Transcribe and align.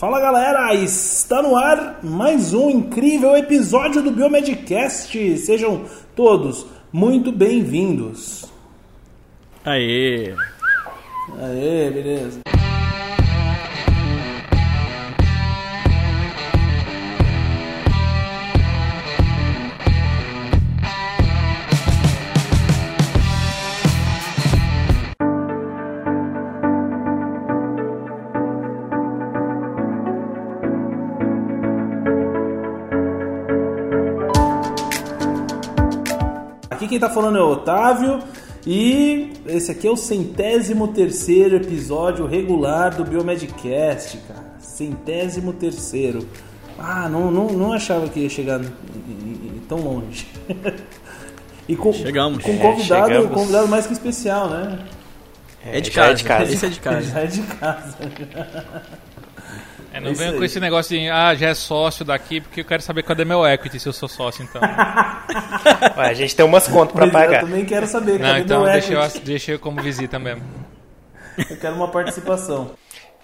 Fala 0.00 0.18
galera, 0.18 0.72
está 0.72 1.42
no 1.42 1.54
ar 1.54 2.00
mais 2.02 2.54
um 2.54 2.70
incrível 2.70 3.36
episódio 3.36 4.00
do 4.00 4.10
Biomedcast. 4.10 5.36
Sejam 5.36 5.84
todos 6.16 6.64
muito 6.90 7.30
bem-vindos. 7.30 8.46
Aê! 9.62 10.34
Aê, 11.38 11.90
beleza. 11.90 12.40
Quem 37.00 37.08
tá 37.08 37.08
falando 37.08 37.38
é 37.38 37.42
o 37.42 37.52
Otávio 37.52 38.18
e 38.66 39.32
esse 39.46 39.70
aqui 39.72 39.86
é 39.86 39.90
o 39.90 39.96
centésimo 39.96 40.88
terceiro 40.88 41.56
episódio 41.56 42.26
regular 42.26 42.94
do 42.94 43.06
Biomedcast, 43.06 44.18
cara. 44.28 44.44
Centésimo 44.58 45.54
terceiro. 45.54 46.28
Ah, 46.78 47.08
não, 47.08 47.30
não, 47.30 47.46
não 47.46 47.72
achava 47.72 48.06
que 48.06 48.20
ia 48.20 48.28
chegar 48.28 48.60
tão 49.66 49.78
longe. 49.78 50.26
e 51.66 51.74
com, 51.74 51.90
Chegamos. 51.90 52.44
com 52.44 52.50
um 52.50 52.56
É, 52.56 52.58
convidado, 52.58 53.06
chegamos. 53.08 53.30
convidado 53.30 53.68
mais 53.68 53.86
que 53.86 53.94
especial, 53.94 54.50
né? 54.50 54.78
É 55.64 55.80
de 55.80 55.90
já 55.90 56.02
é 56.02 56.08
casa. 56.08 56.16
de 56.16 56.24
casa. 56.24 56.52
Esse 56.52 56.66
é 56.66 56.68
de 56.68 56.80
casa. 56.80 57.02
Já 57.12 57.20
é 57.20 57.26
de 57.26 57.42
casa. 57.42 57.96
É, 59.92 60.00
não 60.00 60.12
Isso 60.12 60.20
venha 60.20 60.32
com 60.32 60.44
esse 60.44 60.60
negócio 60.60 60.96
de, 60.96 61.08
ah, 61.08 61.34
já 61.34 61.48
é 61.48 61.54
sócio 61.54 62.04
daqui, 62.04 62.40
porque 62.40 62.60
eu 62.60 62.64
quero 62.64 62.82
saber 62.82 63.02
cadê 63.02 63.24
meu 63.24 63.44
equity 63.44 63.80
se 63.80 63.88
eu 63.88 63.92
sou 63.92 64.08
sócio, 64.08 64.44
então. 64.44 64.62
Ué, 65.98 66.08
a 66.08 66.14
gente 66.14 66.34
tem 66.36 66.46
umas 66.46 66.68
contas 66.68 66.92
pra 66.92 67.06
é, 67.06 67.10
pagar. 67.10 67.42
Eu 67.42 67.46
também 67.48 67.64
quero 67.64 67.86
saber, 67.86 68.18
não, 68.20 68.28
cadê 68.28 68.40
então 68.40 68.62
meu 68.62 68.72
deixa 68.72 68.92
equity? 68.94 69.18
eu, 69.18 69.24
deixa 69.24 69.52
eu 69.52 69.58
como 69.58 69.82
visita 69.82 70.18
mesmo. 70.18 70.42
Eu 71.36 71.56
quero 71.56 71.74
uma 71.74 71.88
participação. 71.88 72.70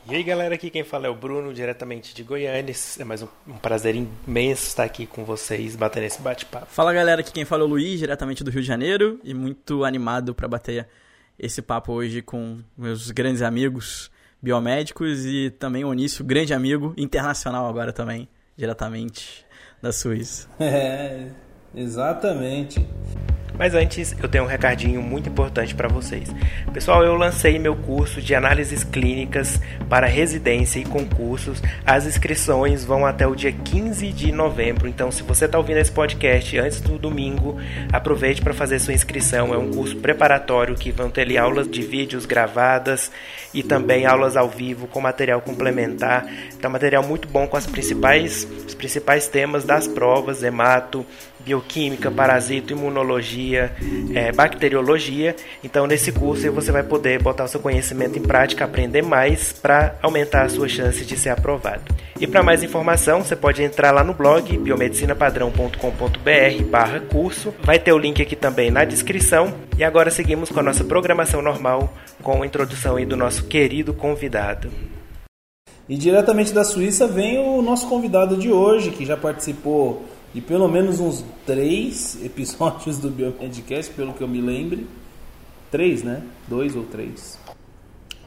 E 0.08 0.14
aí, 0.14 0.22
galera, 0.22 0.54
aqui 0.54 0.70
quem 0.70 0.84
fala 0.84 1.06
é 1.06 1.10
o 1.10 1.14
Bruno, 1.14 1.52
diretamente 1.52 2.14
de 2.14 2.22
Goiânia. 2.22 2.74
É 2.98 3.04
mais 3.04 3.22
um, 3.22 3.28
um 3.46 3.58
prazer 3.58 3.94
imenso 3.94 4.66
estar 4.66 4.84
aqui 4.84 5.04
com 5.04 5.24
vocês, 5.24 5.74
batendo 5.74 6.04
esse 6.04 6.20
bate-papo. 6.20 6.66
Fala 6.68 6.92
galera, 6.92 7.20
aqui 7.20 7.32
quem 7.32 7.44
fala 7.44 7.62
é 7.62 7.64
o 7.64 7.68
Luiz, 7.68 7.98
diretamente 7.98 8.44
do 8.44 8.50
Rio 8.50 8.60
de 8.60 8.66
Janeiro, 8.68 9.20
e 9.24 9.34
muito 9.34 9.84
animado 9.84 10.34
pra 10.34 10.46
bater 10.46 10.88
esse 11.38 11.60
papo 11.60 11.92
hoje 11.92 12.22
com 12.22 12.60
meus 12.76 13.10
grandes 13.10 13.42
amigos 13.42 14.10
biomédicos 14.42 15.24
e 15.24 15.50
também 15.50 15.84
o 15.84 15.88
Onício, 15.88 16.24
grande 16.24 16.54
amigo 16.54 16.94
internacional 16.96 17.68
agora 17.68 17.92
também, 17.92 18.28
diretamente 18.56 19.44
da 19.82 19.92
Suíça. 19.92 20.48
É, 20.58 21.28
exatamente. 21.74 22.86
Mas 23.58 23.74
antes, 23.74 24.14
eu 24.22 24.28
tenho 24.28 24.44
um 24.44 24.46
recadinho 24.46 25.02
muito 25.02 25.28
importante 25.28 25.74
para 25.74 25.88
vocês. 25.88 26.28
Pessoal, 26.72 27.04
eu 27.04 27.14
lancei 27.14 27.58
meu 27.58 27.74
curso 27.74 28.20
de 28.20 28.34
análises 28.34 28.84
clínicas 28.84 29.60
para 29.88 30.06
residência 30.06 30.78
e 30.78 30.84
concursos. 30.84 31.62
As 31.84 32.06
inscrições 32.06 32.84
vão 32.84 33.06
até 33.06 33.26
o 33.26 33.34
dia 33.34 33.52
15 33.52 34.12
de 34.12 34.32
novembro. 34.32 34.88
Então, 34.88 35.10
se 35.10 35.22
você 35.22 35.46
está 35.46 35.58
ouvindo 35.58 35.78
esse 35.78 35.92
podcast 35.92 36.58
antes 36.58 36.80
do 36.80 36.98
domingo, 36.98 37.58
aproveite 37.92 38.42
para 38.42 38.52
fazer 38.52 38.78
sua 38.78 38.94
inscrição. 38.94 39.54
É 39.54 39.58
um 39.58 39.70
curso 39.70 39.96
preparatório 39.96 40.74
que 40.74 40.92
vão 40.92 41.10
ter 41.10 41.22
ali 41.22 41.38
aulas 41.38 41.68
de 41.68 41.82
vídeos 41.82 42.26
gravadas 42.26 43.10
e 43.54 43.62
também 43.62 44.06
aulas 44.06 44.36
ao 44.36 44.48
vivo 44.48 44.86
com 44.86 45.00
material 45.00 45.40
complementar. 45.40 46.26
Então, 46.56 46.70
material 46.70 47.02
muito 47.02 47.26
bom 47.28 47.46
com 47.46 47.56
as 47.56 47.66
principais, 47.66 48.46
os 48.66 48.74
principais 48.74 49.28
temas 49.28 49.64
das 49.64 49.86
provas, 49.88 50.42
hemato, 50.42 51.06
bioquímica, 51.46 52.10
parasito, 52.10 52.72
imunologia, 52.72 53.45
eh, 53.54 54.32
bacteriologia. 54.34 55.36
Então, 55.62 55.86
nesse 55.86 56.10
curso 56.10 56.50
você 56.50 56.72
vai 56.72 56.82
poder 56.82 57.22
botar 57.22 57.44
o 57.44 57.48
seu 57.48 57.60
conhecimento 57.60 58.18
em 58.18 58.22
prática, 58.22 58.64
aprender 58.64 59.02
mais 59.02 59.52
para 59.52 59.94
aumentar 60.02 60.42
a 60.42 60.48
sua 60.48 60.68
chance 60.68 61.04
de 61.04 61.16
ser 61.16 61.30
aprovado. 61.30 61.82
E 62.18 62.26
para 62.26 62.42
mais 62.42 62.62
informação, 62.62 63.22
você 63.22 63.36
pode 63.36 63.62
entrar 63.62 63.90
lá 63.90 64.02
no 64.02 64.14
blog 64.14 64.56
biomedicinapadrão.com.br 64.56 66.64
barra 66.70 67.00
curso. 67.00 67.54
Vai 67.62 67.78
ter 67.78 67.92
o 67.92 67.98
link 67.98 68.22
aqui 68.22 68.34
também 68.34 68.70
na 68.70 68.84
descrição. 68.84 69.52
E 69.76 69.84
agora 69.84 70.10
seguimos 70.10 70.50
com 70.50 70.60
a 70.60 70.62
nossa 70.62 70.82
programação 70.82 71.42
normal, 71.42 71.92
com 72.22 72.42
a 72.42 72.46
introdução 72.46 72.96
aí 72.96 73.04
do 73.04 73.16
nosso 73.16 73.44
querido 73.44 73.92
convidado. 73.92 74.70
E 75.88 75.96
diretamente 75.96 76.52
da 76.52 76.64
Suíça 76.64 77.06
vem 77.06 77.38
o 77.38 77.62
nosso 77.62 77.88
convidado 77.88 78.36
de 78.36 78.50
hoje, 78.50 78.90
que 78.90 79.04
já 79.04 79.16
participou 79.16 80.04
de 80.36 80.42
pelo 80.42 80.68
menos 80.68 81.00
uns 81.00 81.24
três 81.46 82.22
episódios 82.22 82.98
do 82.98 83.10
Biomedcast, 83.10 83.90
pelo 83.94 84.12
que 84.12 84.20
eu 84.20 84.28
me 84.28 84.42
lembre. 84.42 84.86
Três, 85.70 86.02
né? 86.02 86.22
Dois 86.46 86.76
ou 86.76 86.82
três. 86.82 87.38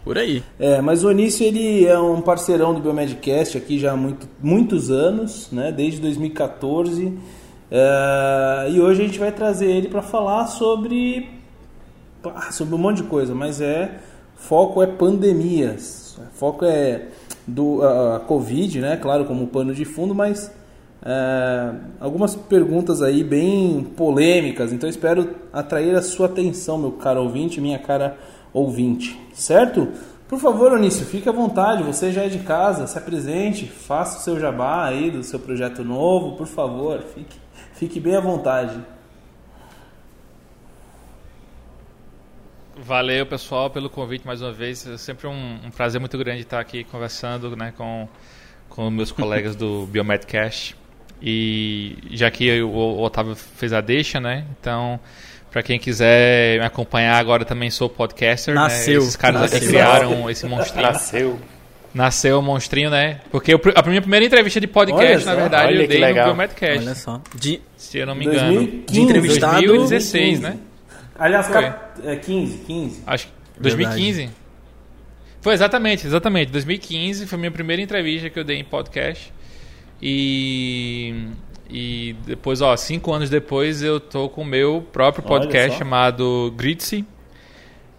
Por 0.04 0.18
aí. 0.18 0.44
É, 0.60 0.82
mas 0.82 1.04
o 1.04 1.10
Onício 1.10 1.46
ele 1.46 1.86
é 1.86 2.00
um 2.00 2.20
parceirão 2.20 2.74
do 2.74 2.80
Biomedcast 2.80 3.60
aqui 3.60 3.78
já 3.78 3.92
há 3.92 3.96
muito, 3.96 4.28
muitos 4.42 4.90
anos, 4.90 5.52
né? 5.52 5.72
Desde 5.72 6.02
2014. 6.02 7.14
É, 7.70 8.70
e 8.72 8.82
hoje 8.82 9.04
a 9.04 9.06
gente 9.06 9.20
vai 9.20 9.32
trazer 9.32 9.70
ele 9.70 9.88
para 9.88 10.02
falar 10.02 10.48
sobre 10.48 11.30
sobre 12.50 12.74
um 12.74 12.80
monte 12.80 13.04
de 13.04 13.04
coisa, 13.04 13.36
mas 13.36 13.62
é 13.62 14.00
foco 14.36 14.82
é 14.82 14.88
pandemias, 14.88 16.20
foco 16.34 16.66
é 16.66 17.10
do 17.46 17.84
a 17.84 18.20
Covid, 18.20 18.82
né? 18.82 18.98
Claro, 18.98 19.26
como 19.26 19.46
pano 19.46 19.76
de 19.76 19.86
fundo, 19.86 20.16
mas 20.16 20.52
é, 21.02 21.72
algumas 22.00 22.36
perguntas 22.36 23.02
aí 23.02 23.24
bem 23.24 23.84
polêmicas. 23.84 24.74
Então 24.74 24.90
espero 24.90 25.36
atrair 25.52 25.96
a 25.96 26.02
sua 26.02 26.28
atenção, 26.28 26.78
meu 26.78 26.92
caro 26.94 27.24
ouvinte, 27.24 27.62
minha 27.62 27.80
cara 27.80 28.18
ouvinte, 28.54 29.20
certo? 29.34 29.88
Por 30.28 30.40
favor, 30.40 30.72
Onício, 30.74 31.06
fique 31.06 31.28
à 31.28 31.32
vontade. 31.32 31.84
Você 31.84 32.12
já 32.12 32.24
é 32.24 32.30
de 32.30 32.40
casa, 32.40 32.86
se 32.86 32.98
apresente, 32.98 33.66
faça 33.66 34.20
o 34.20 34.22
seu 34.22 34.40
jabá 34.40 34.86
aí 34.86 35.10
do 35.10 35.24
seu 35.24 35.40
projeto 35.40 35.84
novo, 35.84 36.36
por 36.36 36.48
favor, 36.48 37.02
fique, 37.02 37.38
fique 37.74 38.00
bem 38.00 38.16
à 38.16 38.22
vontade. 38.22 38.80
Valeu, 42.82 43.26
pessoal, 43.26 43.70
pelo 43.70 43.90
convite 43.90 44.26
mais 44.26 44.42
uma 44.42 44.54
vez. 44.54 44.88
É 44.88 44.98
sempre 44.98 45.28
um, 45.28 45.60
um 45.66 45.72
prazer 45.72 46.00
muito 46.00 46.18
grande 46.18 46.44
estar 46.44 46.60
aqui 46.60 46.84
conversando 46.86 47.56
né, 47.56 47.74
com, 47.76 48.08
com 48.70 48.90
meus 48.90 49.12
colegas 49.12 49.56
do 49.56 49.86
Biomedcast. 49.88 50.79
E 51.22 51.98
já 52.12 52.30
que 52.32 52.62
o, 52.62 53.00
Otávio 53.02 53.36
fez 53.36 53.74
a 53.74 53.82
deixa, 53.82 54.20
né? 54.20 54.46
Então, 54.60 55.00
para 55.52 55.62
quem 55.62 55.78
quiser 55.80 56.60
me 56.60 56.66
acompanhar, 56.66 57.16
agora 57.18 57.44
também 57.44 57.70
sou 57.70 57.90
podcaster. 57.90 58.54
Nasceu, 58.54 58.94
Né? 59.02 59.06
Esses 59.06 59.16
caras 59.16 59.42
aqui 59.44 59.54
nasceu. 59.56 59.70
criaram 59.70 60.30
esse 60.30 60.46
monstrinho. 60.46 60.86
Nasceu. 60.88 61.40
Nasceu 61.94 62.40
o 62.40 62.42
monstrinho, 62.42 62.90
né? 62.92 63.20
Porque 63.32 63.58
pr- 63.58 63.72
a 63.76 63.82
minha 63.84 64.02
primeira 64.02 64.24
entrevista 64.26 64.62
de 64.62 64.68
podcast, 64.68 65.24
só, 65.24 65.32
na 65.32 65.36
verdade, 65.36 65.68
olha 65.74 65.76
eu 65.78 65.82
que 65.82 65.88
dei 65.88 66.00
no 66.00 66.06
legal. 66.06 66.26
Biomedcast. 66.28 66.80
Olha 66.86 66.96
só. 66.96 67.22
De, 67.36 67.62
Se 67.76 67.98
eu 67.98 68.06
não 68.06 68.14
me 68.16 68.26
engano. 68.26 68.54
2015, 68.54 68.94
De 68.94 69.02
entrevistado- 69.02 69.54
2016, 69.66 70.40
né? 70.40 70.58
Aliás, 71.18 71.48
Foi. 71.48 71.66
é 72.06 72.16
15, 72.16 72.58
15. 72.60 73.04
Acho 73.08 73.26
que 73.26 73.34
Verdade. 73.60 73.86
2015. 73.86 74.30
Foi 75.42 75.54
exatamente, 75.54 76.06
exatamente. 76.06 76.52
2015 76.52 77.26
foi 77.26 77.36
a 77.36 77.40
minha 77.40 77.52
primeira 77.52 77.82
entrevista 77.82 78.30
que 78.30 78.38
eu 78.40 78.44
dei 78.44 78.58
em 78.58 78.64
podcast. 78.64 79.34
E 80.02 81.14
e 81.70 82.16
depois, 82.26 82.62
ó, 82.62 82.76
cinco 82.76 83.14
anos 83.14 83.30
depois 83.30 83.84
eu 83.84 84.00
tô 84.00 84.28
com 84.28 84.42
o 84.42 84.46
meu 84.46 84.84
próprio 84.92 85.24
podcast 85.24 85.78
chamado 85.78 86.52
Gritzy. 86.58 87.06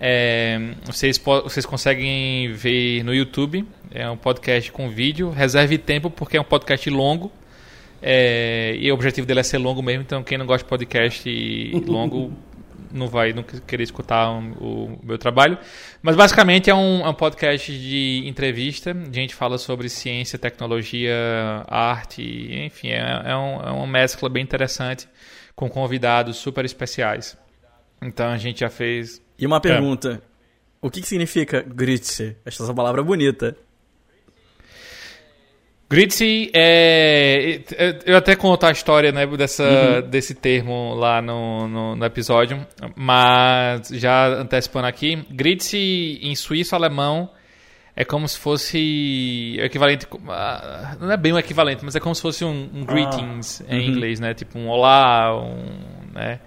É, 0.01 0.59
vocês, 0.85 1.19
vocês 1.19 1.65
conseguem 1.65 2.53
ver 2.53 3.05
no 3.05 3.15
YouTube. 3.15 3.65
É 3.93 4.11
um 4.11 4.17
podcast 4.17 4.73
com 4.73 4.89
vídeo. 4.89 5.31
Reserve 5.31 5.79
tempo 5.79 6.11
porque 6.11 6.37
é 6.37 6.41
um 6.41 6.45
podcast 6.45 6.91
longo. 6.91 7.31
É, 8.03 8.75
e 8.77 8.91
o 8.91 8.95
objetivo 8.95 9.27
dele 9.27 9.41
é 9.41 9.43
ser 9.45 9.59
longo 9.59 9.83
mesmo. 9.83 10.03
Então, 10.03 10.23
quem 10.25 10.37
não 10.37 10.47
gosta 10.47 10.65
de 10.65 10.69
podcast 10.69 11.31
longo 11.87 12.33
não 12.93 13.07
vai 13.09 13.33
nunca 13.33 13.61
querer 13.61 13.83
escutar 13.85 14.31
um- 14.31 14.53
o 14.53 15.01
meu 15.03 15.17
trabalho. 15.19 15.59
Mas 16.03 16.17
basicamente 16.17 16.69
é 16.71 16.75
um, 16.75 17.05
é 17.05 17.09
um 17.09 17.15
podcast 17.15 17.71
de 17.73 18.23
entrevista. 18.27 18.91
A 18.93 19.13
gente 19.13 19.35
fala 19.35 19.59
sobre 19.59 19.89
ciência, 19.89 20.39
tecnologia, 20.39 21.15
arte, 21.69 22.23
enfim, 22.67 22.89
é, 22.89 23.23
é, 23.27 23.37
um- 23.37 23.61
é 23.63 23.71
uma 23.71 23.87
mescla 23.87 24.29
bem 24.29 24.43
interessante 24.43 25.09
com 25.55 25.69
convidados 25.69 26.37
super 26.37 26.65
especiais. 26.65 27.37
Então 28.03 28.29
a 28.29 28.37
gente 28.39 28.61
já 28.61 28.71
fez. 28.71 29.21
e 29.39 29.47
uma 29.47 29.61
pergunta. 29.61 30.23
O 30.83 30.91
que, 30.91 31.01
que 31.03 31.07
significa 31.07 31.63
Gritse? 31.63 32.37
Essa 32.45 32.73
palavra 32.73 33.03
bonita. 33.03 33.57
Gritzy 35.91 36.51
é. 36.55 37.61
Eu 38.07 38.17
até 38.17 38.37
conto 38.37 38.65
a 38.65 38.71
história 38.71 39.11
né, 39.11 39.27
dessa, 39.27 39.65
Uhum. 39.65 40.09
desse 40.09 40.35
termo 40.37 40.95
lá 40.95 41.21
no, 41.21 41.67
no, 41.67 41.97
no 41.97 42.05
episódio, 42.05 42.65
mas 42.95 43.89
já 43.89 44.27
antecipando 44.29 44.87
aqui, 44.87 45.17
Gritzy 45.31 46.21
em 46.23 46.35
suíço-alemão 46.37 47.29
é 47.97 48.05
como 48.05 48.29
se 48.29 48.39
fosse 48.39 49.57
o 49.61 49.65
equivalente. 49.65 50.07
ah, 50.29 50.97
Não 51.01 51.11
é 51.11 51.17
bem 51.17 51.33
o 51.33 51.39
equivalente, 51.39 51.85
mas 51.85 51.97
é 51.97 52.01
como 52.01 52.15
se 52.15 52.23
fosse 52.23 52.45
um, 52.45 52.71
um 52.73 52.85
greetings 52.85 53.61
em 53.69 53.89
inglês, 53.91 54.21
né? 54.21 54.33
Tipo 54.33 54.59
um 54.61 54.69
olá, 54.69 55.37
um. 55.37 56.13
Né? 56.15 56.39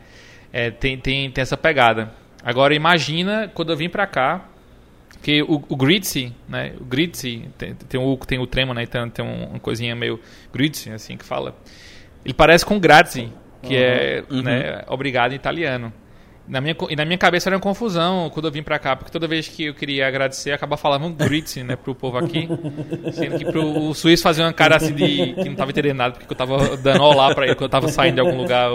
É, 0.54 0.72
tem, 0.72 0.98
tem, 0.98 1.30
tem 1.30 1.42
essa 1.42 1.58
pegada. 1.58 2.12
Agora 2.44 2.74
imagina 2.74 3.52
quando 3.54 3.72
eu 3.74 3.78
vim 3.78 3.90
pra 3.90 4.08
cá, 4.08 4.46
que 5.24 5.42
o, 5.42 5.64
o 5.70 5.76
Gritzy, 5.76 6.32
né? 6.48 6.74
O 6.80 6.84
Gritzy, 6.84 7.50
tem, 7.58 7.74
tem, 7.74 8.00
o, 8.00 8.18
tem 8.18 8.38
o 8.40 8.46
tremo, 8.46 8.74
né? 8.74 8.84
Então 8.84 9.10
tem 9.10 9.24
um- 9.26 9.46
uma 9.52 9.60
coisinha 9.60 9.96
meio 9.96 10.20
Gritzy, 10.54 10.92
assim 10.92 11.18
que 11.18 11.24
fala. 11.26 11.56
Ele 12.24 12.34
parece 12.34 12.66
com 12.66 12.78
grazie, 12.78 13.32
que 13.62 13.76
é 13.76 14.24
né, 14.30 14.84
obrigado 14.88 15.32
em 15.32 15.36
italiano. 15.36 15.92
Na 16.46 16.60
minha, 16.60 16.76
e 16.90 16.96
na 16.98 17.06
minha 17.06 17.18
cabeça 17.18 17.48
era 17.48 17.56
uma 17.56 17.62
confusão 17.62 18.30
quando 18.30 18.48
eu 18.48 18.52
vim 18.52 18.62
pra 18.62 18.78
cá, 18.78 18.98
porque 18.98 19.10
toda 19.10 19.26
vez 19.30 19.48
que 19.48 19.64
eu 19.68 19.74
queria 19.74 20.06
agradecer, 20.10 20.50
eu 20.52 20.56
acabava 20.56 20.76
falando 20.82 21.10
Gritzy, 21.16 21.64
né, 21.64 21.78
pro 21.78 21.96
povo 21.96 22.18
aqui. 22.18 22.50
Sendo 23.14 23.38
que 23.38 23.46
pro, 23.46 23.66
o 23.90 23.94
suíço 23.94 24.24
fazia 24.24 24.44
uma 24.44 24.52
cara 24.52 24.76
assim 24.76 24.94
de 24.94 25.34
que 25.36 25.46
não 25.48 25.56
tava 25.56 25.72
entendendo 25.72 25.96
nada, 25.98 26.16
porque 26.16 26.30
eu 26.32 26.36
tava 26.38 26.76
dando 26.76 27.02
olá 27.02 27.34
pra 27.34 27.46
ele 27.46 27.56
quando 27.56 27.64
eu 27.64 27.70
tava 27.70 27.88
saindo 27.88 28.16
de 28.16 28.20
algum 28.20 28.36
lugar. 28.36 28.70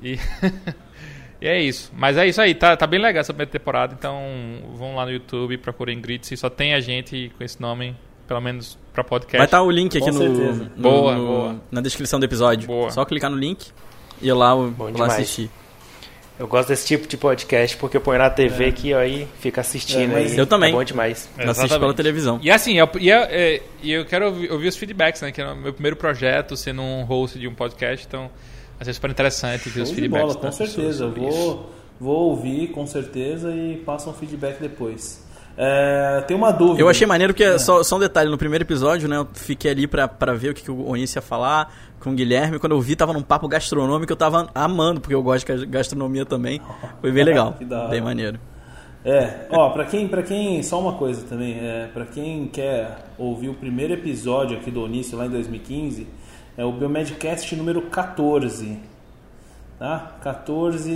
E... 0.00 0.16
E 1.40 1.46
é 1.46 1.60
isso. 1.62 1.92
Mas 1.96 2.16
é 2.16 2.26
isso 2.26 2.40
aí, 2.40 2.54
tá, 2.54 2.76
tá 2.76 2.86
bem 2.86 3.00
legal 3.00 3.20
essa 3.20 3.32
primeira 3.32 3.50
temporada. 3.50 3.94
Então 3.98 4.18
vão 4.74 4.96
lá 4.96 5.04
no 5.04 5.12
YouTube, 5.12 5.56
procurem 5.58 6.00
Gritzy. 6.00 6.36
Só 6.36 6.50
tem 6.50 6.74
a 6.74 6.80
gente 6.80 7.30
com 7.38 7.44
esse 7.44 7.60
nome, 7.60 7.94
pelo 8.26 8.40
menos 8.40 8.76
pra 8.92 9.04
podcast. 9.04 9.36
Vai 9.38 9.44
estar 9.46 9.62
o 9.62 9.70
link 9.70 9.96
aqui 9.96 10.06
Com 10.10 10.12
no, 10.12 10.36
certeza. 10.36 10.72
no- 10.76 10.82
Boa, 10.82 11.14
no- 11.14 11.26
boa. 11.26 11.60
na 11.70 11.80
descrição 11.80 12.18
do 12.18 12.24
episódio. 12.24 12.66
Boa. 12.66 12.90
Só 12.90 13.04
clicar 13.04 13.30
no 13.30 13.36
link 13.36 13.68
e 14.20 14.26
ir 14.28 14.32
lá, 14.32 14.54
Bom 14.54 14.84
lá 14.86 14.90
demais. 14.90 15.12
assistir. 15.14 15.48
Eu 16.40 16.46
gosto 16.46 16.68
desse 16.68 16.86
tipo 16.86 17.08
de 17.08 17.16
podcast 17.16 17.76
porque 17.76 17.96
eu 17.96 18.00
ponho 18.00 18.18
na 18.18 18.30
TV 18.30 18.66
aqui 18.66 18.94
ó, 18.94 19.02
e 19.02 19.26
fica 19.40 19.60
assistindo. 19.60 20.12
É, 20.12 20.18
aí. 20.18 20.36
Eu 20.36 20.46
também. 20.46 20.70
É 20.70 20.72
bom 20.72 20.84
demais. 20.84 21.28
Eu 21.36 21.42
assisto 21.50 21.50
Exatamente. 21.66 21.80
pela 21.80 21.94
televisão. 21.94 22.38
E 22.42 22.48
assim, 22.50 22.78
eu, 22.78 22.88
e, 23.00 23.10
é- 23.10 23.54
é- 23.56 23.62
e 23.82 23.90
eu 23.92 24.04
quero 24.04 24.26
ouvir, 24.26 24.50
ouvir 24.52 24.68
os 24.68 24.76
feedbacks, 24.76 25.20
né? 25.22 25.32
Que 25.32 25.40
é 25.40 25.46
o 25.46 25.56
meu 25.56 25.72
primeiro 25.72 25.96
projeto, 25.96 26.56
sendo 26.56 26.80
um 26.80 27.02
host 27.02 27.36
de 27.40 27.48
um 27.48 27.54
podcast. 27.54 28.06
Então, 28.06 28.30
vai 28.78 28.84
ser 28.84 28.94
super 28.94 29.10
interessante 29.10 29.68
ver 29.68 29.82
os 29.82 29.90
feedbacks. 29.90 30.34
bola, 30.34 30.34
com 30.38 30.52
certeza. 30.52 31.06
isso. 31.06 31.10
Vou, 31.10 31.70
vou 32.00 32.30
ouvir 32.30 32.68
com 32.68 32.86
certeza 32.86 33.50
e 33.52 33.76
passa 33.84 34.08
um 34.08 34.12
feedback 34.12 34.60
depois. 34.60 35.26
É, 35.60 36.22
tem 36.28 36.36
uma 36.36 36.52
dúvida. 36.52 36.80
Eu 36.80 36.88
achei 36.88 37.04
maneiro 37.04 37.34
porque, 37.34 37.58
só, 37.58 37.82
só 37.82 37.96
um 37.96 37.98
detalhe, 37.98 38.30
no 38.30 38.38
primeiro 38.38 38.62
episódio, 38.62 39.08
né, 39.08 39.16
eu 39.16 39.26
fiquei 39.34 39.72
ali 39.72 39.88
pra, 39.88 40.06
pra 40.06 40.32
ver 40.32 40.50
o 40.50 40.54
que, 40.54 40.62
que 40.62 40.70
o 40.70 40.88
Onis 40.88 41.12
ia 41.16 41.20
falar 41.20 41.74
com 41.98 42.10
o 42.10 42.14
Guilherme. 42.14 42.60
Quando 42.60 42.72
eu 42.72 42.80
vi, 42.80 42.94
tava 42.94 43.12
num 43.12 43.22
papo 43.22 43.48
gastronômico, 43.48 44.12
eu 44.12 44.16
tava 44.16 44.48
amando, 44.54 45.00
porque 45.00 45.16
eu 45.16 45.22
gosto 45.22 45.52
de 45.56 45.66
gastronomia 45.66 46.24
também. 46.24 46.62
Foi 47.00 47.10
bem 47.10 47.24
legal, 47.26 47.54
Que 47.54 47.64
bem 47.64 48.00
maneiro. 48.00 48.38
É, 49.04 49.46
ó, 49.50 49.70
pra 49.70 49.84
quem, 49.84 50.06
pra 50.06 50.22
quem, 50.22 50.62
só 50.62 50.78
uma 50.78 50.92
coisa 50.92 51.24
também, 51.26 51.58
é, 51.58 51.88
pra 51.92 52.04
quem 52.04 52.46
quer 52.46 53.06
ouvir 53.16 53.48
o 53.48 53.54
primeiro 53.54 53.94
episódio 53.94 54.56
aqui 54.56 54.70
do 54.70 54.82
Onício 54.82 55.16
lá 55.18 55.26
em 55.26 55.30
2015, 55.30 56.06
é 56.58 56.64
o 56.64 56.72
Biomedcast 56.72 57.54
número 57.54 57.82
14. 57.82 58.80
Tá? 59.78 60.18
14. 60.22 60.90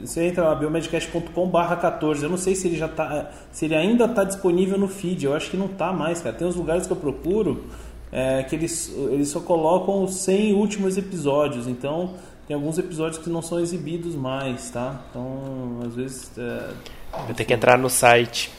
Você 0.00 0.24
entra 0.24 0.48
lá, 0.48 0.56
biomedcast.com 0.56 1.48
barra 1.48 1.76
14. 1.76 2.24
Eu 2.24 2.30
não 2.30 2.36
sei 2.36 2.56
se 2.56 2.66
ele 2.66 2.76
já 2.76 2.88
tá. 2.88 3.30
Se 3.52 3.66
ele 3.66 3.76
ainda 3.76 4.08
tá 4.08 4.24
disponível 4.24 4.76
no 4.76 4.88
feed. 4.88 5.24
Eu 5.24 5.34
acho 5.34 5.48
que 5.48 5.56
não 5.56 5.68
tá 5.68 5.92
mais, 5.92 6.20
cara. 6.20 6.34
Tem 6.34 6.48
uns 6.48 6.56
lugares 6.56 6.84
que 6.84 6.92
eu 6.92 6.96
procuro 6.96 7.66
é, 8.10 8.42
que 8.42 8.56
eles, 8.56 8.92
eles 9.12 9.28
só 9.28 9.38
colocam 9.38 10.02
os 10.02 10.16
100 10.16 10.54
últimos 10.54 10.98
episódios. 10.98 11.68
Então 11.68 12.14
tem 12.48 12.56
alguns 12.56 12.76
episódios 12.76 13.22
que 13.22 13.30
não 13.30 13.40
são 13.40 13.60
exibidos 13.60 14.16
mais, 14.16 14.68
tá? 14.70 15.00
Então, 15.10 15.78
às 15.86 15.94
vezes. 15.94 16.32
é, 16.36 16.70
Eu 17.28 17.34
tenho 17.36 17.46
que 17.46 17.54
entrar 17.54 17.78
no 17.78 17.88
site. 17.88 18.50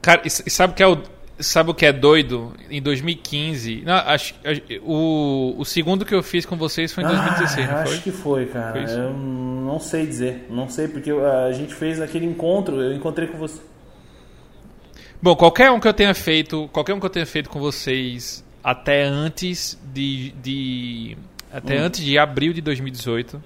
Cara, 0.00 0.22
e, 0.24 0.28
e 0.28 0.50
sabe 0.50 0.72
o 0.72 0.76
que 0.76 0.84
é 0.84 0.86
o 0.86 1.02
sabe 1.38 1.70
o 1.70 1.74
que 1.74 1.84
é 1.86 1.92
doido? 1.92 2.52
Em 2.70 2.80
2015, 2.80 3.82
não, 3.84 3.94
acho, 3.94 4.34
acho- 4.44 4.62
o, 4.82 5.54
o 5.58 5.64
segundo 5.64 6.04
que 6.04 6.14
eu 6.14 6.22
fiz 6.22 6.46
com 6.46 6.56
vocês 6.56 6.92
foi 6.92 7.04
em 7.04 7.06
2016, 7.08 7.68
Ah, 7.68 7.72
não 7.72 7.78
acho 7.80 7.92
foi? 7.92 8.00
que 8.00 8.10
foi, 8.10 8.46
cara. 8.46 8.86
Foi 8.86 8.96
eu 8.98 9.12
não 9.12 9.78
sei 9.78 10.06
dizer. 10.06 10.46
Não 10.50 10.68
sei, 10.68 10.88
porque 10.88 11.10
a 11.10 11.52
gente 11.52 11.74
fez 11.74 12.00
aquele 12.00 12.26
encontro, 12.26 12.80
eu 12.80 12.94
encontrei 12.94 13.28
com 13.28 13.36
você. 13.38 13.60
Bom, 15.20 15.34
qualquer 15.34 15.70
um 15.70 15.80
que 15.80 15.88
eu 15.88 15.94
tenha 15.94 16.14
feito, 16.14 16.68
qualquer 16.72 16.94
um 16.94 17.00
que 17.00 17.06
eu 17.06 17.10
tenha 17.10 17.26
feito 17.26 17.48
com 17.50 17.58
vocês 17.58 18.44
até 18.62 19.04
antes 19.04 19.78
de, 19.92 20.30
de 20.42 21.16
até 21.52 21.80
Hum. 21.80 21.84
antes 21.86 22.04
de 22.04 22.18
abril 22.18 22.52
de 22.52 22.60
2018, 22.60 23.42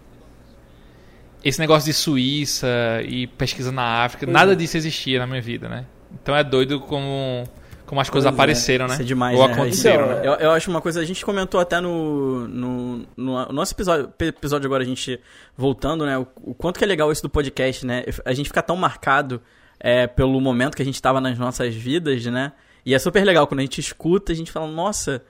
esse 1.44 1.58
negócio 1.60 1.86
de 1.86 1.92
Suíça 1.94 2.66
e 3.06 3.26
pesquisa 3.26 3.72
na 3.72 4.04
África, 4.04 4.26
Pois 4.26 4.32
nada 4.34 4.52
é. 4.52 4.54
disso 4.56 4.76
existia 4.76 5.18
na 5.18 5.26
minha 5.26 5.40
vida, 5.40 5.68
né? 5.68 5.86
Então 6.12 6.34
é 6.36 6.42
doido 6.44 6.80
como 6.80 7.44
como 7.90 8.00
as 8.00 8.08
coisas 8.08 8.30
Pois 8.30 8.38
é. 8.38 8.40
apareceram, 8.40 8.86
né? 8.86 8.92
Isso 8.92 9.02
é 9.02 9.04
demais, 9.04 9.36
Ou 9.36 9.48
né? 9.48 9.52
aconteceram, 9.52 10.04
Então, 10.04 10.16
né? 10.18 10.22
Eu, 10.24 10.34
eu 10.34 10.50
acho 10.52 10.70
uma 10.70 10.80
coisa, 10.80 11.00
a 11.00 11.04
gente 11.04 11.24
comentou 11.24 11.58
até 11.58 11.80
no, 11.80 12.46
no, 12.46 13.04
no 13.16 13.46
nosso 13.46 13.74
episódio, 13.74 14.12
episódio 14.20 14.68
agora, 14.68 14.84
a 14.84 14.86
gente 14.86 15.18
voltando, 15.56 16.06
né? 16.06 16.16
O, 16.16 16.24
o 16.40 16.54
quanto 16.54 16.78
que 16.78 16.84
é 16.84 16.86
legal 16.86 17.10
isso 17.10 17.20
do 17.20 17.28
podcast, 17.28 17.84
né? 17.84 18.04
A 18.24 18.32
gente 18.32 18.46
fica 18.46 18.62
tão 18.62 18.76
marcado 18.76 19.42
é, 19.80 20.06
pelo 20.06 20.40
momento 20.40 20.76
que 20.76 20.82
a 20.82 20.84
gente 20.84 21.02
tava 21.02 21.20
nas 21.20 21.36
nossas 21.36 21.74
vidas, 21.74 22.24
né? 22.26 22.52
E 22.86 22.94
é 22.94 22.98
super 23.00 23.24
legal 23.24 23.44
quando 23.48 23.58
a 23.58 23.64
gente 23.64 23.80
escuta, 23.80 24.30
a 24.30 24.36
gente 24.36 24.52
fala, 24.52 24.68
nossa, 24.68 25.24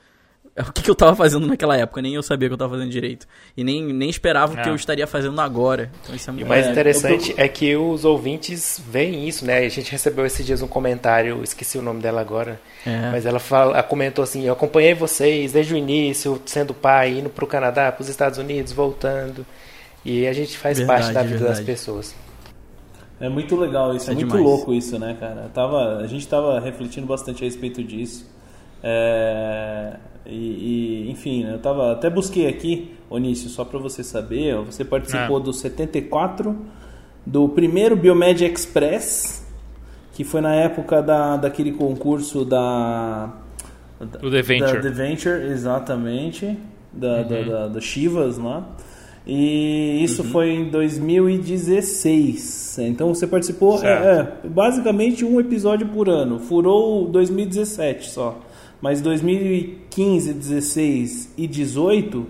o 0.58 0.72
que, 0.72 0.82
que 0.82 0.90
eu 0.90 0.94
tava 0.94 1.14
fazendo 1.16 1.46
naquela 1.46 1.76
época? 1.76 2.02
Nem 2.02 2.14
eu 2.14 2.22
sabia 2.22 2.48
que 2.48 2.52
eu 2.54 2.58
tava 2.58 2.74
fazendo 2.74 2.90
direito. 2.90 3.26
E 3.56 3.62
nem, 3.64 3.82
nem 3.92 4.10
esperava 4.10 4.52
o 4.52 4.56
que 4.56 4.68
É. 4.68 4.70
eu 4.70 4.74
estaria 4.74 5.06
fazendo 5.06 5.40
agora. 5.40 5.90
Então 6.02 6.14
isso 6.14 6.28
é 6.28 6.32
E 6.32 6.34
muito 6.34 6.46
o 6.46 6.48
mais 6.48 6.66
É, 6.66 6.70
interessante 6.70 7.30
eu 7.30 7.36
é 7.44 7.48
que 7.48 7.76
os 7.76 8.04
ouvintes 8.04 8.82
veem 8.88 9.26
isso, 9.28 9.44
né? 9.44 9.58
A 9.58 9.68
gente 9.68 9.90
recebeu 9.90 10.26
esses 10.26 10.44
dias 10.44 10.60
um 10.62 10.66
comentário, 10.68 11.42
esqueci 11.42 11.78
o 11.78 11.82
nome 11.82 12.00
dela 12.02 12.20
agora, 12.20 12.60
É. 12.84 13.10
mas 13.10 13.24
ela, 13.26 13.38
fala, 13.38 13.72
ela 13.74 13.82
comentou 13.82 14.22
assim: 14.24 14.44
Eu 14.44 14.52
acompanhei 14.52 14.92
vocês 14.94 15.52
desde 15.52 15.72
o 15.74 15.76
início, 15.76 16.40
sendo 16.44 16.74
pai, 16.74 17.18
indo 17.18 17.30
pro 17.30 17.46
Canadá, 17.46 17.90
pros 17.92 18.08
Estados 18.08 18.38
Unidos, 18.38 18.72
voltando. 18.72 19.46
E 20.04 20.26
a 20.26 20.32
gente 20.32 20.56
faz 20.58 20.78
Verdade, 20.78 21.00
parte 21.02 21.14
da 21.14 21.22
vida 21.22 21.34
das 21.44 21.58
verdade. 21.58 21.66
pessoas. 21.66 22.14
É 23.20 23.28
muito 23.28 23.54
legal 23.54 23.94
isso, 23.94 24.08
é, 24.08 24.12
É 24.12 24.14
muito 24.16 24.28
demais. 24.28 24.44
louco 24.44 24.72
isso, 24.72 24.98
né, 24.98 25.14
cara? 25.20 25.42
Eu 25.42 25.50
Tava, 25.50 25.98
a 25.98 26.06
gente 26.06 26.26
tava 26.26 26.58
refletindo 26.58 27.06
bastante 27.06 27.42
a 27.42 27.46
respeito 27.46 27.84
disso. 27.84 28.26
É, 28.82 29.96
e, 30.26 31.06
e, 31.06 31.10
enfim, 31.10 31.44
eu 31.44 31.58
tava 31.58 31.92
até 31.92 32.08
busquei 32.10 32.46
aqui, 32.46 32.92
Onício, 33.08 33.48
só 33.48 33.64
para 33.64 33.78
você 33.78 34.04
saber, 34.04 34.54
você 34.64 34.84
participou 34.84 35.38
É. 35.38 35.42
do 35.42 35.52
74 35.52 36.56
do 37.26 37.48
primeiro 37.48 37.96
Biomed 37.96 38.44
Express, 38.44 39.44
que 40.14 40.22
foi 40.24 40.40
na 40.40 40.54
época 40.54 41.02
da, 41.02 41.36
daquele 41.36 41.72
concurso 41.72 42.44
da 42.44 43.30
O 44.22 44.30
The 44.30 44.42
Venture. 44.42 44.72
da 44.74 44.80
The 44.80 44.90
Venture, 44.90 45.44
exatamente. 45.46 46.56
Da, 46.92 47.22
da, 47.22 47.36
Uhum. 47.36 47.48
da, 47.48 47.68
da 47.68 47.80
Chivas 47.80 48.36
lá. 48.38 48.66
E 49.26 50.02
isso 50.02 50.24
foi 50.24 50.50
em 50.50 50.70
2016. 50.70 52.78
Então 52.80 53.14
você 53.14 53.26
participou, 53.26 53.82
é, 53.84 54.32
é, 54.42 54.48
basicamente 54.48 55.24
um 55.24 55.38
episódio 55.40 55.88
por 55.88 56.08
ano. 56.08 56.38
Furou 56.38 57.04
o 57.04 57.08
2017 57.08 58.10
só. 58.10 58.38
Mas 58.80 59.00
2015, 59.00 60.32
16 60.32 61.34
e 61.36 61.46
18 61.46 62.26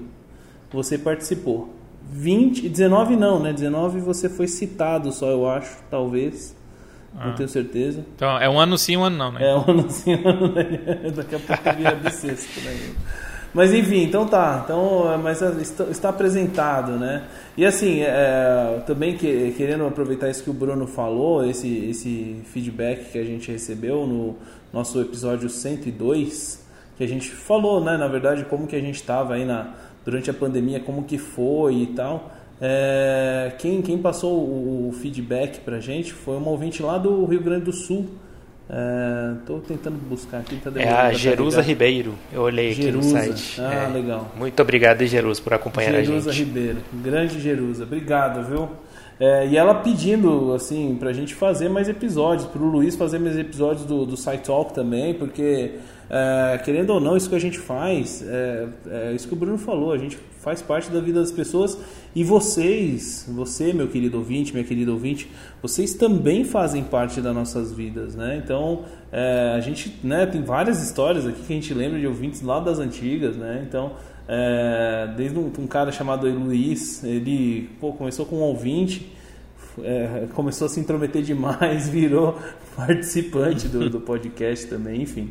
você 0.73 0.99
participou. 0.99 1.75
20, 2.13 2.69
19 2.69 3.17
não, 3.17 3.39
né? 3.41 3.53
19 3.53 4.01
você 4.01 4.29
foi 4.29 4.49
citado 4.49 5.13
só, 5.13 5.29
eu 5.29 5.49
acho, 5.49 5.79
talvez. 5.91 6.57
Não 7.13 7.35
tenho 7.35 7.49
certeza. 7.49 8.05
Então, 8.15 8.39
é 8.39 8.49
um 8.49 8.59
ano 8.59 8.79
sim, 8.79 8.97
um 8.97 9.03
ano 9.03 9.17
não, 9.17 9.33
né? 9.33 9.41
É, 9.45 9.55
um 9.55 9.65
ano 9.69 9.91
sim, 9.91 10.15
um 10.15 10.29
ano 10.29 10.47
não. 10.49 11.11
Daqui 11.11 11.35
a 11.35 11.39
pouco 11.41 11.77
vira 11.77 11.95
bissexto, 11.97 12.61
né? 12.61 12.77
Mas 13.53 13.75
enfim, 13.75 14.05
então 14.05 14.27
tá. 14.27 14.63
Então, 14.65 15.13
é, 15.13 15.17
mas 15.17 15.43
é, 15.43 15.51
está, 15.61 15.85
está 15.85 16.09
apresentado, 16.09 16.93
né? 16.93 17.25
E 17.57 17.67
assim, 17.67 18.01
é, 18.01 18.81
também 18.87 19.17
que- 19.17 19.53
querendo 19.57 19.85
aproveitar 19.87 20.31
isso 20.31 20.45
que 20.45 20.51
o 20.51 20.53
Bruno 20.53 20.87
falou, 20.87 21.45
esse, 21.45 21.69
esse 21.91 22.43
feedback 22.45 23.11
que 23.11 23.19
a 23.19 23.25
gente 23.25 23.51
recebeu 23.51 24.07
no 24.07 24.37
nosso 24.73 25.01
episódio 25.01 25.49
102, 25.49 26.65
que 26.97 27.05
a 27.05 27.07
gente 27.07 27.31
falou, 27.31 27.83
né? 27.83 27.97
Na 27.97 28.09
verdade, 28.09 28.45
como 28.45 28.67
que 28.67 28.77
a 28.77 28.81
gente 28.81 28.97
estava 28.97 29.35
aí 29.35 29.45
na, 29.45 29.75
durante 30.05 30.31
a 30.31 30.35
pandemia, 30.35 30.81
como 30.81 31.05
que 31.05 31.19
foi 31.19 31.75
e 31.77 31.87
tal. 31.89 32.31
É, 32.61 33.53
quem, 33.59 33.81
quem 33.81 33.97
passou 33.99 34.37
o, 34.39 34.93
feedback 35.01 35.61
pra 35.61 35.81
gente 35.81 36.13
foi 36.13 36.37
uma 36.37 36.51
ouvinte 36.51 36.83
lá 36.83 36.99
do 36.99 37.25
Rio 37.25 37.41
Grande 37.43 37.65
do 37.65 37.73
Sul. 37.73 38.07
Estou 39.41 39.59
tentando 39.61 39.97
buscar 39.97 40.39
aqui. 40.39 40.57
Tá 40.57 40.71
É 40.77 40.89
a 40.89 41.13
Jerusa. 41.13 41.61
Ribeiro. 41.61 42.15
Eu 42.33 42.43
olhei 42.43 42.71
aqui 42.71 42.83
no 42.93 43.03
Jerusa. 43.03 43.19
site. 43.19 43.61
Ah, 43.61 43.89
É. 43.89 43.89
legal. 43.89 44.31
Muito 44.37 44.61
obrigado, 44.63 45.05
Jerusa, 45.07 45.43
por 45.43 45.55
acompanhar 45.55 45.93
Jerusa 46.05 46.31
a 46.31 46.33
gente. 46.33 46.45
Ribeiro, 46.47 46.79
grande 47.03 47.41
Jerusa, 47.41 47.83
obrigado, 47.83 48.47
viu? 48.47 48.69
É, 49.21 49.47
e 49.47 49.55
ela 49.55 49.75
pedindo, 49.75 50.55
assim, 50.55 50.97
pra 50.99 51.13
gente 51.13 51.35
fazer 51.35 51.69
mais 51.69 51.91
episódios, 51.91 52.49
pro 52.49 52.65
Luiz 52.65 52.97
fazer 52.97 53.19
mais 53.19 53.39
episódios 53.39 53.85
do, 53.85 54.07
do 54.07 54.17
Site 54.17 54.45
Talk 54.45 54.73
também, 54.73 55.13
porque 55.13 55.75
é, 56.09 56.59
querendo 56.65 56.91
ou 56.91 57.01
não, 57.01 57.17
isso 57.17 57.29
que 57.29 57.37
a 57.37 57.41
gente 57.41 57.59
faz, 57.59 58.21
é, 58.27 58.69
é, 58.89 59.13
isso 59.13 59.29
que 59.29 59.35
o 59.35 59.37
Bruno 59.37 59.59
falou, 59.59 59.93
a 59.93 59.99
gente 59.99 60.19
faz 60.41 60.63
parte 60.63 60.91
da 60.91 61.01
vida 61.01 61.21
das 61.21 61.31
pessoas 61.31 61.79
e 62.17 62.25
vocês, 62.25 63.29
você, 63.29 63.73
meu 63.73 63.87
querido 63.87 64.17
ouvinte, 64.17 64.53
minha 64.53 64.65
querida 64.65 64.91
ouvinte, 64.91 65.31
vocês 65.63 65.95
também 65.95 66.43
fazem 66.43 66.83
parte 66.83 67.21
das 67.21 67.33
nossas 67.33 67.73
vidas, 67.73 68.17
né? 68.17 68.41
Então, 68.43 68.85
é, 69.13 69.53
a 69.55 69.61
gente 69.61 69.95
né, 70.03 70.27
tem 70.27 70.43
várias 70.43 70.83
histórias 70.83 71.27
aqui 71.27 71.43
que 71.43 71.53
a 71.53 71.57
gente 71.57 71.73
lembra 71.75 72.01
de 72.01 72.07
ouvintes 72.07 72.43
lá 72.43 72.59
das 72.59 72.79
antigas, 72.79 73.37
né? 73.37 73.65
Então, 73.69 73.93
é, 74.29 75.13
desde 75.17 75.39
um, 75.39 75.53
um, 75.59 75.67
cara 75.67 75.91
chamado 75.91 76.29
Luiz, 76.29 77.03
ele 77.05 77.71
pô, 77.81 77.93
começou 77.93 78.27
com 78.27 78.37
um 78.37 78.43
ouvinte, 78.43 79.13
é, 79.83 80.27
começou 80.35 80.67
a 80.67 80.69
se 80.69 80.79
intrometer 80.81 81.23
demais, 81.23 81.89
virou 81.91 82.39
participante 82.77 83.69
do, 83.69 83.91
do 83.91 84.01
podcast 84.01 84.67
também, 84.67 85.03
enfim. 85.03 85.31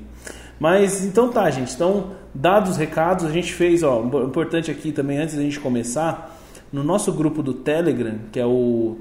Mas 0.60 1.06
então 1.06 1.30
tá, 1.30 1.50
gente. 1.50 1.74
Então, 1.74 2.12
dados 2.34 2.72
os 2.72 2.78
recados, 2.78 3.26
a 3.26 3.32
gente 3.32 3.54
fez, 3.54 3.82
ó, 3.82 4.04
importante 4.26 4.70
aqui 4.70 4.92
também 4.92 5.18
antes 5.18 5.36
da 5.36 5.42
gente 5.42 5.60
começar, 5.60 6.38
no 6.72 6.84
nosso 6.84 7.14
grupo 7.14 7.42
do 7.42 7.54
Telegram, 7.54 8.20
que 8.32 8.40
é 8.40 8.46
o 8.46 8.98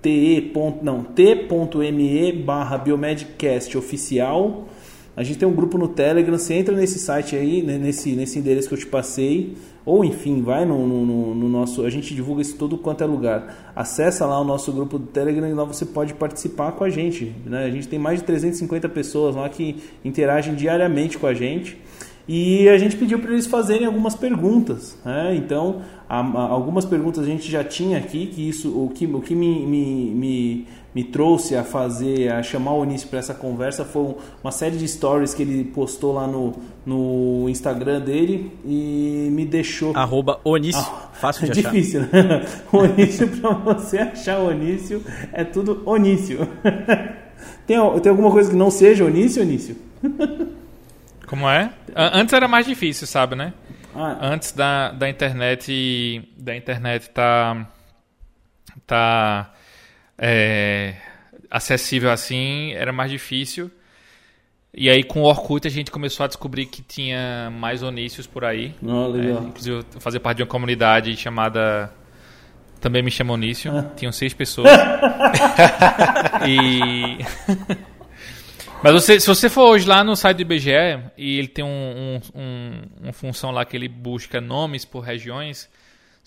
te. 0.00 0.52
não, 0.82 1.02
t.me 1.02 2.32
barra 2.32 2.78
biomedcast 2.78 3.76
oficial. 3.76 4.68
A 5.16 5.22
gente 5.22 5.38
tem 5.38 5.48
um 5.48 5.52
grupo 5.52 5.76
no 5.76 5.88
Telegram, 5.88 6.38
você 6.38 6.54
entra 6.54 6.74
nesse 6.74 6.98
site 6.98 7.36
aí, 7.36 7.62
né, 7.62 7.76
nesse, 7.76 8.12
nesse 8.12 8.38
endereço 8.38 8.68
que 8.68 8.74
eu 8.74 8.78
te 8.78 8.86
passei, 8.86 9.56
ou 9.84 10.04
enfim, 10.04 10.40
vai 10.40 10.64
no, 10.64 10.86
no, 10.86 11.34
no, 11.34 11.48
nosso. 11.48 11.84
A 11.84 11.90
gente 11.90 12.14
divulga 12.14 12.42
isso 12.42 12.56
todo 12.56 12.78
quanto 12.78 13.02
é 13.02 13.06
lugar. 13.06 13.72
Acessa 13.74 14.24
lá 14.26 14.40
o 14.40 14.44
nosso 14.44 14.72
grupo 14.72 14.98
do 14.98 15.06
Telegram 15.06 15.48
e 15.48 15.52
lá 15.52 15.64
você 15.64 15.84
pode 15.84 16.14
participar 16.14 16.72
com 16.72 16.84
a 16.84 16.90
gente. 16.90 17.34
Né? 17.44 17.64
A 17.64 17.70
gente 17.70 17.88
tem 17.88 17.98
mais 17.98 18.20
de 18.20 18.24
350 18.24 18.88
pessoas 18.88 19.34
lá 19.34 19.48
que 19.48 19.76
interagem 20.04 20.54
diariamente 20.54 21.18
com 21.18 21.26
a 21.26 21.34
gente. 21.34 21.78
E 22.28 22.68
a 22.68 22.78
gente 22.78 22.96
pediu 22.96 23.18
para 23.18 23.32
eles 23.32 23.46
fazerem 23.46 23.86
algumas 23.86 24.14
perguntas. 24.14 24.96
Né? 25.04 25.34
Então, 25.34 25.82
algumas 26.08 26.84
perguntas 26.84 27.24
a 27.24 27.26
gente 27.26 27.50
já 27.50 27.64
tinha 27.64 27.98
aqui, 27.98 28.26
que 28.26 28.48
isso, 28.48 28.68
o 28.68 28.88
que, 28.90 29.06
o 29.06 29.20
que 29.20 29.34
me, 29.34 29.66
me, 29.66 30.10
me, 30.14 30.66
me 30.94 31.04
trouxe 31.04 31.54
a 31.54 31.62
fazer, 31.62 32.32
a 32.32 32.42
chamar 32.42 32.72
o 32.72 32.80
Onísio 32.80 33.08
para 33.08 33.18
essa 33.18 33.34
conversa 33.34 33.84
foi 33.84 34.14
uma 34.42 34.50
série 34.50 34.76
de 34.76 34.86
stories 34.88 35.32
que 35.32 35.42
ele 35.42 35.64
postou 35.64 36.12
lá 36.14 36.26
no, 36.26 36.52
no 36.84 37.48
Instagram 37.48 38.00
dele 38.00 38.52
e 38.64 39.28
me 39.30 39.44
deixou. 39.44 39.96
Arroba 39.96 40.40
Onício. 40.42 40.80
Ah, 40.80 41.10
Fácil 41.12 41.48
de 41.50 41.60
é 41.60 41.60
achar. 41.62 41.70
Difícil, 41.72 42.00
né? 42.00 42.44
Onício, 42.72 43.28
para 43.28 43.50
você 43.50 43.98
achar 43.98 44.38
Onício, 44.38 45.04
é 45.32 45.44
tudo 45.44 45.82
Onício. 45.86 46.48
tem, 47.66 47.78
tem 48.00 48.10
alguma 48.10 48.30
coisa 48.30 48.50
que 48.50 48.56
não 48.56 48.70
seja 48.70 49.04
Onício, 49.04 49.42
Onício? 49.42 49.76
Como 51.26 51.48
é? 51.48 51.72
Antes 51.94 52.32
era 52.32 52.48
mais 52.48 52.66
difícil, 52.66 53.06
sabe, 53.06 53.36
né? 53.36 53.52
Ah. 53.94 54.18
Antes 54.20 54.52
da, 54.52 54.90
da 54.92 55.08
internet 55.08 56.28
da 56.36 56.56
internet 56.56 57.10
tá 57.10 57.68
tá 58.86 59.52
é, 60.20 60.94
acessível 61.50 62.10
assim, 62.10 62.72
era 62.74 62.92
mais 62.92 63.10
difícil. 63.10 63.70
E 64.72 64.88
aí 64.88 65.02
com 65.02 65.22
o 65.22 65.24
Orkut 65.24 65.66
a 65.66 65.70
gente 65.70 65.90
começou 65.90 66.22
a 66.22 66.26
descobrir 66.26 66.66
que 66.66 66.82
tinha 66.82 67.50
mais 67.50 67.82
onícios 67.82 68.26
por 68.26 68.44
aí. 68.44 68.74
Legal. 68.82 69.42
É, 69.42 69.46
inclusive 69.46 69.76
eu 69.78 70.00
fazia 70.00 70.20
parte 70.20 70.36
de 70.36 70.42
uma 70.42 70.48
comunidade 70.48 71.16
chamada 71.16 71.92
também 72.80 73.02
me 73.02 73.10
chama 73.10 73.32
Onício. 73.34 73.76
Ah. 73.76 73.90
Tinham 73.96 74.12
seis 74.12 74.32
pessoas. 74.32 74.70
e 76.46 77.18
Mas 78.82 78.92
você, 78.94 79.20
se 79.20 79.26
você 79.26 79.50
for 79.50 79.68
hoje 79.68 79.86
lá 79.86 80.02
no 80.02 80.16
site 80.16 80.38
do 80.38 80.42
IBGE 80.42 80.70
e 81.18 81.38
ele 81.38 81.48
tem 81.48 81.64
um, 81.64 81.68
um, 81.68 82.40
um, 82.40 82.82
uma 83.02 83.12
função 83.12 83.50
lá 83.50 83.64
que 83.64 83.76
ele 83.76 83.88
busca 83.88 84.40
nomes 84.40 84.86
por 84.86 85.00
regiões, 85.00 85.68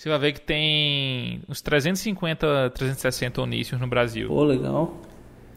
você 0.03 0.09
vai 0.09 0.19
ver 0.19 0.33
que 0.33 0.41
tem 0.41 1.41
uns 1.47 1.61
350, 1.61 2.71
360 2.71 3.41
onícios 3.41 3.79
no 3.79 3.87
Brasil. 3.87 4.27
Pô, 4.27 4.43
legal. 4.43 4.97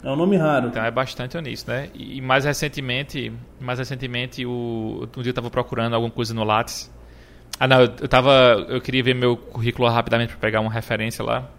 É 0.05 0.09
um 0.09 0.15
nome 0.15 0.37
raro. 0.37 0.69
Então 0.69 0.85
é 0.85 0.91
bastante 0.91 1.37
onício, 1.37 1.69
né? 1.69 1.89
E 1.93 2.21
mais 2.21 2.45
recentemente, 2.45 3.33
mais 3.61 3.81
recentemente, 3.81 4.47
o, 4.47 5.09
um 5.17 5.21
dia 5.21 5.31
eu 5.31 5.33
estava 5.33 5.51
procurando 5.51 5.95
alguma 5.95 6.13
coisa 6.13 6.33
no 6.33 6.45
Lattes. 6.45 6.95
Ah, 7.59 7.67
não, 7.67 7.81
eu, 7.81 7.93
eu, 8.03 8.07
tava, 8.07 8.31
eu 8.69 8.81
queria 8.81 9.03
ver 9.03 9.17
meu 9.17 9.37
currículo 9.37 9.89
rapidamente 9.89 10.29
para 10.29 10.39
pegar 10.39 10.61
uma 10.61 10.71
referência 10.71 11.25
lá 11.25 11.51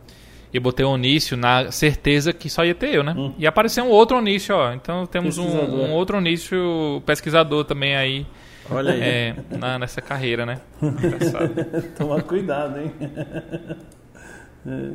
e 0.54 0.58
botei 0.58 0.86
Onício 0.86 1.36
na 1.36 1.70
certeza 1.72 2.32
que 2.32 2.50
só 2.50 2.64
ia 2.64 2.74
ter 2.74 2.96
eu, 2.96 3.04
né? 3.04 3.14
Hum. 3.18 3.34
E 3.38 3.46
apareceu 3.46 3.84
um 3.84 3.90
outro 3.90 4.16
Onício, 4.16 4.56
ó. 4.56 4.72
Então 4.72 5.06
temos 5.06 5.38
um, 5.38 5.46
um, 5.46 5.92
outro 5.92 6.20
Onício 6.20 7.04
pesquisador 7.06 7.66
também 7.66 7.98
aí. 7.98 8.26
Olha 8.72 8.94
aí. 8.94 9.02
É, 9.02 9.36
na, 9.58 9.80
nessa 9.80 10.02
carreira, 10.02 10.46
né? 10.46 10.60
Tomar 11.98 12.24
cuidado, 12.24 12.80
hein? 12.80 12.92
É. 14.66 14.92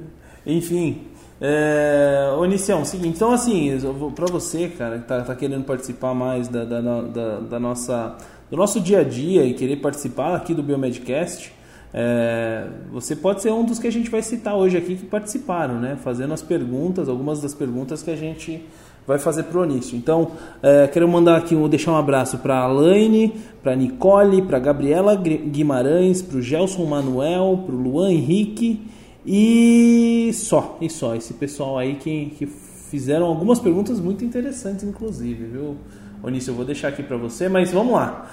Enfim. 0.47 1.09
É, 1.45 2.33
Onicião, 2.39 2.85
seguinte, 2.85 3.17
então 3.17 3.33
assim, 3.33 3.77
para 4.15 4.27
você, 4.27 4.69
cara, 4.69 5.01
que 5.01 5.09
tá, 5.09 5.23
tá, 5.23 5.35
querendo 5.35 5.65
participar 5.65 6.15
mais 6.15 6.47
da, 6.47 6.65
da, 6.65 6.81
da, 6.81 7.41
da, 7.41 7.59
nossa, 7.59 8.17
do 8.49 8.57
nosso 8.57 8.81
dia 8.81 9.01
a 9.01 9.03
dia 9.03 9.45
e 9.45 9.53
querer 9.53 9.79
participar 9.79 10.37
aqui 10.37 10.55
do 10.55 10.63
Biomedcast, 10.63 11.53
é, 11.93 12.69
você 12.93 13.17
pode 13.17 13.43
ser 13.43 13.51
um 13.51 13.65
dos 13.65 13.81
que 13.81 13.89
a 13.89 13.93
gente 13.93 14.09
vai 14.09 14.23
citar 14.23 14.55
hoje 14.55 14.77
aqui 14.77 14.95
que 14.95 15.05
participaram, 15.05 15.81
né? 15.81 15.99
Fazendo 16.03 16.33
as 16.33 16.43
perguntas, 16.43 17.09
algumas 17.09 17.43
das 17.43 17.55
perguntas 17.55 18.05
que 18.05 18.11
a 18.13 18.17
gente 18.17 18.65
vai 19.07 19.19
fazer 19.19 19.45
para 19.45 19.59
o 19.59 19.63
Onício. 19.63 19.97
Então, 19.97 20.33
é, 20.63 20.87
quero 20.87 21.09
mandar 21.09 21.37
aqui, 21.37 21.55
deixar 21.69 21.93
um 21.93 21.97
abraço 21.97 22.39
para 22.39 22.57
a 22.57 22.63
Alaine, 22.63 23.35
para 23.63 23.75
Nicole, 23.75 24.43
para 24.43 24.59
Gabriela 24.59 25.15
Guimarães, 25.17 26.23
para 26.23 26.39
o 26.39 26.43
Gelson 26.43 26.85
Manuel, 26.85 27.65
para 27.67 27.75
o 27.75 27.79
Luan 27.79 28.11
Henrique 28.11 28.81
e 29.27 30.31
só, 30.35 30.79
e 30.81 30.91
só. 30.91 31.15
Esse 31.15 31.35
pessoal 31.35 31.79
aí 31.79 31.95
que, 31.97 32.27
que 32.37 32.47
fizeram 32.47 33.27
algumas 33.27 33.59
perguntas 33.59 34.01
muito 34.01 34.25
interessantes, 34.25 34.85
inclusive, 34.85 35.45
viu? 35.45 35.77
Onício, 36.23 36.51
eu 36.51 36.55
vou 36.55 36.65
deixar 36.65 36.89
aqui 36.89 37.03
para 37.03 37.17
você, 37.17 37.49
mas 37.49 37.73
vamos 37.73 37.95
lá. 37.95 38.31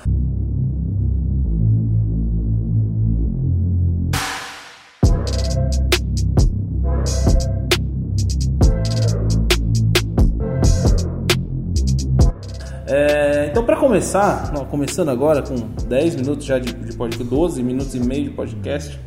É, 12.92 13.46
então, 13.52 13.64
para 13.64 13.76
começar, 13.76 14.52
começando 14.66 15.10
agora 15.10 15.44
com 15.44 15.56
10 15.88 16.16
minutos 16.16 16.44
já 16.44 16.58
de, 16.58 16.74
de 16.74 16.98
podcast, 16.98 17.24
12 17.24 17.62
minutos 17.62 17.94
e 17.94 18.00
meio 18.00 18.24
de 18.24 18.30
podcast, 18.32 19.00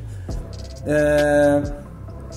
é, 0.86 1.62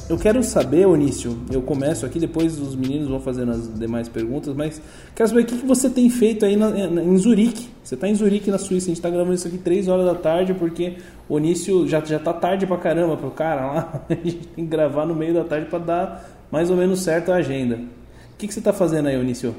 eu 0.10 0.18
quero 0.18 0.42
saber, 0.42 0.88
Onício, 0.88 1.38
eu 1.52 1.62
começo 1.62 2.04
aqui, 2.04 2.18
depois 2.18 2.60
os 2.60 2.76
meninos 2.76 3.08
vão 3.08 3.20
fazendo 3.20 3.52
as 3.52 3.72
demais 3.78 4.10
perguntas, 4.10 4.56
mas 4.56 4.82
quero 5.14 5.30
saber 5.30 5.42
o 5.42 5.46
que, 5.46 5.58
que 5.58 5.66
você 5.68 5.88
tem 5.88 6.10
feito 6.10 6.46
aí 6.46 6.56
na, 6.56 6.72
na, 6.72 7.04
em 7.04 7.16
Zurique. 7.16 7.70
Você 7.84 7.94
está 7.94 8.08
em 8.08 8.16
Zurique, 8.16 8.50
na 8.50 8.58
Suíça, 8.58 8.86
a 8.86 8.88
gente 8.88 8.98
está 8.98 9.12
gravando 9.12 9.36
isso 9.36 9.48
aqui 9.48 9.60
3 9.60 9.88
horas 9.88 10.08
da 10.08 10.16
tarde, 10.16 10.56
porque 10.56 10.98
o 11.30 11.36
Onício 11.36 11.88
já, 11.88 12.00
já 12.00 12.18
tá 12.18 12.34
tarde 12.34 12.66
pra 12.66 12.78
caramba 12.78 13.18
pro 13.18 13.30
cara 13.30 13.68
lá, 13.68 14.02
a 14.10 14.14
gente 14.16 14.48
tem 14.48 14.66
que 14.66 14.72
gravar 14.72 15.06
no 15.06 15.14
meio 15.14 15.36
da 15.36 15.44
tarde 15.44 15.68
para 15.68 15.78
dar 15.78 16.30
mais 16.52 16.72
ou 16.72 16.76
menos 16.76 17.02
certo 17.02 17.32
a 17.32 17.36
agenda. 17.36 17.76
O 17.76 18.38
que, 18.38 18.48
que 18.48 18.54
você 18.54 18.60
está 18.60 18.74
fazendo 18.74 19.10
aí, 19.10 19.16
Onício? 19.16 19.54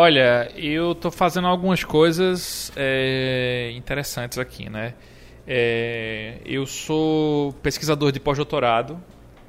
Olha, 0.00 0.48
eu 0.54 0.92
estou 0.92 1.10
fazendo 1.10 1.48
algumas 1.48 1.82
coisas 1.82 2.70
é, 2.76 3.72
interessantes 3.74 4.38
aqui, 4.38 4.70
né? 4.70 4.94
É, 5.44 6.38
eu 6.46 6.64
sou 6.66 7.52
pesquisador 7.54 8.12
de 8.12 8.20
pós-doutorado 8.20 9.02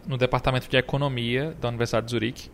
no 0.08 0.18
Departamento 0.18 0.68
de 0.68 0.75
Economia 0.75 1.56
da 1.62 1.68
Universidade 1.68 2.08
de 2.08 2.12
Zurique. 2.13 2.50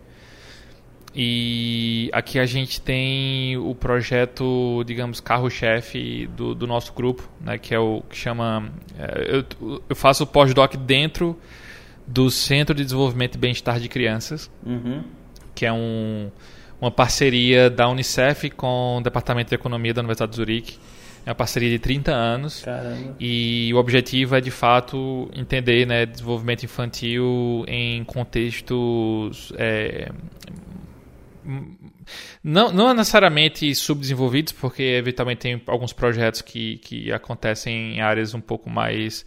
E 1.16 2.10
aqui 2.12 2.38
a 2.38 2.46
gente 2.46 2.82
tem 2.82 3.56
o 3.56 3.74
projeto, 3.74 4.84
digamos, 4.86 5.22
carro-chefe 5.22 6.28
do, 6.36 6.54
do, 6.54 6.68
nosso 6.68 6.92
grupo, 6.92 7.32
né, 7.40 7.58
que 7.58 7.74
é 7.74 7.80
o 7.80 8.02
que 8.10 8.18
chama. 8.18 8.74
É, 9.00 9.38
eu, 9.38 9.82
eu 9.88 9.96
faço 9.96 10.28
pós-doc 10.28 10.76
dentro 10.76 11.40
do 12.06 12.30
Centro 12.30 12.76
de 12.76 12.84
Desenvolvimento 12.84 13.36
e 13.36 13.38
Bem-Estar 13.38 13.80
de 13.80 13.88
Crianças, 13.88 14.52
uhum. 14.66 15.02
que 15.56 15.66
é 15.66 15.72
um 15.72 16.30
uma 16.80 16.92
parceria 16.92 17.70
da 17.70 17.88
Unicef 17.88 18.50
com 18.50 18.98
o 18.98 19.02
Departamento 19.02 19.50
de 19.50 19.56
Economia 19.56 19.94
da 19.94 20.02
Universidade 20.02 20.32
de 20.32 20.36
Zurique. 20.38 20.80
É 21.26 21.30
uma 21.30 21.36
parceria 21.36 21.70
de 21.70 21.80
30 21.80 22.14
anos. 22.14 22.62
Caramba. 22.62 23.16
E 23.20 23.72
o 23.74 23.78
objetivo 23.78 24.36
é, 24.36 24.42
de 24.42 24.52
fato, 24.52 25.30
entender 25.34 25.88
né, 25.88 26.06
desenvolvimento 26.06 26.64
infantil 26.64 27.66
em 27.68 28.04
contextos. 28.04 29.52
É, 29.58 30.12
não, 32.44 32.72
não 32.72 32.94
necessariamente 32.94 33.74
subdesenvolvidos, 33.74 34.54
porque 34.54 34.84
eventualmente 34.84 35.40
tem 35.40 35.62
alguns 35.66 35.94
projetos 35.94 36.42
que, 36.42 36.78
que 36.78 37.12
acontecem 37.12 37.96
em 37.96 38.02
áreas 38.02 38.36
um 38.36 38.42
pouco 38.42 38.70
mais 38.70 39.26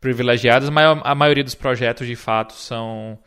privilegiadas, 0.00 0.68
mas 0.68 1.00
a 1.04 1.14
maioria 1.14 1.44
dos 1.44 1.54
projetos, 1.54 2.06
de 2.06 2.16
fato, 2.16 2.54
são 2.54 3.18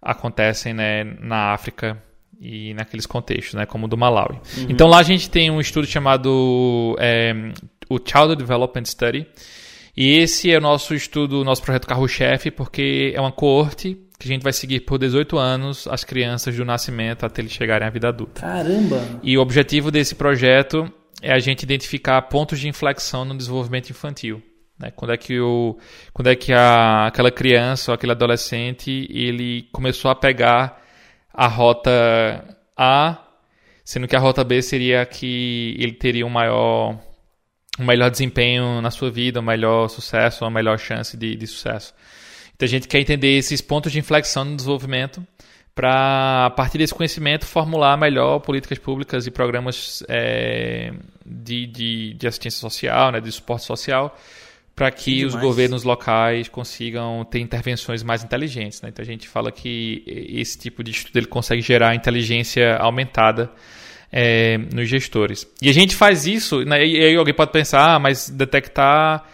acontecem 0.00 0.72
né, 0.72 1.04
na 1.20 1.52
África 1.52 2.00
e 2.40 2.74
naqueles 2.74 3.06
contextos, 3.06 3.54
né, 3.54 3.66
como 3.66 3.86
o 3.86 3.88
do 3.88 3.96
Malawi. 3.96 4.36
Uhum. 4.58 4.66
Então 4.68 4.86
lá 4.86 4.98
a 4.98 5.02
gente 5.02 5.30
tem 5.30 5.50
um 5.50 5.60
estudo 5.60 5.86
chamado 5.86 6.96
é, 6.98 7.32
o 7.88 7.98
Child 7.98 8.36
Development 8.36 8.84
Study, 8.84 9.26
e 9.96 10.18
esse 10.18 10.52
é 10.52 10.58
o 10.58 10.60
nosso 10.60 10.94
estudo, 10.94 11.42
nosso 11.42 11.62
projeto 11.62 11.86
carro-chefe, 11.86 12.50
porque 12.50 13.12
é 13.14 13.20
uma 13.20 13.32
coorte 13.32 13.96
que 14.18 14.28
a 14.28 14.32
gente 14.32 14.42
vai 14.42 14.52
seguir 14.52 14.80
por 14.80 14.98
18 14.98 15.38
anos 15.38 15.86
as 15.86 16.04
crianças 16.04 16.54
do 16.54 16.64
nascimento 16.64 17.24
até 17.24 17.40
eles 17.40 17.52
chegarem 17.52 17.86
à 17.86 17.90
vida 17.90 18.08
adulta. 18.08 18.40
Caramba! 18.40 19.02
E 19.22 19.36
o 19.36 19.40
objetivo 19.40 19.90
desse 19.90 20.14
projeto 20.14 20.90
é 21.22 21.32
a 21.32 21.38
gente 21.38 21.62
identificar 21.62 22.20
pontos 22.22 22.58
de 22.60 22.68
inflexão 22.68 23.24
no 23.24 23.36
desenvolvimento 23.36 23.90
infantil. 23.90 24.42
Né? 24.78 24.90
Quando 24.94 25.12
é 25.12 25.16
que, 25.16 25.40
o, 25.40 25.78
quando 26.12 26.28
é 26.28 26.36
que 26.36 26.52
a, 26.52 27.06
aquela 27.06 27.30
criança 27.30 27.90
ou 27.90 27.94
aquele 27.94 28.12
adolescente 28.12 29.08
ele 29.10 29.66
começou 29.72 30.10
a 30.10 30.14
pegar 30.14 30.82
a 31.36 31.46
rota 31.46 32.56
A, 32.76 33.18
sendo 33.84 34.08
que 34.08 34.16
a 34.16 34.18
rota 34.18 34.42
B 34.42 34.62
seria 34.62 35.04
que 35.04 35.76
ele 35.78 35.92
teria 35.92 36.26
um 36.26 36.30
maior 36.30 36.98
um 37.78 37.84
melhor 37.84 38.10
desempenho 38.10 38.80
na 38.80 38.90
sua 38.90 39.10
vida, 39.10 39.38
um 39.38 39.42
melhor 39.42 39.88
sucesso, 39.88 40.44
uma 40.44 40.50
melhor 40.50 40.78
chance 40.78 41.14
de, 41.14 41.36
de 41.36 41.46
sucesso. 41.46 41.92
Então 42.54 42.64
a 42.64 42.68
gente 42.70 42.88
quer 42.88 42.98
entender 43.00 43.36
esses 43.36 43.60
pontos 43.60 43.92
de 43.92 43.98
inflexão 43.98 44.46
no 44.46 44.56
desenvolvimento 44.56 45.22
para, 45.74 46.46
a 46.46 46.50
partir 46.50 46.78
desse 46.78 46.94
conhecimento, 46.94 47.44
formular 47.44 47.98
melhor 47.98 48.40
políticas 48.40 48.78
públicas 48.78 49.26
e 49.26 49.30
programas 49.30 50.02
é, 50.08 50.90
de, 51.24 51.66
de, 51.66 52.14
de, 52.14 52.26
assistência 52.26 52.58
social, 52.58 53.12
né, 53.12 53.20
de 53.20 53.30
suporte 53.30 53.66
social, 53.66 54.16
para 54.76 54.90
que 54.90 55.24
os 55.24 55.34
governos 55.34 55.84
locais 55.84 56.48
consigam 56.48 57.24
ter 57.24 57.40
intervenções 57.40 58.02
mais 58.02 58.22
inteligentes. 58.22 58.82
Né? 58.82 58.90
Então 58.90 59.02
a 59.02 59.06
gente 59.06 59.26
fala 59.26 59.50
que 59.50 60.04
esse 60.06 60.58
tipo 60.58 60.84
de 60.84 60.90
estudo 60.90 61.16
ele 61.16 61.26
consegue 61.26 61.62
gerar 61.62 61.94
inteligência 61.94 62.76
aumentada 62.76 63.50
é, 64.12 64.58
nos 64.58 64.86
gestores. 64.86 65.50
E 65.62 65.70
a 65.70 65.72
gente 65.72 65.96
faz 65.96 66.26
isso, 66.26 66.62
né? 66.62 66.86
e 66.86 67.02
aí 67.02 67.16
alguém 67.16 67.32
pode 67.32 67.52
pensar, 67.52 67.94
ah, 67.94 67.98
mas 67.98 68.28
detectar 68.28 69.24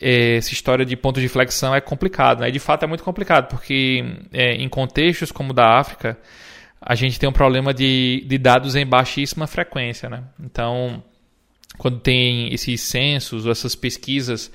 é, 0.00 0.36
essa 0.36 0.54
história 0.54 0.86
de 0.86 0.96
pontos 0.96 1.20
de 1.20 1.28
flexão 1.28 1.74
é 1.74 1.82
complicado. 1.82 2.40
Né? 2.40 2.48
E 2.48 2.52
de 2.52 2.58
fato 2.58 2.84
é 2.84 2.86
muito 2.86 3.04
complicado, 3.04 3.48
porque 3.50 4.02
é, 4.32 4.54
em 4.54 4.70
contextos 4.70 5.30
como 5.30 5.50
o 5.50 5.54
da 5.54 5.78
África, 5.78 6.18
a 6.80 6.94
gente 6.94 7.20
tem 7.20 7.28
um 7.28 7.32
problema 7.32 7.74
de, 7.74 8.24
de 8.26 8.38
dados 8.38 8.74
em 8.74 8.86
baixíssima 8.86 9.46
frequência. 9.46 10.08
Né? 10.08 10.24
Então, 10.42 11.04
quando 11.76 12.00
tem 12.00 12.54
esses 12.54 12.80
censos 12.80 13.44
ou 13.44 13.52
essas 13.52 13.74
pesquisas 13.74 14.50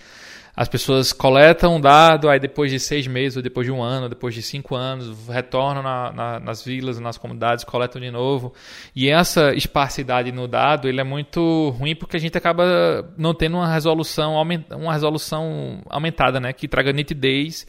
as 0.56 0.68
pessoas 0.68 1.12
coletam 1.12 1.78
um 1.78 1.82
dado, 1.82 2.30
aí 2.30 2.40
depois 2.40 2.72
de 2.72 2.80
seis 2.80 3.08
meses, 3.08 3.38
ou 3.38 3.42
depois 3.42 3.66
de 3.66 3.72
um 3.72 3.82
ano, 3.82 4.08
depois 4.08 4.36
de 4.36 4.42
cinco 4.44 4.76
anos, 4.76 5.28
retornam 5.28 5.82
na, 5.82 6.12
na, 6.12 6.40
nas 6.40 6.64
vilas, 6.64 7.00
nas 7.00 7.18
comunidades, 7.18 7.64
coletam 7.64 8.00
de 8.00 8.12
novo. 8.12 8.54
E 8.96 9.10
essa 9.10 9.54
esparsidade 9.56 10.32
no 10.32 10.48
dado, 10.48 10.88
ele 10.88 11.02
é 11.02 11.04
muito 11.04 11.70
ruim 11.80 11.96
porque 11.96 12.18
a 12.18 12.20
gente 12.20 12.38
acaba 12.38 13.12
não 13.18 13.34
tendo 13.34 13.58
uma 13.58 13.68
resolução, 13.68 14.36
uma 14.72 14.94
resolução 14.94 15.82
aumentada, 15.90 16.40
né? 16.40 16.54
Que 16.54 16.68
traga 16.68 16.94
nitidez 16.94 17.66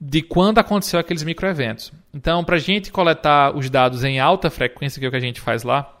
de 0.00 0.22
quando 0.22 0.58
aconteceu 0.58 0.98
aqueles 0.98 1.22
microeventos. 1.22 1.92
Então, 2.12 2.42
para 2.44 2.56
a 2.56 2.58
gente 2.60 2.90
coletar 2.90 3.54
os 3.54 3.68
dados 3.68 4.04
em 4.04 4.18
alta 4.18 4.48
frequência, 4.48 4.98
que 4.98 5.04
é 5.04 5.08
o 5.08 5.10
que 5.10 5.16
a 5.16 5.20
gente 5.20 5.40
faz 5.40 5.62
lá, 5.64 6.00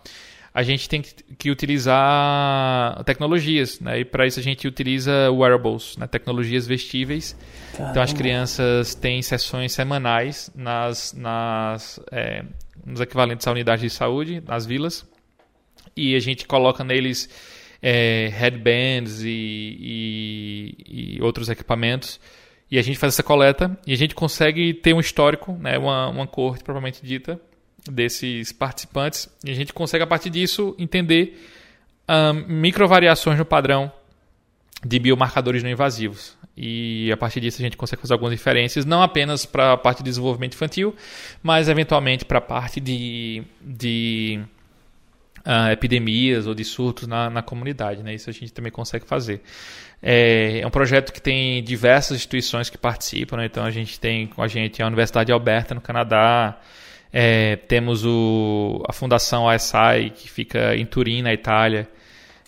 a 0.54 0.62
gente 0.62 0.88
tem 0.88 1.02
que 1.02 1.50
utilizar 1.50 3.02
tecnologias, 3.02 3.80
né? 3.80 3.98
E 3.98 4.04
para 4.04 4.24
isso 4.24 4.38
a 4.38 4.42
gente 4.42 4.68
utiliza 4.68 5.28
wearables, 5.32 5.96
né? 5.96 6.06
tecnologias 6.06 6.64
vestíveis. 6.64 7.36
Caramba. 7.72 7.90
Então 7.90 8.02
as 8.02 8.12
crianças 8.12 8.94
têm 8.94 9.20
sessões 9.20 9.72
semanais 9.72 10.52
nas, 10.54 11.12
nas 11.12 11.98
é, 12.12 12.44
nos 12.86 13.00
equivalentes 13.00 13.44
à 13.48 13.50
unidade 13.50 13.82
de 13.82 13.90
saúde, 13.90 14.40
nas 14.46 14.64
vilas, 14.64 15.04
e 15.96 16.14
a 16.14 16.20
gente 16.20 16.46
coloca 16.46 16.84
neles 16.84 17.28
é, 17.82 18.28
headbands 18.32 19.22
e, 19.22 19.28
e, 19.80 21.16
e, 21.16 21.22
outros 21.22 21.48
equipamentos. 21.48 22.20
E 22.70 22.78
a 22.78 22.82
gente 22.82 22.96
faz 22.96 23.14
essa 23.14 23.24
coleta 23.24 23.76
e 23.84 23.92
a 23.92 23.96
gente 23.96 24.14
consegue 24.14 24.72
ter 24.72 24.94
um 24.94 25.00
histórico, 25.00 25.52
né, 25.54 25.76
uma, 25.78 26.08
uma 26.08 26.26
corte 26.28 26.62
propriamente 26.62 27.04
dita, 27.04 27.40
desses 27.90 28.52
participantes 28.52 29.28
e 29.44 29.50
a 29.50 29.54
gente 29.54 29.72
consegue 29.72 30.02
a 30.02 30.06
partir 30.06 30.30
disso 30.30 30.74
entender 30.78 31.38
um, 32.08 32.32
microvariações 32.48 33.38
no 33.38 33.44
padrão 33.44 33.92
de 34.84 34.98
biomarcadores 34.98 35.62
não 35.62 35.70
invasivos. 35.70 36.36
E 36.56 37.10
a 37.12 37.16
partir 37.16 37.40
disso 37.40 37.60
a 37.60 37.64
gente 37.64 37.76
consegue 37.76 38.00
fazer 38.00 38.12
algumas 38.12 38.32
diferenças, 38.32 38.84
não 38.84 39.02
apenas 39.02 39.44
para 39.44 39.72
a 39.72 39.76
parte 39.76 39.98
de 39.98 40.04
desenvolvimento 40.04 40.54
infantil, 40.54 40.94
mas 41.42 41.68
eventualmente 41.68 42.24
para 42.24 42.38
a 42.38 42.40
parte 42.40 42.80
de, 42.80 43.42
de 43.60 44.40
uh, 45.44 45.72
epidemias 45.72 46.46
ou 46.46 46.54
de 46.54 46.64
surtos 46.64 47.08
na, 47.08 47.28
na 47.28 47.42
comunidade. 47.42 48.02
Né? 48.02 48.14
Isso 48.14 48.30
a 48.30 48.32
gente 48.32 48.52
também 48.52 48.70
consegue 48.70 49.04
fazer. 49.04 49.42
É, 50.02 50.60
é, 50.60 50.66
um 50.66 50.70
projeto 50.70 51.12
que 51.12 51.20
tem 51.20 51.62
diversas 51.62 52.18
instituições 52.18 52.70
que 52.70 52.78
participam, 52.78 53.38
né? 53.38 53.46
então 53.46 53.64
a 53.64 53.70
gente 53.70 53.98
tem 53.98 54.26
com 54.26 54.42
a 54.42 54.48
gente 54.48 54.82
a 54.82 54.86
Universidade 54.86 55.26
de 55.26 55.32
Alberta, 55.32 55.74
no 55.74 55.80
Canadá, 55.80 56.60
é, 57.16 57.54
temos 57.54 58.04
o, 58.04 58.82
a 58.88 58.92
Fundação 58.92 59.48
ASI, 59.48 60.10
que 60.12 60.28
fica 60.28 60.74
em 60.74 60.84
Turim, 60.84 61.22
na 61.22 61.32
Itália. 61.32 61.88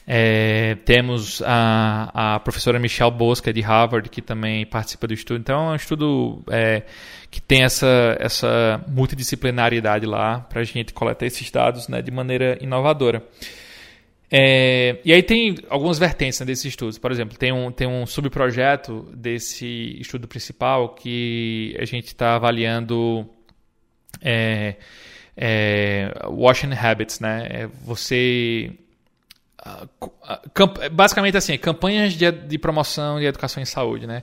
É, 0.05 0.75
temos 0.85 1.41
a, 1.47 2.35
a 2.35 2.41
professora 2.41 2.77
Michelle 2.77 3.13
Bosca, 3.13 3.53
de 3.53 3.61
Harvard, 3.61 4.09
que 4.09 4.21
também 4.21 4.67
participa 4.67 5.07
do 5.07 5.15
estudo. 5.15 5.39
Então, 5.39 5.69
é 5.69 5.73
um 5.73 5.77
estudo 5.77 6.43
é, 6.51 6.83
que 7.31 7.41
tem 7.41 7.63
essa, 7.63 8.17
essa 8.19 8.85
multidisciplinaridade 8.89 10.05
lá 10.05 10.41
para 10.41 10.63
a 10.63 10.65
gente 10.65 10.93
coletar 10.93 11.27
esses 11.27 11.49
dados 11.49 11.87
né, 11.87 12.03
de 12.03 12.11
maneira 12.11 12.59
inovadora. 12.61 13.23
É, 14.29 14.99
e 15.05 15.13
aí 15.13 15.23
tem 15.23 15.59
algumas 15.71 15.97
vertentes 15.97 16.41
né, 16.41 16.47
desses 16.47 16.65
estudos. 16.65 16.99
Por 16.99 17.13
exemplo, 17.13 17.39
tem 17.39 17.53
um, 17.53 17.71
tem 17.71 17.87
um 17.87 18.05
subprojeto 18.05 19.09
desse 19.15 19.97
estudo 20.01 20.27
principal 20.27 20.89
que 20.89 21.77
a 21.79 21.85
gente 21.85 22.07
está 22.07 22.35
avaliando 22.35 23.31
é, 24.23 24.77
é, 25.37 26.13
washing 26.27 26.73
habits, 26.73 27.21
né? 27.21 27.47
É 27.51 27.67
você 27.67 28.73
ah, 29.59 29.87
ah, 30.23 30.89
basicamente 30.93 31.37
assim, 31.37 31.59
campanhas 31.59 32.13
de, 32.13 32.31
de 32.31 32.59
promoção 32.59 33.19
de 33.19 33.27
educação 33.27 33.63
em 33.63 33.67
saúde, 33.67 34.07
né? 34.07 34.23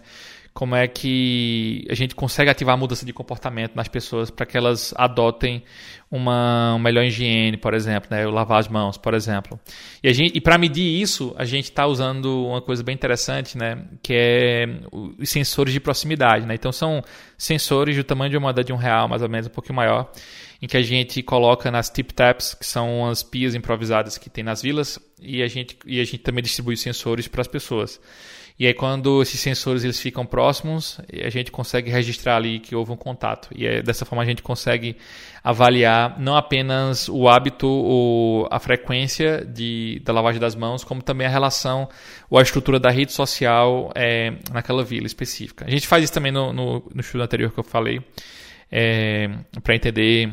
Como 0.54 0.76
é 0.76 0.88
que 0.88 1.86
a 1.90 1.96
gente 1.96 2.14
consegue 2.14 2.50
ativar 2.50 2.76
a 2.76 2.78
mudança 2.78 3.06
de 3.06 3.12
comportamento 3.12 3.76
nas 3.76 3.88
pessoas 3.88 4.30
para 4.30 4.46
que 4.46 4.56
elas 4.56 4.94
adotem 4.96 5.64
uma, 6.12 6.74
uma 6.74 6.80
melhor 6.80 7.04
higiene, 7.04 7.58
por 7.58 7.74
exemplo, 7.74 8.08
né? 8.12 8.24
lavar 8.28 8.60
as 8.60 8.68
mãos, 8.68 8.96
por 8.96 9.16
exemplo. 9.16 9.60
E, 10.04 10.10
e 10.10 10.40
para 10.40 10.60
medir 10.60 11.02
isso, 11.02 11.34
a 11.40 11.44
gente 11.44 11.66
está 11.66 11.88
usando 11.88 12.46
uma 12.46 12.62
coisa 12.62 12.84
bem 12.84 12.94
interessante, 12.94 13.58
né? 13.58 13.84
que 14.04 14.14
é 14.14 14.66
os 14.92 15.28
sensores 15.28 15.74
de 15.74 15.80
proximidade. 15.80 16.46
Né? 16.46 16.54
Então, 16.54 16.72
são 16.72 17.02
sensores 17.36 17.98
do 17.98 18.04
tamanho 18.04 18.30
de 18.30 18.38
uma 18.38 18.44
moeda 18.44 18.64
de 18.64 18.72
um 18.72 18.78
real, 18.78 19.08
mais 19.08 19.24
ou 19.24 19.30
menos, 19.30 19.48
um 19.48 19.50
pouquinho 19.50 19.76
maior, 19.76 20.12
em 20.62 20.68
que 20.68 20.78
a 20.78 20.84
gente 20.84 21.24
coloca 21.24 21.72
nas 21.72 21.90
tip-taps, 21.90 22.54
que 22.54 22.66
são 22.66 23.08
as 23.08 23.24
pias 23.24 23.56
improvisadas 23.56 24.20
que 24.20 24.30
tem 24.30 24.44
nas 24.44 24.62
vilas, 24.62 25.00
e 25.20 25.42
a 25.42 25.48
gente, 25.48 25.76
e 25.84 26.00
a 26.00 26.04
gente 26.04 26.20
também 26.20 26.44
distribui 26.44 26.78
sensores 26.78 27.28
para 27.28 27.42
as 27.42 27.48
pessoas. 27.48 28.00
E 28.58 28.68
aí 28.68 28.74
quando 28.74 29.22
esses 29.22 29.40
sensores 29.40 29.84
eles 29.84 30.00
ficam 30.00 30.26
próximos, 30.26 31.00
a 31.24 31.30
gente 31.30 31.52
consegue 31.52 31.90
registrar 31.90 32.38
ali 32.38 32.60
que 32.60 32.76
houve 32.76 32.92
um 32.92 32.96
contato. 32.96 33.50
E 33.56 33.66
é, 33.66 33.82
dessa 33.82 34.06
forma 34.06 34.22
a 34.22 34.26
gente 34.26 34.44
consegue 34.44 34.96
avaliar 35.44 36.20
não 36.20 36.36
apenas 36.36 37.10
o 37.10 37.28
hábito 37.28 37.68
ou 37.68 38.48
a 38.52 38.60
frequência 38.60 39.44
de, 39.44 40.02
da 40.06 40.14
lavagem 40.14 40.40
das 40.40 40.56
mãos, 40.56 40.84
como 40.84 41.02
também 41.02 41.26
a 41.26 41.30
relação 41.30 41.90
ou 42.30 42.38
a 42.38 42.44
estrutura 42.44 42.80
da 42.80 42.90
rede 42.90 43.12
social 43.12 43.92
é, 43.96 44.34
naquela 44.52 44.84
vila 44.84 45.08
específica. 45.08 45.66
A 45.66 45.70
gente 45.70 45.88
faz 45.88 46.04
isso 46.04 46.14
também 46.14 46.32
no, 46.32 46.54
no, 46.54 46.92
no 46.94 47.02
estudo 47.02 47.24
anterior 47.24 47.52
que 47.52 47.60
eu 47.60 47.64
falei, 47.64 48.02
é, 48.72 49.30
para 49.64 49.76
entender, 49.76 50.32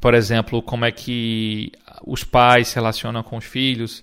por 0.00 0.14
exemplo, 0.14 0.62
como 0.62 0.84
é 0.84 0.90
que 0.90 1.70
os 2.04 2.24
pais 2.24 2.68
se 2.68 2.74
relacionam 2.74 3.22
com 3.22 3.36
os 3.36 3.44
filhos, 3.44 4.02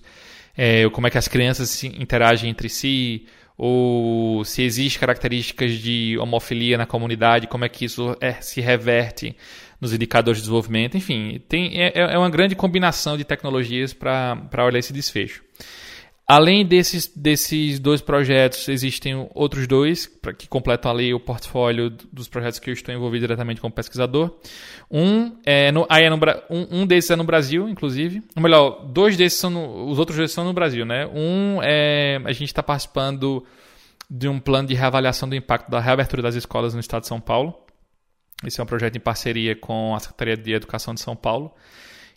é, 0.56 0.88
como 0.90 1.06
é 1.06 1.10
que 1.10 1.18
as 1.18 1.28
crianças 1.28 1.82
interagem 1.84 2.50
entre 2.50 2.68
si, 2.68 3.26
ou 3.56 4.44
se 4.44 4.62
existe 4.62 4.98
características 4.98 5.72
de 5.72 6.16
homofilia 6.18 6.76
na 6.76 6.86
comunidade, 6.86 7.46
como 7.46 7.64
é 7.64 7.68
que 7.68 7.84
isso 7.84 8.16
é, 8.20 8.32
se 8.34 8.60
reverte 8.60 9.36
nos 9.80 9.92
indicadores 9.92 10.38
de 10.38 10.42
desenvolvimento, 10.42 10.96
enfim, 10.96 11.40
tem, 11.48 11.82
é, 11.82 11.92
é 11.94 12.18
uma 12.18 12.30
grande 12.30 12.56
combinação 12.56 13.16
de 13.16 13.24
tecnologias 13.24 13.92
para 13.92 14.64
olhar 14.64 14.78
esse 14.78 14.92
desfecho. 14.92 15.42
Além 16.26 16.64
desses, 16.64 17.06
desses 17.14 17.78
dois 17.78 18.00
projetos, 18.00 18.66
existem 18.68 19.28
outros 19.34 19.66
dois 19.66 20.06
que 20.38 20.48
completam 20.48 20.90
ali 20.90 21.12
o 21.12 21.20
portfólio 21.20 21.90
dos 21.90 22.28
projetos 22.28 22.58
que 22.58 22.70
eu 22.70 22.72
estou 22.72 22.94
envolvido 22.94 23.26
diretamente 23.26 23.60
como 23.60 23.74
pesquisador. 23.74 24.34
Um, 24.90 25.36
é 25.44 25.70
no, 25.70 25.86
aí 25.86 26.04
é 26.04 26.08
no, 26.08 26.16
um, 26.48 26.80
um 26.80 26.86
desses 26.86 27.10
é 27.10 27.16
no 27.16 27.24
Brasil, 27.24 27.68
inclusive. 27.68 28.22
Ou 28.34 28.42
melhor, 28.42 28.86
dois 28.86 29.18
desses 29.18 29.38
são 29.38 29.50
no, 29.50 29.90
os 29.90 29.98
outros 29.98 30.16
dois 30.16 30.32
são 30.32 30.44
no 30.44 30.54
Brasil, 30.54 30.86
né? 30.86 31.06
Um 31.06 31.60
é 31.62 32.18
a 32.24 32.32
gente 32.32 32.44
está 32.44 32.62
participando 32.62 33.44
de 34.08 34.26
um 34.26 34.40
plano 34.40 34.68
de 34.68 34.74
reavaliação 34.74 35.28
do 35.28 35.34
impacto 35.34 35.70
da 35.70 35.78
reabertura 35.78 36.22
das 36.22 36.34
escolas 36.34 36.72
no 36.72 36.80
estado 36.80 37.02
de 37.02 37.08
São 37.08 37.20
Paulo. 37.20 37.54
Esse 38.46 38.60
é 38.60 38.62
um 38.62 38.66
projeto 38.66 38.96
em 38.96 39.00
parceria 39.00 39.54
com 39.54 39.94
a 39.94 40.00
Secretaria 40.00 40.38
de 40.38 40.54
Educação 40.54 40.94
de 40.94 41.02
São 41.02 41.14
Paulo. 41.14 41.52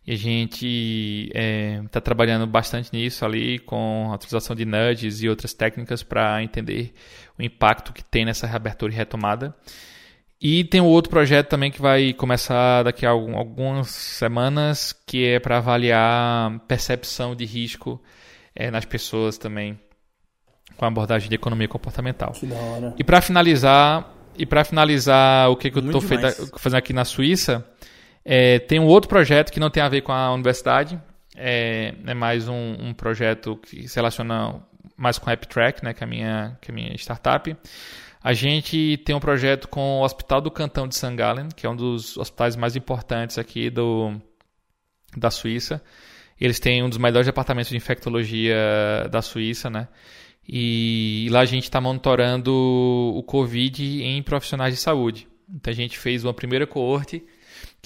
E 0.07 0.13
a 0.13 0.17
gente 0.17 1.27
está 1.27 1.37
é, 1.37 1.81
tá 1.91 1.99
trabalhando 1.99 2.47
bastante 2.47 2.89
nisso 2.93 3.25
ali, 3.25 3.59
com 3.59 4.07
a 4.09 4.15
utilização 4.15 4.55
de 4.55 4.63
nudges 4.63 5.21
e 5.21 5.27
outras 5.27 5.53
técnicas 5.53 6.01
para 6.01 6.41
entender 6.41 6.93
o 7.37 7.43
impacto 7.43 7.91
que 7.91 8.01
tem 8.01 8.23
nessa 8.23 8.47
reabertura 8.47 8.93
e 8.93 8.95
retomada. 8.95 9.53
E 10.39 10.63
tem 10.63 10.79
um 10.79 10.85
outro 10.85 11.09
projeto 11.09 11.49
também 11.49 11.69
que 11.69 11.81
vai 11.81 12.13
começar 12.13 12.83
daqui 12.83 13.05
a 13.05 13.09
algumas 13.09 13.89
semanas, 13.89 14.95
que 15.05 15.25
é 15.25 15.41
para 15.41 15.57
avaliar 15.57 16.57
percepção 16.69 17.35
de 17.35 17.43
risco 17.43 18.01
é, 18.55 18.71
nas 18.71 18.85
pessoas 18.85 19.37
também, 19.37 19.77
com 20.77 20.85
a 20.85 20.87
abordagem 20.87 21.27
de 21.27 21.35
economia 21.35 21.67
comportamental. 21.67 22.31
Que 22.31 22.45
da 22.45 22.55
hora. 22.55 22.95
E 22.97 23.03
para 23.03 23.19
finalizar, 23.19 24.09
e 24.37 24.45
para 24.45 24.63
finalizar 24.63 25.49
o 25.49 25.57
que, 25.57 25.69
que 25.69 25.77
eu 25.77 25.83
estou 25.83 25.99
fazendo 25.99 26.77
aqui 26.77 26.93
na 26.93 27.03
Suíça, 27.03 27.65
é, 28.29 28.59
tem 28.59 28.77
um 28.77 28.87
outro 28.87 29.07
projeto 29.07 29.53
que 29.53 29.59
não 29.59 29.69
tem 29.69 29.81
a 29.81 29.87
ver 29.87 30.01
com 30.01 30.11
a 30.11 30.33
universidade, 30.33 31.01
é, 31.33 31.93
é 32.05 32.13
mais 32.13 32.49
um, 32.49 32.75
um, 32.77 32.93
projeto 32.93 33.55
que 33.55 33.87
se 33.87 33.95
relaciona 33.95 34.61
mais 34.97 35.17
com 35.17 35.29
a 35.29 35.33
AppTrack, 35.33 35.81
né, 35.81 35.93
que 35.93 36.03
é 36.03 36.05
a 36.05 36.09
minha, 36.09 36.57
que 36.61 36.69
é 36.69 36.73
a 36.73 36.75
minha 36.75 36.93
startup. 36.95 37.55
A 38.21 38.33
gente 38.33 38.97
tem 39.05 39.15
um 39.15 39.19
projeto 39.21 39.69
com 39.69 40.01
o 40.01 40.03
Hospital 40.03 40.41
do 40.41 40.51
Cantão 40.51 40.89
de 40.89 40.95
St. 40.95 41.15
Gallen, 41.15 41.47
que 41.55 41.65
é 41.65 41.69
um 41.69 41.75
dos 41.75 42.17
hospitais 42.17 42.57
mais 42.57 42.75
importantes 42.75 43.37
aqui 43.37 43.69
do, 43.69 44.19
da 45.15 45.31
Suíça. 45.31 45.81
Eles 46.37 46.59
têm 46.59 46.83
um 46.83 46.89
dos 46.89 46.97
melhores 46.97 47.27
departamentos 47.27 47.69
de 47.69 47.77
infectologia 47.77 49.07
da 49.09 49.21
Suíça, 49.21 49.69
né? 49.69 49.87
E 50.45 51.29
lá 51.31 51.39
a 51.39 51.45
gente 51.45 51.63
está 51.63 51.79
monitorando 51.79 52.53
o 52.53 53.23
Covid 53.23 54.03
em 54.03 54.21
profissionais 54.21 54.75
de 54.75 54.81
saúde. 54.81 55.29
Então 55.49 55.71
a 55.71 55.75
gente 55.75 55.97
fez 55.97 56.25
uma 56.25 56.33
primeira 56.33 56.67
coorte 56.67 57.23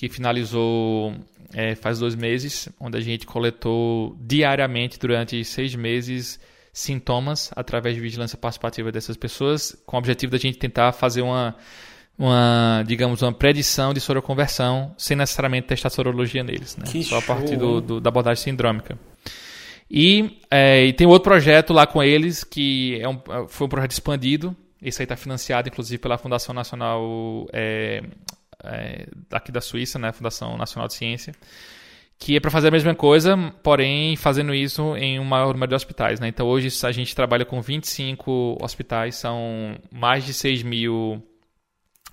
que 0.01 0.09
finalizou 0.09 1.13
é, 1.53 1.75
faz 1.75 1.99
dois 1.99 2.15
meses, 2.15 2.67
onde 2.79 2.97
a 2.97 3.01
gente 3.01 3.23
coletou 3.27 4.17
diariamente 4.19 4.97
durante 4.97 5.45
seis 5.45 5.75
meses 5.75 6.39
sintomas 6.73 7.51
através 7.55 7.93
de 7.93 8.01
vigilância 8.01 8.35
participativa 8.35 8.91
dessas 8.91 9.15
pessoas, 9.15 9.77
com 9.85 9.97
o 9.97 9.99
objetivo 9.99 10.31
da 10.31 10.39
gente 10.39 10.57
tentar 10.57 10.91
fazer 10.91 11.21
uma, 11.21 11.55
uma 12.17 12.83
digamos, 12.87 13.21
uma 13.21 13.31
predição 13.31 13.93
de 13.93 13.99
soroconversão, 13.99 14.91
sem 14.97 15.15
necessariamente 15.15 15.67
testar 15.67 15.91
sorologia 15.91 16.43
neles, 16.43 16.75
né? 16.77 16.85
Que 16.91 17.03
Só 17.03 17.19
a 17.19 17.21
partir 17.21 17.55
do, 17.55 17.79
do, 17.79 18.01
da 18.01 18.09
abordagem 18.09 18.43
sindrômica. 18.43 18.97
E, 19.87 20.39
é, 20.49 20.85
e, 20.85 20.93
tem 20.93 21.05
outro 21.05 21.29
projeto 21.29 21.73
lá 21.73 21.85
com 21.85 22.01
eles, 22.01 22.43
que 22.43 22.99
é 22.99 23.07
um, 23.07 23.21
foi 23.47 23.67
um 23.67 23.69
projeto 23.69 23.91
expandido, 23.91 24.55
esse 24.81 24.99
aí 24.99 25.05
está 25.05 25.15
financiado, 25.15 25.69
inclusive, 25.69 25.99
pela 25.99 26.17
Fundação 26.17 26.55
Nacional 26.55 27.45
é, 27.53 28.01
é, 28.63 29.07
aqui 29.31 29.51
da 29.51 29.61
Suíça, 29.61 29.97
né, 29.97 30.11
Fundação 30.11 30.57
Nacional 30.57 30.87
de 30.87 30.93
Ciência, 30.93 31.33
que 32.21 32.35
é 32.35 32.39
para 32.39 32.51
fazer 32.51 32.67
a 32.67 32.71
mesma 32.71 32.93
coisa, 32.93 33.35
porém 33.63 34.15
fazendo 34.15 34.53
isso 34.53 34.95
em 34.95 35.19
um 35.19 35.23
maior 35.23 35.53
número 35.53 35.69
de 35.69 35.75
hospitais. 35.75 36.19
Né? 36.19 36.27
Então 36.27 36.47
hoje 36.47 36.69
a 36.85 36.91
gente 36.91 37.15
trabalha 37.15 37.43
com 37.43 37.59
25 37.59 38.59
hospitais, 38.61 39.15
são 39.15 39.75
mais 39.91 40.23
de 40.23 40.31
6 40.31 40.61
mil, 40.61 41.23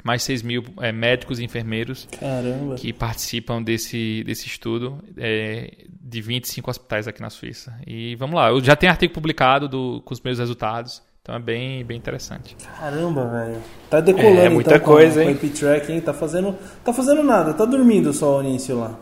mais 0.02 0.22
6 0.22 0.42
mil 0.42 0.64
é, 0.80 0.90
médicos 0.92 1.38
e 1.38 1.44
enfermeiros 1.44 2.08
Caramba. 2.18 2.76
que 2.76 2.90
participam 2.90 3.62
desse, 3.62 4.24
desse 4.24 4.46
estudo 4.46 4.98
é, 5.18 5.84
de 6.00 6.22
25 6.22 6.70
hospitais 6.70 7.06
aqui 7.06 7.20
na 7.20 7.28
Suíça. 7.28 7.78
E 7.86 8.16
vamos 8.16 8.36
lá, 8.36 8.48
eu 8.48 8.64
já 8.64 8.74
tem 8.74 8.88
artigo 8.88 9.12
publicado 9.12 9.68
do, 9.68 10.00
com 10.06 10.14
os 10.14 10.22
meus 10.22 10.38
resultados. 10.38 11.02
Então 11.28 11.36
é 11.36 11.40
bem, 11.40 11.84
bem 11.84 11.98
interessante. 11.98 12.56
Caramba, 12.80 13.26
velho. 13.26 13.58
Tá 13.90 14.00
decolando 14.00 14.40
é, 14.40 14.48
muita 14.48 14.76
então, 14.76 14.86
coisa, 14.86 15.22
com, 15.22 15.28
hein? 15.28 15.36
com 15.36 15.46
o 15.46 15.50
track 15.50 15.92
hein? 15.92 16.00
Tá 16.00 16.14
fazendo, 16.14 16.56
tá 16.82 16.90
fazendo 16.90 17.22
nada, 17.22 17.52
tá 17.52 17.66
dormindo 17.66 18.14
só 18.14 18.38
o 18.38 18.42
início 18.42 18.78
lá. 18.78 18.94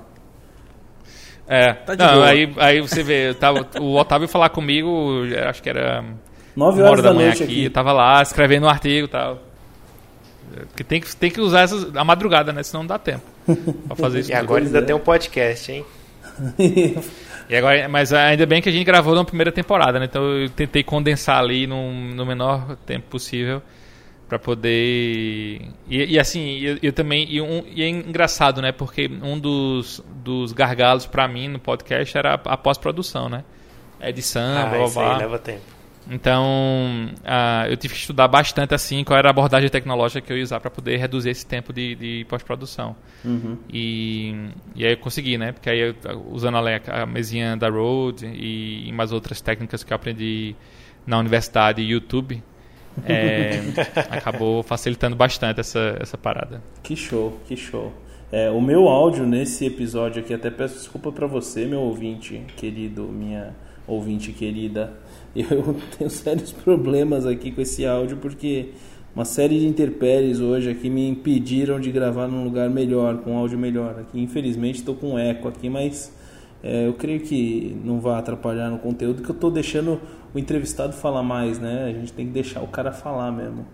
É, 1.46 1.72
Tá 1.72 1.94
de 1.94 2.02
não, 2.04 2.14
boa. 2.14 2.26
aí, 2.26 2.52
aí 2.56 2.80
você 2.80 3.04
vê, 3.04 3.32
tava, 3.32 3.64
o 3.80 3.94
Otávio 3.94 4.26
falar 4.26 4.48
comigo, 4.48 5.22
acho 5.48 5.62
que 5.62 5.70
era 5.70 6.04
9 6.56 6.80
uma 6.80 6.88
horas 6.88 6.98
hora 6.98 7.02
da, 7.02 7.08
da, 7.10 7.14
manhã 7.14 7.28
noite 7.28 7.44
aqui, 7.44 7.52
aqui. 7.52 7.64
eu 7.66 7.70
tava 7.70 7.92
lá 7.92 8.20
escrevendo 8.20 8.66
um 8.66 8.68
artigo 8.68 9.06
e 9.06 9.10
tal. 9.10 9.38
Porque 10.66 10.82
tem 10.82 11.00
que, 11.00 11.14
tem 11.14 11.30
que 11.30 11.40
usar 11.40 11.60
essas, 11.60 11.94
a 11.94 12.02
madrugada, 12.02 12.52
né? 12.52 12.64
Senão 12.64 12.82
não 12.82 12.88
dá 12.88 12.98
tempo 12.98 13.22
pra 13.86 13.94
fazer 13.94 14.18
isso. 14.18 14.32
E 14.32 14.34
agora 14.34 14.64
ainda 14.64 14.78
é. 14.80 14.82
tem 14.82 14.96
um 14.96 14.98
podcast, 14.98 15.70
hein? 15.70 15.84
E 17.48 17.56
agora, 17.56 17.88
mas 17.88 18.12
ainda 18.12 18.44
bem 18.46 18.61
que 18.61 18.68
a 18.68 18.72
gente 18.72 18.85
gravou 18.85 19.14
na 19.14 19.24
primeira 19.24 19.52
temporada, 19.52 19.98
né? 19.98 20.06
Então 20.06 20.22
eu 20.37 20.48
tentei 20.50 20.82
condensar 20.82 21.38
ali 21.38 21.66
no, 21.66 21.92
no 21.92 22.26
menor 22.26 22.76
tempo 22.85 23.06
possível 23.09 23.62
pra 24.28 24.38
poder. 24.38 25.61
E, 25.88 26.14
e 26.14 26.18
assim, 26.18 26.59
eu, 26.59 26.78
eu 26.82 26.92
também. 26.92 27.26
E, 27.30 27.40
um- 27.40 27.64
e 27.72 27.82
é 27.82 27.88
engraçado, 27.88 28.61
né? 28.61 28.72
Porque 28.72 29.09
um 29.22 29.38
dos, 29.38 30.02
dos 30.24 30.52
gargalos 30.52 31.06
pra 31.06 31.28
mim 31.28 31.46
no 31.48 31.59
podcast 31.59 32.16
era 32.18 32.35
a, 32.35 32.52
a 32.54 32.56
pós-produção, 32.56 33.28
né? 33.28 33.44
Edição, 34.00 34.68
blá, 34.68 34.85
Ah, 34.85 34.88
blá, 34.88 34.88
blá. 34.88 35.16
leva 35.18 35.38
tempo. 35.38 35.75
Então, 36.09 37.11
ah, 37.25 37.66
eu 37.69 37.77
tive 37.77 37.95
que 37.95 38.01
estudar 38.01 38.29
bastante 38.29 38.75
assim 38.75 39.03
qual 39.03 39.19
era 39.19 39.29
a 39.29 39.31
abordagem 39.31 39.69
tecnológica 39.69 40.21
que 40.21 40.33
eu 40.33 40.37
ia 40.37 40.45
usar 40.45 40.61
para 40.61 40.71
poder 40.71 40.97
reduzir 40.99 41.31
esse 41.31 41.45
tempo 41.45 41.73
de, 41.73 41.95
de 41.97 42.27
pós-produção. 42.29 42.95
Uhum. 43.25 43.59
E, 43.69 44.51
e 44.75 44.85
aí 44.85 44.92
eu 44.92 44.99
consegui, 44.99 45.37
né? 45.37 45.53
Porque 45.53 45.69
aí, 45.69 45.81
eu, 45.81 45.95
usando 46.31 46.57
a, 46.57 47.03
a 47.03 47.07
mesinha 47.07 47.57
da 47.57 47.69
Rode 47.69 48.27
e, 48.27 48.88
e 48.88 48.92
mais 48.92 49.11
outras 49.12 49.40
técnicas 49.40 49.83
que 49.83 49.92
eu 49.92 49.97
aprendi 49.97 50.55
na 51.05 51.19
universidade 51.19 51.83
e 51.83 51.90
YouTube, 51.90 52.42
é, 53.05 53.61
acabou 54.11 54.62
facilitando 54.62 55.16
bastante 55.16 55.61
essa, 55.61 55.97
essa 56.01 56.16
parada. 56.16 56.62
Que 56.83 56.95
show, 56.95 57.40
que 57.47 57.57
show. 57.57 57.92
É, 58.31 58.51
o 58.51 58.61
meu 58.61 58.88
áudio 58.88 59.25
nesse 59.25 59.66
episódio 59.66 60.21
aqui, 60.21 60.35
até 60.35 60.51
peço 60.51 60.75
desculpa 60.75 61.12
pra 61.12 61.27
você, 61.27 61.64
meu 61.64 61.81
ouvinte 61.81 62.42
querido, 62.57 63.05
minha 63.05 63.55
ouvinte 63.87 64.33
querida. 64.33 64.92
Eu 65.51 65.77
tenho 65.96 66.11
sérios 66.11 66.53
problemas 66.53 67.27
aqui 67.27 67.51
com 67.51 67.61
esse 67.61 67.85
áudio 67.87 68.16
porque 68.16 68.70
uma 69.14 69.25
série 69.25 69.59
de 69.59 69.66
interpéries 69.66 70.40
hoje 70.40 70.70
aqui 70.70 70.90
me 70.90 71.09
impediram 71.09 71.81
de 71.81 71.90
gravar 71.90 72.27
num 72.27 72.44
lugar 72.44 72.68
melhor, 72.68 73.18
com 73.18 73.37
áudio 73.37 73.59
melhor. 73.59 73.99
Aqui, 74.01 74.20
infelizmente, 74.20 74.81
estou 74.81 74.94
com 74.94 75.18
eco 75.18 75.49
aqui, 75.49 75.68
mas 75.68 76.12
é, 76.62 76.87
eu 76.87 76.94
creio 76.94 77.20
que 77.20 77.77
não 77.85 78.01
vai 78.01 78.18
atrapalhar 78.18 78.70
no 78.70 78.79
conteúdo, 78.79 79.22
que 79.22 79.31
eu 79.31 79.35
estou 79.35 79.51
deixando 79.51 80.01
o 80.35 80.38
entrevistado 80.38 80.92
falar 80.92 81.22
mais, 81.22 81.59
né? 81.59 81.85
A 81.85 81.92
gente 81.92 82.12
tem 82.12 82.27
que 82.27 82.33
deixar 82.33 82.62
o 82.62 82.68
cara 82.68 82.92
falar 82.92 83.31
mesmo. 83.33 83.66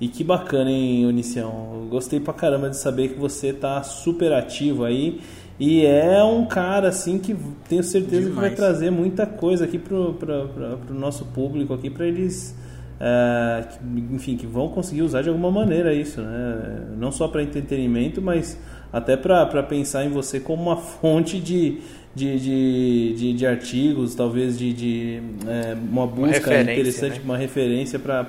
E 0.00 0.08
que 0.08 0.22
bacana, 0.22 0.70
hein, 0.70 1.06
Onicião? 1.06 1.72
Eu 1.74 1.88
gostei 1.88 2.20
pra 2.20 2.32
caramba 2.32 2.70
de 2.70 2.76
saber 2.76 3.08
que 3.08 3.18
você 3.18 3.52
tá 3.52 3.82
super 3.82 4.32
ativo 4.32 4.84
aí. 4.84 5.20
E 5.58 5.84
é 5.84 6.22
um 6.22 6.44
cara, 6.46 6.88
assim, 6.88 7.18
que 7.18 7.36
tenho 7.68 7.82
certeza 7.82 8.28
que 8.28 8.36
vai 8.36 8.50
Demais. 8.50 8.54
trazer 8.54 8.90
muita 8.90 9.26
coisa 9.26 9.64
aqui 9.64 9.78
pro, 9.78 10.14
pra, 10.14 10.46
pro 10.46 10.94
nosso 10.94 11.24
público 11.26 11.74
aqui, 11.74 11.90
pra 11.90 12.06
eles, 12.06 12.54
é, 13.00 13.64
que, 13.68 14.14
enfim, 14.14 14.36
que 14.36 14.46
vão 14.46 14.68
conseguir 14.68 15.02
usar 15.02 15.22
de 15.22 15.28
alguma 15.28 15.50
maneira 15.50 15.92
isso, 15.92 16.20
né? 16.20 16.86
Não 16.96 17.10
só 17.10 17.26
para 17.26 17.42
entretenimento, 17.42 18.22
mas 18.22 18.56
até 18.92 19.16
para 19.16 19.62
pensar 19.64 20.04
em 20.04 20.10
você 20.10 20.38
como 20.38 20.62
uma 20.62 20.76
fonte 20.78 21.40
de, 21.40 21.80
de, 22.14 22.38
de, 22.38 23.14
de, 23.16 23.32
de 23.32 23.46
artigos, 23.46 24.14
talvez 24.14 24.56
de, 24.56 24.72
de 24.72 25.22
é, 25.44 25.74
uma 25.74 26.06
busca 26.06 26.36
referência, 26.36 26.72
interessante, 26.72 27.14
né? 27.18 27.24
uma 27.24 27.36
referência 27.36 27.98
para 27.98 28.24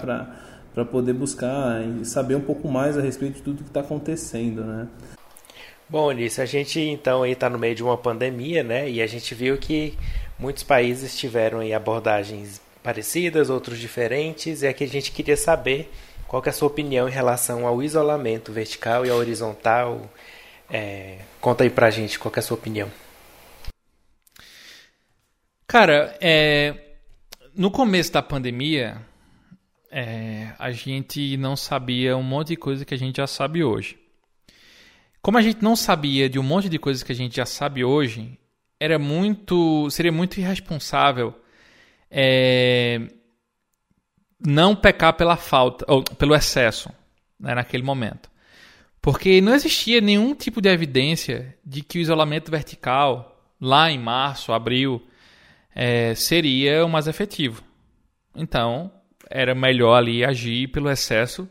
para 0.73 0.85
poder 0.85 1.13
buscar 1.13 1.81
e 1.83 2.05
saber 2.05 2.35
um 2.35 2.41
pouco 2.41 2.67
mais 2.67 2.97
a 2.97 3.01
respeito 3.01 3.35
de 3.35 3.41
tudo 3.41 3.63
que 3.63 3.69
está 3.69 3.81
acontecendo, 3.81 4.63
né? 4.63 4.87
Bom, 5.89 6.06
Ulisses, 6.06 6.38
a 6.38 6.45
gente 6.45 6.80
então 6.80 7.25
está 7.25 7.49
no 7.49 7.58
meio 7.58 7.73
de 7.73 7.82
uma 7.82 7.97
pandemia, 7.97 8.63
né? 8.63 8.88
E 8.88 9.02
a 9.02 9.08
gente 9.08 9.34
viu 9.34 9.58
que 9.58 9.97
muitos 10.38 10.62
países 10.62 11.17
tiveram 11.17 11.62
abordagens 11.75 12.62
parecidas, 12.84 13.49
outros 13.49 13.80
diferentes, 13.80 14.62
e 14.62 14.67
aqui 14.67 14.84
a 14.84 14.88
gente 14.88 15.12
queria 15.12 15.36
saber 15.36 15.91
qual 16.28 16.43
que 16.43 16.49
é 16.49 16.52
a 16.52 16.54
sua 16.54 16.67
opinião 16.67 17.10
em 17.10 17.12
relação 17.12 17.65
ao 17.65 17.82
isolamento 17.82 18.52
vertical 18.52 19.04
e 19.04 19.10
ao 19.10 19.17
horizontal. 19.17 20.08
É, 20.69 21.17
conta 21.41 21.63
aí 21.63 21.71
pra 21.71 21.89
gente 21.89 22.19
qual 22.19 22.32
é 22.36 22.39
a 22.39 22.43
sua 22.43 22.56
opinião. 22.56 22.91
Cara, 25.65 26.15
é, 26.21 26.75
no 27.56 27.71
começo 27.71 28.12
da 28.13 28.21
pandemia, 28.21 29.02
é, 29.89 30.49
a 30.60 30.71
gente 30.71 31.36
não 31.36 31.56
sabia 31.56 32.15
um 32.15 32.21
monte 32.21 32.49
de 32.49 32.58
coisa 32.58 32.86
que 32.86 32.93
a 32.93 32.97
gente 32.97 33.17
já 33.17 33.25
sabe 33.25 33.63
hoje. 33.63 33.98
Como 35.21 35.38
a 35.38 35.41
gente 35.41 35.62
não 35.62 35.75
sabia 35.75 36.29
de 36.29 36.39
um 36.39 36.43
monte 36.43 36.69
de 36.69 36.79
coisas 36.79 37.03
que 37.03 37.12
a 37.12 37.15
gente 37.15 37.36
já 37.36 37.45
sabe 37.45 37.84
hoje, 37.84 38.38
era 38.79 38.97
muito, 38.97 39.89
seria 39.89 40.12
muito 40.12 40.39
irresponsável 40.39 41.36
é, 42.10 43.08
não 44.39 44.75
pecar 44.75 45.13
pela 45.13 45.36
falta 45.36 45.86
ou 45.88 46.03
pelo 46.03 46.34
excesso 46.34 46.89
né, 47.39 47.53
naquele 47.53 47.84
momento, 47.84 48.29
porque 49.01 49.41
não 49.41 49.53
existia 49.53 49.99
nenhum 49.99 50.34
tipo 50.34 50.62
de 50.62 50.69
evidência 50.69 51.58
de 51.65 51.82
que 51.82 51.99
o 51.99 52.01
isolamento 52.01 52.49
vertical 52.49 53.38
lá 53.60 53.91
em 53.91 53.99
março, 53.99 54.53
abril, 54.53 55.05
é, 55.75 56.15
seria 56.15 56.86
o 56.86 56.89
mais 56.89 57.08
efetivo. 57.08 57.62
Então, 58.34 58.91
era 59.29 59.53
melhor 59.53 59.95
ali 59.95 60.23
agir 60.23 60.69
pelo 60.69 60.89
excesso 60.89 61.49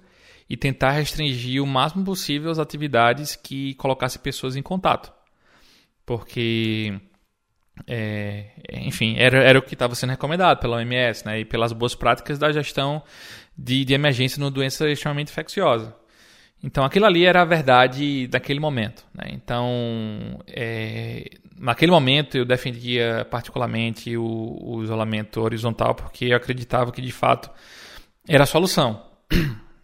e 0.49 0.57
tentar 0.57 0.93
restringir 0.93 1.63
o 1.63 1.67
máximo 1.67 2.05
possível 2.05 2.51
as 2.51 2.59
atividades 2.59 3.37
que 3.37 3.75
colocassem 3.75 4.21
pessoas 4.21 4.57
em 4.57 4.63
contato. 4.63 5.13
Porque, 6.07 6.99
é, 7.87 8.53
enfim, 8.73 9.17
era, 9.19 9.43
era 9.43 9.59
o 9.59 9.63
que 9.63 9.75
estava 9.75 9.95
sendo 9.95 10.11
recomendado 10.11 10.59
pela 10.59 10.77
OMS 10.77 11.27
né, 11.27 11.41
e 11.41 11.45
pelas 11.45 11.73
boas 11.73 11.95
práticas 11.95 12.39
da 12.39 12.51
gestão 12.51 13.03
de, 13.57 13.85
de 13.85 13.93
emergência 13.93 14.41
numa 14.41 14.51
doença 14.51 14.89
extremamente 14.89 15.31
infecciosa. 15.31 15.95
Então, 16.63 16.85
aquilo 16.85 17.07
ali 17.07 17.25
era 17.25 17.43
a 17.43 17.45
verdade 17.45 18.27
daquele 18.27 18.59
momento. 18.59 19.07
Né? 19.15 19.31
Então, 19.33 20.43
é, 20.47 21.31
naquele 21.57 21.93
momento, 21.93 22.37
eu 22.37 22.45
defendia 22.45 23.27
particularmente 23.31 24.17
o, 24.17 24.59
o, 24.61 24.83
isolamento 24.83 25.41
horizontal, 25.41 25.95
porque 25.95 26.27
eu 26.27 26.37
acreditava 26.37 26.91
que, 26.91 27.01
de 27.01 27.13
fato, 27.13 27.51
era 28.27 28.45
a 28.45 28.47
solução. 28.47 29.05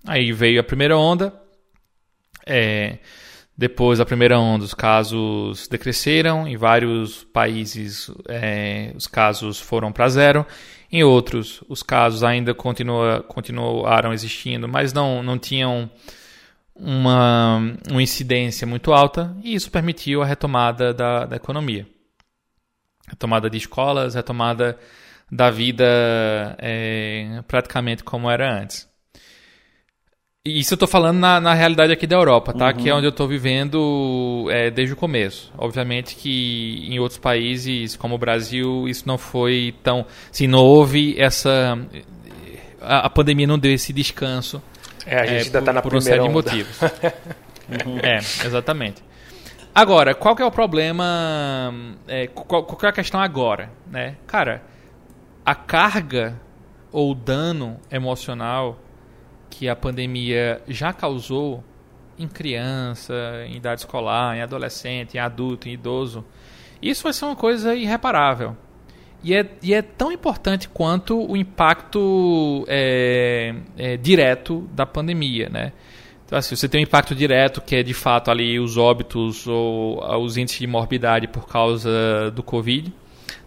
Aí 0.06 0.32
veio 0.32 0.60
a 0.60 0.64
primeira 0.64 0.96
onda. 0.96 1.32
É, 2.46 2.98
depois 3.56 3.98
da 3.98 4.06
primeira 4.06 4.38
onda, 4.38 4.64
os 4.64 4.74
casos 4.74 5.68
decresceram. 5.68 6.46
Em 6.46 6.56
vários 6.56 7.24
países, 7.24 8.10
é, 8.28 8.92
os 8.94 9.06
casos 9.06 9.60
foram 9.60 9.92
para 9.92 10.08
zero. 10.08 10.46
Em 10.90 11.02
outros, 11.02 11.62
os 11.68 11.82
casos 11.82 12.22
ainda 12.22 12.54
continua, 12.54 13.22
continuaram 13.22 14.12
existindo, 14.12 14.68
mas 14.68 14.92
não, 14.92 15.22
não 15.22 15.38
tinham 15.38 15.90
uma, 16.74 17.58
uma 17.90 18.02
incidência 18.02 18.66
muito 18.66 18.92
alta 18.92 19.36
e 19.42 19.54
isso 19.54 19.70
permitiu 19.70 20.22
a 20.22 20.26
retomada 20.26 20.92
da, 20.92 21.24
da 21.24 21.36
economia. 21.36 21.86
Retomada 23.08 23.48
de 23.48 23.58
escolas, 23.58 24.14
retomada 24.14 24.78
da 25.30 25.50
vida 25.50 25.84
é, 26.58 27.42
praticamente 27.46 28.02
como 28.02 28.30
era 28.30 28.60
antes. 28.60 28.88
Isso 30.46 30.74
eu 30.74 30.76
estou 30.76 30.86
falando 30.86 31.18
na, 31.18 31.40
na 31.40 31.54
realidade 31.54 31.90
aqui 31.90 32.06
da 32.06 32.16
Europa, 32.16 32.52
tá? 32.52 32.66
Uhum. 32.66 32.74
Que 32.74 32.90
é 32.90 32.94
onde 32.94 33.06
eu 33.06 33.10
estou 33.10 33.26
vivendo 33.26 34.46
é, 34.50 34.70
desde 34.70 34.92
o 34.92 34.96
começo. 34.96 35.50
Obviamente 35.56 36.14
que 36.14 36.86
em 36.86 36.98
outros 36.98 37.18
países, 37.18 37.96
como 37.96 38.16
o 38.16 38.18
Brasil, 38.18 38.86
isso 38.86 39.08
não 39.08 39.16
foi 39.16 39.74
tão... 39.82 40.04
Assim, 40.30 40.46
não 40.46 40.58
houve 40.58 41.18
essa... 41.18 41.78
A, 42.78 43.06
a 43.06 43.10
pandemia 43.10 43.46
não 43.46 43.58
deu 43.58 43.72
esse 43.72 43.90
descanso 43.90 44.62
é, 45.06 45.18
a 45.18 45.26
gente 45.26 45.42
é, 45.42 45.46
ainda 45.46 45.58
está 45.60 45.72
na 45.72 45.80
por 45.80 45.90
primeira 45.92 46.22
uma 46.22 46.42
série 46.42 46.52
de 46.52 46.60
motivos. 46.60 46.82
uhum. 46.82 47.98
É, 48.04 48.18
exatamente. 48.46 49.02
Agora, 49.74 50.14
qual 50.14 50.36
que 50.36 50.42
é 50.42 50.44
o 50.44 50.50
problema? 50.50 51.72
É, 52.06 52.26
qual, 52.26 52.64
qual 52.64 52.78
é 52.82 52.88
a 52.88 52.92
questão 52.92 53.18
agora? 53.18 53.70
Né? 53.90 54.16
Cara, 54.26 54.62
a 55.44 55.54
carga 55.54 56.38
ou 56.92 57.14
dano 57.14 57.80
emocional 57.90 58.78
que 59.58 59.68
a 59.68 59.76
pandemia 59.76 60.60
já 60.66 60.92
causou 60.92 61.62
em 62.18 62.26
criança, 62.26 63.14
em 63.46 63.56
idade 63.56 63.80
escolar, 63.80 64.36
em 64.36 64.42
adolescente, 64.42 65.14
em 65.14 65.20
adulto, 65.20 65.68
em 65.68 65.72
idoso, 65.72 66.24
isso 66.82 67.04
vai 67.04 67.12
ser 67.12 67.24
uma 67.24 67.36
coisa 67.36 67.74
irreparável. 67.74 68.56
E 69.22 69.34
é, 69.34 69.48
e 69.62 69.72
é 69.72 69.80
tão 69.80 70.12
importante 70.12 70.68
quanto 70.68 71.18
o 71.18 71.36
impacto 71.36 72.64
é, 72.68 73.54
é, 73.76 73.96
direto 73.96 74.68
da 74.72 74.84
pandemia, 74.84 75.48
né? 75.48 75.72
Então, 76.26 76.38
assim, 76.38 76.56
você 76.56 76.68
tem 76.68 76.80
um 76.80 76.82
impacto 76.82 77.14
direto, 77.14 77.60
que 77.60 77.76
é 77.76 77.82
de 77.82 77.94
fato 77.94 78.30
ali 78.30 78.58
os 78.58 78.76
óbitos 78.76 79.46
ou 79.46 80.02
os 80.22 80.36
índices 80.36 80.58
de 80.58 80.66
morbidade 80.66 81.28
por 81.28 81.46
causa 81.46 82.30
do 82.34 82.42
Covid, 82.42 82.92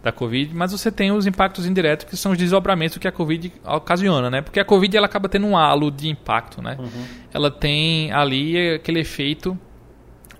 da 0.07 0.11
Covid, 0.11 0.55
mas 0.55 0.71
você 0.71 0.91
tem 0.91 1.11
os 1.11 1.27
impactos 1.27 1.65
indiretos, 1.65 2.05
que 2.05 2.15
são 2.15 2.31
os 2.31 2.37
desdobramentos 2.37 2.97
que 2.97 3.07
a 3.07 3.11
Covid 3.11 3.51
ocasiona, 3.65 4.29
né? 4.29 4.41
Porque 4.41 4.59
a 4.59 4.65
Covid 4.65 4.95
ela 4.95 5.05
acaba 5.05 5.27
tendo 5.27 5.45
um 5.45 5.57
halo 5.57 5.91
de 5.91 6.09
impacto, 6.09 6.61
né? 6.61 6.77
Uhum. 6.79 7.05
Ela 7.33 7.51
tem 7.51 8.11
ali 8.11 8.75
aquele 8.75 9.01
efeito 9.01 9.57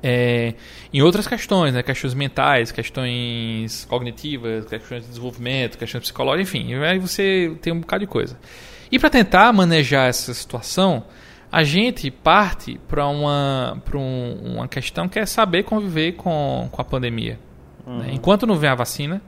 é, 0.02 0.54
em 0.94 1.02
outras 1.02 1.28
questões, 1.28 1.74
né? 1.74 1.84
questões 1.84 2.14
mentais, 2.14 2.72
questões 2.72 3.86
cognitivas, 3.86 4.66
questões 4.66 5.04
de 5.04 5.10
desenvolvimento, 5.10 5.78
questões 5.78 6.04
psicológicas, 6.04 6.48
enfim, 6.48 6.74
aí 6.76 7.00
você 7.00 7.58
tem 7.62 7.74
um 7.74 7.80
bocado 7.80 8.02
de 8.02 8.08
coisa. 8.08 8.38
E 8.92 8.98
para 8.98 9.10
tentar 9.10 9.52
manejar 9.52 10.08
essa 10.08 10.34
situação, 10.34 11.04
a 11.52 11.64
gente 11.64 12.10
parte 12.10 12.80
para 12.88 13.08
uma, 13.08 13.82
um, 13.94 14.54
uma 14.54 14.68
questão 14.68 15.10
que 15.10 15.20
é 15.20 15.26
saber 15.26 15.64
conviver 15.64 16.14
com, 16.14 16.70
com 16.72 16.82
a 16.82 16.86
pandemia. 16.86 17.38
Né? 17.86 17.94
Uhum. 17.94 17.98
Né? 18.00 18.10
Enquanto 18.14 18.46
não 18.46 18.56
vem 18.56 18.70
a 18.70 18.76
vacina, 18.76 19.22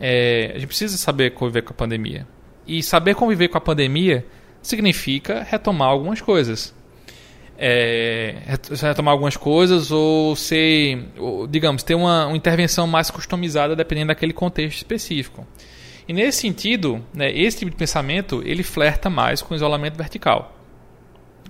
é, 0.00 0.52
a 0.54 0.58
gente 0.58 0.68
precisa 0.68 0.96
saber 0.96 1.30
conviver 1.30 1.62
com 1.62 1.72
a 1.72 1.76
pandemia. 1.76 2.26
E 2.66 2.82
saber 2.82 3.14
conviver 3.14 3.48
com 3.48 3.58
a 3.58 3.60
pandemia 3.60 4.24
significa 4.62 5.42
retomar 5.48 5.88
algumas 5.88 6.20
coisas 6.20 6.74
é, 7.58 8.34
retomar 8.82 9.12
algumas 9.12 9.36
coisas 9.36 9.90
ou 9.90 10.36
ser, 10.36 11.08
ou, 11.16 11.46
digamos, 11.46 11.82
ter 11.82 11.94
uma, 11.94 12.26
uma, 12.26 12.36
intervenção 12.36 12.86
mais 12.86 13.10
customizada 13.10 13.74
dependendo 13.74 14.08
daquele 14.08 14.32
contexto 14.32 14.76
específico. 14.76 15.46
E 16.06 16.12
nesse 16.12 16.40
sentido, 16.40 17.02
né, 17.12 17.30
esse 17.32 17.58
tipo 17.58 17.70
de 17.70 17.76
pensamento 17.76 18.42
ele 18.44 18.62
flerta 18.62 19.10
mais 19.10 19.42
com 19.42 19.54
o 19.54 19.56
isolamento 19.56 19.96
vertical. 19.96 20.54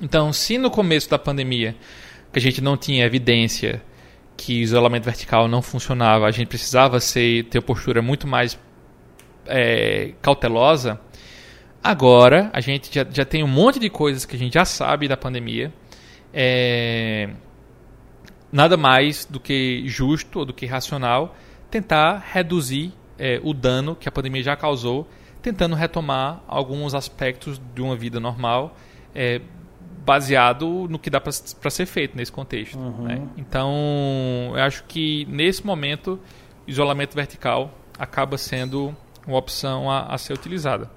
Então, 0.00 0.32
se 0.32 0.58
no 0.58 0.70
começo 0.70 1.10
da 1.10 1.18
pandemia 1.18 1.74
que 2.32 2.38
a 2.38 2.42
gente 2.42 2.60
não 2.60 2.76
tinha 2.76 3.04
evidência 3.04 3.82
que 4.36 4.60
isolamento 4.60 5.04
vertical 5.04 5.48
não 5.48 5.62
funcionava, 5.62 6.26
a 6.26 6.30
gente 6.30 6.48
precisava 6.48 7.00
ser, 7.00 7.44
ter 7.44 7.60
postura 7.60 8.02
muito 8.02 8.26
mais 8.26 8.58
é, 9.46 10.12
cautelosa. 10.20 11.00
Agora, 11.82 12.50
a 12.52 12.60
gente 12.60 12.92
já, 12.92 13.06
já 13.08 13.24
tem 13.24 13.42
um 13.42 13.48
monte 13.48 13.78
de 13.78 13.88
coisas 13.88 14.24
que 14.24 14.36
a 14.36 14.38
gente 14.38 14.54
já 14.54 14.64
sabe 14.64 15.08
da 15.08 15.16
pandemia 15.16 15.72
é 16.38 17.30
nada 18.52 18.76
mais 18.76 19.24
do 19.24 19.40
que 19.40 19.82
justo 19.86 20.40
ou 20.40 20.44
do 20.44 20.52
que 20.52 20.66
racional 20.66 21.34
tentar 21.70 22.22
reduzir 22.32 22.92
é, 23.18 23.40
o 23.42 23.52
dano 23.52 23.96
que 23.96 24.08
a 24.08 24.12
pandemia 24.12 24.42
já 24.42 24.56
causou, 24.56 25.08
tentando 25.42 25.74
retomar 25.74 26.42
alguns 26.46 26.94
aspectos 26.94 27.60
de 27.74 27.82
uma 27.82 27.96
vida 27.96 28.20
normal, 28.20 28.76
é, 29.14 29.40
baseado 30.06 30.86
no 30.88 30.98
que 30.98 31.10
dá 31.10 31.20
para 31.20 31.70
ser 31.70 31.84
feito 31.84 32.16
nesse 32.16 32.30
contexto. 32.30 32.78
Uhum. 32.78 33.02
Né? 33.02 33.22
Então, 33.36 34.52
eu 34.54 34.62
acho 34.62 34.84
que 34.84 35.26
nesse 35.28 35.66
momento, 35.66 36.18
isolamento 36.66 37.14
vertical 37.14 37.74
acaba 37.98 38.38
sendo 38.38 38.94
uma 39.26 39.36
opção 39.36 39.90
a, 39.90 40.14
a 40.14 40.16
ser 40.16 40.32
utilizada. 40.32 40.88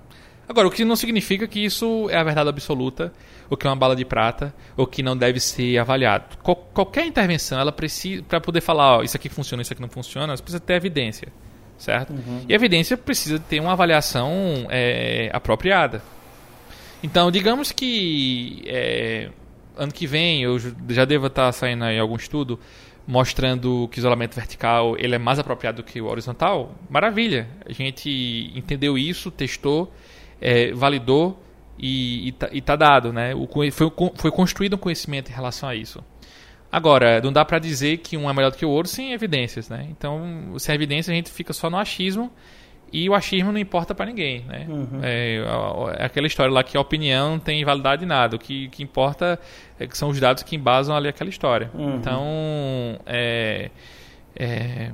Agora, 0.48 0.68
o 0.68 0.72
que 0.72 0.86
não 0.86 0.96
significa 0.96 1.48
que 1.48 1.60
isso 1.60 2.08
é 2.10 2.18
a 2.18 2.24
verdade 2.24 2.50
absoluta 2.50 3.12
o 3.50 3.58
que 3.58 3.66
é 3.66 3.70
uma 3.70 3.76
bala 3.76 3.96
de 3.96 4.06
prata, 4.06 4.54
ou 4.78 4.86
que 4.86 5.02
não 5.02 5.18
deve 5.18 5.40
ser 5.40 5.78
avaliado. 5.78 6.38
Qual, 6.44 6.56
qualquer 6.56 7.06
intervenção, 7.06 7.60
ela 7.60 7.72
precisa, 7.72 8.22
para 8.24 8.40
poder 8.40 8.62
falar, 8.62 8.98
ó, 8.98 9.04
isso 9.04 9.18
aqui 9.18 9.28
funciona, 9.28 9.62
isso 9.62 9.74
aqui 9.74 9.82
não 9.82 9.90
funciona, 9.90 10.28
ela 10.28 10.38
precisa 10.38 10.60
ter 10.60 10.74
evidência, 10.74 11.30
certo? 11.78 12.14
Uhum. 12.14 12.46
E 12.48 12.54
a 12.54 12.56
evidência 12.56 12.96
precisa 12.96 13.40
ter 13.40 13.60
uma 13.60 13.72
avaliação 13.72 14.68
é, 14.70 15.30
apropriada. 15.34 16.02
Então, 17.02 17.32
digamos 17.32 17.72
que 17.72 18.64
é, 18.66 19.30
ano 19.78 19.92
que 19.92 20.06
vem, 20.06 20.44
eu 20.44 20.58
já 20.90 21.06
devo 21.06 21.28
estar 21.28 21.52
saindo 21.52 21.86
aí 21.86 21.98
algum 21.98 22.18
estudo 22.18 22.60
mostrando 23.08 23.88
que 23.92 23.98
o 23.98 24.00
isolamento 24.00 24.36
vertical 24.36 24.96
ele 24.98 25.16
é 25.16 25.18
mais 25.18 25.40
apropriado 25.40 25.78
do 25.78 25.84
que 25.84 26.00
o 26.00 26.06
horizontal, 26.06 26.76
maravilha. 26.90 27.48
A 27.66 27.72
gente 27.72 28.52
entendeu 28.54 28.98
isso, 28.98 29.32
testou, 29.32 29.92
é, 30.40 30.72
validou 30.74 31.42
e, 31.78 32.28
e, 32.28 32.32
tá, 32.34 32.50
e 32.52 32.62
tá 32.62 32.76
dado, 32.76 33.12
né? 33.12 33.34
O, 33.34 33.48
foi, 33.72 33.92
foi 34.16 34.32
construído 34.32 34.76
um 34.76 34.78
conhecimento 34.78 35.32
em 35.32 35.34
relação 35.34 35.68
a 35.68 35.76
isso. 35.76 36.04
Agora, 36.72 37.20
não 37.22 37.34
dá 37.34 37.44
para 37.44 37.58
dizer 37.58 37.98
que 37.98 38.16
um 38.16 38.30
é 38.30 38.34
melhor 38.34 38.52
do 38.52 38.58
que 38.58 38.66
o 38.66 38.70
outro 38.70 38.92
sem 38.92 39.12
evidências, 39.12 39.70
né? 39.70 39.88
Então, 39.90 40.54
sem 40.60 40.76
evidência 40.76 41.12
a 41.12 41.16
gente 41.16 41.32
fica 41.32 41.52
só 41.52 41.68
no 41.68 41.78
achismo 41.78 42.32
e 42.92 43.10
o 43.10 43.14
achismo 43.14 43.52
não 43.52 43.60
importa 43.60 43.94
para 43.94 44.06
ninguém, 44.06 44.44
né? 44.46 44.66
Uhum. 44.68 45.00
É, 45.02 45.38
é, 45.98 46.06
aquela 46.06 46.28
história 46.28 46.52
lá 46.52 46.64
que 46.64 46.78
a 46.78 46.82
opinião 46.82 47.32
não 47.32 47.40
tem 47.40 47.64
validade 47.64 48.02
de 48.02 48.06
nada. 48.06 48.36
O 48.36 48.40
que, 48.40 48.68
que 48.70 48.84
importa 48.84 49.40
é 49.80 49.88
que 49.88 49.98
são 49.98 50.10
os 50.10 50.20
dados 50.20 50.44
que 50.44 50.56
embasam 50.56 50.96
ali 50.96 51.08
aquela 51.08 51.30
história. 51.30 51.70
Uhum. 51.74 51.96
Então, 51.96 52.26
é, 53.06 53.70
é, 54.36 54.92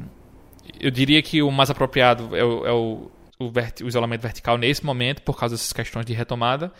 eu 0.79 0.91
diria 0.91 1.21
que 1.21 1.41
o 1.41 1.51
mais 1.51 1.69
apropriado 1.69 2.35
é 2.35 2.43
o, 2.43 2.65
é 2.65 2.71
o 2.71 3.11
o, 3.39 3.45
o, 3.45 3.87
isolamento 3.87 4.21
vertical 4.21 4.57
nesse 4.57 4.85
momento, 4.85 5.21
por 5.21 5.37
causa 5.37 5.55
dessas 5.55 5.73
questões 5.73 6.05
de 6.05 6.13
retomada. 6.13 6.71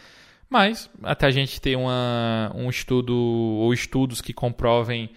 Mas, 0.50 0.90
até 1.04 1.28
a 1.28 1.32
gente 1.32 1.60
ter 1.60 1.76
uma, 1.76 2.52
um 2.56 2.70
estudo 2.70 3.16
ou 3.16 3.74
estudos 3.74 4.22
que 4.22 4.32
comprovem 4.32 5.10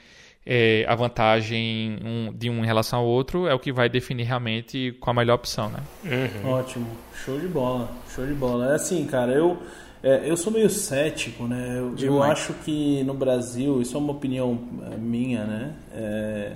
é, 0.44 0.85
a 0.88 0.94
vantagem 0.94 1.98
um, 2.05 2.33
de 2.33 2.48
um 2.48 2.62
em 2.62 2.66
relação 2.66 3.01
ao 3.01 3.07
outro, 3.07 3.46
é 3.46 3.55
o 3.55 3.59
que 3.59 3.72
vai 3.72 3.88
definir 3.88 4.24
realmente 4.24 4.96
qual 5.01 5.12
a 5.12 5.20
melhor 5.20 5.35
opção, 5.35 5.70
né? 5.70 5.81
Uhum. 6.05 6.51
Ótimo, 6.51 6.87
show 7.14 7.38
de 7.38 7.48
bola, 7.48 7.90
show 8.14 8.27
de 8.27 8.35
bola. 8.35 8.72
É 8.72 8.74
assim, 8.77 9.05
cara, 9.07 9.33
eu, 9.33 9.59
é, 10.03 10.31
eu 10.31 10.37
sou 10.37 10.53
meio 10.53 10.70
cético, 10.70 11.44
né? 11.44 11.79
Eu, 11.79 11.94
eu, 11.98 12.22
acho 12.22 12.53
que 12.64 13.03
no 13.05 13.14
Brasil, 13.14 13.83
isso 13.83 13.96
é 13.96 14.01
uma 14.01 14.12
opinião 14.12 14.59
é, 14.90 14.96
minha, 14.96 15.44
né? 15.44 15.74
É, 15.92 16.53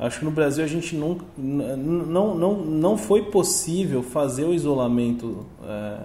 Acho 0.00 0.20
que 0.20 0.24
no 0.24 0.30
Brasil 0.30 0.64
a 0.64 0.66
gente 0.66 0.96
não, 0.96 1.18
não, 1.36 2.34
não, 2.34 2.56
não 2.56 2.96
foi 2.96 3.24
possível 3.24 4.02
fazer 4.02 4.44
o 4.44 4.54
isolamento 4.54 5.46
é, 5.62 5.98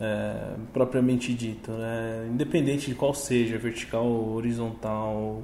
é, 0.00 0.36
propriamente 0.72 1.34
dito, 1.34 1.70
né? 1.70 2.28
independente 2.32 2.86
de 2.86 2.94
qual 2.94 3.12
seja, 3.12 3.58
vertical 3.58 4.06
ou 4.06 4.34
horizontal. 4.36 5.42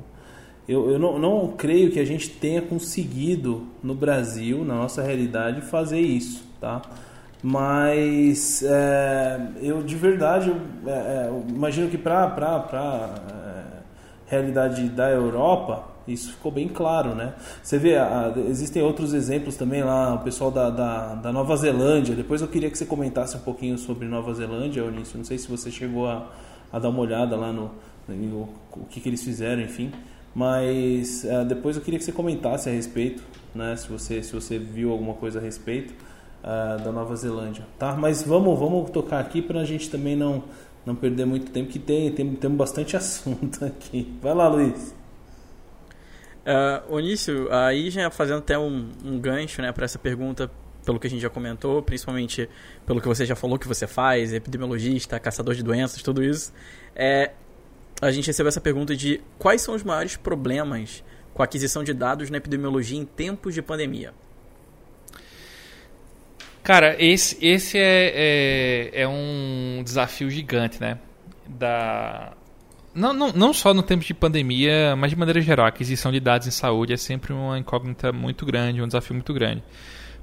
Eu, 0.69 0.91
eu 0.91 0.99
não, 0.99 1.19
não 1.19 1.55
creio 1.57 1.91
que 1.91 1.99
a 1.99 2.05
gente 2.05 2.31
tenha 2.31 2.63
conseguido 2.63 3.67
no 3.83 3.95
Brasil, 3.95 4.65
na 4.65 4.75
nossa 4.75 5.03
realidade, 5.03 5.61
fazer 5.63 6.01
isso, 6.01 6.45
tá? 6.61 6.83
Mas 7.43 8.63
é, 8.63 9.41
eu 9.61 9.83
de 9.83 9.97
verdade 9.97 10.49
eu, 10.49 10.57
é, 10.87 11.25
é 11.25 11.27
eu 11.29 11.45
imagino 11.49 11.91
que 11.91 11.99
para 11.99 12.27
a 12.27 13.19
é, 13.29 13.83
realidade 14.27 14.89
da 14.89 15.11
Europa 15.11 15.91
isso 16.07 16.33
ficou 16.33 16.51
bem 16.51 16.69
claro, 16.69 17.15
né? 17.15 17.35
Você 17.63 17.79
vê, 17.79 17.97
a, 17.97 18.33
existem 18.49 18.83
outros 18.83 19.15
exemplos 19.15 19.57
também 19.57 19.83
lá, 19.83 20.15
o 20.15 20.19
pessoal 20.21 20.51
da, 20.51 20.71
da, 20.71 21.15
da, 21.15 21.33
Nova 21.33 21.57
Zelândia. 21.57 22.15
Depois 22.15 22.41
eu 22.41 22.49
queria 22.49 22.71
que 22.71 22.77
você 22.77 22.85
comentasse 22.85 23.37
um 23.37 23.41
pouquinho 23.41 23.79
sobre 23.79 24.07
Nova 24.07 24.33
Zelândia, 24.35 24.81
Eunício. 24.81 25.17
Não 25.17 25.25
sei 25.25 25.39
se 25.39 25.49
você 25.49 25.71
chegou 25.71 26.09
a, 26.09 26.29
a 26.73 26.79
dar 26.79 26.89
uma 26.89 27.01
olhada 27.01 27.37
lá 27.37 27.53
no, 27.53 27.71
no 28.09 28.49
o 28.73 28.87
que, 28.89 29.01
que 29.01 29.09
eles 29.09 29.23
fizeram, 29.23 29.63
enfim. 29.63 29.93
Mas 30.35 31.25
uh, 31.25 31.45
depois 31.45 31.77
eu 31.77 31.83
queria 31.83 31.99
que 31.99 32.05
você 32.05 32.13
comentasse 32.13 32.69
a 32.69 32.73
respeito, 32.73 33.23
né? 33.55 33.77
Se 33.77 33.89
você, 33.89 34.23
se 34.23 34.33
você 34.33 34.59
viu 34.59 34.91
alguma 34.91 35.15
coisa 35.15 35.39
a 35.39 35.43
respeito 35.43 35.93
uh, 36.43 36.83
da 36.83 36.91
Nova 36.91 37.15
Zelândia, 37.17 37.67
tá? 37.79 37.95
Mas 37.95 38.23
vamos, 38.23 38.59
vamos 38.59 38.91
tocar 38.91 39.21
aqui 39.21 39.43
para 39.43 39.61
a 39.61 39.65
gente 39.65 39.91
também 39.91 40.17
não, 40.17 40.43
não 40.87 40.95
perder 40.95 41.27
muito 41.27 41.51
tempo, 41.51 41.71
que 41.71 41.79
tem, 41.79 42.11
tem, 42.13 42.35
tem 42.35 42.51
bastante 42.51 42.97
assunto 42.97 43.65
aqui. 43.65 44.17
Vai 44.23 44.35
lá, 44.35 44.49
Luiz. 44.49 44.95
Uh, 46.45 46.95
Onício, 46.95 47.53
aí 47.53 47.89
já 47.91 48.11
fazendo 48.11 48.39
até 48.39 48.59
um, 48.59 48.89
um 49.05 49.21
gancho 49.21 49.63
né, 49.63 49.71
para 49.71 49.85
essa 49.85 49.99
pergunta, 49.99 50.51
pelo 50.85 50.99
que 50.99 51.07
a 51.07 51.11
gente 51.11 51.21
já 51.21 51.31
comentou, 51.31 51.81
principalmente 51.83 52.49
pelo 52.85 53.01
que 53.01 53.07
você 53.07 53.25
já 53.25 53.37
falou 53.37 53.59
que 53.59 53.69
você 53.69 53.87
faz, 53.87 54.33
epidemiologista, 54.33 55.21
caçador 55.21 55.55
de 55.55 55.63
doenças, 55.63 56.03
tudo 56.03 56.23
isso, 56.23 56.53
é, 56.97 57.31
a 58.03 58.11
gente 58.11 58.27
recebeu 58.27 58.49
essa 58.49 58.61
pergunta 58.61 58.97
de 58.97 59.21
quais 59.39 59.63
são 59.63 59.75
os 59.75 59.85
maiores 59.85 60.17
problemas 60.17 61.05
com 61.33 61.43
a 61.43 61.45
aquisição 61.45 61.85
de 61.85 61.95
dados 61.95 62.31
na 62.31 62.37
epidemiologia 62.37 62.99
em 62.99 63.05
tempos 63.05 63.55
de 63.55 63.63
pandemia? 63.63 64.13
Cara, 66.63 66.97
esse, 66.99 67.45
esse 67.45 67.79
é, 67.79 68.13
é, 68.95 69.03
é 69.03 69.09
um 69.09 69.83
desafio 69.85 70.29
gigante, 70.31 70.81
né? 70.81 70.99
Da, 71.49 72.35
não, 72.95 73.13
não, 73.13 73.33
não 73.33 73.53
só 73.53 73.73
no 73.73 73.83
tempo 73.83 74.05
de 74.05 74.13
pandemia, 74.13 74.95
mas 74.97 75.11
de 75.11 75.17
maneira 75.17 75.41
geral, 75.41 75.65
a 75.67 75.69
aquisição 75.69 76.13
de 76.13 76.21
dados 76.21 76.47
em 76.47 76.51
saúde 76.51 76.93
é 76.93 76.97
sempre 76.97 77.33
uma 77.33 77.59
incógnita 77.59 78.13
muito 78.13 78.45
grande, 78.45 78.83
um 78.83 78.87
desafio 78.87 79.15
muito 79.15 79.33
grande. 79.33 79.63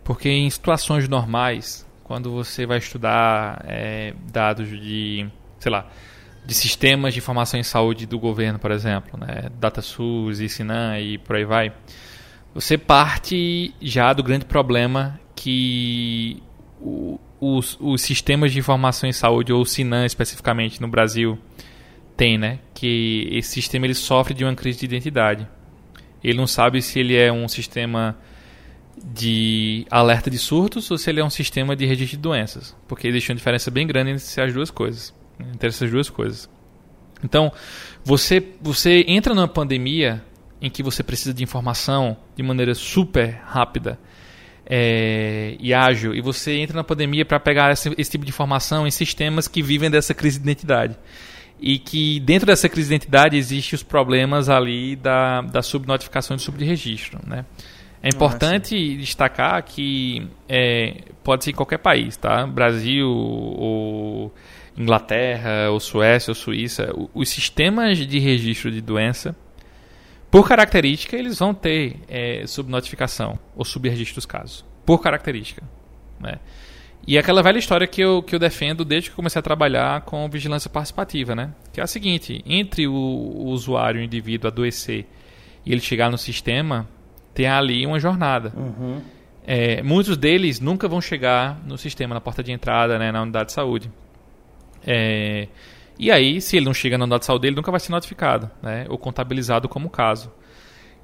Porque 0.03 0.29
em 0.29 0.49
situações 0.49 1.07
normais, 1.07 1.85
quando 2.03 2.31
você 2.31 2.65
vai 2.65 2.77
estudar 2.77 3.63
é, 3.65 4.13
dados 4.31 4.69
de, 4.69 5.27
sei 5.59 5.71
lá, 5.71 5.89
de 6.49 6.55
sistemas 6.55 7.13
de 7.13 7.19
informação 7.19 7.59
em 7.59 7.63
saúde 7.63 8.07
do 8.07 8.17
governo, 8.17 8.57
por 8.57 8.71
exemplo, 8.71 9.19
né, 9.19 9.49
DataSUS, 9.59 10.39
Sinan 10.51 10.99
e 10.99 11.19
por 11.19 11.35
aí 11.35 11.45
vai, 11.45 11.71
você 12.55 12.75
parte 12.75 13.71
já 13.79 14.11
do 14.13 14.23
grande 14.23 14.45
problema 14.45 15.19
que 15.35 16.41
o, 16.81 17.19
os, 17.39 17.77
os 17.79 18.01
sistemas 18.01 18.51
de 18.51 18.57
informação 18.57 19.07
em 19.07 19.13
saúde, 19.13 19.53
ou 19.53 19.63
Sinan 19.63 20.07
especificamente 20.07 20.81
no 20.81 20.87
Brasil, 20.87 21.37
tem, 22.17 22.35
né? 22.35 22.57
Que 22.73 23.29
esse 23.31 23.51
sistema 23.51 23.85
ele 23.85 23.93
sofre 23.93 24.33
de 24.33 24.43
uma 24.43 24.55
crise 24.55 24.79
de 24.79 24.85
identidade. 24.85 25.47
Ele 26.23 26.37
não 26.37 26.47
sabe 26.47 26.81
se 26.81 26.99
ele 26.99 27.15
é 27.15 27.31
um 27.31 27.47
sistema 27.47 28.17
de 29.05 29.85
alerta 29.89 30.29
de 30.31 30.37
surtos 30.39 30.89
ou 30.89 30.97
se 30.97 31.09
ele 31.11 31.21
é 31.21 31.23
um 31.23 31.29
sistema 31.29 31.75
de 31.75 31.85
registro 31.85 32.17
de 32.17 32.23
doenças, 32.23 32.75
porque 32.87 33.07
existe 33.07 33.31
uma 33.31 33.35
diferença 33.35 33.69
bem 33.69 33.85
grande 33.85 34.11
entre 34.11 34.41
as 34.41 34.53
duas 34.53 34.71
coisas, 34.71 35.13
entre 35.53 35.69
essas 35.69 35.89
duas 35.89 36.09
coisas. 36.09 36.49
Então, 37.23 37.51
você 38.03 38.45
você 38.61 39.03
entra 39.07 39.33
numa 39.33 39.47
pandemia 39.47 40.23
em 40.61 40.69
que 40.69 40.83
você 40.83 41.03
precisa 41.03 41.33
de 41.33 41.43
informação 41.43 42.17
de 42.35 42.43
maneira 42.43 42.73
super 42.73 43.41
rápida 43.45 43.99
é, 44.65 45.55
e 45.59 45.73
ágil, 45.73 46.13
e 46.13 46.21
você 46.21 46.57
entra 46.57 46.75
na 46.75 46.83
pandemia 46.83 47.25
para 47.25 47.39
pegar 47.39 47.71
esse, 47.71 47.93
esse 47.97 48.11
tipo 48.11 48.23
de 48.23 48.29
informação 48.29 48.85
em 48.85 48.91
sistemas 48.91 49.47
que 49.47 49.63
vivem 49.63 49.89
dessa 49.89 50.13
crise 50.13 50.37
de 50.37 50.43
identidade 50.43 50.95
e 51.59 51.77
que 51.77 52.19
dentro 52.21 52.45
dessa 52.45 52.69
crise 52.69 52.89
de 52.89 52.95
identidade 52.95 53.35
existem 53.35 53.75
os 53.75 53.83
problemas 53.83 54.47
ali 54.47 54.95
da, 54.95 55.41
da 55.41 55.61
subnotificação 55.61 56.37
e 56.37 56.39
subregistro, 56.39 57.19
né? 57.25 57.45
É 58.01 58.07
importante 58.07 58.75
ah, 58.75 58.97
destacar 58.97 59.61
que 59.63 60.25
é, 60.47 61.01
pode 61.21 61.43
ser 61.43 61.51
em 61.51 61.53
qualquer 61.53 61.79
país, 61.79 62.15
tá? 62.15 62.47
Brasil 62.47 63.09
ou 63.09 64.33
Inglaterra, 64.79 65.69
ou 65.69 65.79
Suécia, 65.79 66.31
ou 66.31 66.35
Suíça, 66.35 66.93
os 67.13 67.27
sistemas 67.27 67.97
de 67.97 68.17
registro 68.17 68.71
de 68.71 68.79
doença, 68.79 69.35
por 70.31 70.47
característica, 70.47 71.17
eles 71.17 71.39
vão 71.39 71.53
ter 71.53 71.97
é, 72.07 72.45
subnotificação 72.47 73.37
ou 73.55 73.65
subregistro 73.65 74.15
dos 74.15 74.25
casos, 74.25 74.65
por 74.85 74.99
característica, 74.99 75.63
né? 76.19 76.39
E 77.07 77.17
é 77.17 77.19
aquela 77.19 77.41
velha 77.41 77.57
história 77.57 77.87
que 77.87 78.01
eu, 78.01 78.21
que 78.21 78.35
eu 78.35 78.39
defendo 78.39 78.85
desde 78.85 79.09
que 79.09 79.15
comecei 79.15 79.39
a 79.39 79.43
trabalhar 79.43 80.01
com 80.01 80.29
vigilância 80.29 80.69
participativa, 80.69 81.35
né? 81.35 81.53
Que 81.73 81.81
é 81.81 81.83
a 81.83 81.87
seguinte, 81.87 82.43
entre 82.45 82.87
o, 82.87 82.93
o 82.93 83.47
usuário, 83.47 83.99
o 83.99 84.03
indivíduo 84.03 84.47
adoecer 84.47 85.07
e 85.65 85.71
ele 85.71 85.81
chegar 85.81 86.11
no 86.11 86.17
sistema, 86.17 86.87
tem 87.33 87.47
ali 87.47 87.85
uma 87.85 87.99
jornada. 87.99 88.53
Uhum. 88.55 89.01
É, 89.45 89.81
muitos 89.81 90.15
deles 90.15 90.59
nunca 90.59 90.87
vão 90.87 91.01
chegar 91.01 91.59
no 91.65 91.77
sistema, 91.77 92.13
na 92.13 92.21
porta 92.21 92.43
de 92.43 92.51
entrada, 92.51 92.99
né, 92.99 93.11
na 93.11 93.23
unidade 93.23 93.47
de 93.47 93.53
saúde. 93.53 93.89
É, 94.85 95.47
e 95.97 96.11
aí, 96.11 96.39
se 96.39 96.55
ele 96.55 96.65
não 96.65 96.73
chega 96.73 96.97
na 96.97 97.17
de 97.17 97.25
saúde, 97.25 97.47
ele 97.47 97.55
nunca 97.55 97.71
vai 97.71 97.79
ser 97.79 97.91
notificado, 97.91 98.49
né, 98.61 98.85
ou 98.89 98.97
contabilizado 98.97 99.67
como 99.67 99.89
caso. 99.89 100.31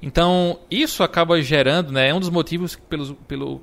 Então, 0.00 0.58
isso 0.70 1.02
acaba 1.02 1.40
gerando, 1.40 1.92
né, 1.92 2.08
é 2.08 2.14
um 2.14 2.20
dos 2.20 2.30
motivos 2.30 2.76
pelos, 2.76 3.12
pelo 3.28 3.60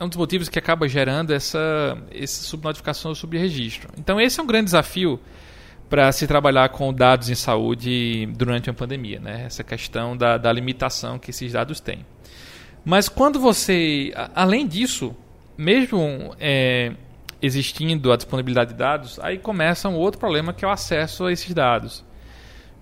é 0.00 0.04
um 0.04 0.08
dos 0.08 0.18
motivos 0.18 0.48
que 0.48 0.58
acaba 0.58 0.88
gerando 0.88 1.32
essa, 1.32 1.96
essa 2.10 2.42
subnotificação 2.42 3.14
sobre 3.14 3.38
registro. 3.38 3.88
Então, 3.96 4.20
esse 4.20 4.40
é 4.40 4.42
um 4.42 4.46
grande 4.46 4.64
desafio 4.64 5.20
para 5.88 6.10
se 6.10 6.26
trabalhar 6.26 6.70
com 6.70 6.92
dados 6.92 7.30
em 7.30 7.34
saúde 7.36 8.26
durante 8.34 8.68
uma 8.68 8.74
pandemia, 8.74 9.20
né? 9.20 9.44
essa 9.46 9.62
questão 9.62 10.16
da, 10.16 10.38
da 10.38 10.52
limitação 10.52 11.20
que 11.20 11.30
esses 11.30 11.52
dados 11.52 11.78
têm. 11.78 12.04
Mas 12.84 13.08
quando 13.08 13.38
você, 13.38 14.12
além 14.34 14.66
disso, 14.66 15.14
mesmo 15.56 16.34
é, 16.40 16.94
existindo 17.42 18.12
a 18.12 18.16
disponibilidade 18.16 18.72
de 18.72 18.78
dados, 18.78 19.18
aí 19.20 19.36
começa 19.36 19.88
um 19.88 19.96
outro 19.96 20.20
problema 20.20 20.52
que 20.52 20.64
é 20.64 20.68
o 20.68 20.70
acesso 20.70 21.24
a 21.26 21.32
esses 21.32 21.52
dados. 21.52 22.04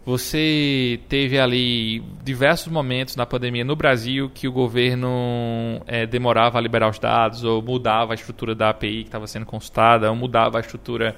Você 0.05 1.01
teve 1.09 1.39
ali 1.39 2.03
diversos 2.25 2.69
momentos 2.73 3.17
na 3.17 3.27
pandemia 3.27 3.65
no 3.65 3.77
Brasil 3.77 4.31
que 4.33 4.49
o 4.49 4.53
governo 4.53 5.81
é, 5.87 6.07
demorava 6.07 6.59
a 6.59 6.61
liberar 6.61 6.89
os 6.89 6.99
dados, 6.99 7.45
ou 7.45 7.63
mudava 7.63 8.13
a 8.13 8.15
estrutura 8.15 8.55
da 8.55 8.71
API 8.71 9.03
que 9.03 9.09
estava 9.09 9.27
sendo 9.27 9.45
consultada, 9.47 10.11
ou 10.11 10.17
mudava 10.17 10.59
a 10.59 10.61
estrutura 10.61 11.17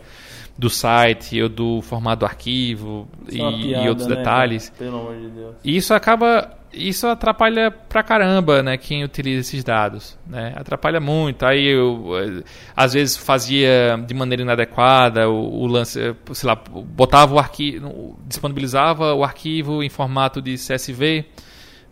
do 0.58 0.68
site, 0.68 1.40
ou 1.42 1.48
do 1.48 1.80
formato 1.82 2.20
do 2.20 2.26
arquivo 2.26 3.08
e, 3.28 3.36
piada, 3.36 3.84
e, 3.84 3.88
outros 3.88 4.06
né, 4.06 4.16
detalhes. 4.16 4.70
Pelo 4.78 4.98
amor 5.00 5.16
de 5.16 5.28
Deus. 5.28 5.56
E 5.64 5.76
isso 5.76 5.94
acaba 5.94 6.58
isso 6.72 7.06
atrapalha 7.06 7.70
pra 7.70 8.02
caramba, 8.02 8.62
né, 8.62 8.78
quem 8.78 9.04
utiliza 9.04 9.40
esses 9.40 9.62
dados, 9.62 10.18
né? 10.26 10.54
Atrapalha 10.56 11.00
muito. 11.00 11.44
Aí 11.44 11.66
eu 11.66 12.42
às 12.74 12.94
vezes 12.94 13.16
fazia 13.16 14.02
de 14.06 14.14
maneira 14.14 14.42
inadequada 14.42 15.28
o, 15.28 15.62
o 15.62 15.66
lance, 15.66 16.14
sei 16.32 16.48
lá, 16.48 16.56
botava 16.56 17.34
o 17.34 17.38
arquivo, 17.38 18.18
disponibilizava 18.26 19.14
o 19.14 19.22
arquivo 19.22 19.82
em 19.82 19.90
formato 19.90 20.40
de 20.40 20.54
CSV 20.54 21.26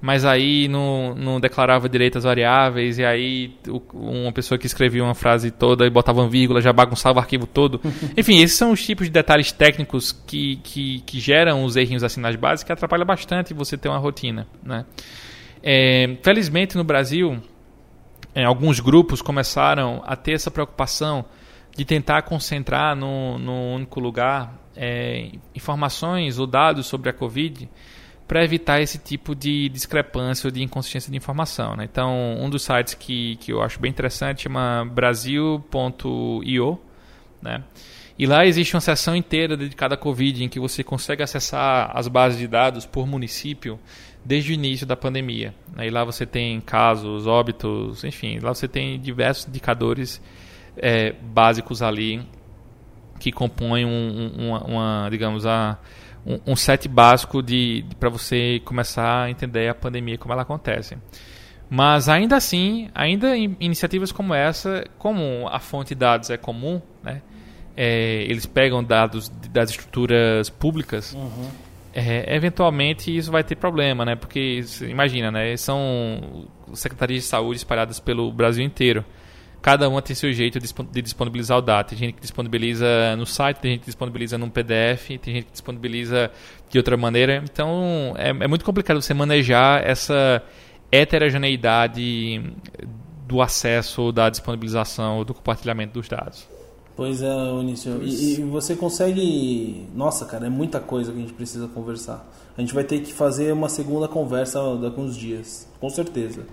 mas 0.01 0.25
aí 0.25 0.67
não, 0.67 1.15
não 1.15 1.39
declarava 1.39 1.89
direito 1.89 2.17
às 2.17 2.25
variáveis, 2.25 2.99
e 2.99 3.05
aí 3.05 3.55
uma 3.93 4.33
pessoa 4.33 4.59
que 4.59 4.67
escrevia 4.67 5.05
uma 5.05 5.15
frase 5.15 5.51
toda 5.51 5.87
e 5.87 5.91
botava 5.91 6.21
uma 6.23 6.29
vírgula 6.29 6.61
já 6.61 6.73
bagunçava 6.73 7.19
o 7.19 7.21
arquivo 7.21 7.47
todo. 7.47 7.81
Enfim, 8.17 8.43
esses 8.43 8.57
são 8.57 8.73
os 8.73 8.85
tipos 8.85 9.07
de 9.07 9.13
detalhes 9.13 9.53
técnicos 9.53 10.13
que, 10.13 10.57
que, 10.63 11.01
que 11.01 11.21
geram 11.21 11.65
os 11.65 11.77
errinhos 11.77 12.03
assim 12.03 12.21
nas 12.21 12.35
bases 12.35 12.65
que 12.65 12.73
atrapalha 12.73 13.05
bastante 13.05 13.53
você 13.53 13.77
ter 13.77 13.89
uma 13.89 13.99
rotina. 13.99 14.47
Né? 14.63 14.87
É, 15.63 16.17
felizmente 16.23 16.77
no 16.77 16.85
Brasil, 16.85 17.39
é, 18.35 18.45
alguns 18.45 18.81
grupos 18.81 19.21
começaram 19.21 20.03
a 20.07 20.17
ter 20.17 20.33
essa 20.33 20.51
preocupação 20.51 21.27
de 21.77 21.85
tentar 21.85 22.23
concentrar 22.23 22.97
no 22.97 23.75
único 23.75 24.01
lugar 24.01 24.59
é, 24.75 25.31
informações 25.55 26.39
ou 26.39 26.47
dados 26.47 26.87
sobre 26.87 27.11
a 27.11 27.13
Covid 27.13 27.68
para 28.31 28.45
evitar 28.45 28.81
esse 28.81 28.97
tipo 28.97 29.35
de 29.35 29.68
discrepância 29.70 30.47
ou 30.47 30.53
de 30.53 30.62
inconsistência 30.62 31.11
de 31.11 31.16
informação. 31.16 31.74
Né? 31.74 31.83
Então, 31.91 32.37
um 32.39 32.49
dos 32.49 32.62
sites 32.62 32.95
que, 32.95 33.35
que 33.41 33.53
eu 33.53 33.61
acho 33.61 33.81
bem 33.81 33.91
interessante 33.91 34.43
chama 34.43 34.89
brasil.io, 34.95 36.81
né? 37.43 37.64
E 38.16 38.26
lá 38.26 38.47
existe 38.47 38.76
uma 38.76 38.81
seção 38.81 39.16
inteira 39.16 39.57
dedicada 39.57 39.97
à 39.97 39.99
Covid, 39.99 40.45
em 40.45 40.49
que 40.49 40.61
você 40.61 40.85
consegue 40.85 41.24
acessar 41.24 41.91
as 41.93 42.07
bases 42.07 42.39
de 42.39 42.47
dados 42.47 42.87
por 42.87 43.05
município 43.05 43.81
desde 44.24 44.53
o 44.53 44.55
início 44.55 44.87
da 44.87 44.95
pandemia. 44.95 45.53
Né? 45.74 45.89
E 45.89 45.91
lá 45.91 46.05
você 46.05 46.24
tem 46.24 46.61
casos, 46.61 47.26
óbitos, 47.26 48.05
enfim, 48.05 48.39
lá 48.39 48.55
você 48.55 48.68
tem 48.68 49.01
diversos 49.01 49.49
indicadores 49.49 50.22
é, 50.76 51.11
básicos 51.20 51.83
ali 51.83 52.24
que 53.18 53.33
compõem 53.33 53.85
um, 53.85 54.33
um, 54.39 54.49
uma, 54.49 54.64
uma, 54.64 55.09
digamos, 55.11 55.45
a, 55.47 55.76
um, 56.27 56.53
um 56.53 56.57
set 56.57 56.89
básico 56.89 57.43
de, 57.43 57.83
de 57.83 57.95
para 57.97 58.09
você 58.09 58.61
começar 58.64 59.25
a 59.25 59.31
entender 59.31 59.68
a 59.68 59.75
pandemia 59.75 60.18
como 60.18 60.33
ela 60.33 60.43
acontece. 60.43 60.97
Mas 61.68 62.09
ainda 62.09 62.37
assim, 62.37 62.91
ainda 62.95 63.37
em 63.37 63.57
iniciativas 63.61 64.11
como 64.11 64.35
essa, 64.35 64.85
como 64.99 65.49
a 65.49 65.61
fonte 65.61 65.91
de 65.91 65.95
dados 65.95 66.29
é 66.31 66.37
comum, 66.37 66.83
né? 67.03 67.23
É, 67.77 68.25
eles 68.25 68.45
pegam 68.45 68.83
dados 68.83 69.29
das 69.51 69.71
estruturas 69.71 70.51
públicas, 70.51 71.14
uhum. 71.14 71.49
é, 71.95 72.35
eventualmente 72.35 73.16
isso 73.16 73.31
vai 73.31 73.45
ter 73.45 73.55
problema, 73.55 74.05
né? 74.05 74.16
Porque 74.16 74.61
imagina, 74.83 75.31
né? 75.31 75.57
São 75.57 76.49
secretarias 76.75 77.23
de 77.23 77.29
saúde 77.29 77.59
espalhadas 77.59 78.01
pelo 78.01 78.33
Brasil 78.33 78.64
inteiro 78.64 79.05
cada 79.61 79.89
uma 79.89 80.01
tem 80.01 80.15
seu 80.17 80.33
jeito 80.33 80.59
de 80.59 81.03
disponibilizar 81.03 81.59
o 81.59 81.61
dado. 81.61 81.89
Tem 81.89 81.99
gente 81.99 82.15
que 82.15 82.21
disponibiliza 82.21 83.15
no 83.17 83.27
site, 83.27 83.59
tem 83.59 83.73
gente 83.73 83.81
que 83.81 83.87
disponibiliza 83.87 84.39
num 84.39 84.49
PDF, 84.49 85.09
tem 85.21 85.35
gente 85.35 85.45
que 85.47 85.53
disponibiliza 85.53 86.31
de 86.71 86.79
outra 86.79 86.97
maneira. 86.97 87.43
Então 87.45 88.15
é, 88.17 88.31
é 88.31 88.49
muito 88.49 88.65
complicado 88.65 89.01
você 89.01 89.13
manejar 89.13 89.87
essa 89.87 90.43
heterogeneidade 90.91 92.43
do 93.27 93.41
acesso, 93.41 94.11
da 94.11 94.29
disponibilização, 94.29 95.25
do 95.25 95.35
compartilhamento 95.35 95.95
dos 95.95 96.09
dados. 96.09 96.49
Pois 96.97 97.23
é, 97.23 97.33
Onício. 97.33 98.03
E, 98.03 98.35
e, 98.35 98.43
você 98.43 98.75
consegue. 98.75 99.87
Nossa, 99.95 100.27
cara, 100.27 100.47
é 100.47 100.51
muita 100.51 100.81
coisa 100.81 101.13
que 101.13 101.19
a 101.19 101.21
gente 101.21 101.33
precisa 101.33 101.67
conversar. 101.69 102.29
A 102.59 102.61
gente 102.61 102.75
vai 102.75 102.85
ter 102.85 103.01
que 103.01 103.13
fazer 103.13 103.53
uma 103.53 103.69
segunda 103.69 104.07
conversa 104.07 104.59
daqui 104.77 105.01
uns 105.01 105.17
dias, 105.17 105.67
com 105.81 105.89
certeza. 105.89 106.45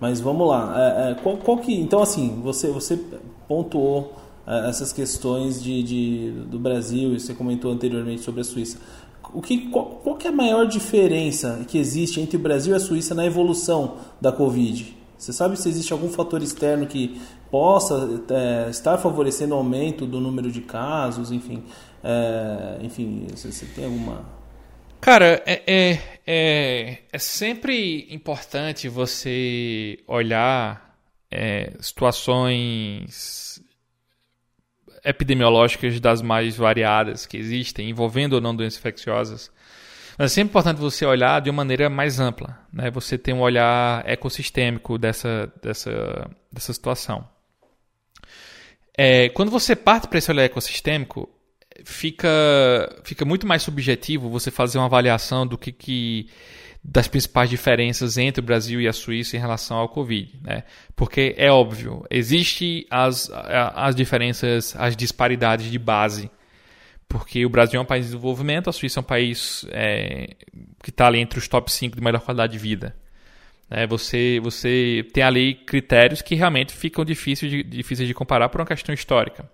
Mas 0.00 0.20
vamos 0.20 0.48
lá. 0.48 0.74
É, 0.76 1.10
é, 1.10 1.14
qual, 1.14 1.36
qual, 1.36 1.58
que, 1.58 1.74
então, 1.74 2.02
assim, 2.02 2.40
você, 2.42 2.68
você 2.68 2.98
pontuou 3.46 4.16
é, 4.46 4.68
essas 4.68 4.92
questões 4.92 5.62
de, 5.62 5.82
de, 5.82 6.30
do 6.46 6.58
Brasil 6.58 7.14
e 7.14 7.20
você 7.20 7.34
comentou 7.34 7.70
anteriormente 7.70 8.22
sobre 8.22 8.40
a 8.40 8.44
Suíça. 8.44 8.78
O 9.32 9.42
que, 9.42 9.68
qual, 9.68 9.86
qual 10.02 10.16
que 10.16 10.26
é 10.26 10.30
a 10.30 10.34
maior 10.34 10.66
diferença 10.66 11.64
que 11.68 11.78
existe 11.78 12.20
entre 12.20 12.36
o 12.36 12.40
Brasil 12.40 12.72
e 12.72 12.76
a 12.76 12.80
Suíça 12.80 13.14
na 13.14 13.24
evolução 13.26 13.96
da 14.20 14.32
Covid? 14.32 14.96
Você 15.16 15.34
sabe 15.34 15.60
se 15.60 15.68
existe 15.68 15.92
algum 15.92 16.08
fator 16.08 16.42
externo 16.42 16.86
que 16.86 17.20
possa 17.50 18.22
é, 18.30 18.70
estar 18.70 18.96
favorecendo 18.96 19.54
o 19.54 19.58
aumento 19.58 20.06
do 20.06 20.18
número 20.18 20.50
de 20.50 20.62
casos, 20.62 21.30
enfim, 21.30 21.62
é, 22.02 22.78
enfim, 22.80 23.26
você, 23.30 23.52
você 23.52 23.66
tem 23.66 23.84
alguma 23.84 24.39
Cara, 25.00 25.42
é, 25.46 25.62
é, 25.66 25.98
é, 26.26 26.98
é, 27.10 27.18
sempre 27.18 28.06
importante 28.10 28.86
você 28.86 29.98
olhar 30.06 30.94
é, 31.30 31.72
situações 31.80 33.62
epidemiológicas 35.02 35.98
das 36.00 36.20
mais 36.20 36.54
variadas 36.54 37.24
que 37.24 37.38
existem, 37.38 37.88
envolvendo 37.88 38.34
ou 38.34 38.40
não 38.42 38.54
doenças 38.54 38.78
infecciosas. 38.78 39.50
Mas 40.18 40.32
é 40.32 40.34
sempre 40.34 40.50
importante 40.50 40.76
você 40.78 41.06
olhar 41.06 41.40
de 41.40 41.48
uma 41.48 41.56
maneira 41.56 41.88
mais 41.88 42.20
ampla. 42.20 42.58
Né? 42.70 42.90
Você 42.90 43.16
tem 43.16 43.32
um 43.32 43.40
olhar 43.40 44.06
ecossistêmico 44.06 44.98
dessa, 44.98 45.50
dessa, 45.62 46.30
dessa 46.52 46.72
situação. 46.74 47.26
É, 48.94 49.30
quando 49.30 49.50
você 49.50 49.74
parte 49.74 50.08
para 50.08 50.18
esse 50.18 50.30
olhar 50.30 50.42
ecossistêmico, 50.42 51.26
fica, 51.84 52.28
fica 53.04 53.24
muito 53.24 53.46
mais 53.46 53.62
subjetivo 53.62 54.28
você 54.28 54.50
fazer 54.50 54.78
uma 54.78 54.86
avaliação 54.86 55.46
do 55.46 55.56
que, 55.58 55.72
que 55.72 56.28
das 56.82 57.06
principais 57.06 57.50
diferenças 57.50 58.16
entre 58.16 58.40
o 58.40 58.44
Brasil 58.44 58.80
e 58.80 58.88
a 58.88 58.92
Suíça 58.92 59.36
em 59.36 59.40
relação 59.40 59.76
ao 59.76 59.88
Covid, 59.88 60.38
né? 60.42 60.64
Porque 60.96 61.34
é 61.36 61.50
óbvio, 61.50 62.04
existe 62.10 62.86
as, 62.90 63.30
as 63.30 63.94
diferenças, 63.94 64.74
as 64.76 64.96
disparidades 64.96 65.70
de 65.70 65.78
base, 65.78 66.30
porque 67.06 67.44
o 67.44 67.50
Brasil 67.50 67.78
é 67.78 67.82
um 67.82 67.86
país 67.86 68.06
de 68.06 68.12
desenvolvimento, 68.12 68.70
a 68.70 68.72
Suíça 68.72 69.00
é 69.00 69.02
um 69.02 69.04
país 69.04 69.66
é, 69.70 70.36
que 70.82 70.90
está 70.90 71.06
ali 71.06 71.18
entre 71.18 71.38
os 71.38 71.46
top 71.46 71.70
5 71.70 71.96
de 71.96 72.02
melhor 72.02 72.20
qualidade 72.20 72.52
de 72.52 72.58
vida. 72.58 72.96
É, 73.70 73.86
você, 73.86 74.40
você 74.42 75.06
tem 75.12 75.22
ali 75.22 75.54
critérios 75.54 76.22
que 76.22 76.34
realmente 76.34 76.72
ficam 76.72 77.04
difíceis 77.04 77.52
de, 77.52 77.62
difíceis 77.62 78.08
de 78.08 78.14
comparar 78.14 78.48
por 78.48 78.60
uma 78.60 78.66
questão 78.66 78.92
histórica. 78.92 79.48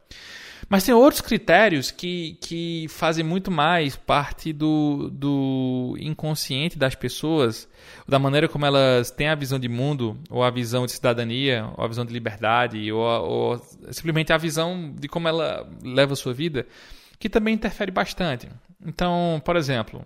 Mas 0.68 0.82
tem 0.82 0.92
outros 0.92 1.20
critérios 1.20 1.92
que, 1.92 2.36
que 2.40 2.86
fazem 2.88 3.24
muito 3.24 3.52
mais 3.52 3.94
parte 3.94 4.52
do, 4.52 5.08
do 5.12 5.96
inconsciente 6.00 6.76
das 6.76 6.96
pessoas, 6.96 7.68
da 8.06 8.18
maneira 8.18 8.48
como 8.48 8.66
elas 8.66 9.12
têm 9.12 9.28
a 9.28 9.36
visão 9.36 9.60
de 9.60 9.68
mundo, 9.68 10.18
ou 10.28 10.42
a 10.42 10.50
visão 10.50 10.84
de 10.84 10.92
cidadania, 10.92 11.70
ou 11.76 11.84
a 11.84 11.88
visão 11.88 12.04
de 12.04 12.12
liberdade, 12.12 12.90
ou, 12.90 13.00
ou 13.00 13.58
simplesmente 13.92 14.32
a 14.32 14.36
visão 14.36 14.92
de 14.98 15.06
como 15.06 15.28
ela 15.28 15.68
leva 15.84 16.14
a 16.14 16.16
sua 16.16 16.34
vida, 16.34 16.66
que 17.18 17.28
também 17.28 17.54
interfere 17.54 17.92
bastante. 17.92 18.48
Então, 18.84 19.40
por 19.44 19.54
exemplo, 19.54 20.04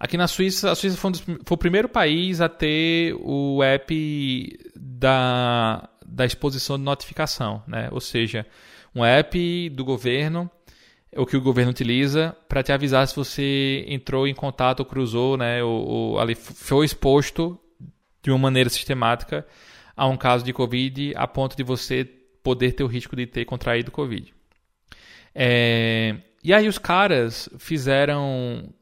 Aqui 0.00 0.16
na 0.16 0.26
Suíça, 0.26 0.70
a 0.70 0.74
Suíça 0.74 0.96
foi, 0.96 1.08
um 1.08 1.12
dos, 1.12 1.20
foi, 1.20 1.36
o 1.50 1.58
primeiro 1.58 1.86
país 1.86 2.40
a 2.40 2.48
ter 2.48 3.14
o 3.20 3.62
app 3.62 4.58
da, 4.74 5.86
da 6.06 6.24
exposição 6.24 6.78
de 6.78 6.84
notificação, 6.84 7.62
né? 7.66 7.86
Ou 7.92 8.00
seja, 8.00 8.46
um 8.94 9.04
app 9.04 9.70
do 9.70 9.84
governo, 9.84 10.50
o 11.16 11.26
que 11.26 11.36
o 11.36 11.40
governo 11.40 11.70
utiliza 11.70 12.36
para 12.48 12.62
te 12.62 12.72
avisar 12.72 13.06
se 13.06 13.16
você 13.16 13.84
entrou 13.88 14.26
em 14.26 14.34
contato 14.34 14.80
ou 14.80 14.86
cruzou, 14.86 15.36
né, 15.36 15.62
ou, 15.62 15.86
ou 15.86 16.20
ali 16.20 16.34
foi 16.34 16.84
exposto 16.84 17.58
de 18.22 18.30
uma 18.30 18.38
maneira 18.38 18.70
sistemática 18.70 19.46
a 19.96 20.06
um 20.06 20.16
caso 20.16 20.44
de 20.44 20.52
Covid 20.52 21.12
a 21.16 21.26
ponto 21.26 21.56
de 21.56 21.62
você 21.62 22.04
poder 22.42 22.72
ter 22.72 22.84
o 22.84 22.86
risco 22.86 23.16
de 23.16 23.26
ter 23.26 23.44
contraído 23.44 23.90
Covid. 23.90 24.32
É, 25.34 26.16
e 26.42 26.54
aí 26.54 26.66
os 26.66 26.78
caras 26.78 27.48
fizeram. 27.58 28.72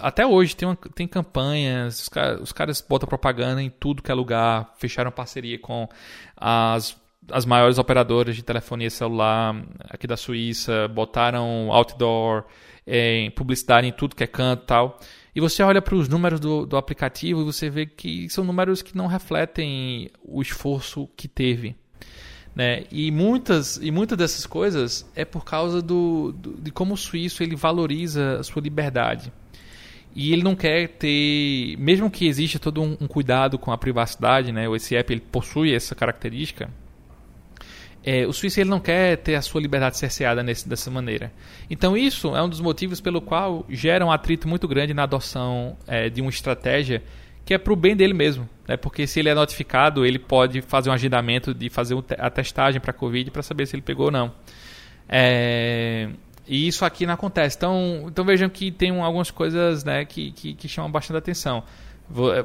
Até 0.00 0.24
hoje 0.24 0.54
tem, 0.54 0.68
uma, 0.68 0.76
tem 0.76 1.06
campanhas, 1.06 2.02
os 2.02 2.08
caras, 2.08 2.40
os 2.40 2.52
caras 2.52 2.80
botam 2.80 3.08
propaganda 3.08 3.60
em 3.60 3.70
tudo 3.70 4.02
que 4.02 4.10
é 4.10 4.14
lugar, 4.14 4.72
fecharam 4.78 5.10
parceria 5.10 5.58
com 5.58 5.88
as 6.36 6.96
as 7.30 7.44
maiores 7.44 7.78
operadoras 7.78 8.36
de 8.36 8.42
telefonia 8.42 8.90
celular 8.90 9.62
aqui 9.90 10.06
da 10.06 10.16
Suíça 10.16 10.88
botaram 10.88 11.70
outdoor, 11.72 12.44
é, 12.86 13.30
publicidade 13.30 13.86
em 13.86 13.92
tudo 13.92 14.16
que 14.16 14.24
é 14.24 14.26
canto 14.26 14.62
e 14.62 14.66
tal. 14.66 15.00
E 15.34 15.40
você 15.40 15.62
olha 15.62 15.80
para 15.82 15.94
os 15.94 16.08
números 16.08 16.40
do, 16.40 16.66
do 16.66 16.76
aplicativo 16.76 17.42
e 17.42 17.44
você 17.44 17.68
vê 17.68 17.86
que 17.86 18.28
são 18.28 18.42
números 18.42 18.82
que 18.82 18.96
não 18.96 19.06
refletem 19.06 20.10
o 20.22 20.40
esforço 20.40 21.08
que 21.16 21.28
teve. 21.28 21.76
Né? 22.56 22.84
E, 22.90 23.10
muitas, 23.12 23.76
e 23.76 23.90
muitas 23.90 24.18
dessas 24.18 24.46
coisas 24.46 25.08
é 25.14 25.24
por 25.24 25.44
causa 25.44 25.80
do, 25.80 26.32
do, 26.32 26.54
de 26.54 26.72
como 26.72 26.94
o 26.94 26.96
suíço 26.96 27.42
ele 27.42 27.54
valoriza 27.54 28.40
a 28.40 28.42
sua 28.42 28.62
liberdade. 28.62 29.32
E 30.16 30.32
ele 30.32 30.42
não 30.42 30.56
quer 30.56 30.88
ter, 30.88 31.76
mesmo 31.78 32.10
que 32.10 32.26
exista 32.26 32.58
todo 32.58 32.82
um, 32.82 32.96
um 33.00 33.06
cuidado 33.06 33.58
com 33.58 33.70
a 33.70 33.78
privacidade, 33.78 34.50
né? 34.50 34.64
esse 34.74 34.96
app 34.96 35.12
ele 35.12 35.20
possui 35.20 35.72
essa 35.72 35.94
característica, 35.94 36.68
é, 38.10 38.26
o 38.26 38.32
suíço 38.32 38.58
ele 38.58 38.70
não 38.70 38.80
quer 38.80 39.18
ter 39.18 39.34
a 39.34 39.42
sua 39.42 39.60
liberdade 39.60 39.98
cerceada 39.98 40.42
nesse, 40.42 40.66
dessa 40.66 40.90
maneira. 40.90 41.30
Então 41.68 41.94
isso 41.94 42.34
é 42.34 42.42
um 42.42 42.48
dos 42.48 42.58
motivos 42.58 43.02
pelo 43.02 43.20
qual 43.20 43.66
gera 43.68 44.02
um 44.02 44.10
atrito 44.10 44.48
muito 44.48 44.66
grande 44.66 44.94
na 44.94 45.02
adoção 45.02 45.76
é, 45.86 46.08
de 46.08 46.22
uma 46.22 46.30
estratégia 46.30 47.02
que 47.44 47.52
é 47.52 47.58
para 47.58 47.70
o 47.70 47.76
bem 47.76 47.94
dele 47.94 48.14
mesmo. 48.14 48.48
Né? 48.66 48.78
Porque 48.78 49.06
se 49.06 49.20
ele 49.20 49.28
é 49.28 49.34
notificado, 49.34 50.06
ele 50.06 50.18
pode 50.18 50.62
fazer 50.62 50.88
um 50.88 50.92
agendamento 50.94 51.52
de 51.52 51.68
fazer 51.68 52.02
a 52.18 52.30
testagem 52.30 52.80
para 52.80 52.92
a 52.92 52.94
Covid 52.94 53.30
para 53.30 53.42
saber 53.42 53.66
se 53.66 53.76
ele 53.76 53.82
pegou 53.82 54.06
ou 54.06 54.10
não. 54.10 54.32
É, 55.06 56.08
e 56.46 56.66
isso 56.66 56.86
aqui 56.86 57.04
não 57.04 57.12
acontece. 57.12 57.58
Então, 57.58 58.06
então 58.06 58.24
vejam 58.24 58.48
que 58.48 58.70
tem 58.70 58.88
algumas 59.02 59.30
coisas 59.30 59.84
né, 59.84 60.06
que, 60.06 60.32
que, 60.32 60.54
que 60.54 60.66
chamam 60.66 60.90
bastante 60.90 61.18
atenção 61.18 61.62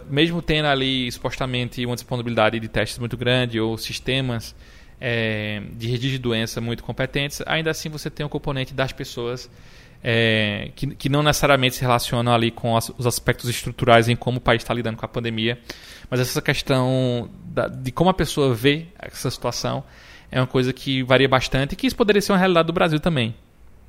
mesmo 0.10 0.42
tendo 0.42 0.66
ali 0.66 1.10
supostamente 1.10 1.86
uma 1.86 1.96
disponibilidade 1.96 2.60
de 2.60 2.68
testes 2.68 3.00
muito 3.00 3.16
grande 3.16 3.62
ou 3.62 3.78
sistemas 3.78 4.54
é, 5.00 5.62
de 5.74 5.88
registro 5.88 6.12
de 6.12 6.20
doença 6.20 6.62
muito 6.62 6.84
competentes, 6.84 7.42
ainda 7.46 7.72
assim 7.72 7.90
você 7.90 8.10
tem 8.10 8.26
um 8.26 8.30
componente 8.30 8.74
das 8.74 8.92
pessoas 8.92 9.50
é, 10.04 10.72
que, 10.76 10.88
que, 10.88 11.10
não 11.10 11.24
necessariamente 11.24 11.76
se 11.76 11.82
relacionam 11.82 12.34
ali 12.34 12.52
com 12.52 12.76
as, 12.76 12.92
os 12.98 13.08
aspectos 13.08 13.50
estruturais 13.50 14.10
em 14.10 14.16
como 14.16 14.38
o 14.38 14.42
país 14.42 14.62
está 14.62 14.74
lidando 14.74 14.98
com 14.98 15.06
a 15.06 15.08
pandemia, 15.08 15.58
mas 16.10 16.20
essa 16.20 16.42
questão 16.42 17.30
da, 17.46 17.68
de 17.68 17.92
como 17.92 18.10
a 18.10 18.14
pessoa 18.14 18.54
vê 18.54 18.88
essa 19.00 19.32
situação 19.32 19.84
é 20.30 20.40
uma 20.40 20.48
coisa 20.48 20.74
que 20.74 21.04
varia 21.04 21.30
bastante 21.30 21.74
e 21.74 21.76
que 21.76 21.88
isso 21.88 21.96
poderia 21.96 22.22
ser 22.22 22.34
uma 22.34 22.38
realidade 22.38 22.68
do 22.68 22.74
Brasil 22.74 23.00
também, 23.00 23.34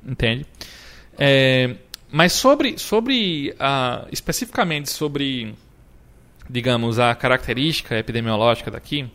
entende? 0.05 0.45
É, 1.17 1.75
mas 2.11 2.33
sobre, 2.33 2.77
sobre 2.77 3.51
uh, 3.51 4.07
especificamente 4.11 4.89
sobre, 4.89 5.53
digamos, 6.49 6.97
a 6.99 7.13
característica 7.13 7.97
epidemiológica 7.97 8.71
daqui, 8.71 9.09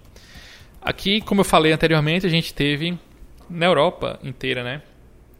Aqui, 0.80 1.20
como 1.20 1.42
eu 1.42 1.44
falei 1.44 1.72
anteriormente, 1.72 2.26
a 2.26 2.30
gente 2.30 2.54
teve 2.54 2.98
na 3.48 3.66
Europa 3.66 4.18
inteira, 4.22 4.64
né? 4.64 4.82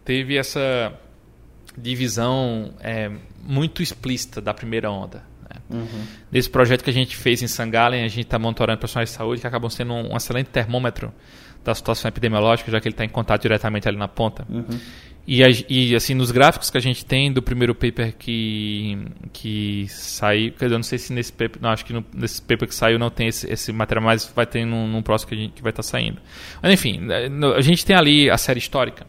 Teve 0.05 0.37
essa 0.37 0.93
divisão 1.77 2.75
é, 2.81 3.11
muito 3.43 3.83
explícita 3.83 4.41
da 4.41 4.53
primeira 4.53 4.91
onda. 4.91 5.25
Né? 5.43 5.57
Uhum. 5.71 6.07
Nesse 6.31 6.51
projeto 6.51 6.83
que 6.83 6.91
a 6.91 6.93
gente 6.93 7.17
fez 7.17 7.43
em 7.43 7.47
Sangalen, 7.47 8.05
a 8.05 8.09
gente 8.09 8.25
está 8.25 8.39
monitorando 8.39 8.79
profissionais 8.79 9.11
de 9.11 9.17
saúde 9.17 9.41
que 9.41 9.47
acabam 9.47 9.71
sendo 9.71 9.93
um, 9.93 10.13
um 10.13 10.17
excelente 10.17 10.49
termômetro 10.51 11.13
da 11.65 11.75
situação 11.75 12.09
epidemiológica, 12.09 12.71
já 12.71 12.81
que 12.81 12.89
ele 12.89 12.95
está 12.95 13.05
em 13.05 13.09
contato 13.09 13.43
diretamente 13.43 13.89
ali 13.89 13.97
na 13.97 14.09
ponta. 14.09 14.47
Uhum. 14.49 14.81
E, 15.27 15.43
e, 15.69 15.95
assim, 15.95 16.15
nos 16.15 16.31
gráficos 16.31 16.71
que 16.71 16.79
a 16.79 16.81
gente 16.81 17.05
tem 17.05 17.33
do 17.33 17.43
primeiro 17.43 17.75
paper 17.75 18.15
que, 18.17 18.99
que 19.33 19.87
saiu, 19.89 20.53
eu 20.61 20.71
não 20.71 20.83
sei 20.83 20.99
se 20.99 21.13
nesse 21.13 21.33
paper, 21.33 21.61
não, 21.63 21.71
acho 21.71 21.85
que 21.85 21.93
no, 21.93 22.05
nesse 22.13 22.43
paper 22.43 22.67
que 22.67 22.75
saiu 22.75 22.99
não 22.99 23.11
tem 23.11 23.29
esse, 23.29 23.51
esse 23.51 23.73
material, 23.73 24.05
mas 24.05 24.25
vai 24.35 24.47
ter 24.47 24.65
num, 24.65 24.89
num 24.89 25.03
próximo 25.03 25.29
que, 25.29 25.35
a 25.35 25.39
gente, 25.39 25.53
que 25.53 25.63
vai 25.63 25.71
estar 25.71 25.83
tá 25.83 25.89
saindo. 25.89 26.21
Mas 26.63 26.73
enfim, 26.73 27.01
né, 27.01 27.29
a 27.57 27.61
gente 27.61 27.85
tem 27.85 27.95
ali 27.95 28.31
a 28.31 28.37
série 28.39 28.59
histórica. 28.59 29.07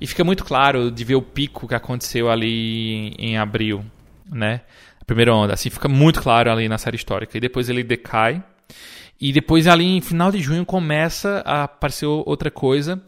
E 0.00 0.06
fica 0.06 0.22
muito 0.22 0.44
claro 0.44 0.90
de 0.90 1.04
ver 1.04 1.14
o 1.14 1.22
pico 1.22 1.66
que 1.66 1.74
aconteceu 1.74 2.30
ali 2.30 3.14
em 3.18 3.38
abril, 3.38 3.84
né? 4.30 4.60
A 5.00 5.04
primeira 5.04 5.34
onda, 5.34 5.54
assim, 5.54 5.70
fica 5.70 5.88
muito 5.88 6.20
claro 6.20 6.50
ali 6.50 6.68
na 6.68 6.76
série 6.76 6.96
histórica. 6.96 7.36
E 7.36 7.40
depois 7.40 7.70
ele 7.70 7.82
decai. 7.82 8.42
E 9.18 9.32
depois 9.32 9.66
ali 9.66 9.96
em 9.96 10.00
final 10.02 10.30
de 10.30 10.38
junho 10.38 10.66
começa 10.66 11.42
a 11.46 11.64
aparecer 11.64 12.04
outra 12.04 12.50
coisa 12.50 13.02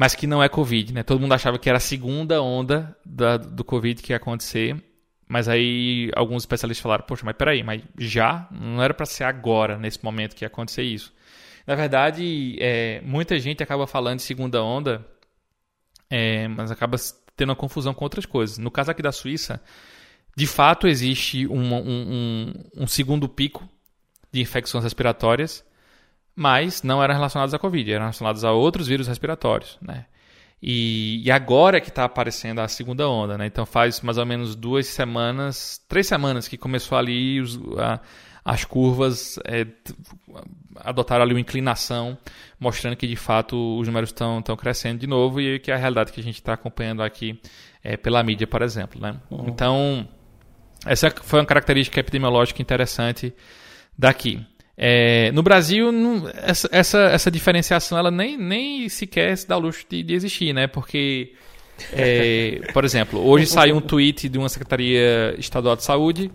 mas 0.00 0.14
que 0.14 0.26
não 0.26 0.42
é 0.42 0.48
Covid, 0.48 0.94
né? 0.94 1.02
Todo 1.02 1.20
mundo 1.20 1.34
achava 1.34 1.58
que 1.58 1.68
era 1.68 1.76
a 1.76 1.80
segunda 1.80 2.40
onda 2.40 2.96
da, 3.04 3.36
do 3.36 3.62
Covid 3.62 4.02
que 4.02 4.14
ia 4.14 4.16
acontecer, 4.16 4.82
mas 5.28 5.46
aí 5.46 6.10
alguns 6.16 6.40
especialistas 6.40 6.82
falaram, 6.82 7.04
poxa, 7.06 7.22
mas 7.22 7.36
peraí, 7.36 7.62
mas 7.62 7.82
já? 7.98 8.48
Não 8.50 8.82
era 8.82 8.94
para 8.94 9.04
ser 9.04 9.24
agora, 9.24 9.76
nesse 9.76 10.02
momento, 10.02 10.34
que 10.34 10.42
ia 10.42 10.46
acontecer 10.46 10.84
isso. 10.84 11.12
Na 11.66 11.74
verdade, 11.74 12.56
é, 12.60 13.02
muita 13.02 13.38
gente 13.38 13.62
acaba 13.62 13.86
falando 13.86 14.16
de 14.16 14.22
segunda 14.22 14.64
onda, 14.64 15.06
é, 16.08 16.48
mas 16.48 16.70
acaba 16.70 16.96
tendo 17.36 17.50
uma 17.50 17.56
confusão 17.56 17.92
com 17.92 18.02
outras 18.02 18.24
coisas. 18.24 18.56
No 18.56 18.70
caso 18.70 18.90
aqui 18.90 19.02
da 19.02 19.12
Suíça, 19.12 19.62
de 20.34 20.46
fato 20.46 20.88
existe 20.88 21.46
um, 21.46 21.74
um, 21.74 21.82
um, 21.84 22.54
um 22.84 22.86
segundo 22.86 23.28
pico 23.28 23.68
de 24.32 24.40
infecções 24.40 24.82
respiratórias, 24.82 25.62
mas 26.34 26.82
não 26.82 27.02
eram 27.02 27.14
relacionados 27.14 27.54
à 27.54 27.58
Covid, 27.58 27.92
eram 27.92 28.02
relacionados 28.02 28.44
a 28.44 28.52
outros 28.52 28.86
vírus 28.86 29.06
respiratórios, 29.06 29.78
né? 29.80 30.06
E, 30.62 31.22
e 31.24 31.30
agora 31.30 31.78
é 31.78 31.80
que 31.80 31.88
está 31.88 32.04
aparecendo 32.04 32.58
a 32.58 32.68
segunda 32.68 33.08
onda, 33.08 33.38
né? 33.38 33.46
Então 33.46 33.64
faz 33.64 34.00
mais 34.02 34.18
ou 34.18 34.26
menos 34.26 34.54
duas 34.54 34.86
semanas, 34.86 35.80
três 35.88 36.06
semanas 36.06 36.46
que 36.46 36.58
começou 36.58 36.98
ali 36.98 37.40
os, 37.40 37.58
a, 37.78 37.98
as 38.44 38.64
curvas 38.64 39.38
é, 39.46 39.66
adotaram 40.76 41.22
ali 41.22 41.32
uma 41.32 41.40
inclinação, 41.40 42.16
mostrando 42.58 42.96
que 42.96 43.06
de 43.06 43.16
fato 43.16 43.78
os 43.78 43.86
números 43.86 44.10
estão 44.10 44.42
crescendo 44.56 44.98
de 44.98 45.06
novo 45.06 45.40
e 45.40 45.58
que 45.58 45.70
é 45.70 45.74
a 45.74 45.78
realidade 45.78 46.12
que 46.12 46.20
a 46.20 46.22
gente 46.22 46.36
está 46.36 46.54
acompanhando 46.54 47.02
aqui 47.02 47.40
é, 47.82 47.96
pela 47.96 48.22
mídia, 48.22 48.46
por 48.46 48.60
exemplo. 48.62 49.00
Né? 49.00 49.16
Uhum. 49.30 49.46
Então, 49.48 50.08
essa 50.86 51.10
foi 51.10 51.40
uma 51.40 51.46
característica 51.46 52.00
epidemiológica 52.00 52.60
interessante 52.60 53.32
daqui. 53.96 54.44
É, 54.82 55.30
no 55.32 55.42
Brasil, 55.42 55.92
não, 55.92 56.26
essa, 56.34 56.66
essa, 56.72 56.98
essa, 57.00 57.30
diferenciação 57.30 57.98
ela 57.98 58.10
nem, 58.10 58.38
nem 58.38 58.88
sequer 58.88 59.36
se 59.36 59.46
dá 59.46 59.58
o 59.58 59.60
luxo 59.60 59.84
de, 59.86 60.02
de 60.02 60.14
existir, 60.14 60.54
né? 60.54 60.66
Porque, 60.66 61.34
é, 61.92 62.62
por 62.72 62.82
exemplo, 62.82 63.20
hoje 63.22 63.44
saiu 63.44 63.76
um 63.76 63.80
tweet 63.82 64.26
de 64.26 64.38
uma 64.38 64.48
Secretaria 64.48 65.34
Estadual 65.38 65.76
de 65.76 65.84
Saúde 65.84 66.30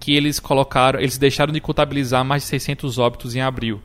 que 0.00 0.16
eles 0.16 0.40
colocaram, 0.40 0.98
eles 0.98 1.18
deixaram 1.18 1.52
de 1.52 1.60
contabilizar 1.60 2.24
mais 2.24 2.44
de 2.44 2.48
600 2.48 2.98
óbitos 2.98 3.36
em 3.36 3.42
abril. 3.42 3.82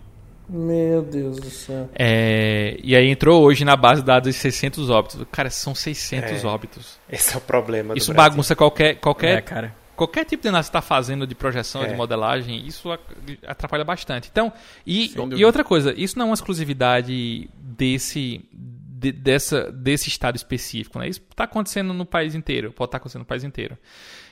Meu 0.47 1.01
Deus 1.01 1.37
do 1.37 1.49
céu. 1.49 1.89
É, 1.93 2.79
e 2.81 2.95
aí 2.95 3.09
entrou 3.09 3.43
hoje 3.43 3.65
na 3.65 3.75
base 3.75 3.99
de 3.99 4.07
dados 4.07 4.33
de 4.33 4.39
600 4.39 4.89
óbitos. 4.89 5.25
Cara, 5.29 5.49
são 5.49 5.75
600 5.75 6.43
é, 6.43 6.47
óbitos. 6.47 6.97
Esse 7.11 7.35
é 7.35 7.37
o 7.37 7.41
problema. 7.41 7.95
Isso 7.97 8.13
bagunça 8.13 8.55
qualquer, 8.55 8.95
qualquer 8.95 9.39
é, 9.39 9.71
qualquer 9.99 10.23
tipo 10.23 10.41
de 10.41 10.47
análise 10.47 10.69
que 10.69 10.77
está 10.77 10.81
fazendo 10.81 11.27
de 11.27 11.35
projeção, 11.35 11.83
é. 11.83 11.87
de 11.87 11.93
modelagem, 11.93 12.65
isso 12.65 12.89
atrapalha 13.45 13.83
bastante. 13.83 14.29
Então, 14.31 14.53
e, 14.87 15.13
e 15.35 15.43
outra 15.43 15.61
coisa, 15.61 15.93
isso 15.93 16.17
não 16.17 16.27
é 16.27 16.29
uma 16.29 16.33
exclusividade 16.33 17.49
desse, 17.53 18.45
de, 18.53 19.11
dessa, 19.11 19.69
desse 19.69 20.07
estado 20.07 20.37
específico. 20.37 20.97
Né? 20.99 21.09
Isso 21.09 21.21
está 21.29 21.43
acontecendo 21.43 21.93
no 21.93 22.05
país 22.05 22.33
inteiro, 22.33 22.71
pode 22.71 22.87
estar 22.87 22.97
tá 22.97 23.01
acontecendo 23.01 23.23
no 23.23 23.25
país 23.25 23.43
inteiro. 23.43 23.77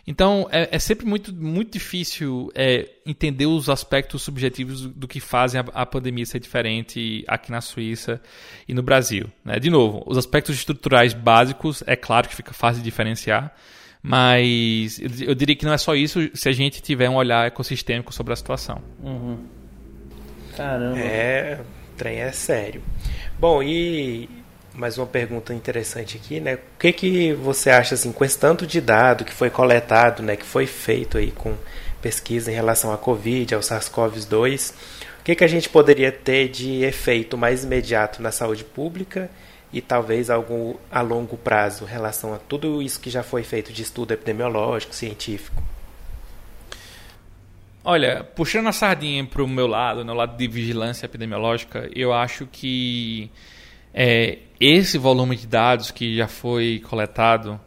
Então, 0.08 0.48
é, 0.54 0.70
é 0.72 0.80
sempre 0.80 1.06
muito, 1.06 1.36
muito 1.36 1.74
difícil 1.74 2.50
é, 2.56 2.90
entender 3.06 3.46
os 3.46 3.70
aspectos 3.70 4.22
subjetivos 4.22 4.84
do, 4.84 4.90
do 4.90 5.06
que 5.06 5.20
fazem 5.20 5.60
a, 5.60 5.66
a, 5.82 5.86
pandemia 5.86 6.26
ser 6.26 6.40
diferente 6.40 7.26
aqui 7.28 7.52
na 7.52 7.60
Suíça 7.60 8.22
e 8.66 8.74
no 8.74 8.82
Brasil. 8.82 9.30
Né? 9.44 9.60
De 9.60 9.70
novo, 9.70 10.02
os 10.08 10.18
aspectos 10.18 10.56
estruturais 10.56 11.14
básicos, 11.14 11.84
é 11.86 11.98
claro 11.98 12.30
que 12.30 12.36
fica 12.38 12.54
fácil 12.54 12.82
de 12.82 12.86
diferenciar, 12.86 13.54
mas 14.08 15.00
eu 15.22 15.36
diria 15.36 15.54
que 15.54 15.66
não 15.66 15.74
é 15.74 15.78
só 15.78 15.94
isso 15.94 16.30
se 16.34 16.48
a 16.48 16.52
gente 16.54 16.82
tiver 16.82 17.10
um 17.10 17.16
olhar 17.16 17.46
ecossistêmico 17.46 18.14
sobre 18.14 18.32
a 18.32 18.36
situação. 18.38 18.82
Uhum. 19.04 19.40
Caramba. 20.56 20.98
É, 20.98 21.60
o 21.62 21.98
trem 21.98 22.20
é 22.20 22.32
sério. 22.32 22.82
Bom, 23.38 23.62
e 23.62 24.30
mais 24.74 24.98
uma 24.98 25.06
pergunta 25.06 25.54
interessante 25.54 26.16
aqui, 26.16 26.40
né? 26.40 26.56
O 26.56 26.80
que, 26.80 26.94
que 26.94 27.34
você 27.34 27.70
acha, 27.70 27.96
assim, 27.96 28.14
com 28.14 28.24
esse 28.24 28.40
tanto 28.40 28.66
de 28.66 28.80
dado 28.80 29.26
que 29.26 29.34
foi 29.34 29.50
coletado, 29.50 30.24
né, 30.24 30.38
que 30.38 30.46
foi 30.46 30.66
feito 30.66 31.18
aí 31.18 31.32
com 31.32 31.56
pesquisa 32.02 32.50
em 32.50 32.56
relação 32.56 32.94
à 32.94 32.98
Covid, 32.98 33.56
ao 33.56 33.62
SARS-CoV-2, 33.62 34.72
o 35.20 35.24
que, 35.26 35.36
que 35.36 35.44
a 35.44 35.48
gente 35.48 35.68
poderia 35.68 36.14
ter 36.14 36.48
de 36.48 36.86
efeito 36.86 37.38
mais 37.38 37.66
imediato 37.66 38.22
na 38.22 38.32
saúde 38.32 38.64
pública 38.64 39.30
e 39.72 39.82
talvez 39.82 40.30
algo 40.30 40.80
a 40.90 41.02
longo 41.02 41.38
prazo 41.38 41.86
em 41.86 41.88
relação 41.88 42.34
a 42.34 42.38
tudo 42.38 42.82
isso 42.82 43.00
que 43.00 43.10
já 43.10 43.24
foi 43.24 43.44
feito 43.44 43.74
de 43.74 43.82
estudo 43.82 44.14
epidemiológico, 44.14 44.96
científico? 44.96 45.62
Olha, 47.84 48.24
puxando 48.36 48.68
a 48.68 48.72
sardinha 48.72 49.26
para 49.26 49.42
o 49.42 49.48
meu 49.48 49.68
lado, 49.68 50.04
no 50.04 50.14
lado 50.14 50.36
de 50.38 50.48
vigilância 50.48 51.06
epidemiológica, 51.06 51.90
eu 51.96 52.12
acho 52.12 52.46
que 52.46 53.32
é, 53.94 54.40
esse 54.60 54.98
volume 54.98 55.36
de 55.36 55.48
dados 55.48 55.90
que 55.92 56.18
já 56.18 56.28
foi 56.28 56.82
coletado, 56.88 57.60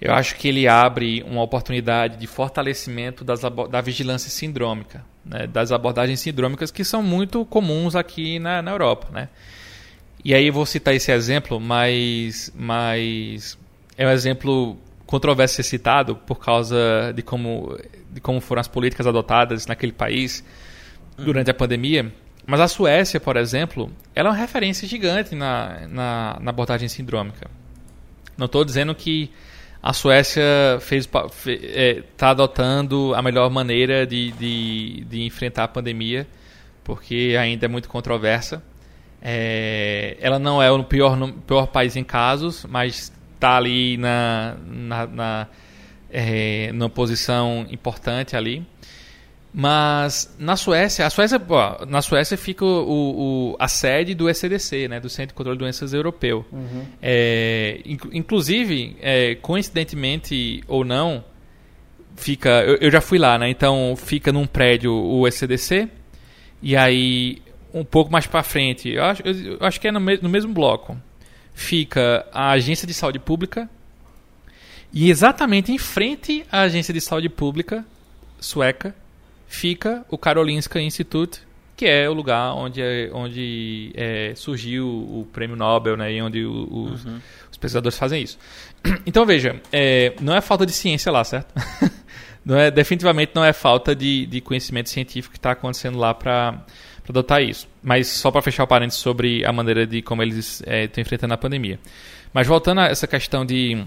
eu 0.00 0.12
acho 0.12 0.36
que 0.36 0.48
ele 0.48 0.68
abre 0.68 1.22
uma 1.26 1.42
oportunidade 1.42 2.16
de 2.16 2.26
fortalecimento 2.26 3.24
das, 3.24 3.40
da 3.70 3.80
vigilância 3.80 4.30
sindrômica, 4.30 5.04
né, 5.24 5.46
das 5.46 5.72
abordagens 5.72 6.20
sindrômicas 6.20 6.70
que 6.70 6.84
são 6.84 7.02
muito 7.02 7.44
comuns 7.44 7.96
aqui 7.96 8.38
na, 8.38 8.62
na 8.62 8.70
Europa. 8.70 9.08
Né? 9.10 9.28
E 10.26 10.34
aí 10.34 10.48
eu 10.48 10.52
vou 10.52 10.66
citar 10.66 10.92
esse 10.92 11.12
exemplo, 11.12 11.60
mas, 11.60 12.52
mas 12.52 13.56
é 13.96 14.04
um 14.04 14.10
exemplo 14.10 14.76
controverso 15.06 15.54
ser 15.54 15.62
citado 15.62 16.16
por 16.16 16.40
causa 16.40 17.12
de 17.14 17.22
como, 17.22 17.78
de 18.10 18.20
como 18.20 18.40
foram 18.40 18.58
as 18.58 18.66
políticas 18.66 19.06
adotadas 19.06 19.68
naquele 19.68 19.92
país 19.92 20.42
durante 21.16 21.48
a 21.48 21.54
pandemia. 21.54 22.12
Mas 22.44 22.60
a 22.60 22.66
Suécia, 22.66 23.20
por 23.20 23.36
exemplo, 23.36 23.88
ela 24.16 24.30
é 24.30 24.32
uma 24.32 24.36
referência 24.36 24.88
gigante 24.88 25.36
na, 25.36 25.86
na, 25.86 26.38
na 26.40 26.50
abordagem 26.50 26.88
sindrômica. 26.88 27.48
Não 28.36 28.46
estou 28.46 28.64
dizendo 28.64 28.96
que 28.96 29.30
a 29.80 29.92
Suécia 29.92 30.42
está 30.90 31.24
é, 31.46 32.02
tá 32.16 32.30
adotando 32.30 33.14
a 33.14 33.22
melhor 33.22 33.48
maneira 33.48 34.04
de, 34.04 34.32
de, 34.32 35.04
de 35.08 35.22
enfrentar 35.22 35.62
a 35.62 35.68
pandemia, 35.68 36.26
porque 36.82 37.36
ainda 37.38 37.66
é 37.66 37.68
muito 37.68 37.88
controversa. 37.88 38.60
É, 39.20 40.16
ela 40.20 40.38
não 40.38 40.62
é 40.62 40.70
o 40.70 40.84
pior, 40.84 41.18
pior 41.46 41.66
país 41.66 41.96
em 41.96 42.04
casos, 42.04 42.64
mas 42.68 43.12
está 43.34 43.56
ali 43.56 43.96
na, 43.96 44.56
na, 44.66 45.06
na 45.06 45.48
é, 46.10 46.70
numa 46.72 46.90
posição 46.90 47.66
importante 47.70 48.36
ali. 48.36 48.64
Mas 49.58 50.36
na 50.38 50.54
Suécia, 50.54 51.06
a 51.06 51.10
Suécia, 51.10 51.40
na 51.88 52.02
Suécia 52.02 52.36
fica 52.36 52.62
o, 52.62 53.52
o, 53.52 53.56
a 53.58 53.66
sede 53.68 54.14
do 54.14 54.28
ECDC, 54.28 54.86
né, 54.86 55.00
do 55.00 55.08
Centro 55.08 55.28
de 55.28 55.34
Controle 55.34 55.56
de 55.56 55.64
Doenças 55.64 55.94
Europeu. 55.94 56.44
Uhum. 56.52 56.84
É, 57.00 57.80
inclusive, 58.12 58.98
é, 59.00 59.34
coincidentemente 59.36 60.62
ou 60.68 60.84
não, 60.84 61.24
fica, 62.16 62.50
eu, 62.66 62.76
eu, 62.76 62.90
já 62.90 63.00
fui 63.00 63.18
lá, 63.18 63.38
né? 63.38 63.48
Então 63.48 63.94
fica 63.96 64.30
num 64.30 64.46
prédio 64.46 64.92
o 64.92 65.26
ECDC 65.26 65.88
e 66.60 66.76
aí 66.76 67.42
um 67.80 67.84
pouco 67.84 68.10
mais 68.10 68.26
para 68.26 68.42
frente, 68.42 68.88
eu 68.88 69.04
acho, 69.04 69.22
eu 69.22 69.58
acho 69.60 69.80
que 69.80 69.88
é 69.88 69.92
no, 69.92 70.00
me 70.00 70.16
no 70.18 70.28
mesmo 70.28 70.52
bloco, 70.52 70.96
fica 71.54 72.26
a 72.32 72.50
Agência 72.50 72.86
de 72.86 72.94
Saúde 72.94 73.18
Pública 73.18 73.68
e 74.92 75.10
exatamente 75.10 75.72
em 75.72 75.78
frente 75.78 76.44
à 76.50 76.62
Agência 76.62 76.92
de 76.92 77.00
Saúde 77.00 77.28
Pública 77.28 77.84
sueca 78.40 78.94
fica 79.46 80.04
o 80.10 80.18
Karolinska 80.18 80.80
Institute, 80.80 81.40
que 81.76 81.86
é 81.86 82.08
o 82.08 82.12
lugar 82.12 82.54
onde, 82.54 82.80
é, 82.80 83.10
onde 83.12 83.92
é, 83.94 84.32
surgiu 84.34 84.86
o 84.86 85.28
prêmio 85.32 85.56
Nobel, 85.56 85.96
né, 85.96 86.12
e 86.12 86.22
onde 86.22 86.44
os, 86.44 87.04
uhum. 87.04 87.20
os, 87.50 87.56
pesquisadores 87.58 87.98
fazem 87.98 88.22
isso. 88.22 88.38
Então 89.06 89.24
veja, 89.26 89.60
é, 89.72 90.14
não 90.20 90.34
é 90.34 90.40
falta 90.40 90.64
de 90.64 90.72
ciência 90.72 91.10
lá, 91.12 91.22
certo? 91.24 91.52
não 92.44 92.56
é, 92.56 92.70
definitivamente 92.70 93.32
não 93.34 93.44
é 93.44 93.52
falta 93.52 93.94
de, 93.94 94.26
de 94.26 94.40
conhecimento 94.40 94.88
científico 94.88 95.32
que 95.32 95.38
está 95.38 95.52
acontecendo 95.52 95.98
lá 95.98 96.14
para 96.14 96.64
para 97.06 97.12
adotar 97.12 97.42
isso. 97.42 97.68
Mas 97.82 98.08
só 98.08 98.30
para 98.30 98.42
fechar 98.42 98.64
o 98.64 98.66
parênteses 98.66 99.00
sobre 99.00 99.44
a 99.46 99.52
maneira 99.52 99.86
de 99.86 100.02
como 100.02 100.22
eles 100.22 100.62
é, 100.66 100.84
estão 100.84 101.00
enfrentando 101.00 101.32
a 101.34 101.38
pandemia. 101.38 101.78
Mas 102.32 102.46
voltando 102.46 102.80
a 102.80 102.86
essa 102.86 103.06
questão 103.06 103.46
de, 103.46 103.82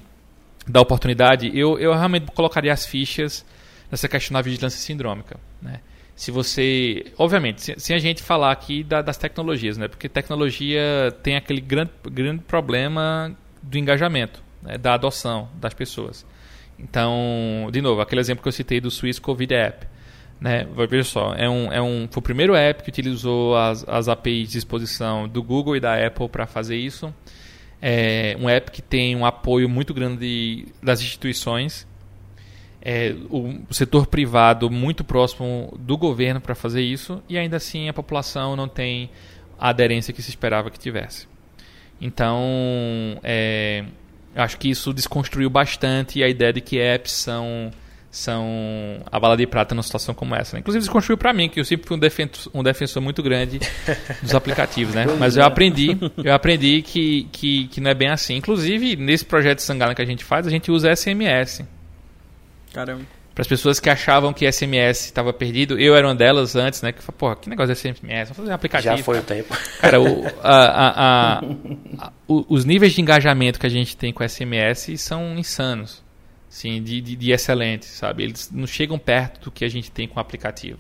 da 0.66 0.82
oportunidade, 0.82 1.52
eu, 1.54 1.78
eu 1.78 1.94
realmente 1.94 2.32
colocaria 2.32 2.72
as 2.72 2.86
fichas 2.86 3.46
nessa 3.92 4.08
questão 4.08 4.36
da 4.36 4.42
vigilância 4.42 4.80
sindrômica. 4.80 5.38
Né? 5.62 5.82
Se 6.16 6.32
você. 6.32 7.06
Obviamente, 7.18 7.62
sem, 7.62 7.78
sem 7.78 7.96
a 7.96 8.00
gente 8.00 8.24
falar 8.24 8.52
aqui 8.52 8.84
da, 8.84 9.02
das 9.02 9.18
tecnologias, 9.18 9.78
né? 9.78 9.88
porque 9.88 10.08
tecnologia 10.08 10.82
tem 11.22 11.36
aquele 11.36 11.62
grande, 11.62 11.92
grande 12.06 12.44
problema 12.44 13.36
do 13.62 13.78
engajamento, 13.78 14.42
né? 14.62 14.78
da 14.78 14.94
adoção 14.94 15.50
das 15.56 15.74
pessoas. 15.74 16.26
Então, 16.78 17.68
de 17.72 17.82
novo, 17.82 18.00
aquele 18.00 18.22
exemplo 18.22 18.42
que 18.42 18.48
eu 18.48 18.54
citei 18.54 18.80
do 18.80 18.90
Swiss 18.90 19.20
Covid 19.20 19.54
App. 19.54 19.86
Né? 20.40 20.66
Veja 20.90 21.04
só, 21.04 21.34
é 21.34 21.50
um, 21.50 21.72
é 21.72 21.82
um, 21.82 22.08
foi 22.10 22.22
o 22.22 22.24
primeiro 22.24 22.56
app 22.56 22.82
que 22.82 22.90
utilizou 22.90 23.58
as, 23.58 23.88
as 23.88 24.08
APIs 24.08 24.52
de 24.52 24.58
exposição 24.58 25.28
do 25.28 25.44
Google 25.44 25.76
e 25.76 25.80
da 25.80 26.06
Apple 26.06 26.30
para 26.30 26.48
fazer 26.48 26.78
isso. 26.78 27.14
É 27.82 28.38
um 28.40 28.50
app 28.50 28.72
que 28.72 28.82
tem 28.82 29.16
um 29.16 29.26
apoio 29.26 29.68
muito 29.68 29.94
grande 29.94 30.66
das 30.82 31.02
instituições. 31.02 31.88
É, 32.82 33.14
o, 33.30 33.60
o 33.70 33.74
setor 33.74 34.08
privado 34.08 34.70
muito 34.70 35.04
próximo 35.04 35.78
do 35.78 35.98
governo 35.98 36.40
para 36.40 36.56
fazer 36.56 36.82
isso 36.82 37.22
e 37.28 37.38
ainda 37.38 37.58
assim 37.58 37.90
a 37.90 37.94
população 37.94 38.56
não 38.56 38.70
tem 38.70 39.10
a 39.60 39.70
aderência 39.70 40.14
que 40.14 40.22
se 40.22 40.30
esperava 40.30 40.72
que 40.72 40.80
tivesse. 40.80 41.28
Então, 42.00 42.42
é, 43.22 43.84
acho 44.34 44.58
que 44.58 44.70
isso 44.70 44.94
desconstruiu 44.94 45.50
bastante 45.50 46.24
a 46.24 46.30
ideia 46.30 46.54
de 46.54 46.62
que 46.62 46.80
apps 46.80 47.12
são 47.12 47.72
são 48.12 49.04
a 49.12 49.20
bala 49.20 49.38
de 49.38 49.46
prata 49.46 49.76
numa 49.76 49.84
situação 49.84 50.16
como 50.16 50.36
essa. 50.36 50.56
Né? 50.56 50.62
Inclusive, 50.62 50.82
desconstruiu 50.82 51.18
para 51.18 51.32
mim, 51.32 51.48
que 51.48 51.60
eu 51.60 51.66
sempre 51.66 51.88
fui 51.88 51.96
um 51.96 52.00
defensor, 52.00 52.52
um 52.54 52.64
defensor 52.64 53.02
muito 53.02 53.22
grande 53.22 53.60
dos 54.22 54.34
aplicativos, 54.34 54.96
né? 54.96 55.06
Mas 55.20 55.38
eu 55.38 55.44
aprendi, 55.44 55.98
eu 56.24 56.34
aprendi 56.34 56.82
que, 56.82 57.28
que, 57.32 57.68
que 57.68 57.80
não 57.80 57.92
é 57.92 57.94
bem 57.94 58.10
assim. 58.10 58.36
Inclusive, 58.36 58.96
nesse 58.96 59.24
projeto 59.24 59.60
Sangala 59.60 59.94
que 59.94 60.02
a 60.02 60.06
gente 60.06 60.24
faz, 60.24 60.48
a 60.48 60.50
gente 60.50 60.72
usa 60.72 60.96
SMS. 60.96 61.64
Caramba. 62.74 63.04
Para 63.36 63.44
as 63.44 63.48
pessoas 63.48 63.80
que 63.80 63.90
achavam 63.90 64.34
que 64.34 64.52
SMS 64.52 65.06
estava 65.06 65.32
perdido, 65.32 65.80
eu 65.80 65.96
era 65.96 66.06
uma 66.06 66.16
delas 66.16 66.56
antes, 66.56 66.82
né? 66.82 66.92
Que 66.92 67.02
falou, 67.02 67.18
porra, 67.18 67.36
que 67.38 67.48
negócio 67.48 67.72
é 67.72 67.76
SMS? 67.76 68.02
Vamos 68.02 68.38
fazer 68.38 68.50
um 68.50 68.54
aplicativo. 68.54 68.98
Já 68.98 69.04
foi 69.04 69.20
o 69.20 69.24
tempo. 69.24 69.56
Cara, 69.80 70.02
o, 70.02 70.26
a, 70.44 70.66
a, 70.66 71.40
a, 71.40 72.12
os 72.28 72.66
níveis 72.66 72.92
de 72.92 73.02
engajamento 73.02 73.60
que 73.60 73.66
a 73.66 73.70
gente 73.70 73.96
tem 73.96 74.12
com 74.12 74.28
SMS 74.28 75.00
são 75.00 75.38
insanos 75.38 76.04
sim, 76.50 76.82
de, 76.82 77.00
de, 77.00 77.16
de 77.16 77.32
excelente, 77.32 77.86
sabe? 77.86 78.24
Eles 78.24 78.50
não 78.52 78.68
chegam 78.68 78.98
perto 78.98 79.46
do 79.46 79.52
que 79.52 79.64
a 79.64 79.70
gente 79.70 79.92
tem 79.92 80.08
com 80.08 80.18
o 80.18 80.20
aplicativo. 80.20 80.80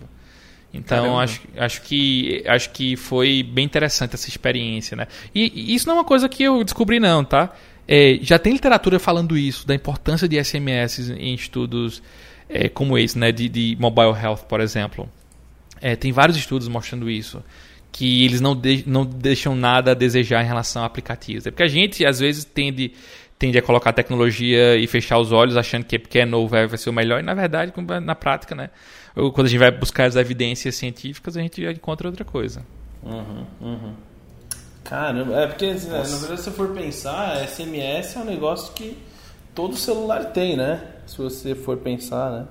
Então 0.73 1.19
acho, 1.19 1.41
acho 1.57 1.81
que 1.81 2.43
acho 2.45 2.69
que 2.71 2.95
foi 2.95 3.41
bem 3.41 3.65
interessante 3.65 4.13
essa 4.13 4.29
experiência, 4.29 4.95
né? 4.95 5.07
E, 5.33 5.51
e 5.55 5.75
isso 5.75 5.87
não 5.87 5.95
é 5.95 5.97
uma 5.99 6.05
coisa 6.05 6.29
que 6.29 6.43
eu 6.43 6.63
descobri 6.63 6.99
não, 6.99 7.23
tá? 7.23 7.51
É, 7.87 8.19
já 8.21 8.37
tem 8.37 8.53
literatura 8.53 8.99
falando 8.99 9.35
isso 9.35 9.65
da 9.65 9.73
importância 9.73 10.27
de 10.27 10.43
SMS 10.43 11.09
em 11.09 11.33
estudos 11.33 12.03
é, 12.47 12.69
como 12.69 12.97
esse, 12.97 13.17
né? 13.17 13.31
De, 13.31 13.49
de 13.49 13.75
mobile 13.79 14.13
health, 14.13 14.45
por 14.47 14.61
exemplo. 14.61 15.09
É, 15.81 15.95
tem 15.95 16.11
vários 16.11 16.37
estudos 16.37 16.67
mostrando 16.67 17.09
isso 17.09 17.43
que 17.91 18.23
eles 18.23 18.39
não, 18.39 18.55
de, 18.55 18.83
não 18.85 19.03
deixam 19.03 19.55
nada 19.55 19.91
a 19.91 19.93
desejar 19.95 20.43
em 20.43 20.47
relação 20.47 20.83
a 20.83 20.85
aplicativos. 20.85 21.47
É 21.47 21.51
porque 21.51 21.63
a 21.63 21.67
gente 21.67 22.05
às 22.05 22.19
vezes 22.19 22.43
tende 22.43 22.93
tende 23.39 23.57
a 23.57 23.61
colocar 23.61 23.91
a 23.91 23.93
tecnologia 23.93 24.75
e 24.75 24.85
fechar 24.85 25.17
os 25.17 25.31
olhos 25.31 25.55
achando 25.55 25.85
que 25.85 25.97
porque 25.97 26.19
é 26.19 26.25
novo 26.25 26.49
vai 26.49 26.67
ser 26.77 26.89
o 26.89 26.93
melhor 26.93 27.21
e 27.21 27.23
na 27.23 27.33
verdade 27.33 27.73
na 28.03 28.13
prática 28.13 28.53
né? 28.53 28.69
Quando 29.15 29.47
a 29.47 29.49
gente 29.49 29.59
vai 29.59 29.71
buscar 29.71 30.05
as 30.05 30.17
evidências 30.17 30.75
científicas 30.75 31.37
a 31.37 31.41
gente 31.41 31.63
encontra 31.65 32.09
outra 32.09 32.25
coisa. 32.25 32.61
Uhum, 33.01 33.45
uhum. 33.61 33.93
caramba 34.83 35.39
é 35.39 35.47
porque 35.47 35.67
assim, 35.67 35.87
na 35.89 36.03
verdade 36.03 36.19
se 36.19 36.27
você 36.27 36.51
for 36.51 36.67
pensar 36.73 37.47
SMS 37.47 38.17
é 38.17 38.19
um 38.19 38.25
negócio 38.25 38.73
que 38.73 38.97
todo 39.55 39.77
celular 39.77 40.25
tem 40.25 40.57
né? 40.57 40.83
Se 41.07 41.17
você 41.17 41.55
for 41.55 41.77
pensar 41.77 42.29
né 42.31 42.47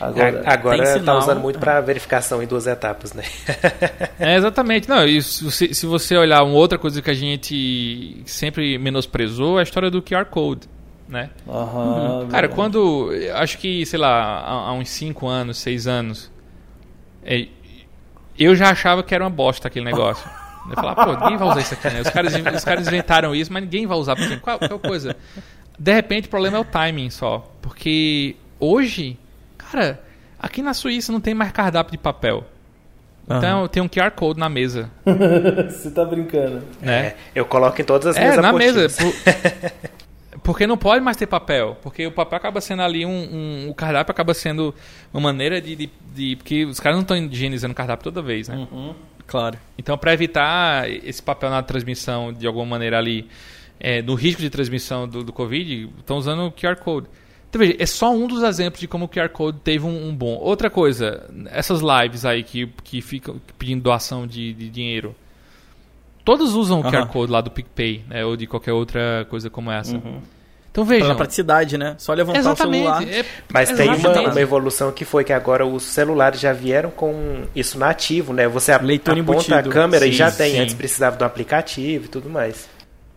Agora, 0.00 0.42
agora 0.44 0.96
está 0.96 1.16
usando 1.16 1.40
muito 1.40 1.58
para 1.58 1.80
verificação 1.80 2.42
em 2.42 2.46
duas 2.46 2.66
etapas, 2.66 3.12
né? 3.12 3.22
é, 4.18 4.36
exatamente. 4.36 4.88
Não, 4.88 5.04
isso, 5.06 5.50
se, 5.50 5.72
se 5.72 5.86
você 5.86 6.16
olhar 6.16 6.42
uma 6.42 6.54
outra 6.54 6.78
coisa 6.78 7.00
que 7.00 7.10
a 7.10 7.14
gente 7.14 8.22
sempre 8.26 8.76
menosprezou, 8.78 9.58
é 9.58 9.60
a 9.60 9.62
história 9.62 9.90
do 9.90 10.02
QR 10.02 10.24
Code. 10.26 10.68
Né? 11.08 11.30
Uhum, 11.46 12.28
Cara, 12.28 12.48
quando. 12.48 13.10
Acho 13.34 13.58
que, 13.58 13.84
sei 13.86 13.98
lá, 13.98 14.40
há, 14.40 14.52
há 14.68 14.72
uns 14.72 14.88
5 14.88 15.26
anos, 15.26 15.58
6 15.58 15.86
anos, 15.86 16.32
é, 17.22 17.46
eu 18.38 18.54
já 18.56 18.70
achava 18.70 19.02
que 19.02 19.14
era 19.14 19.22
uma 19.22 19.30
bosta 19.30 19.68
aquele 19.68 19.84
negócio. 19.84 20.28
Eu 20.66 20.76
falava, 20.76 21.04
pô, 21.04 21.12
ninguém 21.12 21.36
vai 21.36 21.48
usar 21.48 21.60
isso 21.60 21.74
aqui, 21.74 21.90
né? 21.90 22.00
Os 22.00 22.08
caras, 22.08 22.34
os 22.34 22.64
caras 22.64 22.86
inventaram 22.86 23.34
isso, 23.34 23.52
mas 23.52 23.62
ninguém 23.64 23.86
vai 23.86 23.98
usar. 23.98 24.16
Porque, 24.16 24.38
qual, 24.38 24.58
qual 24.58 24.78
coisa? 24.78 25.14
De 25.78 25.92
repente, 25.92 26.26
o 26.26 26.30
problema 26.30 26.56
é 26.56 26.60
o 26.60 26.64
timing 26.64 27.10
só. 27.10 27.44
Porque 27.60 28.34
hoje 28.58 29.18
Cara, 29.70 30.00
aqui 30.38 30.62
na 30.62 30.74
Suíça 30.74 31.12
não 31.12 31.20
tem 31.20 31.34
mais 31.34 31.52
cardápio 31.52 31.92
de 31.92 31.98
papel. 31.98 32.44
Então 33.24 33.62
uhum. 33.62 33.68
tem 33.68 33.82
um 33.82 33.88
QR 33.88 34.10
Code 34.10 34.38
na 34.38 34.48
mesa. 34.48 34.90
Você 35.70 35.90
tá 35.90 36.04
brincando. 36.04 36.62
Né? 36.80 37.06
É, 37.06 37.16
eu 37.34 37.44
coloco 37.44 37.80
em 37.80 37.84
todas 37.84 38.08
as 38.08 38.16
é, 38.16 38.20
minhas 38.20 38.36
na 38.36 38.52
mesa. 38.52 38.86
Por... 38.88 40.40
porque 40.42 40.66
não 40.66 40.76
pode 40.76 41.02
mais 41.02 41.16
ter 41.16 41.26
papel. 41.26 41.76
Porque 41.82 42.06
o 42.06 42.12
papel 42.12 42.36
acaba 42.36 42.60
sendo 42.60 42.82
ali 42.82 43.06
um. 43.06 43.10
um 43.10 43.70
o 43.70 43.74
cardápio 43.74 44.12
acaba 44.12 44.34
sendo 44.34 44.74
uma 45.12 45.22
maneira 45.22 45.60
de. 45.60 45.74
de, 45.74 45.90
de 46.14 46.36
porque 46.36 46.66
os 46.66 46.78
caras 46.78 46.96
não 46.96 47.02
estão 47.02 47.16
higienizando 47.16 47.72
o 47.72 47.74
cardápio 47.74 48.04
toda 48.04 48.20
vez, 48.20 48.48
né? 48.48 48.68
Uhum. 48.70 48.94
Claro. 49.26 49.58
Então, 49.78 49.96
para 49.96 50.12
evitar 50.12 50.88
esse 50.90 51.22
papel 51.22 51.48
na 51.48 51.62
transmissão 51.62 52.30
de 52.30 52.46
alguma 52.46 52.66
maneira 52.66 52.98
ali, 52.98 53.26
é, 53.80 54.02
no 54.02 54.14
risco 54.14 54.42
de 54.42 54.50
transmissão 54.50 55.08
do, 55.08 55.24
do 55.24 55.32
Covid, 55.32 55.90
estão 55.98 56.18
usando 56.18 56.46
o 56.46 56.52
QR 56.52 56.76
Code. 56.76 57.06
Então, 57.54 57.60
veja, 57.60 57.76
é 57.78 57.86
só 57.86 58.12
um 58.12 58.26
dos 58.26 58.42
exemplos 58.42 58.80
de 58.80 58.88
como 58.88 59.04
o 59.04 59.08
QR 59.08 59.28
Code 59.28 59.58
teve 59.62 59.86
um, 59.86 60.08
um 60.08 60.14
bom. 60.14 60.36
Outra 60.40 60.68
coisa, 60.68 61.24
essas 61.52 61.80
lives 61.80 62.24
aí 62.24 62.42
que, 62.42 62.66
que 62.82 63.00
ficam 63.00 63.40
pedindo 63.56 63.80
doação 63.80 64.26
de, 64.26 64.52
de 64.52 64.68
dinheiro. 64.68 65.14
Todos 66.24 66.54
usam 66.54 66.80
o 66.80 66.82
QR 66.82 67.06
Code 67.06 67.30
lá 67.30 67.40
do 67.40 67.52
PicPay, 67.52 68.04
né? 68.08 68.24
Ou 68.24 68.36
de 68.36 68.48
qualquer 68.48 68.72
outra 68.72 69.24
coisa 69.30 69.48
como 69.48 69.70
essa. 69.70 69.94
Uhum. 69.94 70.20
Então 70.72 70.84
veja. 70.84 71.02
Pela 71.02 71.14
praticidade, 71.14 71.78
né? 71.78 71.94
Só 71.96 72.12
levantar 72.12 72.40
Exatamente. 72.40 72.88
o 72.88 72.98
celular. 72.98 73.08
É, 73.08 73.24
Mas 73.52 73.70
tem 73.70 73.88
uma, 73.88 74.20
uma, 74.32 74.40
evolução 74.40 74.90
que 74.90 75.04
foi 75.04 75.22
que 75.22 75.32
agora 75.32 75.64
os 75.64 75.84
celulares 75.84 76.40
já 76.40 76.52
vieram 76.52 76.90
com 76.90 77.44
isso 77.54 77.78
nativo, 77.78 78.32
né? 78.32 78.48
Você 78.48 78.76
Leitor 78.78 79.12
aponta 79.12 79.32
embutido. 79.32 79.70
a 79.70 79.72
câmera 79.72 80.06
sim, 80.06 80.10
e 80.10 80.12
já 80.12 80.32
tem. 80.32 80.54
Sim. 80.54 80.60
Antes 80.60 80.74
precisava 80.74 81.16
do 81.16 81.24
aplicativo 81.24 82.06
e 82.06 82.08
tudo 82.08 82.28
mais. 82.28 82.68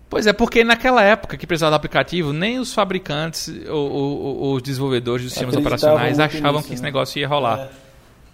Pois 0.10 0.26
é, 0.26 0.32
porque 0.32 0.64
naquela 0.64 1.04
época 1.04 1.36
que 1.36 1.46
precisava 1.46 1.72
do 1.72 1.76
aplicativo, 1.76 2.32
nem 2.32 2.60
os 2.60 2.74
fabricantes 2.74 3.50
ou, 3.68 3.92
ou, 3.92 4.54
os 4.56 4.64
desenvolvedores 4.64 5.24
dos 5.24 5.34
sistemas 5.34 5.56
operacionais 5.56 6.18
achavam 6.20 6.54
nisso, 6.54 6.68
que 6.68 6.74
esse 6.74 6.82
né? 6.82 6.88
negócio 6.88 7.20
ia 7.20 7.28
rolar. 7.28 7.60
É. 7.60 7.70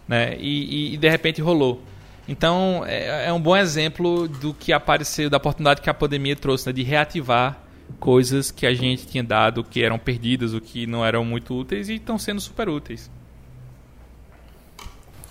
Né? 0.07 0.37
E, 0.39 0.93
e, 0.93 0.97
de 0.97 1.09
repente 1.09 1.41
rolou. 1.41 1.81
Então 2.27 2.83
é, 2.85 3.27
é, 3.27 3.33
um 3.33 3.41
bom 3.41 3.57
exemplo 3.57 4.27
do 4.27 4.53
que 4.53 4.71
apareceu, 4.71 5.29
da 5.29 5.37
oportunidade 5.37 5.81
que 5.81 5.89
a 5.89 5.93
pandemia 5.93 6.35
trouxe, 6.35 6.67
né? 6.67 6.73
de 6.73 6.83
reativar 6.83 7.57
coisas 7.99 8.51
que 8.51 8.67
a 8.67 8.73
gente 8.73 9.07
tinha 9.07 9.23
dado, 9.23 9.63
que 9.63 9.83
eram 9.83 9.97
perdidas, 9.97 10.53
ou 10.53 10.61
que 10.61 10.85
não 10.85 11.03
eram 11.03 11.25
muito 11.25 11.53
úteis 11.55 11.89
e 11.89 11.95
estão 11.95 12.19
sendo 12.19 12.39
super 12.39 12.69
úteis. 12.69 13.09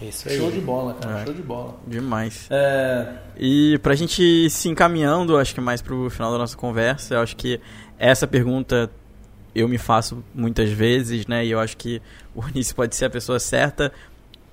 Isso 0.09 0.29
aí. 0.29 0.37
Show 0.37 0.51
de 0.51 0.61
bola, 0.61 0.95
cara. 0.95 1.21
É. 1.21 1.25
Show 1.25 1.35
de 1.35 1.43
bola. 1.43 1.77
Demais. 1.87 2.49
É... 2.51 3.15
E 3.37 3.79
pra 3.83 3.95
gente 3.95 4.49
se 4.51 4.69
encaminhando, 4.69 5.37
acho 5.37 5.55
que 5.55 5.61
mais 5.61 5.81
pro 5.81 6.11
final 6.11 6.33
da 6.33 6.39
nossa 6.39 6.57
conversa, 6.57 7.15
eu 7.15 7.21
acho 7.21 7.37
que 7.37 7.61
essa 7.99 8.27
pergunta 8.27 8.91
eu 9.55 9.69
me 9.69 9.79
faço 9.79 10.25
muitas 10.35 10.71
vezes, 10.71 11.27
né? 11.27 11.45
E 11.45 11.51
eu 11.51 11.61
acho 11.61 11.77
que 11.77 12.01
o 12.35 12.43
Unice 12.43 12.75
pode 12.75 12.97
ser 12.97 13.07
a 13.07 13.11
pessoa 13.11 13.39
certa 13.39 13.93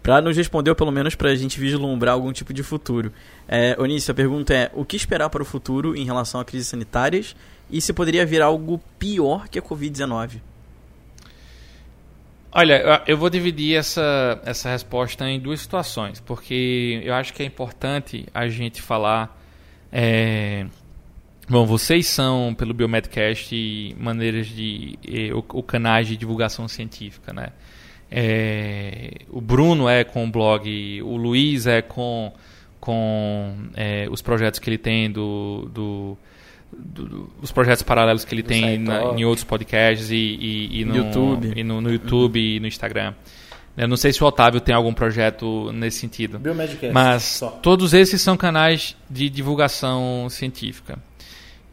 para 0.01 0.21
nos 0.21 0.35
responder, 0.35 0.69
ou 0.69 0.75
pelo 0.75 0.91
menos 0.91 1.15
para 1.15 1.29
a 1.29 1.35
gente 1.35 1.59
vislumbrar 1.59 2.13
algum 2.13 2.31
tipo 2.31 2.53
de 2.53 2.63
futuro. 2.63 3.11
É, 3.47 3.75
Onício, 3.79 4.11
a 4.11 4.15
pergunta 4.15 4.53
é: 4.53 4.71
o 4.73 4.85
que 4.85 4.95
esperar 4.95 5.29
para 5.29 5.41
o 5.41 5.45
futuro 5.45 5.95
em 5.95 6.05
relação 6.05 6.39
a 6.39 6.45
crises 6.45 6.67
sanitárias 6.67 7.35
e 7.69 7.81
se 7.81 7.93
poderia 7.93 8.25
vir 8.25 8.41
algo 8.41 8.81
pior 8.97 9.47
que 9.47 9.59
a 9.59 9.61
Covid-19? 9.61 10.41
Olha, 12.51 13.03
eu 13.05 13.15
vou 13.15 13.29
dividir 13.29 13.75
essa, 13.75 14.41
essa 14.43 14.69
resposta 14.69 15.29
em 15.29 15.39
duas 15.39 15.61
situações, 15.61 16.19
porque 16.19 16.99
eu 17.03 17.13
acho 17.13 17.31
que 17.31 17.43
é 17.43 17.45
importante 17.45 18.25
a 18.33 18.47
gente 18.47 18.81
falar. 18.81 19.39
É, 19.91 20.65
bom, 21.47 21.65
vocês 21.65 22.07
são, 22.07 22.55
pelo 22.57 22.73
Biomedcast, 22.73 23.95
maneiras 23.99 24.47
de. 24.47 24.97
o, 25.31 25.59
o 25.59 25.63
canais 25.63 26.07
de 26.07 26.17
divulgação 26.17 26.67
científica, 26.67 27.31
né? 27.31 27.49
É, 28.11 29.11
o 29.29 29.39
Bruno 29.39 29.87
é 29.87 30.03
com 30.03 30.25
o 30.25 30.31
blog, 30.31 31.01
o 31.03 31.15
Luiz 31.15 31.67
é 31.67 31.83
com, 31.83 32.33
com 32.79 33.55
é, 33.75 34.07
os 34.09 34.23
projetos 34.23 34.59
que 34.59 34.67
ele 34.67 34.79
tem 34.79 35.11
do, 35.11 35.69
do 35.71 36.17
do, 36.79 37.05
do, 37.05 37.33
os 37.41 37.51
projetos 37.51 37.83
paralelos 37.83 38.25
que 38.25 38.33
ele 38.33 38.43
tem 38.43 38.77
na, 38.77 39.13
em 39.13 39.25
outros 39.25 39.43
podcasts 39.43 40.09
e, 40.09 40.15
e, 40.15 40.81
e 40.81 40.85
no 40.85 40.95
YouTube, 40.95 41.53
e 41.55 41.63
no, 41.63 41.81
no 41.81 41.91
YouTube 41.91 42.39
uhum. 42.39 42.45
e 42.45 42.59
no 42.59 42.67
Instagram. 42.67 43.13
Eu 43.77 43.87
não 43.87 43.95
sei 43.95 44.11
se 44.11 44.21
o 44.23 44.27
Otávio 44.27 44.59
tem 44.59 44.75
algum 44.75 44.93
projeto 44.93 45.71
nesse 45.71 45.99
sentido. 45.99 46.39
Mas 46.91 47.23
só. 47.23 47.49
todos 47.49 47.93
esses 47.93 48.21
são 48.21 48.35
canais 48.35 48.95
de 49.09 49.29
divulgação 49.29 50.27
científica. 50.29 50.99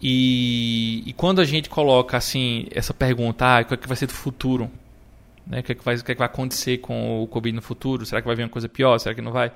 E, 0.00 1.02
e, 1.06 1.12
quando 1.14 1.40
a 1.40 1.44
gente 1.44 1.68
coloca 1.68 2.16
assim 2.16 2.68
essa 2.70 2.92
pergunta, 2.92 3.44
ah, 3.46 3.62
o 3.62 3.64
que, 3.64 3.74
é 3.74 3.76
que 3.76 3.88
vai 3.88 3.96
ser 3.96 4.06
do 4.06 4.12
futuro? 4.12 4.70
Né? 5.46 5.60
O, 5.60 5.62
que 5.62 5.72
é 5.72 5.74
que 5.74 5.84
vai, 5.84 5.96
o 5.96 6.04
que 6.04 6.12
é 6.12 6.14
que 6.14 6.18
vai 6.18 6.26
acontecer 6.26 6.78
com 6.78 7.22
o 7.22 7.26
Covid 7.26 7.56
no 7.56 7.62
futuro? 7.62 8.04
Será 8.04 8.20
que 8.20 8.26
vai 8.26 8.36
vir 8.36 8.42
uma 8.42 8.50
coisa 8.50 8.68
pior? 8.68 8.98
Será 8.98 9.14
que 9.14 9.22
não 9.22 9.32
vai? 9.32 9.50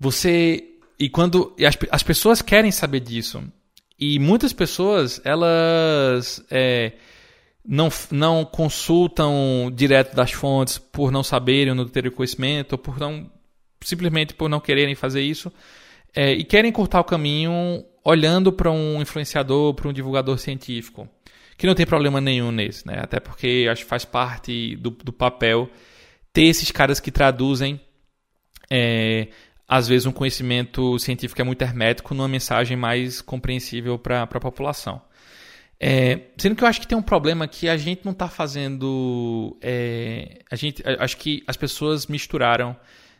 Você. 0.00 0.64
E 0.98 1.08
quando. 1.08 1.54
E 1.58 1.66
as, 1.66 1.76
as 1.90 2.02
pessoas 2.02 2.40
querem 2.40 2.70
saber 2.70 3.00
disso. 3.00 3.42
E 4.04 4.18
muitas 4.18 4.52
pessoas, 4.52 5.20
elas. 5.24 6.44
É, 6.50 6.90
não, 7.64 7.88
não 8.10 8.44
consultam 8.44 9.70
direto 9.72 10.16
das 10.16 10.32
fontes 10.32 10.76
por 10.76 11.12
não 11.12 11.22
saberem 11.22 11.68
ou 11.68 11.76
não 11.76 11.86
terem 11.86 12.10
conhecimento, 12.10 12.72
ou 12.72 12.78
por 12.78 12.98
não 12.98 13.30
simplesmente 13.80 14.34
por 14.34 14.48
não 14.48 14.58
quererem 14.58 14.96
fazer 14.96 15.22
isso, 15.22 15.52
é, 16.16 16.32
e 16.32 16.42
querem 16.42 16.72
cortar 16.72 16.98
o 16.98 17.04
caminho 17.04 17.84
olhando 18.04 18.52
para 18.52 18.72
um 18.72 19.00
influenciador, 19.00 19.72
para 19.74 19.88
um 19.88 19.92
divulgador 19.92 20.36
científico, 20.36 21.08
que 21.56 21.64
não 21.64 21.74
tem 21.74 21.86
problema 21.86 22.20
nenhum 22.20 22.50
nesse, 22.50 22.84
né? 22.84 22.98
até 23.00 23.20
porque 23.20 23.68
acho 23.70 23.84
que 23.84 23.88
faz 23.88 24.04
parte 24.04 24.74
do, 24.76 24.90
do 24.90 25.12
papel 25.12 25.70
ter 26.32 26.42
esses 26.42 26.72
caras 26.72 26.98
que 26.98 27.12
traduzem, 27.12 27.80
é, 28.68 29.28
às 29.72 29.88
vezes, 29.88 30.04
um 30.04 30.12
conhecimento 30.12 30.98
científico 30.98 31.40
é 31.40 31.44
muito 31.44 31.62
hermético 31.62 32.14
numa 32.14 32.28
mensagem 32.28 32.76
mais 32.76 33.22
compreensível 33.22 33.98
para 33.98 34.24
a 34.24 34.26
população. 34.26 35.00
É, 35.80 36.20
sendo 36.36 36.54
que 36.54 36.62
eu 36.62 36.68
acho 36.68 36.78
que 36.78 36.86
tem 36.86 36.96
um 36.96 37.02
problema 37.02 37.48
que 37.48 37.70
a 37.70 37.76
gente 37.78 38.02
não 38.04 38.12
está 38.12 38.28
fazendo. 38.28 39.56
É, 39.62 40.40
a 40.50 40.56
gente, 40.56 40.82
acho 40.98 41.16
que 41.16 41.42
as 41.46 41.56
pessoas 41.56 42.06
misturaram 42.06 42.76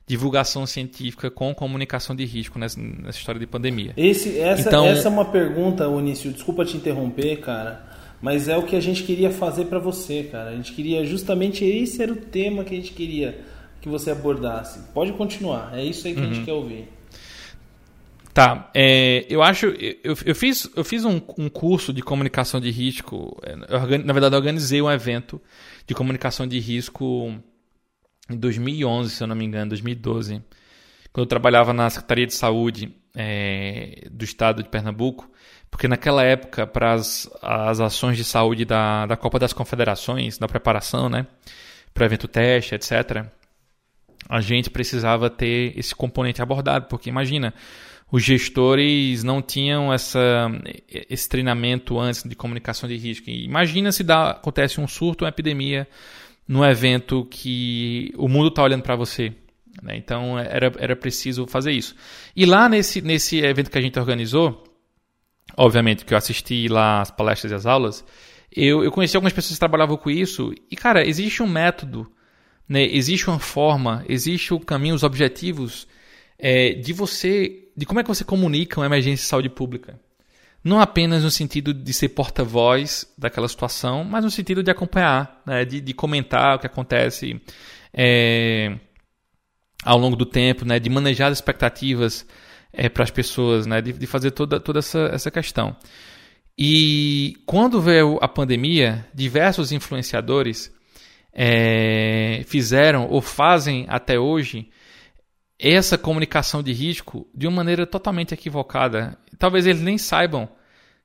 divulgação 0.07 0.67
científica 0.67 1.31
com 1.31 1.55
comunicação 1.55 2.15
de 2.15 2.27
risco 2.27 2.59
nessa, 2.59 2.79
nessa 2.79 3.17
história 3.17 3.41
de 3.41 3.47
pandemia. 3.47 3.95
Esse, 3.97 4.39
essa, 4.39 4.69
então, 4.69 4.85
essa 4.85 5.09
é 5.09 5.11
uma 5.11 5.25
pergunta, 5.25 5.89
Onício, 5.89 6.31
desculpa 6.31 6.67
te 6.67 6.77
interromper, 6.77 7.41
cara, 7.41 7.83
mas 8.21 8.47
é 8.47 8.59
o 8.59 8.65
que 8.65 8.77
a 8.77 8.81
gente 8.81 9.05
queria 9.05 9.31
fazer 9.31 9.65
para 9.65 9.79
você, 9.79 10.25
cara. 10.25 10.51
A 10.51 10.55
gente 10.55 10.75
queria 10.75 11.03
justamente 11.07 11.65
esse 11.65 12.03
era 12.03 12.13
o 12.13 12.17
tema 12.17 12.63
que 12.63 12.75
a 12.75 12.77
gente 12.77 12.93
queria 12.93 13.41
que 13.83 13.89
você 13.89 14.13
abordasse. 14.13 14.79
Pode 14.95 15.13
continuar, 15.13 15.77
é 15.77 15.85
isso 15.85 16.07
aí 16.07 16.15
que 16.15 16.21
uhum. 16.21 16.27
a 16.27 16.29
gente 16.29 16.39
uhum. 16.39 16.45
quer 16.45 16.53
ouvir. 16.53 16.89
Tá, 18.33 18.71
é, 18.73 19.27
eu 19.29 19.43
acho, 19.43 19.67
eu, 19.67 20.17
eu 20.25 20.35
fiz, 20.35 20.71
eu 20.75 20.83
fiz 20.83 21.05
um, 21.05 21.21
um 21.37 21.51
curso 21.51 21.93
de 21.93 22.01
comunicação 22.01 22.59
de 22.59 22.71
risco, 22.71 23.39
eu, 23.69 23.99
na 23.99 24.13
verdade 24.15 24.35
eu 24.35 24.39
organizei 24.39 24.81
um 24.81 24.91
evento 24.91 25.39
de 25.87 25.95
comunicação 25.95 26.47
de 26.47 26.59
risco 26.59 27.35
em 28.31 28.37
2011, 28.37 29.11
se 29.11 29.23
eu 29.23 29.27
não 29.27 29.37
me 29.37 29.45
engano, 29.45 29.69
2012, 29.69 30.43
quando 31.13 31.25
eu 31.25 31.29
trabalhava 31.29 31.75
na 31.75 31.91
Secretaria 31.91 32.27
de 32.27 32.33
Saúde 32.33 32.95
é, 33.15 34.09
do 34.11 34.25
Estado 34.25 34.63
de 34.63 34.69
Pernambuco, 34.71 35.31
porque 35.71 35.87
naquela 35.87 36.23
época, 36.23 36.67
para 36.67 36.95
as, 36.95 37.29
as 37.43 37.81
ações 37.81 38.17
de 38.17 38.25
saúde 38.25 38.65
da, 38.65 39.05
da 39.05 39.17
Copa 39.17 39.39
das 39.39 39.53
Confederações, 39.53 40.39
da 40.39 40.49
preparação, 40.49 41.11
né, 41.11 41.27
para 41.93 42.07
evento 42.07 42.27
teste, 42.27 42.75
etc., 42.75 43.27
a 44.29 44.41
gente 44.41 44.71
precisava 44.71 45.29
ter 45.29 45.79
esse 45.79 45.95
componente 45.95 46.41
abordado, 46.41 46.87
porque 46.87 47.09
imagina, 47.09 47.53
os 48.11 48.23
gestores 48.23 49.25
não 49.25 49.41
tinham 49.41 49.93
essa, 49.93 50.51
esse 51.09 51.29
treinamento 51.29 51.99
antes 51.99 52.23
de 52.23 52.37
comunicação 52.37 52.89
de 52.89 52.97
risco. 52.97 53.31
Imagina 53.31 53.91
se 53.91 54.05
dá, 54.05 54.33
acontece 54.33 54.81
um 54.81 54.87
surto, 54.87 55.25
uma 55.25 55.31
epidemia 55.31 55.89
num 56.47 56.65
evento 56.65 57.27
que 57.31 58.13
o 58.17 58.29
mundo 58.29 58.49
está 58.49 58.63
olhando 58.63 58.83
para 58.83 58.97
você. 58.97 59.33
Né? 59.83 59.97
Então 59.97 60.39
era, 60.39 60.73
era 60.79 60.95
preciso 60.95 61.47
fazer 61.47 61.73
isso. 61.73 61.95
E 62.37 62.45
lá 62.45 62.69
nesse, 62.69 63.01
nesse 63.01 63.39
evento 63.39 63.71
que 63.71 63.79
a 63.79 63.83
gente 63.83 63.99
organizou, 63.99 64.63
obviamente 65.57 66.05
que 66.05 66.13
eu 66.13 66.19
assisti 66.19 66.69
lá 66.69 67.01
as 67.01 67.11
palestras 67.11 67.53
e 67.53 67.55
as 67.55 67.65
aulas, 67.65 68.05
eu, 68.55 68.85
eu 68.85 68.93
conheci 68.93 69.17
algumas 69.17 69.33
pessoas 69.33 69.55
que 69.55 69.59
trabalhavam 69.59 69.97
com 69.97 70.11
isso. 70.11 70.53
E, 70.71 70.77
cara, 70.77 71.07
existe 71.07 71.43
um 71.43 71.49
método, 71.49 72.11
né? 72.69 72.83
existe 72.85 73.29
uma 73.29 73.39
forma, 73.39 74.05
existe 74.09 74.55
o 74.55 74.61
caminho, 74.61 74.95
os 74.95 75.03
objetivos 75.03 75.87
é, 76.39 76.75
de 76.75 76.93
você, 76.93 77.69
de 77.77 77.87
como 77.87 78.01
é 78.01 78.03
que 78.03 78.09
você 78.09 78.25
comunica 78.25 78.81
uma 78.81 78.87
emergência 78.87 79.23
de 79.23 79.29
saúde 79.29 79.49
pública 79.49 79.99
não 80.65 80.81
apenas 80.81 81.25
no 81.25 81.31
sentido 81.31 81.75
de 81.75 81.93
ser 81.93 82.11
porta-voz 82.11 83.13
daquela 83.19 83.49
situação, 83.49 84.05
mas 84.05 84.25
no 84.25 84.31
sentido 84.31 84.63
de 84.63 84.71
acompanhar, 84.71 85.43
né, 85.45 85.65
de, 85.65 85.81
de, 85.81 85.93
comentar 85.93 86.57
o 86.57 86.59
que 86.59 86.67
acontece 86.67 87.41
é, 87.93 88.79
ao 89.85 89.99
longo 89.99 90.15
do 90.15 90.25
tempo, 90.25 90.65
né, 90.65 90.79
de 90.79 90.89
manejar 90.89 91.33
as 91.33 91.39
expectativas 91.39 92.27
é, 92.73 92.89
para 92.89 93.03
as 93.03 93.11
pessoas, 93.11 93.67
né, 93.67 93.81
de, 93.81 93.93
de, 93.93 94.07
fazer 94.07 94.31
toda, 94.31 94.61
toda 94.61 94.79
essa, 94.79 95.11
essa 95.13 95.31
questão. 95.31 95.77
E 96.57 97.35
quando 97.45 97.81
veio 97.81 98.19
a 98.21 98.29
pandemia, 98.29 99.05
diversos 99.13 99.73
influenciadores 99.73 100.73
é, 101.33 102.43
fizeram 102.47 103.09
ou 103.09 103.21
fazem 103.21 103.87
até 103.89 104.19
hoje 104.19 104.69
essa 105.59 105.97
comunicação 105.97 106.63
de 106.63 106.73
risco 106.73 107.27
de 107.35 107.47
uma 107.47 107.57
maneira 107.57 107.87
totalmente 107.87 108.35
equivocada. 108.35 109.17
Talvez 109.39 109.67
eles 109.67 109.81
nem 109.81 109.97
saibam 109.97 110.49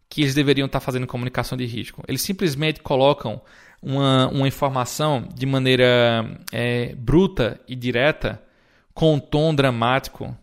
que 0.10 0.22
eles 0.22 0.34
deveriam 0.34 0.66
estar 0.66 0.80
fazendo 0.80 1.06
comunicação 1.06 1.58
de 1.58 1.66
risco. 1.66 2.04
Eles 2.08 2.22
simplesmente 2.22 2.82
colocam 2.82 3.42
uma, 3.82 4.28
uma 4.30 4.48
informação 4.48 5.28
de 5.34 5.46
maneira 5.46 6.40
é, 6.52 6.96
bruta 6.96 7.60
e 7.68 7.76
direta, 7.76 8.42
com 8.94 9.14
um 9.14 9.20
tom 9.20 9.54
dramático, 9.54 10.36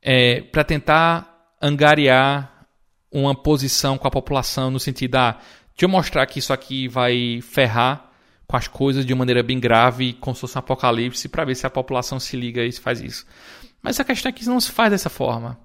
é, 0.00 0.40
para 0.40 0.64
tentar 0.64 1.54
angariar 1.60 2.66
uma 3.12 3.34
posição 3.34 3.98
com 3.98 4.08
a 4.08 4.10
população 4.10 4.70
no 4.70 4.80
sentido, 4.80 5.16
ah, 5.16 5.32
deixa 5.68 5.84
eu 5.84 5.88
mostrar 5.88 6.24
que 6.26 6.38
isso 6.38 6.52
aqui 6.52 6.88
vai 6.88 7.40
ferrar 7.42 8.11
com 8.46 8.56
as 8.56 8.68
coisas 8.68 9.06
de 9.06 9.14
maneira 9.14 9.42
bem 9.42 9.58
grave, 9.58 10.12
como 10.14 10.34
se 10.34 10.42
fosse 10.42 10.56
um 10.56 10.60
apocalipse, 10.60 11.28
para 11.28 11.44
ver 11.44 11.54
se 11.54 11.66
a 11.66 11.70
população 11.70 12.20
se 12.20 12.36
liga 12.36 12.64
e 12.64 12.72
faz 12.72 13.00
isso. 13.00 13.26
Mas 13.82 13.98
a 13.98 14.04
questão 14.04 14.30
é 14.30 14.32
que 14.32 14.42
isso 14.42 14.50
não 14.50 14.60
se 14.60 14.70
faz 14.70 14.90
dessa 14.90 15.10
forma. 15.10 15.58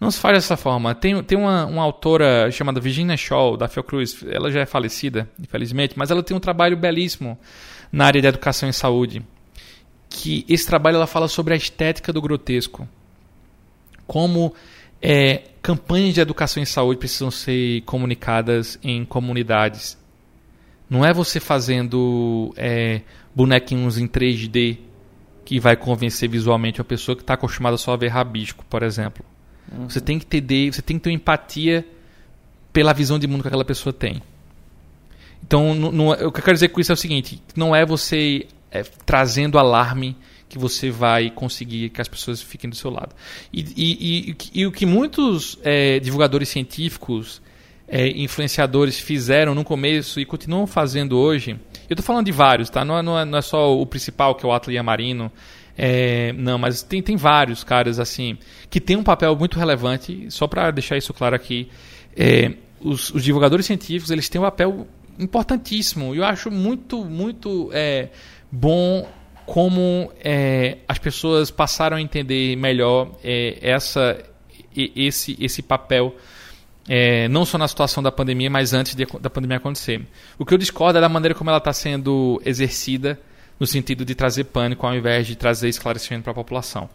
Não 0.00 0.10
se 0.10 0.18
faz 0.18 0.36
dessa 0.36 0.56
forma. 0.56 0.94
Tem, 0.94 1.22
tem 1.22 1.38
uma, 1.38 1.66
uma 1.66 1.82
autora 1.82 2.50
chamada 2.50 2.80
Virginia 2.80 3.16
Shaw, 3.16 3.56
da 3.56 3.68
Fiocruz, 3.68 4.24
ela 4.28 4.50
já 4.50 4.60
é 4.60 4.66
falecida, 4.66 5.30
infelizmente, 5.40 5.94
mas 5.96 6.10
ela 6.10 6.22
tem 6.22 6.36
um 6.36 6.40
trabalho 6.40 6.76
belíssimo 6.76 7.38
na 7.92 8.06
área 8.06 8.20
de 8.20 8.26
educação 8.26 8.68
e 8.68 8.72
saúde. 8.72 9.22
Que 10.08 10.44
esse 10.48 10.66
trabalho 10.66 10.96
ela 10.96 11.06
fala 11.06 11.28
sobre 11.28 11.54
a 11.54 11.56
estética 11.56 12.12
do 12.12 12.20
grotesco. 12.20 12.88
Como 14.06 14.54
é, 15.00 15.42
campanhas 15.62 16.14
de 16.14 16.20
educação 16.20 16.62
em 16.62 16.66
saúde 16.66 16.98
precisam 16.98 17.30
ser 17.30 17.82
comunicadas 17.82 18.78
em 18.82 19.04
comunidades 19.04 19.96
não 20.88 21.04
é 21.04 21.12
você 21.12 21.40
fazendo 21.40 22.52
é, 22.56 23.00
bonequinhos 23.34 23.98
em 23.98 24.06
3D 24.06 24.78
que 25.44 25.60
vai 25.60 25.76
convencer 25.76 26.28
visualmente 26.28 26.80
uma 26.80 26.84
pessoa 26.84 27.14
que 27.14 27.22
está 27.22 27.34
acostumada 27.34 27.76
só 27.76 27.92
a 27.92 27.96
ver 27.96 28.08
rabisco, 28.08 28.64
por 28.64 28.82
exemplo. 28.82 29.24
Uhum. 29.70 29.88
Você 29.88 30.00
tem 30.00 30.18
que 30.18 30.26
ter, 30.26 30.72
você 30.72 30.82
tem 30.82 30.98
que 30.98 31.04
ter 31.04 31.10
empatia 31.10 31.86
pela 32.72 32.92
visão 32.92 33.18
de 33.18 33.26
mundo 33.26 33.42
que 33.42 33.48
aquela 33.48 33.64
pessoa 33.64 33.92
tem. 33.92 34.22
Então, 35.46 35.74
no, 35.74 35.92
no, 35.92 36.12
o 36.12 36.32
que 36.32 36.40
eu 36.40 36.44
quero 36.44 36.54
dizer 36.54 36.68
com 36.68 36.80
isso 36.80 36.92
é 36.92 36.94
o 36.94 36.96
seguinte: 36.96 37.42
não 37.54 37.76
é 37.76 37.84
você 37.84 38.46
é, 38.70 38.82
trazendo 39.04 39.58
alarme 39.58 40.16
que 40.48 40.58
você 40.58 40.90
vai 40.90 41.30
conseguir 41.30 41.90
que 41.90 42.00
as 42.00 42.08
pessoas 42.08 42.40
fiquem 42.40 42.70
do 42.70 42.76
seu 42.76 42.90
lado. 42.90 43.14
E, 43.52 43.60
e, 43.76 44.30
e, 44.30 44.60
e 44.60 44.66
o 44.66 44.72
que 44.72 44.86
muitos 44.86 45.58
é, 45.62 45.98
divulgadores 45.98 46.48
científicos 46.48 47.42
é, 47.86 48.08
influenciadores 48.08 48.98
fizeram 48.98 49.54
no 49.54 49.64
começo 49.64 50.20
e 50.20 50.24
continuam 50.24 50.66
fazendo 50.66 51.18
hoje. 51.18 51.52
Eu 51.88 51.94
estou 51.94 52.04
falando 52.04 52.26
de 52.26 52.32
vários, 52.32 52.70
tá? 52.70 52.84
Não 52.84 52.98
é, 52.98 53.02
não 53.02 53.18
é, 53.18 53.24
não 53.24 53.38
é 53.38 53.42
só 53.42 53.76
o 53.78 53.84
principal, 53.86 54.34
que 54.34 54.44
é 54.44 54.48
o 54.48 54.52
Atlia 54.52 54.82
Marino. 54.82 55.30
É, 55.76 56.32
não, 56.34 56.56
mas 56.56 56.82
tem, 56.82 57.02
tem 57.02 57.16
vários 57.16 57.64
caras 57.64 57.98
assim 57.98 58.38
que 58.70 58.80
tem 58.80 58.96
um 58.96 59.02
papel 59.02 59.36
muito 59.36 59.58
relevante. 59.58 60.26
Só 60.30 60.46
para 60.46 60.70
deixar 60.70 60.96
isso 60.96 61.12
claro 61.12 61.34
aqui, 61.34 61.68
é, 62.16 62.52
os, 62.80 63.10
os, 63.10 63.22
divulgadores 63.22 63.66
científicos 63.66 64.10
eles 64.10 64.28
têm 64.28 64.40
um 64.40 64.44
papel 64.44 64.86
importantíssimo. 65.18 66.14
Eu 66.14 66.24
acho 66.24 66.50
muito, 66.50 67.04
muito 67.04 67.70
é, 67.72 68.08
bom 68.50 69.06
como 69.44 70.10
é, 70.22 70.78
as 70.88 70.98
pessoas 70.98 71.50
passaram 71.50 71.98
a 71.98 72.00
entender 72.00 72.56
melhor 72.56 73.10
é, 73.22 73.58
essa, 73.60 74.18
esse, 74.74 75.36
esse 75.38 75.60
papel 75.60 76.16
é, 76.88 77.28
não 77.28 77.44
só 77.44 77.56
na 77.56 77.66
situação 77.66 78.02
da 78.02 78.12
pandemia, 78.12 78.50
mas 78.50 78.72
antes 78.72 78.94
de, 78.94 79.06
da 79.20 79.30
pandemia 79.30 79.56
acontecer. 79.56 80.02
O 80.38 80.44
que 80.44 80.52
eu 80.52 80.58
discordo 80.58 80.98
é 80.98 81.00
da 81.00 81.08
maneira 81.08 81.34
como 81.34 81.50
ela 81.50 81.58
está 81.58 81.72
sendo 81.72 82.40
exercida, 82.44 83.18
no 83.58 83.66
sentido 83.66 84.04
de 84.04 84.14
trazer 84.14 84.44
pânico 84.44 84.86
ao 84.86 84.94
invés 84.94 85.26
de 85.26 85.36
trazer 85.36 85.68
esclarecimento 85.68 86.24
para 86.24 86.32
a 86.32 86.34
população. 86.34 86.88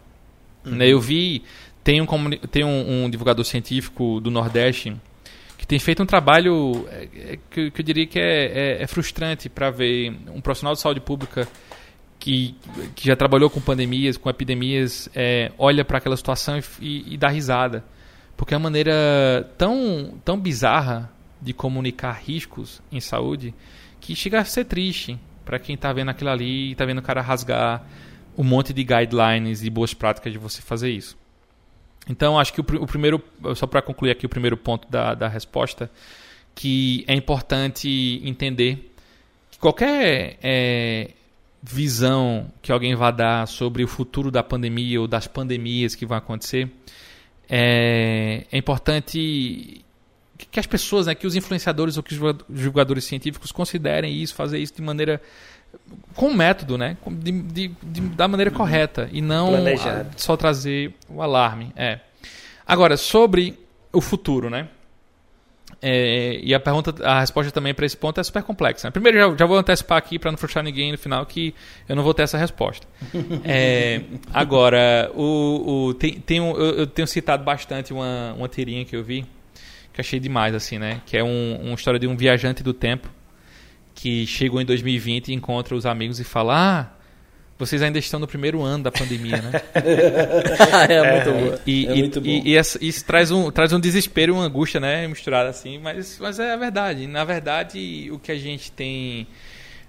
Uhum. 0.64 0.76
Né, 0.76 0.88
eu 0.88 1.00
vi, 1.00 1.42
tem, 1.82 2.00
um, 2.00 2.06
tem 2.50 2.64
um, 2.64 3.04
um, 3.04 3.10
divulgador 3.10 3.44
científico 3.44 4.20
do 4.20 4.30
Nordeste 4.30 4.94
que 5.56 5.66
tem 5.66 5.78
feito 5.78 6.02
um 6.02 6.06
trabalho 6.06 6.86
é, 6.90 7.08
é, 7.32 7.38
que, 7.50 7.70
que, 7.70 7.80
eu 7.80 7.84
diria 7.84 8.06
que 8.06 8.18
é, 8.18 8.78
é, 8.78 8.82
é 8.82 8.86
frustrante 8.86 9.48
para 9.48 9.70
ver 9.70 10.14
um 10.34 10.40
profissional 10.40 10.74
de 10.74 10.80
saúde 10.80 11.00
pública 11.00 11.48
que, 12.18 12.54
que 12.94 13.06
já 13.06 13.16
trabalhou 13.16 13.48
com 13.48 13.60
pandemias, 13.60 14.18
com 14.18 14.28
epidemias, 14.28 15.08
é, 15.14 15.50
olha 15.58 15.84
para 15.84 15.98
aquela 15.98 16.16
situação 16.16 16.58
e, 16.58 16.62
e, 16.80 17.14
e 17.14 17.16
dá 17.16 17.28
risada 17.28 17.82
porque 18.40 18.54
é 18.54 18.56
uma 18.56 18.62
maneira 18.62 19.52
tão, 19.58 20.18
tão 20.24 20.40
bizarra 20.40 21.12
de 21.42 21.52
comunicar 21.52 22.12
riscos 22.12 22.80
em 22.90 22.98
saúde 22.98 23.54
que 24.00 24.16
chega 24.16 24.40
a 24.40 24.44
ser 24.46 24.64
triste 24.64 25.20
para 25.44 25.58
quem 25.58 25.74
está 25.74 25.92
vendo 25.92 26.08
aquilo 26.08 26.30
ali 26.30 26.68
e 26.68 26.72
está 26.72 26.86
vendo 26.86 27.00
o 27.00 27.02
cara 27.02 27.20
rasgar 27.20 27.84
um 28.38 28.42
monte 28.42 28.72
de 28.72 28.82
guidelines 28.82 29.62
e 29.62 29.68
boas 29.68 29.92
práticas 29.92 30.32
de 30.32 30.38
você 30.38 30.62
fazer 30.62 30.90
isso. 30.90 31.18
Então, 32.08 32.38
acho 32.38 32.54
que 32.54 32.62
o, 32.62 32.64
o 32.82 32.86
primeiro, 32.86 33.22
só 33.54 33.66
para 33.66 33.82
concluir 33.82 34.12
aqui 34.12 34.24
o 34.24 34.28
primeiro 34.30 34.56
ponto 34.56 34.90
da, 34.90 35.14
da 35.14 35.28
resposta, 35.28 35.90
que 36.54 37.04
é 37.06 37.12
importante 37.14 38.22
entender 38.24 38.90
que 39.50 39.58
qualquer 39.58 40.38
é, 40.42 41.10
visão 41.62 42.50
que 42.62 42.72
alguém 42.72 42.94
vá 42.94 43.10
dar 43.10 43.46
sobre 43.46 43.84
o 43.84 43.86
futuro 43.86 44.30
da 44.30 44.42
pandemia 44.42 44.98
ou 44.98 45.06
das 45.06 45.26
pandemias 45.26 45.94
que 45.94 46.06
vão 46.06 46.16
acontecer, 46.16 46.70
é, 47.50 48.46
é 48.52 48.56
importante 48.56 49.84
que 50.50 50.60
as 50.60 50.66
pessoas, 50.66 51.06
né, 51.06 51.14
que 51.14 51.26
os 51.26 51.34
influenciadores 51.34 51.96
ou 51.96 52.02
que 52.02 52.14
os 52.14 52.36
divulgadores 52.48 53.04
científicos 53.04 53.50
considerem 53.50 54.14
isso, 54.14 54.34
fazer 54.34 54.58
isso 54.58 54.74
de 54.74 54.82
maneira 54.82 55.20
com 56.14 56.32
método, 56.32 56.78
né, 56.78 56.96
de, 57.06 57.32
de, 57.42 57.68
de, 57.82 58.00
da 58.00 58.28
maneira 58.28 58.50
correta 58.50 59.08
e 59.12 59.20
não 59.20 59.54
a, 59.54 60.06
só 60.16 60.36
trazer 60.36 60.94
o 61.08 61.20
alarme. 61.20 61.72
É. 61.76 62.00
Agora 62.66 62.96
sobre 62.96 63.58
o 63.92 64.00
futuro, 64.00 64.48
né? 64.48 64.68
É, 65.82 66.38
e 66.42 66.54
a 66.54 66.60
pergunta, 66.60 66.94
a 67.02 67.20
resposta 67.20 67.50
também 67.50 67.72
para 67.72 67.86
esse 67.86 67.96
ponto 67.96 68.20
é 68.20 68.22
super 68.22 68.42
complexa. 68.42 68.86
Né? 68.86 68.90
Primeiro, 68.90 69.18
já, 69.18 69.36
já, 69.36 69.46
vou 69.46 69.56
antecipar 69.56 69.96
aqui 69.96 70.18
para 70.18 70.30
não 70.30 70.36
frustrar 70.36 70.62
ninguém 70.62 70.92
no 70.92 70.98
final 70.98 71.24
que 71.24 71.54
eu 71.88 71.96
não 71.96 72.02
vou 72.02 72.12
ter 72.12 72.22
essa 72.22 72.36
resposta. 72.36 72.86
É, 73.44 74.02
agora, 74.32 75.10
o, 75.14 75.86
o, 75.88 75.94
tem, 75.94 76.20
tem 76.20 76.40
um, 76.40 76.50
eu, 76.52 76.80
eu, 76.80 76.86
tenho 76.86 77.08
citado 77.08 77.42
bastante 77.42 77.92
uma, 77.92 78.34
uma 78.36 78.48
tirinha 78.48 78.84
que 78.84 78.94
eu 78.94 79.02
vi 79.02 79.26
que 79.92 80.00
achei 80.00 80.20
demais, 80.20 80.54
assim, 80.54 80.78
né? 80.78 81.00
Que 81.06 81.16
é 81.16 81.24
um, 81.24 81.60
uma 81.62 81.74
história 81.74 81.98
de 81.98 82.06
um 82.06 82.16
viajante 82.16 82.62
do 82.62 82.72
tempo 82.72 83.08
que 83.94 84.26
chegou 84.26 84.60
em 84.60 84.64
2020 84.64 85.28
e 85.28 85.34
encontra 85.34 85.74
os 85.74 85.86
amigos 85.86 86.20
e 86.20 86.24
fala: 86.24 86.54
Ah, 86.56 86.99
vocês 87.60 87.82
ainda 87.82 87.98
estão 87.98 88.18
no 88.18 88.26
primeiro 88.26 88.62
ano 88.62 88.84
da 88.84 88.90
pandemia, 88.90 89.36
né? 89.36 89.52
é, 90.88 91.12
muito 91.12 91.30
bom. 91.30 91.62
E, 91.66 91.86
é 91.86 91.92
e, 91.92 91.98
muito 91.98 92.20
bom. 92.22 92.26
E, 92.26 92.56
e, 92.56 92.88
isso 92.88 93.04
traz 93.04 93.30
um, 93.30 93.50
traz 93.50 93.70
um 93.74 93.78
desespero 93.78 94.32
e 94.32 94.34
uma 94.34 94.44
angústia, 94.44 94.80
né? 94.80 95.06
Misturada 95.06 95.50
assim, 95.50 95.78
mas, 95.78 96.18
mas 96.18 96.38
é 96.38 96.54
a 96.54 96.56
verdade. 96.56 97.06
Na 97.06 97.22
verdade, 97.22 98.08
o 98.10 98.18
que 98.18 98.32
a 98.32 98.38
gente 98.38 98.72
tem. 98.72 99.26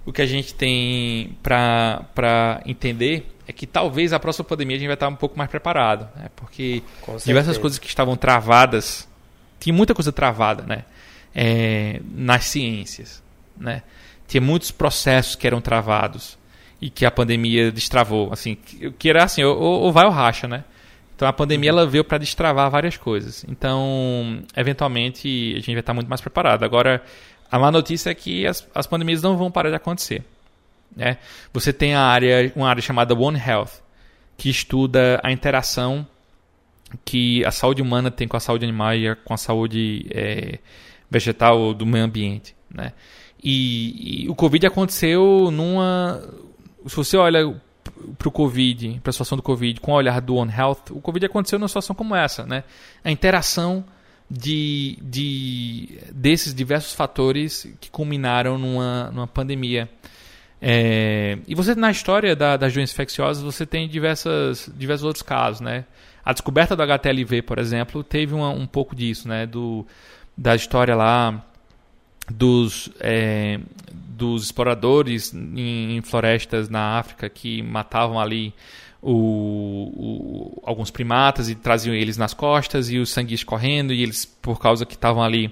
O 0.06 0.12
que 0.12 0.22
a 0.22 0.26
gente 0.26 0.54
tem 0.54 1.38
para 1.42 2.62
entender 2.66 3.32
é 3.48 3.54
que 3.54 3.66
talvez 3.66 4.12
a 4.12 4.20
próxima 4.20 4.44
pandemia 4.44 4.76
a 4.76 4.80
gente 4.80 4.88
vai 4.88 4.96
estar 4.96 5.08
um 5.08 5.16
pouco 5.16 5.38
mais 5.38 5.50
preparado, 5.50 6.10
né? 6.16 6.30
Porque 6.36 6.84
diversas 7.26 7.58
coisas 7.58 7.80
que 7.80 7.88
estavam 7.88 8.18
travadas 8.18 9.08
tinha 9.60 9.74
muita 9.74 9.94
coisa 9.94 10.12
travada, 10.12 10.64
né? 10.64 10.84
É, 11.34 12.02
nas 12.14 12.46
ciências, 12.46 13.24
né? 13.56 13.82
Tinha 14.28 14.42
muitos 14.42 14.72
processos 14.72 15.36
que 15.36 15.48
eram 15.48 15.62
travados 15.62 16.41
e 16.82 16.90
que 16.90 17.06
a 17.06 17.12
pandemia 17.12 17.72
destravou, 17.72 18.34
assim, 18.34 18.58
que 18.98 19.10
era 19.10 19.24
assim, 19.24 19.44
ou, 19.44 19.58
ou 19.58 19.92
vai 19.92 20.06
ou 20.06 20.12
racha, 20.12 20.48
né? 20.48 20.64
Então 21.16 21.28
a 21.28 21.34
pandemia 21.34 21.72
uhum. 21.72 21.80
ela 21.80 21.88
veio 21.88 22.04
para 22.04 22.18
destravar 22.18 22.70
várias 22.72 22.98
coisas. 22.98 23.46
Então, 23.48 24.42
eventualmente, 24.58 25.54
a 25.54 25.58
gente 25.58 25.74
vai 25.74 25.80
estar 25.82 25.94
muito 25.94 26.08
mais 26.08 26.20
preparado. 26.20 26.64
Agora, 26.64 27.04
a 27.52 27.60
má 27.60 27.70
notícia 27.70 28.10
é 28.10 28.16
que 28.16 28.48
as, 28.48 28.68
as 28.74 28.88
pandemias 28.88 29.22
não 29.22 29.38
vão 29.38 29.52
parar 29.52 29.70
de 29.70 29.76
acontecer. 29.76 30.24
Né? 30.96 31.18
Você 31.54 31.72
tem 31.72 31.94
a 31.94 32.02
área, 32.02 32.52
uma 32.56 32.68
área 32.68 32.82
chamada 32.82 33.14
One 33.14 33.40
Health, 33.40 33.82
que 34.36 34.50
estuda 34.50 35.20
a 35.24 35.32
interação 35.32 36.08
que 37.06 37.46
a 37.46 37.52
saúde 37.52 37.82
humana 37.82 38.10
tem 38.10 38.28
com 38.28 38.36
a 38.36 38.40
saúde 38.40 38.66
animal 38.66 38.96
e 38.96 39.16
com 39.16 39.34
a 39.34 39.38
saúde 39.38 40.08
é, 40.10 40.60
vegetal 41.10 41.74
do 41.74 41.86
meio 41.86 42.04
ambiente, 42.04 42.56
né? 42.70 42.94
E, 43.44 44.24
e, 44.24 44.30
o 44.30 44.36
Covid 44.36 44.68
aconteceu 44.68 45.50
numa... 45.52 46.22
Se 46.88 46.96
você 46.96 47.18
olha 47.18 47.56
para 48.18 48.28
o 48.28 48.32
Covid, 48.32 49.00
para 49.02 49.10
a 49.10 49.14
situação 49.14 49.36
do 49.36 49.42
Covid, 49.42 49.80
com 49.80 49.92
o 49.92 49.96
olhar 49.96 50.20
do 50.22 50.36
One 50.36 50.52
Health, 50.52 50.92
o 50.92 51.02
Covid 51.02 51.26
aconteceu 51.26 51.60
numa 51.60 51.68
situação 51.68 51.96
como 51.96 52.16
essa, 52.16 52.46
né? 52.46 52.64
A 53.04 53.12
interação 53.12 53.86
de, 54.30 54.98
de 55.02 56.00
desses 56.14 56.54
diversos 56.54 56.94
fatores 56.94 57.68
que 57.80 57.90
culminaram 57.90 58.58
numa, 58.58 59.12
numa 59.12 59.28
pandemia. 59.28 59.90
É, 60.62 61.40
e 61.48 61.56
você 61.56 61.74
na 61.74 61.90
história 61.90 62.36
da, 62.36 62.56
das 62.56 62.72
doenças 62.74 62.94
infecciosas 62.94 63.44
você 63.44 63.66
tem 63.66 63.90
diversas, 63.90 64.72
diversos 64.76 65.06
outros 65.06 65.24
casos, 65.24 65.60
né? 65.60 65.86
A 66.24 66.34
descoberta 66.34 66.76
do 66.76 66.84
HTLV, 66.84 67.42
por 67.42 67.58
exemplo, 67.58 68.04
teve 68.04 68.34
uma, 68.34 68.50
um 68.50 68.68
pouco 68.68 68.96
disso, 68.96 69.28
né? 69.28 69.46
Do, 69.46 69.86
da 70.38 70.56
história 70.56 70.96
lá 70.96 71.44
dos, 72.30 72.90
é, 73.00 73.60
dos 74.22 74.44
exploradores 74.44 75.34
em, 75.34 75.98
em, 75.98 76.02
florestas 76.04 76.70
na 76.70 77.00
África 77.00 77.28
que 77.28 77.64
matavam 77.64 78.20
ali 78.20 78.54
o, 79.02 79.12
o, 79.12 80.62
alguns 80.64 80.92
primatas 80.92 81.50
e 81.50 81.56
traziam 81.56 81.96
eles 81.96 82.18
nas 82.18 82.36
costas 82.36 82.92
e 82.92 83.00
o 83.00 83.06
sangue 83.06 83.34
escorrendo 83.34 83.92
e 83.92 84.04
eles, 84.04 84.24
por 84.24 84.60
causa 84.60 84.86
que 84.86 84.94
estavam 84.94 85.24
ali 85.24 85.52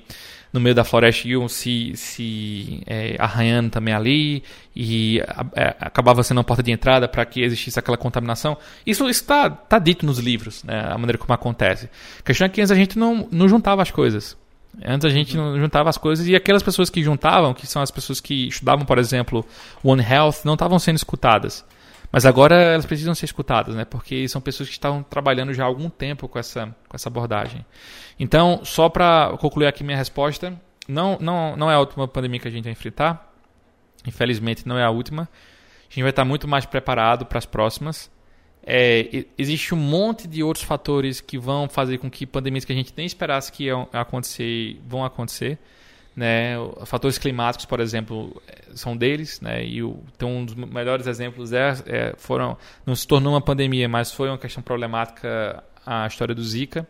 no 0.54 0.60
meio 0.60 0.76
da 0.76 0.84
floresta 0.84 1.28
iam 1.28 1.48
se, 1.48 1.94
se 1.96 2.84
é, 2.86 3.16
arranhando 3.18 3.72
também 3.72 3.94
ali 3.94 4.44
e 4.76 5.20
é, 5.56 5.76
acabava 5.80 6.22
sendo 6.22 6.38
uma 6.38 6.44
porta 6.44 6.62
de 6.62 6.72
entrada 6.72 7.08
para 7.08 7.26
que 7.26 7.42
existisse 7.42 7.80
aquela 7.80 7.98
contaminação. 7.98 8.56
Isso 8.86 9.10
está 9.10 9.50
tá 9.50 9.80
dito 9.80 10.06
nos 10.06 10.20
livros, 10.20 10.64
né, 10.64 10.92
a 10.92 10.98
maneira 10.98 11.18
como 11.18 11.34
acontece. 11.34 11.90
A 12.20 12.24
questão 12.24 12.46
é 12.46 12.50
que 12.50 12.62
a 12.62 12.68
gente 12.68 13.00
não, 13.00 13.28
não 13.32 13.50
juntava 13.50 13.82
as 13.82 13.90
coisas. 13.90 14.38
Antes 14.86 15.06
a 15.06 15.10
gente 15.10 15.36
não 15.36 15.58
juntava 15.60 15.90
as 15.90 15.98
coisas 15.98 16.28
e 16.28 16.36
aquelas 16.36 16.64
pessoas 16.64 16.90
que 16.90 17.04
juntavam, 17.04 17.54
que 17.54 17.68
são 17.68 17.82
as 17.82 17.92
pessoas 17.92 18.20
que 18.20 18.48
estudavam, 18.48 18.86
por 18.86 18.98
exemplo, 18.98 19.46
One 19.84 20.04
Health, 20.04 20.46
não 20.46 20.54
estavam 20.54 20.80
sendo 20.80 20.96
escutadas. 20.96 21.66
Mas 22.12 22.26
agora 22.26 22.56
elas 22.56 22.86
precisam 22.86 23.14
ser 23.14 23.26
escutadas, 23.26 23.76
né? 23.76 23.86
Porque 23.86 24.28
são 24.28 24.42
pessoas 24.42 24.68
que 24.68 24.74
estavam 24.74 25.04
trabalhando 25.04 25.54
já 25.54 25.64
há 25.64 25.68
algum 25.68 25.90
tempo 25.90 26.28
com 26.28 26.40
essa, 26.40 26.76
com 26.88 26.96
essa 26.96 27.08
abordagem. 27.08 27.64
Então, 28.20 28.62
só 28.64 28.90
para 28.90 29.38
concluir 29.40 29.68
aqui 29.68 29.84
minha 29.84 29.98
resposta, 29.98 30.60
não, 30.88 31.18
não, 31.22 31.56
não 31.56 31.70
é 31.70 31.76
a 31.76 31.80
última 31.80 32.08
pandemia 32.08 32.40
que 32.40 32.48
a 32.48 32.52
gente 32.52 32.64
vai 32.64 32.74
enfrentar. 32.74 33.32
Infelizmente, 34.08 34.68
não 34.68 34.78
é 34.78 34.84
a 34.84 34.90
última. 34.90 35.24
A 35.24 35.94
gente 35.94 36.02
vai 36.02 36.10
estar 36.10 36.26
muito 36.26 36.48
mais 36.48 36.66
preparado 36.66 37.26
para 37.26 37.38
as 37.38 37.46
próximas. 37.46 38.10
É, 38.64 39.26
existe 39.38 39.74
um 39.74 39.78
monte 39.78 40.28
de 40.28 40.44
outros 40.44 40.64
fatores 40.64 41.22
que 41.22 41.38
vão 41.38 41.68
fazer 41.68 41.98
com 41.98 42.10
que 42.10 42.26
pandemias 42.26 42.66
que 42.66 42.72
a 42.72 42.76
gente 42.76 42.94
nem 42.96 43.06
esperasse 43.06 43.52
que 43.52 43.66
iam 43.66 43.88
acontecer 43.92 44.80
vão 44.86 45.04
acontecer. 45.04 45.58
Né? 46.16 46.56
Fatores 46.86 47.18
climáticos, 47.18 47.66
por 47.66 47.80
exemplo, 47.80 48.42
são 48.76 48.98
deles, 48.98 49.40
né? 49.40 49.64
E 49.66 49.82
o, 49.82 50.04
então 50.16 50.38
um 50.38 50.46
dos 50.46 50.54
melhores 50.54 51.08
exemplos 51.08 51.54
é, 51.54 51.74
é, 51.86 52.14
foram 52.18 52.58
não 52.86 52.94
se 52.94 53.08
tornou 53.08 53.34
uma 53.34 53.42
pandemia, 53.42 53.88
mas 53.88 54.12
foi 54.12 54.28
uma 54.28 54.38
questão 54.38 54.62
problemática 54.62 55.64
a 55.86 56.06
história 56.06 56.36
do 56.36 56.44
Zika. 56.44 56.88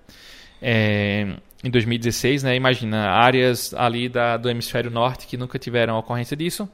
É, 0.61 1.37
em 1.63 1.69
2016, 1.69 2.43
né? 2.43 2.55
Imagina, 2.55 3.09
áreas 3.09 3.73
ali 3.73 4.09
da, 4.09 4.37
do 4.37 4.49
hemisfério 4.49 4.89
norte 4.89 5.27
que 5.27 5.37
nunca 5.37 5.59
tiveram 5.59 5.97
ocorrência 5.97 6.35
disso, 6.35 6.69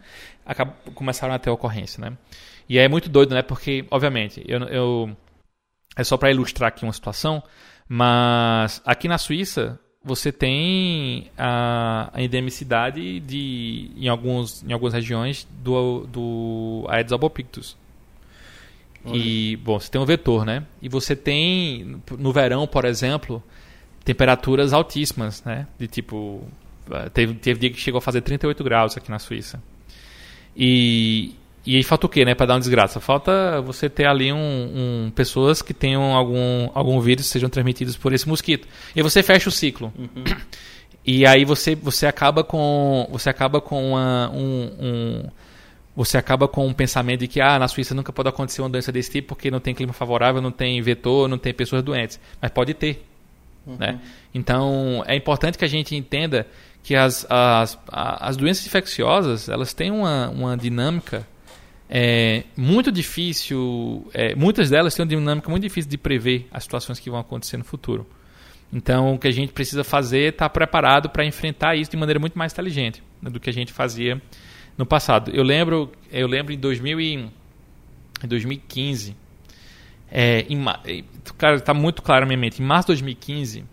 acab, 0.45 0.71
começaram 0.93 1.33
a 1.33 1.39
ter 1.39 1.49
ocorrência, 1.49 2.01
né? 2.01 2.17
E 2.67 2.77
é 2.77 2.87
muito 2.87 3.09
doido, 3.09 3.33
né? 3.33 3.41
Porque, 3.41 3.85
obviamente, 3.91 4.43
eu, 4.47 4.59
eu 4.63 5.17
é 5.95 6.03
só 6.03 6.17
para 6.17 6.31
ilustrar 6.31 6.69
aqui 6.69 6.83
uma 6.83 6.93
situação, 6.93 7.41
mas 7.87 8.81
aqui 8.85 9.07
na 9.07 9.17
Suíça 9.17 9.79
você 10.03 10.31
tem 10.31 11.31
a, 11.35 12.11
a 12.13 12.21
endemicidade 12.21 13.19
de, 13.21 13.89
em, 13.97 14.07
alguns, 14.07 14.63
em 14.63 14.71
algumas 14.71 14.93
regiões 14.93 15.47
do, 15.63 16.05
do 16.05 16.85
Aedes 16.89 17.11
albopictus. 17.11 17.75
Olha. 19.03 19.17
E, 19.17 19.55
bom, 19.57 19.79
você 19.79 19.89
tem 19.89 19.99
um 19.99 20.05
vetor, 20.05 20.45
né? 20.45 20.63
E 20.79 20.87
você 20.87 21.15
tem, 21.15 21.99
no 22.19 22.31
verão, 22.31 22.67
por 22.67 22.85
exemplo, 22.85 23.41
temperaturas 24.03 24.73
altíssimas, 24.73 25.43
né? 25.43 25.67
De 25.79 25.87
tipo, 25.87 26.43
teve, 27.11 27.33
teve 27.33 27.59
dia 27.59 27.69
que 27.71 27.79
chegou 27.79 27.97
a 27.97 28.01
fazer 28.01 28.21
38 28.21 28.63
graus 28.63 28.95
aqui 28.95 29.09
na 29.09 29.17
Suíça. 29.17 29.61
E, 30.55 31.33
e 31.65 31.75
aí 31.75 31.83
falta 31.83 32.05
o 32.05 32.09
quê, 32.09 32.23
né, 32.23 32.35
para 32.35 32.45
dar 32.45 32.53
uma 32.53 32.59
desgraça? 32.59 32.99
Falta 32.99 33.59
você 33.61 33.89
ter 33.89 34.05
ali 34.05 34.31
um, 34.31 34.37
um, 34.37 35.11
pessoas 35.11 35.63
que 35.63 35.73
tenham 35.73 36.13
algum, 36.13 36.69
algum 36.75 36.99
vírus 36.99 37.25
sejam 37.25 37.49
transmitidos 37.49 37.97
por 37.97 38.13
esse 38.13 38.27
mosquito. 38.29 38.67
E 38.95 39.01
você 39.01 39.23
fecha 39.23 39.49
o 39.49 39.51
ciclo. 39.51 39.91
Uhum. 39.97 40.23
E 41.03 41.25
aí 41.25 41.43
você, 41.43 41.73
você 41.75 42.05
acaba 42.05 42.43
com 42.43 43.07
você 43.11 43.29
acaba 43.29 43.59
com 43.61 43.91
uma, 43.91 44.29
um, 44.31 44.71
um, 44.79 45.23
você 45.95 46.17
acaba 46.17 46.47
com 46.47 46.67
um 46.67 46.73
pensamento 46.73 47.21
de 47.21 47.27
que 47.27 47.41
ah, 47.41 47.57
na 47.57 47.67
Suíça 47.67 47.95
nunca 47.95 48.13
pode 48.13 48.29
acontecer 48.29 48.61
uma 48.61 48.69
doença 48.69 48.91
desse 48.91 49.11
tipo 49.11 49.29
porque 49.29 49.49
não 49.49 49.59
tem 49.59 49.73
clima 49.73 49.93
favorável, 49.93 50.41
não 50.41 50.51
tem 50.51 50.79
vetor, 50.81 51.27
não 51.27 51.37
tem 51.37 51.53
pessoas 51.53 51.81
doentes. 51.81 52.19
Mas 52.39 52.51
pode 52.51 52.75
ter. 52.75 53.03
Uhum. 53.65 53.77
Né? 53.79 53.99
Então 54.33 55.03
é 55.07 55.15
importante 55.15 55.57
que 55.57 55.65
a 55.65 55.69
gente 55.69 55.95
entenda 55.95 56.45
que 56.83 56.95
as, 56.95 57.25
as, 57.27 57.79
as 57.91 58.37
doenças 58.37 58.65
infecciosas 58.67 59.49
elas 59.49 59.73
têm 59.73 59.89
uma, 59.89 60.29
uma 60.29 60.55
dinâmica 60.55 61.25
é 61.89 62.43
muito 62.57 62.91
difícil, 62.91 64.07
é, 64.13 64.35
muitas 64.35 64.69
delas 64.69 64.95
têm 64.95 65.03
uma 65.03 65.09
dinâmica 65.09 65.49
muito 65.49 65.63
difícil 65.63 65.89
de 65.89 65.97
prever 65.97 66.47
as 66.51 66.63
situações 66.63 66.99
que 66.99 67.09
vão 67.09 67.19
acontecer 67.19 67.57
no 67.57 67.63
futuro. 67.63 68.07
Então, 68.73 69.13
o 69.13 69.19
que 69.19 69.27
a 69.27 69.31
gente 69.31 69.53
precisa 69.53 69.83
fazer 69.83 70.19
é 70.19 70.27
estar 70.29 70.49
preparado 70.49 71.09
para 71.09 71.23
enfrentar 71.23 71.75
isso 71.75 71.91
de 71.91 71.97
maneira 71.97 72.19
muito 72.19 72.37
mais 72.37 72.51
inteligente 72.51 73.03
né, 73.21 73.29
do 73.29 73.39
que 73.39 73.49
a 73.49 73.53
gente 73.53 73.71
fazia 73.71 74.21
no 74.77 74.85
passado. 74.85 75.31
Eu 75.31 75.43
lembro, 75.43 75.91
eu 76.11 76.27
lembro 76.27 76.51
em 76.51 76.57
2000 76.57 76.99
e, 76.99 77.13
em 77.13 78.27
2015, 78.27 79.15
é, 80.11 80.45
em, 80.49 80.65
cara, 81.37 81.59
tá 81.59 81.73
muito 81.73 82.01
claro 82.01 82.21
na 82.21 82.27
minha 82.27 82.39
mente. 82.39 82.61
Em 82.61 82.65
março 82.65 82.87
de 82.87 83.01
2015, 83.01 83.63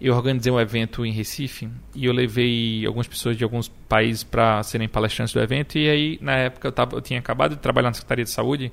eu 0.00 0.14
organizei 0.14 0.52
um 0.52 0.60
evento 0.60 1.06
em 1.06 1.12
Recife 1.12 1.68
e 1.94 2.04
eu 2.04 2.12
levei 2.12 2.84
algumas 2.84 3.06
pessoas 3.06 3.36
de 3.36 3.42
alguns 3.42 3.68
países 3.88 4.22
para 4.22 4.62
serem 4.62 4.88
palestrantes 4.88 5.32
do 5.32 5.40
evento. 5.40 5.78
E 5.78 5.88
aí, 5.88 6.18
na 6.20 6.32
época, 6.32 6.68
eu, 6.68 6.72
tava, 6.72 6.96
eu 6.96 7.00
tinha 7.00 7.18
acabado 7.18 7.54
de 7.54 7.60
trabalhar 7.60 7.88
na 7.88 7.94
Secretaria 7.94 8.24
de 8.24 8.30
Saúde, 8.30 8.70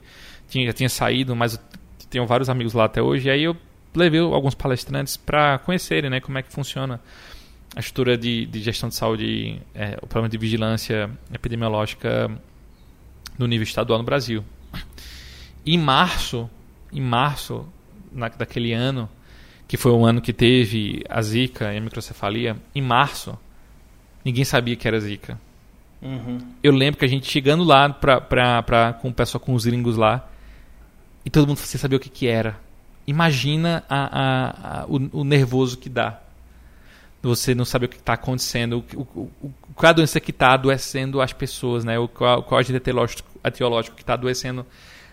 tinha, 0.50 0.66
já 0.68 0.74
tinha 0.74 0.90
saído, 0.90 1.36
mas 1.36 1.54
eu 1.56 1.60
tenho 2.10 2.28
vários 2.28 2.50
amigos 2.50 2.74
lá 2.74 2.86
até 2.86 3.02
hoje. 3.02 3.28
E 3.28 3.32
aí 3.32 3.44
eu 3.44 3.56
levei 3.96 4.20
alguns 4.20 4.54
palestrantes 4.54 5.16
para 5.16 5.60
conhecerem 5.60 6.10
né, 6.10 6.20
como 6.20 6.38
é 6.38 6.42
que 6.42 6.52
funciona 6.52 7.00
a 7.76 7.80
estrutura 7.80 8.18
de, 8.18 8.46
de 8.46 8.60
gestão 8.60 8.90
de 8.90 8.96
saúde, 8.96 9.62
é, 9.74 9.98
o 10.02 10.08
problema 10.08 10.30
de 10.30 10.38
vigilância 10.38 11.10
epidemiológica 11.34 12.30
no 13.38 13.48
nível 13.48 13.64
estadual 13.64 13.98
no 13.98 14.06
Brasil. 14.06 14.44
Em 15.66 15.78
março, 15.78 16.50
em 16.92 17.02
março 17.02 17.66
na, 18.12 18.28
daquele 18.28 18.74
ano, 18.74 19.10
que 19.68 19.78
foi 19.78 19.92
o 19.92 20.06
ano 20.06 20.22
que 20.22 20.34
teve 20.34 21.04
a 21.10 21.22
zika 21.22 21.74
e 21.74 21.78
a 21.78 21.82
microcefalia, 21.82 22.58
em 22.76 22.82
março, 22.82 23.38
ninguém 24.24 24.46
sabia 24.46 24.76
que 24.76 24.88
era 24.88 25.00
zika. 25.00 25.40
Uhum. 26.02 26.38
Eu 26.62 26.74
lembro 26.74 27.00
que 27.00 27.06
a 27.06 27.08
gente 27.08 27.30
chegando 27.30 27.64
lá 27.64 27.90
pra, 27.90 28.20
pra, 28.20 28.62
pra, 28.62 28.94
com 28.94 29.10
o 29.10 29.14
pessoal, 29.14 29.40
com 29.40 29.54
os 29.54 29.66
gringos 29.66 29.96
lá, 29.96 30.28
e 31.26 31.30
todo 31.30 31.48
mundo 31.48 31.58
sem 31.58 31.80
saber 31.80 31.96
o 31.96 32.00
que, 32.00 32.10
que 32.10 32.28
era. 32.28 32.60
Imagina 33.08 33.84
a, 33.90 34.20
a, 34.20 34.82
a 34.82 34.86
o, 34.86 35.22
o, 35.22 35.24
nervoso 35.24 35.78
que 35.78 35.90
dá. 35.90 36.20
Você 37.22 37.56
não 37.56 37.64
saber 37.64 37.86
o 37.86 37.90
que 37.90 37.96
está 37.96 38.14
acontecendo, 38.14 38.84
o, 38.94 39.00
o, 39.02 39.32
o, 39.42 39.54
qual 39.74 39.92
a 39.92 39.94
doença 39.94 40.20
que 40.20 40.32
está 40.32 40.54
adoecendo 40.54 41.22
as 41.22 41.32
pessoas, 41.32 41.86
né? 41.86 41.98
o, 41.98 42.08
qual, 42.08 42.44
qual 42.44 42.60
agente 42.60 42.76
etiológico, 42.76 43.30
etiológico 43.44 43.96
que 43.96 44.04
está 44.04 44.14
adoecendo 44.14 44.66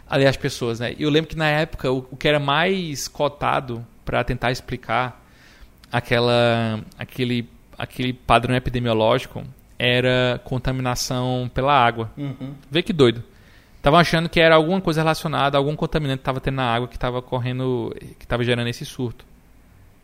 ali 0.08 0.26
as 0.26 0.36
pessoas. 0.36 0.80
Né? 0.80 0.96
E 0.98 1.04
eu 1.04 1.10
lembro 1.10 1.30
que 1.30 1.36
na 1.36 1.46
época 1.46 1.90
o, 1.90 2.04
o 2.10 2.16
que 2.16 2.26
era 2.26 2.40
mais 2.40 3.06
cotado 3.06 3.86
para 4.10 4.24
tentar 4.24 4.50
explicar 4.50 5.24
aquela, 5.92 6.80
aquele, 6.98 7.48
aquele 7.78 8.12
padrão 8.12 8.56
epidemiológico 8.56 9.44
era 9.78 10.40
contaminação 10.42 11.48
pela 11.54 11.72
água. 11.72 12.10
Uhum. 12.16 12.54
Vê 12.68 12.82
que 12.82 12.92
doido. 12.92 13.22
Estavam 13.76 14.00
achando 14.00 14.28
que 14.28 14.40
era 14.40 14.56
alguma 14.56 14.80
coisa 14.80 15.00
relacionada, 15.00 15.56
algum 15.56 15.76
contaminante 15.76 16.18
que 16.18 16.22
estava 16.22 16.40
tendo 16.40 16.56
na 16.56 16.64
água 16.64 16.88
que 16.88 16.96
estava 16.96 17.22
correndo, 17.22 17.94
que 18.18 18.24
estava 18.24 18.42
gerando 18.42 18.66
esse 18.66 18.84
surto. 18.84 19.24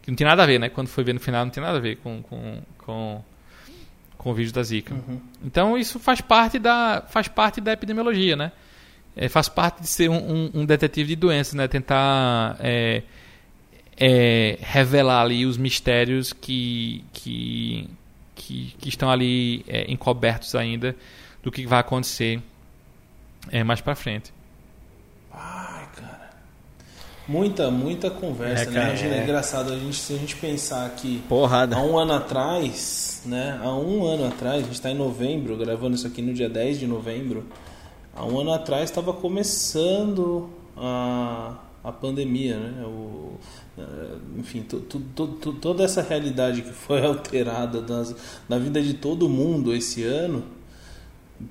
Que 0.02 0.10
não 0.12 0.16
tinha 0.16 0.28
nada 0.28 0.44
a 0.44 0.46
ver, 0.46 0.60
né? 0.60 0.68
Quando 0.68 0.86
foi 0.86 1.02
ver 1.02 1.12
no 1.12 1.18
final, 1.20 1.44
não 1.44 1.50
tinha 1.50 1.66
nada 1.66 1.78
a 1.78 1.80
ver 1.80 1.96
com, 1.96 2.22
com, 2.22 2.62
com, 2.78 3.24
com 4.16 4.30
o 4.30 4.34
vídeo 4.34 4.52
da 4.52 4.62
Zika. 4.62 4.94
Uhum. 4.94 5.20
Então 5.44 5.76
isso 5.76 5.98
faz 5.98 6.20
parte 6.20 6.60
da, 6.60 7.02
faz 7.08 7.26
parte 7.26 7.60
da 7.60 7.72
epidemiologia, 7.72 8.36
né? 8.36 8.52
É, 9.16 9.28
faz 9.28 9.48
parte 9.48 9.80
de 9.82 9.88
ser 9.88 10.08
um, 10.08 10.16
um, 10.16 10.50
um 10.60 10.64
detetive 10.64 11.08
de 11.08 11.16
doenças, 11.16 11.54
né? 11.54 11.66
Tentar 11.66 12.56
é, 12.60 13.02
é, 13.96 14.58
revelar 14.60 15.22
ali 15.22 15.46
os 15.46 15.56
mistérios 15.56 16.32
que, 16.32 17.04
que, 17.12 17.88
que, 18.34 18.74
que 18.78 18.88
estão 18.88 19.10
ali 19.10 19.64
é, 19.66 19.90
encobertos 19.90 20.54
ainda 20.54 20.94
do 21.42 21.50
que 21.50 21.66
vai 21.66 21.80
acontecer 21.80 22.40
é, 23.50 23.64
mais 23.64 23.80
para 23.80 23.94
frente. 23.94 24.32
Ai, 25.32 25.86
cara. 25.94 26.30
Muita, 27.26 27.70
muita 27.70 28.10
conversa, 28.10 28.64
é, 28.64 28.66
né? 28.66 28.72
cara, 28.72 28.92
né? 28.92 29.18
É. 29.18 29.22
engraçado 29.22 29.72
a 29.72 29.78
gente, 29.78 29.96
se 29.96 30.12
a 30.12 30.16
gente 30.16 30.36
pensar 30.36 30.88
que 30.90 31.18
Porrada. 31.28 31.76
há 31.76 31.82
um 31.82 31.96
ano 31.96 32.12
atrás, 32.12 33.22
né? 33.24 33.58
Há 33.62 33.74
um 33.74 34.04
ano 34.04 34.26
atrás, 34.26 34.56
a 34.56 34.64
gente 34.64 34.74
está 34.74 34.90
em 34.90 34.94
novembro, 34.94 35.56
gravando 35.56 35.94
isso 35.94 36.06
aqui 36.06 36.20
no 36.20 36.34
dia 36.34 36.48
10 36.48 36.80
de 36.80 36.86
novembro. 36.86 37.46
Há 38.14 38.24
um 38.24 38.40
ano 38.40 38.52
atrás 38.52 38.84
estava 38.84 39.12
começando 39.12 40.50
a, 40.76 41.54
a 41.82 41.92
pandemia, 41.92 42.56
né? 42.56 42.84
O, 42.84 43.38
eh, 43.78 44.16
enfim, 44.38 44.62
toda 45.60 45.84
essa 45.84 46.02
realidade 46.02 46.62
que 46.62 46.72
foi 46.72 47.04
alterada 47.04 47.80
nas, 47.82 48.14
na 48.48 48.58
vida 48.58 48.80
de 48.80 48.94
todo 48.94 49.28
mundo 49.28 49.74
esse 49.74 50.02
ano, 50.02 50.44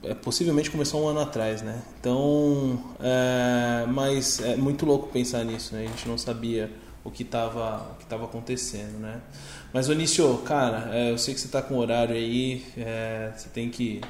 é, 0.04 0.16
possivelmente 0.16 0.72
começou 0.72 1.04
um 1.04 1.08
ano 1.08 1.20
atrás, 1.20 1.62
né? 1.62 1.82
Então, 2.00 2.84
é, 3.00 3.86
mas 3.88 4.40
é 4.40 4.56
muito 4.56 4.86
louco 4.86 5.10
pensar 5.10 5.44
nisso, 5.44 5.76
né? 5.76 5.86
A 5.86 5.88
gente 5.88 6.08
não 6.08 6.18
sabia 6.18 6.72
o 7.04 7.12
que 7.12 7.22
estava 7.22 7.92
o 7.92 7.96
que 8.00 8.06
tava 8.06 8.26
acontecendo, 8.26 9.00
né? 9.00 9.22
Mas, 9.72 9.88
Onício, 9.90 10.38
cara, 10.40 10.90
é, 10.92 11.12
eu 11.12 11.18
sei 11.18 11.34
que 11.34 11.40
você 11.40 11.46
está 11.46 11.62
com 11.62 11.78
horário 11.78 12.16
aí, 12.16 12.66
é, 12.78 13.32
você 13.36 13.50
tem 13.50 13.70
que 13.70 14.02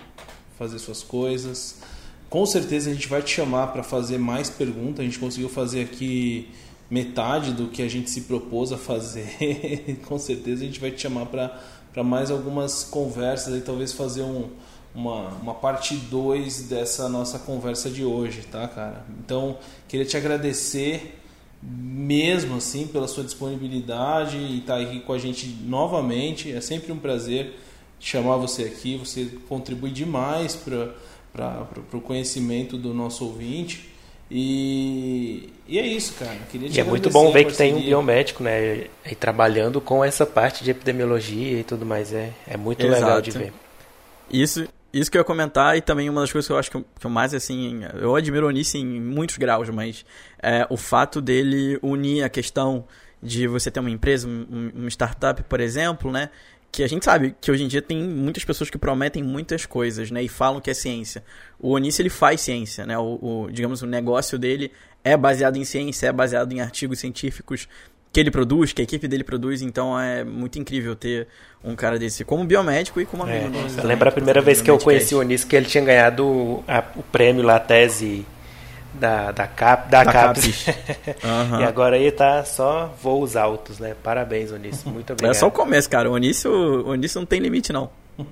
fazer 0.57 0.80
suas 0.80 1.03
coisas. 1.03 1.82
Com 2.30 2.45
certeza 2.45 2.89
a 2.89 2.93
gente 2.93 3.07
vai 3.07 3.22
te 3.22 3.32
chamar 3.32 3.68
para 3.68 3.84
fazer 3.84 4.18
mais 4.18 4.49
perguntas. 4.49 5.01
A 5.01 5.03
gente 5.03 5.20
conseguiu 5.20 5.49
fazer 5.49 5.84
aqui 5.84 6.49
metade 6.89 7.51
do 7.51 7.67
que 7.67 7.81
a 7.81 7.88
gente 7.88 8.09
se 8.09 8.21
propôs 8.21 8.71
a 8.71 8.77
fazer, 8.77 9.99
com 10.05 10.17
certeza 10.19 10.63
a 10.63 10.65
gente 10.67 10.79
vai 10.79 10.91
te 10.91 11.01
chamar 11.01 11.25
para 11.25 12.03
mais 12.03 12.29
algumas 12.29 12.83
conversas 12.83 13.57
e 13.57 13.61
talvez 13.61 13.91
fazer 13.91 14.21
um, 14.21 14.49
uma, 14.93 15.29
uma 15.41 15.53
parte 15.53 15.95
2 15.95 16.63
dessa 16.63 17.09
nossa 17.09 17.39
conversa 17.39 17.89
de 17.89 18.03
hoje, 18.03 18.43
tá, 18.51 18.67
cara? 18.67 19.05
Então, 19.19 19.57
queria 19.88 20.05
te 20.05 20.15
agradecer 20.15 21.19
mesmo 21.61 22.57
assim 22.57 22.88
pela 22.88 23.07
sua 23.07 23.23
disponibilidade 23.23 24.38
e 24.38 24.59
estar 24.59 24.75
tá 24.75 24.81
aqui 24.81 24.99
com 24.99 25.13
a 25.13 25.17
gente 25.17 25.47
novamente. 25.63 26.51
É 26.51 26.61
sempre 26.61 26.91
um 26.91 26.97
prazer 26.97 27.55
chamar 27.99 28.38
você 28.38 28.63
aqui. 28.63 28.97
Você 28.97 29.25
contribui 29.47 29.91
demais 29.91 30.55
para 30.55 30.93
o 31.93 32.01
conhecimento 32.01 32.77
do 32.77 32.93
nosso 32.93 33.25
ouvinte. 33.25 33.94
E, 34.30 35.49
e 35.67 35.78
é 35.78 35.86
isso, 35.86 36.13
cara. 36.15 36.36
Queria 36.51 36.69
te 36.69 36.78
e 36.78 36.82
é 36.82 36.84
muito 36.84 37.09
bom 37.09 37.32
ver 37.32 37.45
que 37.45 37.53
tem 37.53 37.73
um 37.73 37.82
biomédico, 37.82 38.43
né? 38.43 38.86
E 39.05 39.15
trabalhando 39.15 39.80
com 39.80 40.03
essa 40.03 40.26
parte 40.26 40.63
de 40.63 40.71
epidemiologia 40.71 41.59
e 41.59 41.63
tudo 41.63 41.86
mais. 41.86 42.11
É, 42.11 42.32
é 42.47 42.57
muito 42.57 42.86
Exato. 42.86 43.01
legal 43.01 43.21
de 43.21 43.32
ver. 43.32 43.53
Isso, 44.30 44.67
isso 44.91 45.11
que 45.11 45.17
eu 45.17 45.21
ia 45.21 45.26
comentar, 45.26 45.78
e 45.78 45.82
também 45.82 46.09
uma 46.09 46.21
das 46.21 46.32
coisas 46.32 46.47
que 46.47 46.53
eu 46.53 46.57
acho 46.57 46.71
que 46.71 46.78
eu, 46.78 46.86
que 46.99 47.05
eu 47.05 47.11
mais, 47.11 47.34
assim, 47.34 47.82
eu 48.01 48.15
admiro 48.15 48.47
o 48.47 48.49
Onice 48.49 48.80
em 48.80 48.99
muitos 48.99 49.38
graus, 49.38 49.69
mas 49.69 50.03
é, 50.41 50.65
o 50.69 50.78
fato 50.78 51.21
dele 51.21 51.78
unir 51.84 52.23
a 52.23 52.30
questão 52.30 52.86
de 53.21 53.47
você 53.47 53.69
ter 53.69 53.80
uma 53.80 53.89
empresa, 53.89 54.28
um, 54.28 54.71
uma 54.73 54.89
startup, 54.89 55.41
por 55.43 55.59
exemplo, 55.59 56.11
né? 56.11 56.30
Que 56.76 56.84
a 56.84 56.88
gente 56.88 57.05
sabe 57.05 57.34
que 57.39 57.49
hoje 57.49 57.63
em 57.63 57.67
dia 57.69 57.82
tem 57.82 57.97
muitas 57.97 58.43
pessoas 58.43 58.69
que 58.69 58.78
prometem 58.78 59.23
muitas 59.23 59.65
coisas, 59.65 60.11
né, 60.11 60.21
e 60.21 60.28
falam 60.28 60.59
que 60.59 60.69
é 60.69 60.73
ciência. 60.73 61.23
O 61.57 61.71
Onice 61.71 62.01
ele 62.01 62.09
faz 62.09 62.41
ciência, 62.41 62.86
né? 62.86 62.97
O, 62.97 63.17
o, 63.21 63.47
digamos 63.49 63.82
o 63.82 63.88
negócio 63.88 64.38
dele 64.38 64.71
é 65.01 65.15
baseado 65.15 65.55
em 65.55 65.63
ciência, 65.63 66.07
é 66.07 66.11
baseado 66.11 66.51
em 66.51 66.59
artigos 66.59 66.99
científicos 66.99 67.69
que 68.11 68.19
ele 68.19 68.30
produz, 68.30 68.73
que 68.73 68.82
a 68.82 68.84
equipe 68.84 69.07
dele 69.07 69.23
produz, 69.23 69.61
então 69.61 69.97
é 69.97 70.23
muito 70.26 70.59
incrível 70.59 70.95
ter 70.95 71.28
um 71.63 71.76
cara 71.76 71.97
desse 71.97 72.26
como 72.26 72.43
biomédico 72.43 72.99
e 72.99 73.05
como 73.05 73.23
amigo. 73.23 73.57
É, 73.57 73.82
eu 73.82 73.88
lembro 73.88 74.09
a 74.09 74.11
primeira 74.11 74.41
vez 74.41 74.61
que 74.61 74.69
eu 74.69 74.78
conheci 74.78 75.15
o 75.15 75.19
Onice 75.19 75.45
que 75.45 75.55
ele 75.55 75.67
tinha 75.67 75.84
ganhado 75.84 76.61
a, 76.67 76.84
o 76.97 77.03
prêmio 77.03 77.41
lá, 77.41 77.55
a 77.55 77.59
tese 77.59 78.26
da, 78.99 79.31
da, 79.31 79.47
cap, 79.47 79.89
da, 79.89 80.03
da 80.03 80.11
CAPES. 80.11 80.67
uhum. 81.23 81.59
e 81.59 81.63
agora 81.63 81.95
aí 81.95 82.11
tá 82.11 82.43
só 82.43 82.93
voos 83.01 83.35
altos, 83.35 83.79
né? 83.79 83.95
Parabéns, 84.01 84.51
Onísio. 84.51 84.89
Muito 84.89 85.13
obrigado. 85.13 85.31
É 85.31 85.33
só 85.33 85.47
o 85.47 85.51
começo, 85.51 85.89
cara. 85.89 86.09
O 86.09 86.13
Onísio, 86.13 86.51
o 86.51 86.89
Onísio 86.89 87.19
não 87.19 87.25
tem 87.25 87.39
limite, 87.39 87.71
não. 87.71 87.89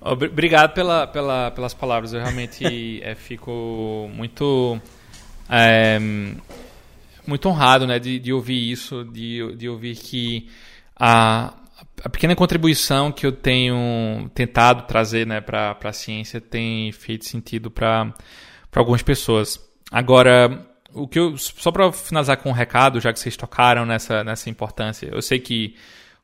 Obrigado 0.00 0.74
pela, 0.74 1.06
pela, 1.06 1.50
pelas 1.50 1.74
palavras. 1.74 2.12
Eu 2.12 2.20
realmente 2.20 2.64
é, 3.02 3.14
fico 3.14 4.08
muito. 4.14 4.80
É, 5.50 5.98
muito 7.26 7.48
honrado 7.48 7.86
né, 7.86 7.98
de, 7.98 8.18
de 8.18 8.32
ouvir 8.32 8.70
isso, 8.70 9.04
de, 9.04 9.54
de 9.56 9.68
ouvir 9.68 9.96
que 9.96 10.48
a, 10.96 11.52
a 12.02 12.08
pequena 12.08 12.34
contribuição 12.34 13.12
que 13.12 13.26
eu 13.26 13.32
tenho 13.32 14.30
tentado 14.34 14.82
trazer 14.86 15.26
né, 15.26 15.40
para 15.40 15.76
a 15.82 15.92
ciência 15.92 16.40
tem 16.40 16.90
feito 16.92 17.26
sentido 17.26 17.70
para 17.70 18.14
algumas 18.74 19.02
pessoas. 19.02 19.67
Agora, 19.90 20.66
o 20.92 21.06
que 21.06 21.18
eu, 21.18 21.36
só 21.36 21.70
para 21.70 21.90
finalizar 21.92 22.36
com 22.36 22.50
um 22.50 22.52
recado, 22.52 23.00
já 23.00 23.12
que 23.12 23.18
vocês 23.18 23.36
tocaram 23.36 23.86
nessa, 23.86 24.22
nessa 24.24 24.50
importância, 24.50 25.08
eu 25.12 25.22
sei 25.22 25.38
que 25.38 25.74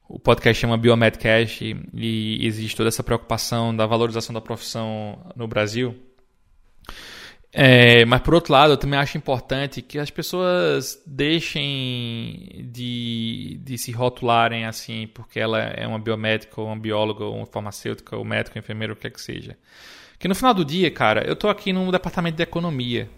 o 0.09 0.19
podcast 0.19 0.61
chama 0.61 0.77
Biomedcast 0.77 1.77
e 1.95 2.47
existe 2.47 2.77
toda 2.77 2.89
essa 2.89 3.03
preocupação 3.03 3.75
da 3.75 3.87
valorização 3.87 4.35
da 4.35 4.41
profissão 4.41 5.19
no 5.35 5.49
Brasil. 5.49 5.97
É, 7.57 8.05
mas 8.05 8.21
por 8.21 8.35
outro 8.35 8.53
lado, 8.53 8.73
eu 8.73 8.77
também 8.77 8.99
acho 8.99 9.17
importante 9.17 9.81
que 9.81 9.97
as 9.97 10.11
pessoas 10.11 11.01
deixem 11.07 12.69
de, 12.69 13.61
de 13.63 13.79
se 13.79 13.93
rotularem 13.93 14.67
assim, 14.67 15.07
porque 15.15 15.39
ela 15.39 15.61
é 15.61 15.87
uma 15.87 16.01
biomédica, 16.01 16.61
ou 16.61 16.67
uma 16.67 16.77
bióloga, 16.77 17.25
ou 17.25 17.37
uma 17.37 17.47
farmacêutica, 17.47 18.17
ou 18.17 18.25
médico, 18.25 18.59
enfermeiro, 18.59 18.93
o 18.93 18.97
que 18.97 19.03
quer 19.03 19.11
que 19.11 19.21
seja. 19.21 19.57
Que 20.19 20.27
no 20.27 20.35
final 20.35 20.53
do 20.53 20.65
dia, 20.65 20.91
cara, 20.91 21.25
eu 21.25 21.37
tô 21.37 21.49
aqui 21.49 21.73
no 21.73 21.93
departamento 21.93 22.37
de 22.37 22.43
economia. 22.43 23.09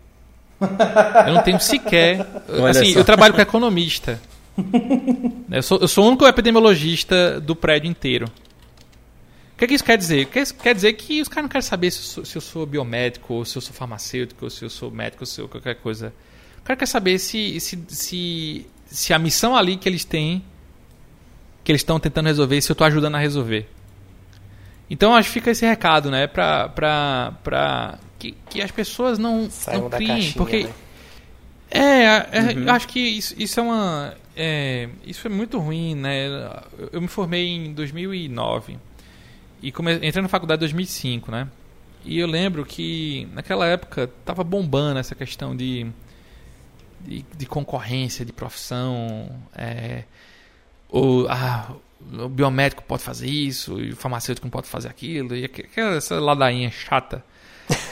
Eu 0.60 1.34
não 1.34 1.42
tenho 1.42 1.60
sequer. 1.60 2.26
Olha 2.48 2.70
assim, 2.70 2.92
só. 2.92 3.00
eu 3.00 3.04
trabalho 3.04 3.34
com 3.34 3.40
economista. 3.40 4.20
Eu 5.50 5.62
sou, 5.62 5.78
eu 5.78 5.86
sou 5.86 6.04
o 6.04 6.08
único 6.08 6.26
epidemiologista 6.26 7.40
do 7.40 7.54
prédio 7.54 7.88
inteiro. 7.88 8.26
O 9.54 9.58
que, 9.58 9.66
que 9.66 9.74
isso 9.74 9.84
quer 9.84 9.96
dizer? 9.96 10.26
Quer, 10.26 10.46
quer 10.52 10.74
dizer 10.74 10.92
que 10.94 11.20
os 11.20 11.28
caras 11.28 11.44
não 11.44 11.48
querem 11.48 11.62
saber 11.62 11.90
se 11.90 11.98
eu, 11.98 12.04
sou, 12.04 12.24
se 12.24 12.36
eu 12.36 12.40
sou 12.42 12.66
biomédico, 12.66 13.34
ou 13.34 13.44
se 13.44 13.56
eu 13.56 13.62
sou 13.62 13.72
farmacêutico, 13.72 14.44
ou 14.44 14.50
se 14.50 14.62
eu 14.62 14.70
sou 14.70 14.90
médico, 14.90 15.22
ou 15.22 15.26
se 15.26 15.40
eu 15.40 15.48
qualquer 15.48 15.76
coisa. 15.76 16.12
O 16.58 16.62
cara 16.62 16.76
quer 16.78 16.86
saber 16.86 17.18
se, 17.18 17.60
se, 17.60 17.84
se, 17.88 18.66
se 18.86 19.14
a 19.14 19.18
missão 19.18 19.54
ali 19.54 19.76
que 19.76 19.88
eles 19.88 20.04
têm, 20.04 20.42
que 21.62 21.72
eles 21.72 21.80
estão 21.80 22.00
tentando 22.00 22.26
resolver, 22.26 22.60
se 22.60 22.70
eu 22.70 22.74
estou 22.74 22.86
ajudando 22.86 23.14
a 23.14 23.18
resolver. 23.18 23.68
Então 24.90 25.14
acho 25.14 25.28
que 25.28 25.34
fica 25.34 25.50
esse 25.50 25.66
recado, 25.66 26.10
né? 26.10 26.26
Pra, 26.26 26.68
pra, 26.68 27.32
pra 27.42 27.98
que, 28.18 28.32
que 28.48 28.60
as 28.62 28.70
pessoas 28.70 29.18
não, 29.18 29.50
Saiam 29.50 29.82
não 29.82 29.90
da 29.90 29.96
criem. 29.98 30.12
caixinha, 30.16 30.34
porque 30.34 30.64
né? 30.64 30.72
é, 31.70 32.04
é, 32.04 32.54
Uhum. 32.54 32.64
eu 32.64 32.72
acho 32.72 32.88
que 32.88 33.00
isso, 33.00 33.34
isso 33.38 33.58
é 33.60 33.62
uma. 33.62 34.14
é, 34.36 34.88
isso 35.04 35.26
é 35.26 35.30
muito 35.30 35.58
ruim, 35.58 35.94
né? 35.94 36.26
Eu, 36.92 37.00
me 37.00 37.08
formei 37.08 37.46
em 37.48 37.72
2009 37.74 38.78
e 39.62 39.72
come, 39.72 39.94
entrei 39.94 40.22
na 40.22 40.28
faculdade 40.28 40.60
em 40.60 40.64
2005, 40.64 41.30
né? 41.30 41.48
E 42.04 42.18
eu 42.20 42.26
lembro 42.28 42.64
que 42.64 43.26
naquela 43.32 43.66
época 43.66 44.08
tava 44.24 44.44
bombando 44.44 45.00
essa 45.00 45.14
questão 45.14 45.56
de, 45.56 45.86
de, 47.00 47.24
de 47.36 47.46
concorrência, 47.46 48.24
de 48.24 48.32
profissão. 48.32 49.28
É, 49.54 50.04
o, 50.88 51.26
ah, 51.28 51.72
o 52.12 52.28
biomédico 52.28 52.82
pode 52.84 53.02
fazer 53.02 53.26
isso, 53.28 53.80
e 53.80 53.90
o 53.90 53.96
farmacêutico 53.96 54.46
não 54.46 54.50
pode 54.52 54.68
fazer 54.68 54.86
aquilo, 54.88 55.34
e 55.34 55.44
aqu- 55.44 55.62
aquela 55.62 55.96
essa 55.96 56.20
ladainha 56.20 56.70
chata 56.70 57.24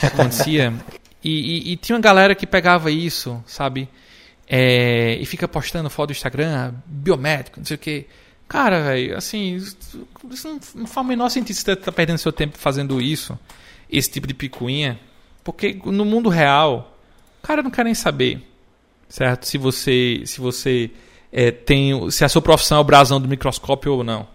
que 0.00 0.06
acontecia. 0.06 0.72
E, 1.22 1.30
e- 1.30 1.72
e 1.72 1.76
tinha 1.76 1.96
uma 1.96 2.02
galera 2.02 2.34
que 2.34 2.46
pegava 2.46 2.90
isso, 2.90 3.42
sabe? 3.46 3.88
É, 4.46 5.16
e 5.20 5.24
fica 5.26 5.48
postando 5.48 5.88
foto 5.88 6.08
do 6.08 6.12
Instagram, 6.12 6.74
biomédico, 6.86 7.58
não 7.60 7.64
sei 7.66 7.76
o 7.76 7.78
que. 7.78 8.06
Cara, 8.46 8.82
velho, 8.82 9.16
assim, 9.16 9.54
isso 9.56 10.06
não, 10.74 10.86
faz 10.86 11.04
o 11.06 11.08
menor 11.08 11.30
sentido 11.30 11.56
você 11.56 11.74
tá 11.74 11.90
perdendo 11.90 12.18
seu 12.18 12.30
tempo 12.30 12.58
fazendo 12.58 13.00
isso, 13.00 13.38
esse 13.90 14.10
tipo 14.10 14.26
de 14.26 14.34
picuinha. 14.34 15.00
Porque 15.42 15.80
no 15.86 16.04
mundo 16.04 16.28
real, 16.28 16.94
o 17.42 17.46
cara 17.46 17.62
não 17.62 17.70
quer 17.70 17.84
nem 17.86 17.94
saber, 17.94 18.46
certo? 19.08 19.46
Se 19.46 19.56
você, 19.56 20.22
se 20.26 20.40
você 20.42 20.90
é, 21.32 21.50
tem, 21.50 22.10
se 22.10 22.22
a 22.22 22.28
sua 22.28 22.42
profissão 22.42 22.78
é 22.78 22.80
o 22.82 22.84
brasão 22.84 23.18
do 23.18 23.26
microscópio 23.26 23.94
ou 23.94 24.04
não. 24.04 24.26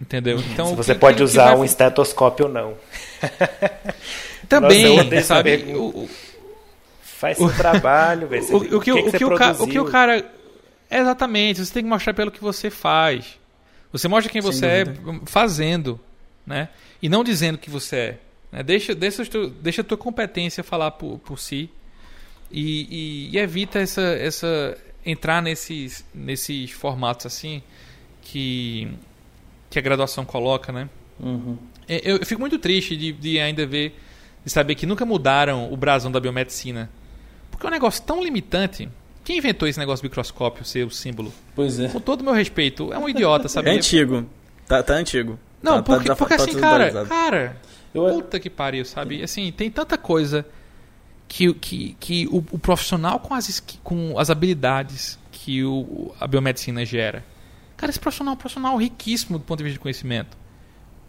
Entendeu? 0.00 0.38
Então, 0.52 0.68
Se 0.68 0.74
você 0.74 0.94
pode 0.94 1.22
usar 1.22 1.50
vai- 1.50 1.56
um 1.56 1.64
estetoscópio 1.64 2.46
ou 2.46 2.52
não. 2.52 2.74
também, 4.60 4.84
Nossa, 4.84 5.00
eu 5.00 5.06
odeio 5.06 5.18
essa 5.20 5.34
sabe? 5.34 5.50
pergunta. 5.58 5.78
O- 5.98 6.04
o- 6.04 6.10
Faz 7.02 7.38
seu 7.38 7.52
trabalho, 7.56 8.26
velho. 8.28 8.42
Você- 8.42 8.52
o, 8.54 8.76
o 8.76 8.80
que, 8.80 8.92
o, 8.92 9.02
você 9.04 9.18
que 9.18 9.24
o, 9.24 9.34
ca- 9.36 9.52
o 9.58 9.66
que 9.66 9.78
o 9.78 9.84
cara. 9.86 10.30
Exatamente, 10.90 11.64
você 11.64 11.72
tem 11.72 11.82
que 11.82 11.88
mostrar 11.88 12.12
pelo 12.14 12.30
que 12.30 12.40
você 12.40 12.70
faz. 12.70 13.38
Você 13.92 14.08
mostra 14.08 14.30
quem 14.30 14.42
Sem 14.42 14.52
você 14.52 14.66
é 14.66 14.84
dúvida. 14.84 15.20
fazendo, 15.26 15.98
né? 16.46 16.68
E 17.00 17.08
não 17.08 17.22
dizendo 17.24 17.56
que 17.58 17.70
você 17.70 17.96
é. 17.96 18.18
né? 18.52 18.62
Deixa, 18.62 18.94
deixa, 18.94 19.22
a 19.22 19.26
tua- 19.26 19.48
deixa 19.60 19.80
a 19.80 19.84
tua 19.84 19.96
competência 19.96 20.62
falar 20.64 20.90
por, 20.92 21.18
por 21.20 21.38
si 21.38 21.70
e, 22.50 23.28
e- 23.30 23.30
e 23.32 23.38
evita 23.38 23.78
essa, 23.78 24.02
essa 24.02 24.76
entrar 25.06 25.40
nesses, 25.42 26.04
nesses 26.14 26.70
formatos 26.72 27.26
assim 27.26 27.62
que, 28.22 28.88
que 29.70 29.78
a 29.78 29.82
graduação 29.82 30.24
coloca, 30.24 30.72
né? 30.72 30.88
Uhum. 31.20 31.56
É, 31.88 32.00
Eu, 32.04 32.16
eu 32.18 32.26
fico 32.26 32.40
muito 32.40 32.58
triste 32.58 32.96
de, 32.96 33.12
de 33.12 33.38
ainda 33.40 33.64
ver, 33.66 33.94
de 34.44 34.50
saber 34.50 34.74
que 34.74 34.86
nunca 34.86 35.04
mudaram 35.04 35.72
o 35.72 35.76
brasão 35.76 36.10
da 36.12 36.20
biomedicina. 36.20 36.90
Porque 37.50 37.66
é 37.66 37.68
um 37.68 37.72
negócio 37.72 38.02
tão 38.02 38.22
limitante. 38.22 38.88
Quem 39.24 39.38
inventou 39.38 39.66
esse 39.66 39.78
negócio 39.78 40.02
do 40.02 40.06
microscópio 40.10 40.64
ser 40.64 40.84
o 40.86 40.90
símbolo? 40.90 41.32
Pois 41.54 41.78
é. 41.80 41.88
Com 41.88 42.00
todo 42.00 42.20
o 42.20 42.24
meu 42.24 42.34
respeito, 42.34 42.92
é 42.92 42.98
um 42.98 43.08
idiota, 43.08 43.46
É 43.46 43.48
sabe? 43.48 43.70
antigo. 43.70 44.26
Tá, 44.66 44.82
tá 44.82 44.94
antigo. 44.94 45.38
Não, 45.62 45.76
Tá- 45.76 45.78
tá 45.78 45.82
porque, 45.84 46.02
desafa- 46.02 46.18
porque 46.18 46.36
tá 46.36 46.42
assim, 46.42 46.54
cara, 46.60 47.06
cara, 47.06 47.56
Eu- 47.94 48.06
puta 48.08 48.38
que 48.38 48.50
pariu, 48.50 48.84
sabe? 48.84 49.22
Assim, 49.22 49.50
tem 49.50 49.70
tanta 49.70 49.96
coisa 49.96 50.44
que, 51.26 51.54
que, 51.54 51.96
que 51.98 52.26
o, 52.28 52.44
o 52.52 52.58
profissional 52.58 53.18
com 53.18 53.32
as, 53.32 53.60
com 53.82 54.18
as 54.18 54.28
habilidades 54.28 55.18
que 55.32 55.64
o, 55.64 56.14
a 56.20 56.26
biomedicina 56.26 56.84
gera. 56.84 57.24
Cara, 57.78 57.90
esse 57.90 57.98
profissional 57.98 58.32
é 58.32 58.36
um 58.36 58.38
profissional 58.38 58.76
riquíssimo 58.76 59.38
do 59.38 59.44
ponto 59.44 59.58
de 59.58 59.64
vista 59.64 59.74
de 59.74 59.80
conhecimento. 59.80 60.36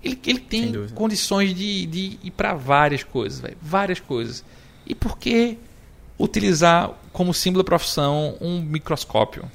Ele, 0.06 0.20
ele 0.28 0.40
tem 0.40 0.88
condições 0.90 1.56
de, 1.56 1.88
de 1.88 2.20
ir 2.24 2.32
para 2.32 2.54
várias 2.54 3.04
coisas, 3.04 3.40
velho. 3.40 3.58
Várias 3.60 4.00
coisas. 4.00 4.46
E 4.86 4.94
por 4.94 5.18
que 5.18 5.58
utilizar 6.20 6.92
como 7.12 7.34
símbolo 7.34 7.64
da 7.64 7.68
profissão 7.68 8.38
um 8.40 8.62
microscópio? 8.62 9.50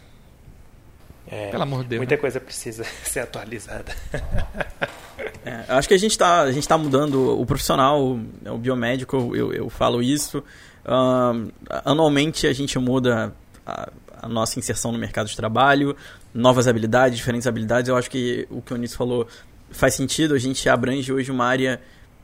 É, 1.29 1.51
Pelo 1.51 1.63
amor 1.63 1.85
de 1.85 1.91
Deus. 1.91 2.01
muita 2.01 2.17
né? 2.17 2.21
coisa 2.21 2.41
precisa 2.41 2.85
ser 3.05 3.21
atualizada. 3.21 3.95
É, 5.45 5.65
acho 5.69 5.87
que 5.87 5.95
a 5.95 5.99
gente 5.99 6.13
está 6.13 6.43
a 6.43 6.53
gente 6.53 6.67
tá 6.67 6.77
mudando 6.77 7.39
o 7.39 7.45
profissional, 7.47 8.03
o, 8.03 8.21
o 8.47 8.59
biomédico, 8.59 9.35
eu, 9.35 9.53
eu 9.53 9.71
falo 9.71 10.03
isso. 10.03 10.43
Ahn, 10.85 11.49
anualmente 11.85 12.47
a 12.47 12.53
gente 12.53 12.79
muda 12.79 13.35
a, 13.67 13.91
a 14.23 14.29
nossa 14.29 14.59
inserção 14.59 14.93
no 14.93 14.99
mercado 14.99 15.29
de 15.29 15.37
trabalho, 15.37 15.97
novas 16.33 16.67
habilidades, 16.67 17.19
diferentes 17.19 17.47
habilidades. 17.47 17.89
Eu 17.89 17.97
acho 17.97 18.11
que 18.11 18.47
o 18.51 18.61
que 18.63 18.73
o 18.73 18.77
Onísio 18.77 18.97
falou 18.97 19.27
faz 19.71 19.95
sentido. 19.95 20.35
A 20.35 20.39
gente 20.39 20.69
abrange 20.69 21.13
hoje 21.13 21.31
uma 21.31 21.45
área 21.47 21.81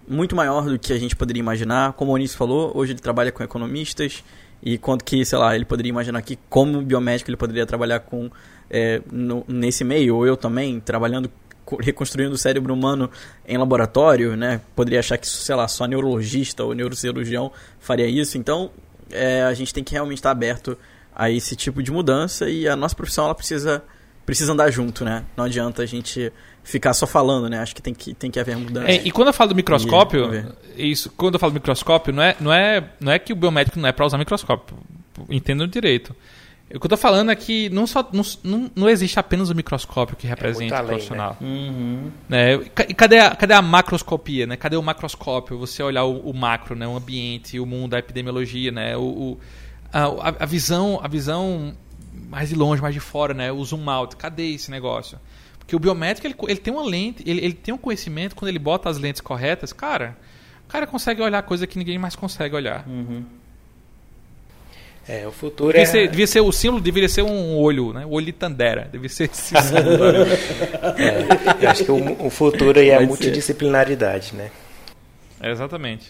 muito 0.09 0.37
maior 0.37 0.65
do 0.67 0.79
que 0.79 0.93
a 0.93 0.99
gente 0.99 1.17
poderia 1.17 1.41
imaginar. 1.41 1.93
Como 1.95 2.13
o 2.13 2.15
Onísio 2.15 2.37
falou, 2.37 2.73
hoje 2.77 2.93
ele 2.93 3.01
trabalha 3.01 3.33
com 3.33 3.43
economistas 3.43 4.23
e 4.63 4.79
quanto 4.79 5.05
que, 5.05 5.25
sei 5.25 5.39
lá, 5.39 5.55
ele 5.55 5.65
poderia 5.65 5.91
imaginar 5.91 6.23
que 6.23 6.39
como 6.49 6.81
biomédico 6.83 7.31
ele 7.31 7.37
poderia 7.37 7.67
trabalhar 7.67 8.01
com 8.01 8.31
é, 8.69 9.01
no- 9.13 9.45
nesse 9.47 9.85
meio, 9.85 10.17
ou 10.17 10.27
eu 10.27 10.37
também, 10.37 10.81
trabalhando 10.81 11.31
co- 11.65 11.77
reconstruindo 11.81 12.35
o 12.35 12.39
cérebro 12.39 12.75
humano 12.75 13.09
em 13.47 13.57
laboratório, 13.57 14.37
né? 14.37 14.61
Poderia 14.75 14.99
achar 14.99 15.17
que, 15.19 15.29
sei 15.29 15.55
lá, 15.55 15.69
só 15.69 15.87
neurologista 15.87 16.65
ou 16.65 16.75
neurocirurgião 16.75 17.53
faria 17.79 18.09
isso. 18.09 18.37
Então, 18.37 18.71
é, 19.11 19.43
a 19.45 19.55
gente 19.55 19.73
tem 19.73 19.85
que 19.85 19.93
realmente 19.93 20.19
estar 20.19 20.33
aberto 20.33 20.77
a 21.15 21.31
esse 21.31 21.55
tipo 21.55 21.81
de 21.81 21.93
mudança 21.93 22.51
e 22.51 22.67
a 22.69 22.75
nossa 22.75 22.95
profissão 22.97 23.25
ela 23.27 23.35
precisa 23.37 23.83
precisa 24.25 24.53
andar 24.53 24.69
junto, 24.73 25.05
né? 25.05 25.23
Não 25.37 25.45
adianta 25.45 25.83
a 25.83 25.87
gente 25.87 26.33
ficar 26.67 26.93
só 26.95 27.07
falando, 27.07 27.49
né? 27.49 27.59
Acho 27.61 27.75
que 27.75 27.81
tem 27.81 27.95
que 27.95 28.13
tem 28.13 28.31
que 28.31 28.41
haver 28.41 28.57
mudança. 28.57 28.91
É, 28.91 28.97
e 29.05 29.11
quando 29.13 29.29
eu 29.29 29.33
falo 29.33 29.51
do 29.51 29.55
microscópio, 29.57 30.29
E- 30.77 30.91
isso, 30.91 31.11
quando 31.17 31.35
eu 31.35 31.39
falo 31.41 31.53
do 31.53 31.55
microscópio, 31.55 32.13
não 32.13 32.23
é, 32.23 32.37
não 32.41 32.53
é, 32.53 32.85
não 33.01 33.13
é 33.13 33.19
que 33.19 33.33
o 33.33 33.37
biomédico 33.37 33.79
não 33.79 33.89
é 33.89 33.93
para 33.93 34.05
usar 34.05 34.19
microscópio. 34.19 34.77
Entendo 35.31 35.67
direito. 35.67 36.15
O 36.75 36.81
que 36.81 36.87
eu 36.87 36.91
tô 36.91 36.97
falando 36.97 37.31
é 37.31 37.37
que 37.37 37.69
não, 37.71 37.87
só, 37.87 38.07
não, 38.13 38.25
não, 38.43 38.71
não 38.75 38.89
existe 38.89 39.21
apenas 39.21 39.49
o 39.51 39.55
microscópio 39.55 40.17
que 40.17 40.27
representa 40.27 40.75
o 40.75 40.79
além, 40.79 40.89
profissional. 40.89 41.37
Uhum. 41.41 42.11
Né? 42.29 42.55
E 42.55 42.69
ca- 42.71 42.87
E 42.89 42.93
cadê 42.95 43.19
a, 43.21 43.31
cadê 43.37 43.55
a 43.55 43.63
macroscopia, 43.63 44.47
né? 44.49 44.57
Cadê 44.57 44.77
o 44.77 44.83
macroscópio? 44.83 45.57
Você 45.61 45.81
olhar 45.85 46.03
o, 46.05 46.19
o 46.29 46.35
macro, 46.35 46.75
né? 46.75 46.85
O 46.87 46.97
ambiente, 46.97 47.61
o 47.61 47.65
mundo, 47.65 47.95
a 47.95 48.01
epidemiologia, 48.01 48.73
né? 48.73 48.97
O, 48.97 49.01
o- 49.03 49.41
a, 49.93 50.43
a 50.43 50.47
visão, 50.47 50.99
a 51.01 51.07
visão 51.07 51.73
mais 52.29 52.49
de 52.49 52.57
longe, 52.57 52.83
mais 52.83 52.93
de 52.95 53.01
fora, 53.01 53.33
né? 53.33 53.53
O 53.53 53.65
zoom 53.65 53.89
out. 53.89 54.17
Cadê 54.17 54.51
esse 54.51 54.69
negócio? 54.69 55.19
Porque 55.67 55.75
o 55.75 55.81
biomédico, 55.81 56.25
ele, 56.25 56.37
ele 56.47 56.61
tem 56.61 56.73
uma 56.73 56.85
lente, 56.85 57.25
ele, 57.27 57.45
ele 57.45 57.55
tem 57.55 57.75
um 57.75 57.79
conhecimento, 57.79 58.37
quando 58.37 58.51
ele 58.51 58.59
bota 58.59 58.89
as 58.89 58.99
lentes 58.99 59.21
corretas, 59.21 59.73
cara, 59.73 60.17
o 60.65 60.69
cara 60.71 60.87
consegue 60.87 61.21
olhar 61.21 61.43
coisa 61.43 61.67
que 61.67 61.77
ninguém 61.77 61.99
mais 61.99 62.15
consegue 62.15 62.55
olhar. 62.55 62.87
É, 65.09 65.27
o 65.27 65.33
futuro 65.33 65.73
Devia, 65.73 65.83
é. 65.83 65.87
ser, 65.87 66.09
devia 66.09 66.27
ser 66.27 66.41
o 66.41 66.53
símbolo, 66.53 66.81
deveria 66.81 67.09
ser 67.09 67.23
um 67.23 67.57
olho, 67.57 67.93
né? 67.93 68.05
O 68.07 68.11
olho 68.11 68.27
de 68.27 68.33
Tandera. 68.33 68.89
Devia 68.91 69.09
ser 69.09 69.31
esse 69.31 69.55
símbolo. 69.61 70.05
é, 70.97 71.65
eu 71.65 71.71
acho 71.71 71.85
que 71.85 71.91
o, 71.91 72.27
o 72.27 72.31
futuro 72.31 72.79
aí 72.79 72.91
é 72.91 72.97
a 72.97 73.01
multidisciplinaridade, 73.01 74.35
né? 74.35 74.51
É, 75.41 75.51
exatamente. 75.51 76.09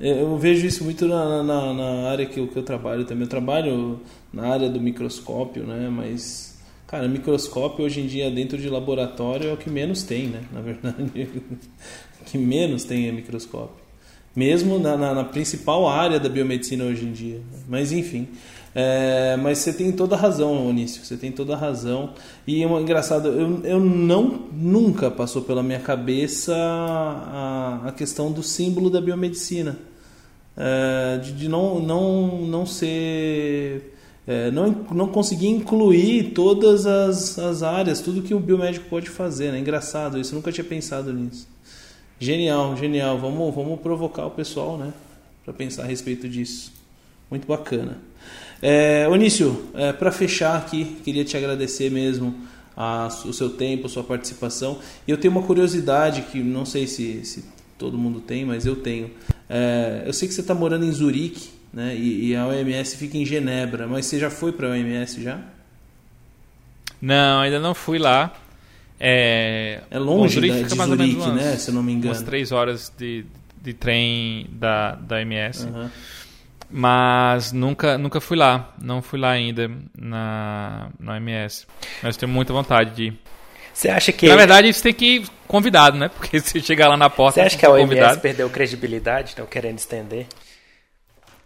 É, 0.00 0.20
eu 0.20 0.36
vejo 0.36 0.66
isso 0.66 0.84
muito 0.84 1.06
na, 1.06 1.42
na, 1.42 1.72
na 1.72 2.10
área 2.10 2.26
que 2.26 2.40
eu, 2.40 2.48
que 2.48 2.58
eu 2.58 2.62
trabalho 2.62 3.04
também. 3.04 3.24
Eu 3.24 3.28
trabalho 3.28 4.00
na 4.32 4.48
área 4.48 4.68
do 4.68 4.80
microscópio, 4.80 5.64
né? 5.64 5.88
Mas, 5.90 6.55
cara, 6.86 7.08
microscópio 7.08 7.84
hoje 7.84 8.00
em 8.00 8.06
dia 8.06 8.30
dentro 8.30 8.58
de 8.58 8.68
laboratório 8.68 9.50
é 9.50 9.52
o 9.52 9.56
que 9.56 9.68
menos 9.70 10.02
tem, 10.02 10.28
né? 10.28 10.42
Na 10.52 10.60
verdade, 10.60 11.28
o 12.20 12.24
que 12.24 12.38
menos 12.38 12.84
tem 12.84 13.08
é 13.08 13.12
microscópio. 13.12 13.84
Mesmo 14.34 14.78
na, 14.78 14.96
na, 14.96 15.14
na 15.14 15.24
principal 15.24 15.88
área 15.88 16.20
da 16.20 16.28
biomedicina 16.28 16.84
hoje 16.84 17.06
em 17.06 17.12
dia. 17.12 17.40
Mas, 17.66 17.90
enfim. 17.90 18.28
É, 18.74 19.34
mas 19.38 19.56
você 19.58 19.72
tem 19.72 19.90
toda 19.90 20.14
a 20.14 20.18
razão, 20.18 20.68
Onício. 20.68 21.02
Você 21.02 21.16
tem 21.16 21.32
toda 21.32 21.54
a 21.54 21.56
razão. 21.56 22.12
E 22.46 22.62
é 22.62 22.66
uma- 22.66 22.78
engraçado, 22.82 23.28
eu, 23.28 23.64
eu 23.64 23.80
não 23.80 24.42
nunca 24.52 25.10
passou 25.10 25.40
pela 25.40 25.62
minha 25.62 25.80
cabeça 25.80 26.54
a, 26.54 27.80
a 27.86 27.92
questão 27.92 28.30
do 28.30 28.42
símbolo 28.42 28.90
da 28.90 29.00
biomedicina. 29.00 29.78
É, 30.54 31.18
de, 31.18 31.32
de 31.32 31.48
não, 31.48 31.80
não, 31.80 32.42
não 32.42 32.66
ser. 32.66 33.95
É, 34.26 34.50
não, 34.50 34.70
não 34.90 35.08
conseguir 35.08 35.48
incluir 35.48 36.32
todas 36.32 36.84
as, 36.84 37.38
as 37.38 37.62
áreas, 37.62 38.00
tudo 38.00 38.22
que 38.22 38.34
o 38.34 38.40
biomédico 38.40 38.88
pode 38.88 39.08
fazer. 39.08 39.52
Né? 39.52 39.60
Engraçado 39.60 40.18
isso, 40.18 40.34
nunca 40.34 40.50
tinha 40.50 40.64
pensado 40.64 41.12
nisso. 41.12 41.46
Genial, 42.18 42.76
genial. 42.76 43.18
Vamos, 43.18 43.54
vamos 43.54 43.80
provocar 43.80 44.26
o 44.26 44.30
pessoal 44.30 44.76
né? 44.76 44.92
para 45.44 45.54
pensar 45.54 45.84
a 45.84 45.86
respeito 45.86 46.28
disso. 46.28 46.72
Muito 47.30 47.46
bacana. 47.46 47.98
É, 48.60 49.06
Onício, 49.08 49.66
é, 49.74 49.92
para 49.92 50.10
fechar 50.10 50.56
aqui, 50.56 50.96
queria 51.04 51.24
te 51.24 51.36
agradecer 51.36 51.90
mesmo 51.90 52.34
a, 52.76 53.08
o 53.24 53.32
seu 53.32 53.50
tempo, 53.50 53.86
a 53.86 53.88
sua 53.88 54.02
participação. 54.02 54.78
E 55.06 55.10
eu 55.10 55.18
tenho 55.18 55.32
uma 55.32 55.42
curiosidade 55.42 56.22
que 56.22 56.42
não 56.42 56.64
sei 56.64 56.86
se, 56.86 57.24
se 57.24 57.44
todo 57.78 57.96
mundo 57.98 58.20
tem, 58.20 58.44
mas 58.44 58.66
eu 58.66 58.76
tenho. 58.76 59.10
É, 59.48 60.02
eu 60.06 60.12
sei 60.12 60.26
que 60.26 60.34
você 60.34 60.40
está 60.40 60.54
morando 60.54 60.84
em 60.84 60.92
Zurique, 60.92 61.50
né? 61.76 61.94
E, 61.94 62.30
e, 62.30 62.36
a 62.36 62.46
OMS 62.46 62.96
fica 62.96 63.18
em 63.18 63.26
Genebra, 63.26 63.86
mas 63.86 64.06
você 64.06 64.18
já 64.18 64.30
foi 64.30 64.50
para 64.50 64.68
a 64.68 64.70
OMS 64.70 65.22
já? 65.22 65.38
Não, 67.02 67.40
ainda 67.40 67.60
não 67.60 67.74
fui 67.74 67.98
lá. 67.98 68.32
É, 68.98 69.82
é 69.90 69.98
longe 69.98 70.40
Bom, 70.40 70.48
da, 70.48 70.54
de 70.62 70.68
Zurique, 70.70 71.18
umas, 71.18 71.34
né? 71.34 71.56
Se 71.56 71.68
eu 71.68 71.74
não 71.74 71.82
me 71.82 71.92
engano. 71.92 72.14
Umas 72.14 72.22
três 72.22 72.50
horas 72.50 72.90
de, 72.96 73.26
de 73.60 73.74
trem 73.74 74.46
da, 74.52 74.92
da 74.94 75.16
OMS. 75.16 75.66
Uhum. 75.66 75.90
Mas 76.70 77.52
nunca, 77.52 77.98
nunca 77.98 78.22
fui 78.22 78.38
lá. 78.38 78.74
Não 78.80 79.02
fui 79.02 79.20
lá 79.20 79.32
ainda 79.32 79.70
na, 79.94 80.88
na 80.98 81.12
OMS. 81.12 81.66
Mas 82.02 82.16
tenho 82.16 82.32
muita 82.32 82.54
vontade 82.54 82.92
de 82.92 83.04
ir. 83.08 83.20
Você 83.74 83.90
acha 83.90 84.12
que. 84.12 84.26
Na 84.26 84.36
verdade, 84.36 84.72
você 84.72 84.82
tem 84.82 84.94
que 84.94 85.16
ir 85.16 85.28
convidado, 85.46 85.98
né? 85.98 86.08
Porque 86.16 86.40
se 86.40 86.58
chegar 86.62 86.88
lá 86.88 86.96
na 86.96 87.10
porta. 87.10 87.34
Você 87.34 87.46
acha 87.46 87.58
que 87.58 87.66
a 87.66 87.70
OMS 87.70 87.86
convidado. 87.86 88.20
perdeu 88.20 88.48
credibilidade? 88.48 89.28
Estão 89.28 89.44
querendo 89.44 89.78
estender? 89.78 90.26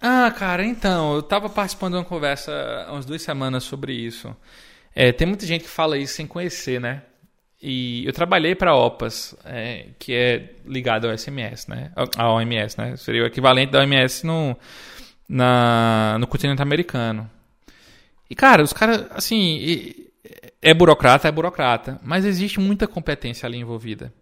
Ah, 0.00 0.30
cara, 0.30 0.64
então. 0.64 1.14
Eu 1.14 1.22
tava 1.22 1.48
participando 1.48 1.92
de 1.92 1.98
uma 1.98 2.04
conversa 2.04 2.52
há 2.86 2.92
umas 2.92 3.04
duas 3.04 3.20
semanas 3.20 3.64
sobre 3.64 3.92
isso. 3.92 4.34
É, 4.94 5.12
tem 5.12 5.26
muita 5.26 5.46
gente 5.46 5.64
que 5.64 5.70
fala 5.70 5.98
isso 5.98 6.14
sem 6.14 6.26
conhecer, 6.26 6.80
né? 6.80 7.02
E 7.62 8.06
eu 8.06 8.12
trabalhei 8.12 8.54
para 8.54 8.70
a 8.70 8.76
OPAS, 8.76 9.36
é, 9.44 9.88
que 9.98 10.14
é 10.14 10.54
ligado 10.64 11.06
ao 11.06 11.16
SMS, 11.16 11.66
né? 11.68 11.92
A 12.16 12.32
OMS, 12.32 12.78
né? 12.78 12.96
Seria 12.96 13.22
o 13.22 13.26
equivalente 13.26 13.70
da 13.70 13.80
OMS 13.80 14.26
no, 14.26 14.56
na, 15.28 16.16
no 16.18 16.26
continente 16.26 16.62
americano. 16.62 17.30
E, 18.30 18.34
cara, 18.34 18.62
os 18.62 18.72
caras, 18.72 19.06
assim, 19.10 19.94
é 20.62 20.72
burocrata, 20.72 21.28
é 21.28 21.32
burocrata, 21.32 22.00
mas 22.02 22.24
existe 22.24 22.58
muita 22.58 22.86
competência 22.86 23.46
ali 23.46 23.58
envolvida. 23.58 24.12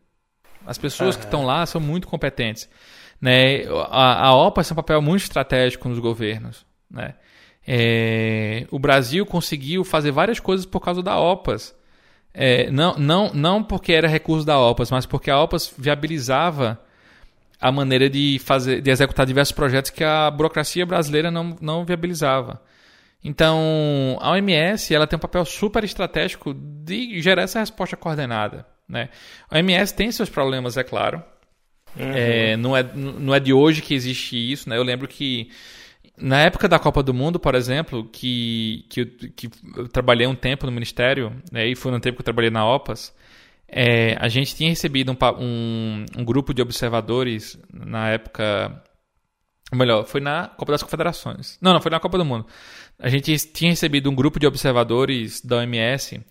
As 0.66 0.76
pessoas 0.76 1.14
uhum. 1.14 1.20
que 1.20 1.26
estão 1.26 1.46
lá 1.46 1.64
são 1.64 1.80
muito 1.80 2.08
competentes. 2.08 2.68
Né? 3.20 3.64
A, 3.90 4.28
a 4.28 4.34
OPAS 4.34 4.68
tem 4.68 4.74
um 4.74 4.76
papel 4.76 5.02
muito 5.02 5.22
estratégico 5.22 5.88
nos 5.88 5.98
governos. 5.98 6.64
Né? 6.90 7.14
É, 7.66 8.66
o 8.70 8.78
Brasil 8.78 9.26
conseguiu 9.26 9.84
fazer 9.84 10.10
várias 10.10 10.40
coisas 10.40 10.64
por 10.64 10.80
causa 10.80 11.02
da 11.02 11.18
OPAS. 11.18 11.74
É, 12.32 12.70
não, 12.70 12.96
não, 12.96 13.30
não 13.34 13.62
porque 13.62 13.92
era 13.92 14.06
recurso 14.06 14.46
da 14.46 14.58
OPAS, 14.58 14.90
mas 14.90 15.06
porque 15.06 15.30
a 15.30 15.40
OPAS 15.40 15.74
viabilizava 15.76 16.80
a 17.60 17.72
maneira 17.72 18.08
de 18.08 18.38
fazer, 18.38 18.80
de 18.80 18.90
executar 18.90 19.26
diversos 19.26 19.52
projetos 19.52 19.90
que 19.90 20.04
a 20.04 20.30
burocracia 20.30 20.86
brasileira 20.86 21.30
não, 21.30 21.56
não 21.60 21.84
viabilizava. 21.84 22.62
Então, 23.22 24.16
a 24.20 24.30
OMS 24.30 24.94
ela 24.94 25.06
tem 25.06 25.16
um 25.16 25.20
papel 25.20 25.44
super 25.44 25.82
estratégico 25.82 26.54
de 26.54 27.20
gerar 27.20 27.42
essa 27.42 27.58
resposta 27.58 27.96
coordenada. 27.96 28.64
Né? 28.88 29.08
A 29.50 29.56
OMS 29.56 29.92
tem 29.92 30.10
seus 30.12 30.30
problemas, 30.30 30.76
é 30.76 30.84
claro. 30.84 31.22
Uhum. 31.98 32.12
É, 32.14 32.56
não, 32.56 32.76
é, 32.76 32.82
não 32.94 33.34
é 33.34 33.40
de 33.40 33.52
hoje 33.52 33.82
que 33.82 33.94
existe 33.94 34.36
isso. 34.36 34.68
Né? 34.68 34.76
Eu 34.76 34.82
lembro 34.82 35.08
que 35.08 35.50
na 36.16 36.40
época 36.40 36.68
da 36.68 36.78
Copa 36.78 37.02
do 37.02 37.14
Mundo, 37.14 37.38
por 37.38 37.54
exemplo, 37.54 38.04
que, 38.04 38.84
que, 38.88 39.00
eu, 39.00 39.06
que 39.34 39.50
eu 39.76 39.88
trabalhei 39.88 40.26
um 40.26 40.34
tempo 40.34 40.66
no 40.66 40.72
Ministério, 40.72 41.32
né, 41.50 41.66
e 41.66 41.76
foi 41.76 41.92
no 41.92 42.00
tempo 42.00 42.16
que 42.16 42.22
eu 42.22 42.24
trabalhei 42.24 42.50
na 42.50 42.66
OPAS, 42.66 43.14
é, 43.68 44.16
a 44.18 44.28
gente 44.28 44.56
tinha 44.56 44.70
recebido 44.70 45.12
um, 45.12 45.16
um, 45.38 46.06
um, 46.18 46.24
grupo 46.24 46.54
de 46.54 46.62
observadores 46.62 47.58
na 47.72 48.08
época. 48.08 48.82
Melhor, 49.70 50.06
foi 50.06 50.22
na 50.22 50.48
Copa 50.48 50.72
das 50.72 50.82
Confederações. 50.82 51.58
Não, 51.60 51.74
não, 51.74 51.80
foi 51.80 51.90
na 51.90 52.00
Copa 52.00 52.16
do 52.16 52.24
Mundo. 52.24 52.46
A 52.98 53.10
gente 53.10 53.36
tinha 53.52 53.70
recebido 53.70 54.10
um 54.10 54.14
grupo 54.14 54.40
de 54.40 54.46
observadores 54.46 55.42
da 55.42 55.58
OMS 55.58 56.24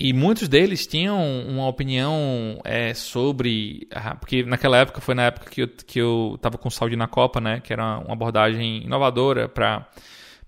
e 0.00 0.12
muitos 0.12 0.46
deles 0.46 0.86
tinham 0.86 1.18
uma 1.48 1.66
opinião 1.66 2.60
é, 2.64 2.94
sobre. 2.94 3.88
Porque 4.20 4.44
naquela 4.44 4.78
época 4.78 5.00
foi 5.00 5.12
na 5.12 5.24
época 5.24 5.50
que 5.50 5.62
eu, 5.62 5.68
que 5.68 5.98
eu 5.98 6.38
tava 6.40 6.56
com 6.56 6.70
saúde 6.70 6.94
na 6.94 7.08
Copa, 7.08 7.40
né? 7.40 7.58
Que 7.58 7.72
era 7.72 7.98
uma 7.98 8.12
abordagem 8.12 8.84
inovadora 8.84 9.48
para 9.48 9.88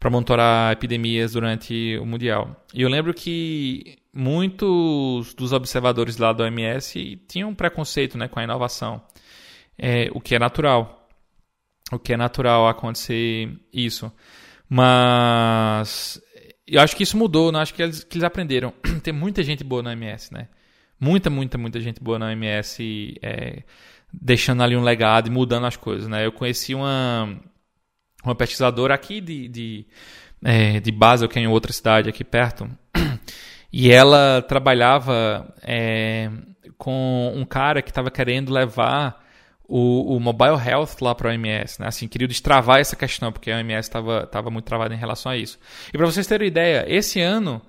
monitorar 0.09 0.71
epidemias 0.73 1.33
durante 1.33 1.99
o 1.99 2.07
Mundial. 2.07 2.65
E 2.73 2.83
eu 2.83 2.89
lembro 2.89 3.13
que 3.13 3.99
muitos 4.15 5.35
dos 5.35 5.53
observadores 5.53 6.17
lá 6.17 6.33
da 6.33 6.45
OMS 6.45 7.21
tinham 7.27 7.51
um 7.51 7.55
preconceito 7.55 8.17
né, 8.17 8.29
com 8.29 8.39
a 8.39 8.45
inovação, 8.45 9.03
é, 9.77 10.09
o 10.15 10.21
que 10.21 10.37
é 10.37 10.39
natural. 10.39 11.09
O 11.91 11.99
que 11.99 12.13
é 12.13 12.17
natural 12.17 12.69
acontecer 12.69 13.51
isso. 13.73 14.13
Mas 14.69 16.23
eu 16.67 16.81
acho 16.81 16.97
que 16.97 17.03
isso 17.03 17.17
mudou, 17.17 17.51
né? 17.51 17.61
acho 17.61 17.75
que 17.75 17.83
eles, 17.83 18.05
que 18.05 18.17
eles 18.17 18.25
aprenderam. 18.25 18.73
Tem 19.03 19.13
muita 19.13 19.43
gente 19.43 19.65
boa 19.65 19.83
na 19.83 19.91
OMS, 19.91 20.33
né? 20.33 20.49
Muita, 20.99 21.31
muita, 21.31 21.57
muita 21.57 21.81
gente 21.81 22.03
boa 22.03 22.19
na 22.19 22.27
OMS 22.27 23.19
é, 23.23 23.63
deixando 24.13 24.63
ali 24.63 24.77
um 24.77 24.83
legado 24.83 25.29
e 25.29 25.31
mudando 25.31 25.67
as 25.67 25.77
coisas, 25.77 26.09
né? 26.09 26.27
Eu 26.27 26.33
conheci 26.33 26.75
uma, 26.75 27.41
uma 28.25 28.35
pesquisadora 28.35 28.95
aqui 28.95 29.21
de, 29.21 29.49
de, 29.49 29.87
é, 30.45 30.81
de 30.81 30.93
Basel, 30.93 31.29
que 31.29 31.39
é 31.39 31.43
em 31.43 31.47
outra 31.47 31.73
cidade 31.73 32.09
aqui 32.09 32.23
perto, 32.23 32.69
e 33.73 33.91
ela 33.91 34.43
trabalhava 34.43 35.55
é, 35.63 36.31
com 36.77 37.33
um 37.35 37.45
cara 37.45 37.83
que 37.83 37.91
estava 37.91 38.11
querendo 38.11 38.53
levar 38.53 39.20
o, 39.71 40.17
o, 40.17 40.21
Mobile 40.21 40.57
Health 40.57 40.97
lá 41.01 41.15
para 41.15 41.31
a 41.31 41.33
OMS, 41.33 41.81
né? 41.81 41.87
Assim, 41.87 42.09
queria 42.09 42.27
destravar 42.27 42.81
essa 42.81 42.97
questão, 42.97 43.31
porque 43.31 43.53
a 43.53 43.57
OMS 43.57 43.89
estava 43.89 44.51
muito 44.51 44.65
travada 44.65 44.93
em 44.93 44.99
relação 44.99 45.31
a 45.31 45.37
isso. 45.37 45.61
E 45.95 45.97
para 45.97 46.07
vocês 46.07 46.27
terem 46.27 46.49
ideia, 46.49 46.85
esse 46.89 47.21
ano 47.21 47.63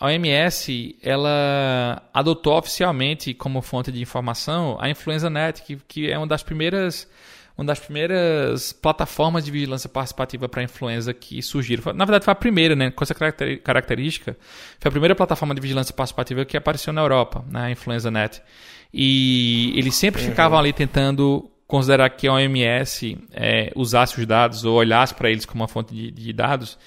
a 0.00 0.06
OMS 0.06 0.96
ela 1.02 2.02
adotou 2.12 2.56
oficialmente 2.56 3.34
como 3.34 3.60
fonte 3.60 3.92
de 3.92 4.00
informação 4.00 4.78
a 4.80 4.88
InfluenzaNet, 4.88 5.62
que, 5.62 5.76
que 5.86 6.10
é 6.10 6.16
uma 6.16 6.26
das 6.26 6.42
primeiras 6.42 7.06
uma 7.56 7.66
das 7.66 7.78
primeiras 7.78 8.72
plataformas 8.72 9.44
de 9.44 9.50
vigilância 9.50 9.88
participativa 9.88 10.48
para 10.48 10.62
influenza 10.62 11.12
que 11.12 11.42
surgiram. 11.42 11.92
Na 11.92 12.06
verdade, 12.06 12.24
foi 12.24 12.32
a 12.32 12.34
primeira, 12.34 12.74
né, 12.74 12.90
com 12.90 13.04
essa 13.04 13.14
característica. 13.62 14.34
Foi 14.80 14.88
a 14.88 14.90
primeira 14.90 15.14
plataforma 15.14 15.54
de 15.54 15.60
vigilância 15.60 15.94
participativa 15.94 16.46
que 16.46 16.56
apareceu 16.56 16.94
na 16.94 17.02
Europa, 17.02 17.44
né, 17.46 17.64
a 17.64 17.70
InfluenzaNet. 17.70 18.42
E 18.92 19.72
eles 19.76 19.94
sempre 19.94 20.22
uhum. 20.22 20.28
ficavam 20.28 20.58
ali 20.58 20.72
tentando 20.72 21.48
considerar 21.66 22.10
que 22.10 22.28
a 22.28 22.34
OMS 22.34 23.16
é, 23.32 23.72
usasse 23.74 24.20
os 24.20 24.26
dados 24.26 24.64
ou 24.64 24.74
olhasse 24.74 25.14
para 25.14 25.30
eles 25.30 25.46
como 25.46 25.62
uma 25.62 25.68
fonte 25.68 25.94
de, 25.94 26.10
de 26.10 26.32
dados 26.32 26.78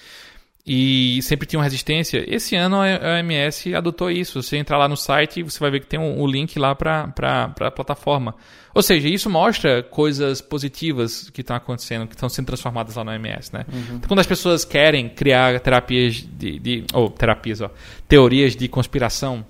e 0.68 1.22
sempre 1.22 1.45
tinham 1.45 1.61
resistência. 1.61 2.23
Esse 2.27 2.56
ano 2.56 2.77
a 2.77 3.15
OMS 3.18 3.76
adotou 3.76 4.10
isso. 4.10 4.41
Você 4.41 4.57
entrar 4.57 4.80
lá 4.80 4.88
no 4.88 4.98
site, 4.98 5.44
você 5.44 5.60
vai 5.60 5.69
ver 5.69 5.82
que 5.82 5.86
tem 5.86 5.99
um, 5.99 6.23
um 6.23 6.27
link 6.27 6.57
lá 6.57 6.73
para 6.73 7.14
a 7.60 7.72
plataforma. 7.72 8.34
Ou 8.73 8.82
seja, 8.82 9.07
isso 9.07 9.30
mostra 9.30 9.84
coisas 9.84 10.41
positivas 10.41 11.30
que 11.30 11.41
estão 11.41 11.56
acontecendo, 11.56 12.07
que 12.07 12.15
estão 12.15 12.27
sendo 12.27 12.48
transformadas 12.48 12.95
lá 12.95 13.03
no 13.03 13.11
OMS. 13.11 13.53
Né? 13.53 13.64
Uhum. 13.72 13.95
Então, 13.98 14.07
quando 14.07 14.19
as 14.19 14.27
pessoas 14.27 14.65
querem 14.65 15.07
criar 15.07 15.60
terapias 15.60 16.15
de. 16.15 16.57
de 16.57 16.84
ou 16.94 17.11
terapias, 17.11 17.61
ó, 17.61 17.69
teorias 18.07 18.56
de 18.56 18.68
conspiração. 18.68 19.45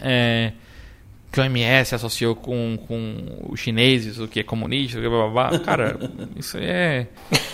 É, 0.00 0.52
que 1.32 1.40
o 1.40 1.44
MS 1.44 1.94
associou 1.94 2.36
com, 2.36 2.78
com 2.86 3.48
os 3.48 3.58
chineses, 3.58 4.18
o 4.18 4.28
que 4.28 4.40
é 4.40 4.42
comunista, 4.42 5.00
blá, 5.00 5.28
blá, 5.28 5.48
blá. 5.48 5.58
cara, 5.60 5.98
isso 6.36 6.58
é 6.58 7.08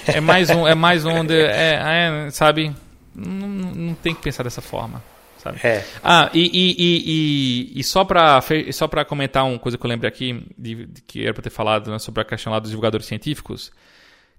é 0.07 0.21
mais 0.21 0.51
um 0.51 0.67
é 0.67 0.75
mais 0.75 1.05
um 1.05 1.25
de, 1.25 1.41
é, 1.41 1.79
é, 2.27 2.31
sabe, 2.31 2.75
não, 3.15 3.49
não 3.49 3.95
tem 3.95 4.13
que 4.13 4.21
pensar 4.21 4.43
dessa 4.43 4.61
forma, 4.61 5.01
sabe? 5.39 5.61
É. 5.63 5.85
Ah, 6.03 6.29
e, 6.35 6.51
e, 6.53 7.73
e, 7.77 7.81
e, 7.81 7.85
só 7.85 8.05
para 8.05 8.41
só 8.73 8.89
para 8.89 9.05
comentar 9.05 9.45
uma 9.45 9.61
coisa 9.61 9.79
que 9.79 9.87
eu 9.87 9.89
lembro 9.89 10.09
aqui 10.09 10.45
de, 10.59 10.87
de 10.87 11.01
que 11.03 11.23
era 11.23 11.33
para 11.33 11.45
ter 11.45 11.51
falado 11.51 11.89
né, 11.89 12.01
sobre 12.01 12.21
a 12.21 12.25
questão 12.25 12.53
lá 12.53 12.59
dos 12.59 12.71
divulgadores 12.71 13.07
científicos. 13.07 13.71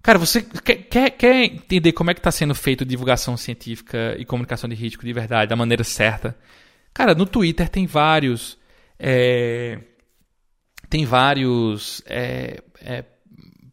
Cara, 0.02 0.18
você 0.18 0.42
quer, 0.42 0.76
quer, 0.76 1.10
quer 1.12 1.44
entender 1.44 1.92
como 1.94 2.12
é 2.12 2.14
que 2.14 2.20
está 2.20 2.32
sendo 2.32 2.56
feito 2.56 2.86
divulgação 2.86 3.36
científica 3.36 4.16
e 4.18 4.26
comunicação 4.26 4.70
de 4.70 4.76
risco 4.76 5.06
de 5.06 5.12
verdade, 5.12 5.50
da 5.50 5.56
maneira 5.56 5.84
certa? 5.84 6.38
Cara, 6.94 7.14
no 7.16 7.26
Twitter 7.26 7.70
tem 7.70 7.86
vários 7.86 8.59
é, 9.00 9.80
tem 10.90 11.06
vários 11.06 12.04
é, 12.06 12.62
é, 12.82 13.06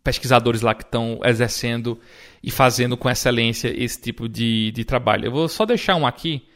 pesquisadores 0.04 0.60
lá 0.60 0.74
que 0.74 0.84
estão 0.84 1.20
exercendo 1.24 2.00
e 2.42 2.50
fazendo 2.50 2.96
com 2.96 3.10
excelência 3.10 3.72
esse 3.76 4.00
tipo 4.00 4.28
de, 4.28 4.70
de 4.70 4.84
trabalho. 4.84 5.26
Eu 5.26 5.32
vou 5.32 5.48
só 5.48 5.66
deixar 5.66 5.96
um 5.96 6.06
aqui, 6.06 6.46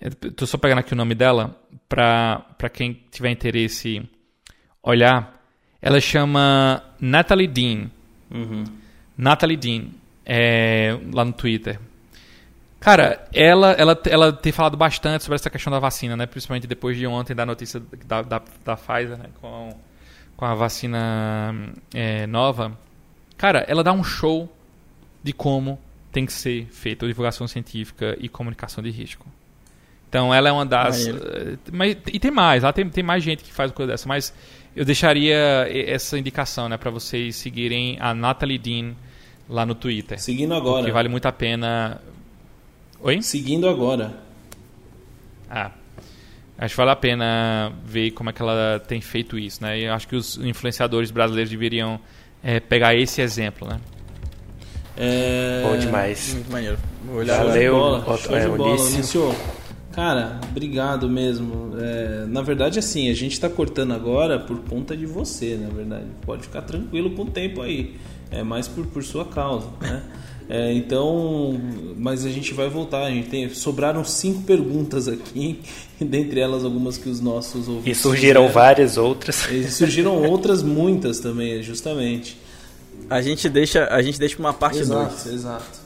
estou 0.00 0.46
só 0.46 0.56
pegando 0.56 0.78
aqui 0.78 0.94
o 0.94 0.96
nome 0.96 1.14
dela, 1.14 1.60
para 1.88 2.70
quem 2.72 3.04
tiver 3.10 3.30
interesse 3.30 4.02
olhar. 4.82 5.34
Ela 5.82 6.00
chama 6.00 6.82
Natalie 7.00 7.46
Dean. 7.46 7.90
Uhum. 8.30 8.64
Natalie 9.16 9.56
Dean, 9.56 9.88
é, 10.24 10.98
lá 11.12 11.24
no 11.24 11.32
Twitter. 11.32 11.78
Cara, 12.86 13.26
ela, 13.34 13.72
ela, 13.72 14.00
ela 14.08 14.32
tem 14.32 14.52
falado 14.52 14.76
bastante 14.76 15.24
sobre 15.24 15.34
essa 15.34 15.50
questão 15.50 15.72
da 15.72 15.80
vacina, 15.80 16.16
né? 16.16 16.24
Principalmente 16.24 16.68
depois 16.68 16.96
de 16.96 17.04
ontem 17.04 17.34
da 17.34 17.44
notícia 17.44 17.82
da, 18.06 18.22
da, 18.22 18.40
da 18.64 18.76
Pfizer, 18.76 19.18
né? 19.18 19.24
Com, 19.40 19.76
com 20.36 20.44
a 20.44 20.54
vacina 20.54 21.52
é, 21.92 22.28
nova. 22.28 22.78
Cara, 23.36 23.64
ela 23.66 23.82
dá 23.82 23.92
um 23.92 24.04
show 24.04 24.48
de 25.20 25.32
como 25.32 25.80
tem 26.12 26.24
que 26.24 26.32
ser 26.32 26.66
feita 26.66 27.04
a 27.04 27.08
divulgação 27.08 27.48
científica 27.48 28.16
e 28.20 28.28
comunicação 28.28 28.84
de 28.84 28.90
risco. 28.90 29.26
Então 30.08 30.32
ela 30.32 30.48
é 30.48 30.52
uma 30.52 30.64
das. 30.64 31.08
Uh, 31.08 31.58
mas, 31.72 31.96
e 32.06 32.20
tem 32.20 32.30
mais, 32.30 32.62
lá 32.62 32.72
tem, 32.72 32.88
tem 32.88 33.02
mais 33.02 33.20
gente 33.20 33.42
que 33.42 33.52
faz 33.52 33.72
coisa 33.72 33.90
dessa, 33.90 34.06
mas 34.06 34.32
eu 34.76 34.84
deixaria 34.84 35.66
essa 35.68 36.16
indicação 36.16 36.68
né, 36.68 36.76
para 36.76 36.92
vocês 36.92 37.34
seguirem 37.34 37.98
a 37.98 38.14
Natalie 38.14 38.58
Dean 38.58 38.94
lá 39.48 39.66
no 39.66 39.74
Twitter. 39.74 40.20
Seguindo 40.20 40.54
agora. 40.54 40.86
Que 40.86 40.92
vale 40.92 41.08
muito 41.08 41.26
a 41.26 41.32
pena. 41.32 42.00
Oi? 43.00 43.22
Seguindo 43.22 43.68
agora. 43.68 44.14
Ah. 45.50 45.70
Acho 46.58 46.74
que 46.74 46.76
vale 46.78 46.90
a 46.90 46.96
pena 46.96 47.72
ver 47.84 48.12
como 48.12 48.30
é 48.30 48.32
que 48.32 48.40
ela 48.40 48.82
tem 48.86 49.00
feito 49.00 49.38
isso, 49.38 49.62
né? 49.62 49.78
E 49.78 49.84
eu 49.84 49.92
acho 49.92 50.08
que 50.08 50.16
os 50.16 50.38
influenciadores 50.38 51.10
brasileiros 51.10 51.50
deveriam 51.50 52.00
é, 52.42 52.60
pegar 52.60 52.94
esse 52.94 53.20
exemplo, 53.20 53.68
né? 53.68 53.78
É... 54.96 55.62
Bom 55.62 55.76
demais. 55.76 56.32
Muito 56.32 56.50
maneiro. 56.50 56.78
Valeu, 57.04 57.74
bola, 57.74 58.16
show 58.16 58.38
de 58.38 58.48
bola. 58.48 59.36
Cara, 59.92 60.40
obrigado 60.50 61.08
mesmo. 61.08 61.72
É, 61.78 62.26
na 62.26 62.42
verdade, 62.42 62.78
assim, 62.78 63.10
a 63.10 63.14
gente 63.14 63.32
está 63.32 63.48
cortando 63.48 63.92
agora 63.92 64.38
por 64.38 64.58
conta 64.60 64.96
de 64.96 65.06
você, 65.06 65.56
na 65.56 65.68
verdade. 65.68 66.06
Pode 66.24 66.42
ficar 66.42 66.62
tranquilo 66.62 67.10
com 67.10 67.22
o 67.22 67.30
tempo 67.30 67.62
aí. 67.62 67.96
É 68.30 68.42
mais 68.42 68.66
por, 68.66 68.86
por 68.86 69.02
sua 69.04 69.24
causa, 69.24 69.68
né? 69.80 70.02
É, 70.48 70.72
então, 70.72 71.60
mas 71.96 72.24
a 72.24 72.30
gente 72.30 72.54
vai 72.54 72.68
voltar. 72.68 73.04
A 73.04 73.10
gente 73.10 73.28
tem, 73.28 73.48
sobraram 73.50 74.04
cinco 74.04 74.42
perguntas 74.42 75.08
aqui, 75.08 75.60
dentre 76.00 76.40
elas 76.40 76.64
algumas 76.64 76.96
que 76.96 77.08
os 77.08 77.20
nossos 77.20 77.68
ouvintes. 77.68 77.98
E 77.98 78.00
surgiram 78.00 78.48
várias 78.48 78.96
outras. 78.96 79.50
E 79.50 79.64
surgiram 79.70 80.22
outras 80.22 80.62
muitas 80.62 81.18
também, 81.18 81.62
justamente. 81.62 82.38
A 83.10 83.20
gente 83.20 83.48
deixa, 83.48 83.86
a 83.86 84.00
gente 84.02 84.18
deixa 84.18 84.38
uma 84.38 84.52
parte 84.52 84.78
Exato, 84.78 85.14
dois. 85.14 85.34
exato. 85.34 85.85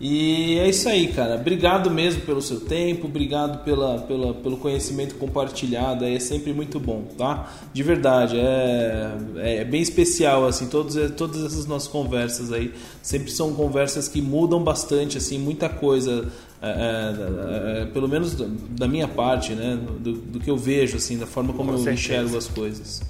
E 0.00 0.58
é 0.58 0.68
isso 0.68 0.88
aí, 0.88 1.08
cara. 1.08 1.36
Obrigado 1.36 1.90
mesmo 1.90 2.22
pelo 2.22 2.42
seu 2.42 2.60
tempo, 2.60 3.06
obrigado 3.06 3.64
pela, 3.64 3.98
pela, 4.00 4.34
pelo 4.34 4.56
conhecimento 4.56 5.14
compartilhado. 5.14 6.04
É 6.04 6.18
sempre 6.18 6.52
muito 6.52 6.80
bom, 6.80 7.04
tá? 7.16 7.52
De 7.72 7.82
verdade, 7.82 8.36
é, 8.36 9.12
é 9.36 9.64
bem 9.64 9.80
especial, 9.80 10.46
assim, 10.46 10.68
todos, 10.68 10.96
todas 11.12 11.44
essas 11.44 11.66
nossas 11.66 11.88
conversas 11.88 12.52
aí 12.52 12.72
sempre 13.02 13.30
são 13.30 13.54
conversas 13.54 14.08
que 14.08 14.20
mudam 14.20 14.62
bastante, 14.62 15.16
assim, 15.18 15.38
muita 15.38 15.68
coisa. 15.68 16.26
É, 16.60 16.68
é, 16.68 17.82
é, 17.82 17.86
pelo 17.86 18.08
menos 18.08 18.34
da 18.34 18.88
minha 18.88 19.06
parte, 19.06 19.52
né, 19.52 19.78
do, 20.00 20.14
do, 20.14 20.40
que 20.40 20.50
eu 20.50 20.56
vejo, 20.56 20.96
assim, 20.96 21.18
da 21.18 21.26
forma 21.26 21.52
como 21.52 21.70
Com 21.70 21.78
eu 21.78 21.84
certeza. 21.84 22.00
enxergo 22.00 22.38
as 22.38 22.48
coisas. 22.48 23.02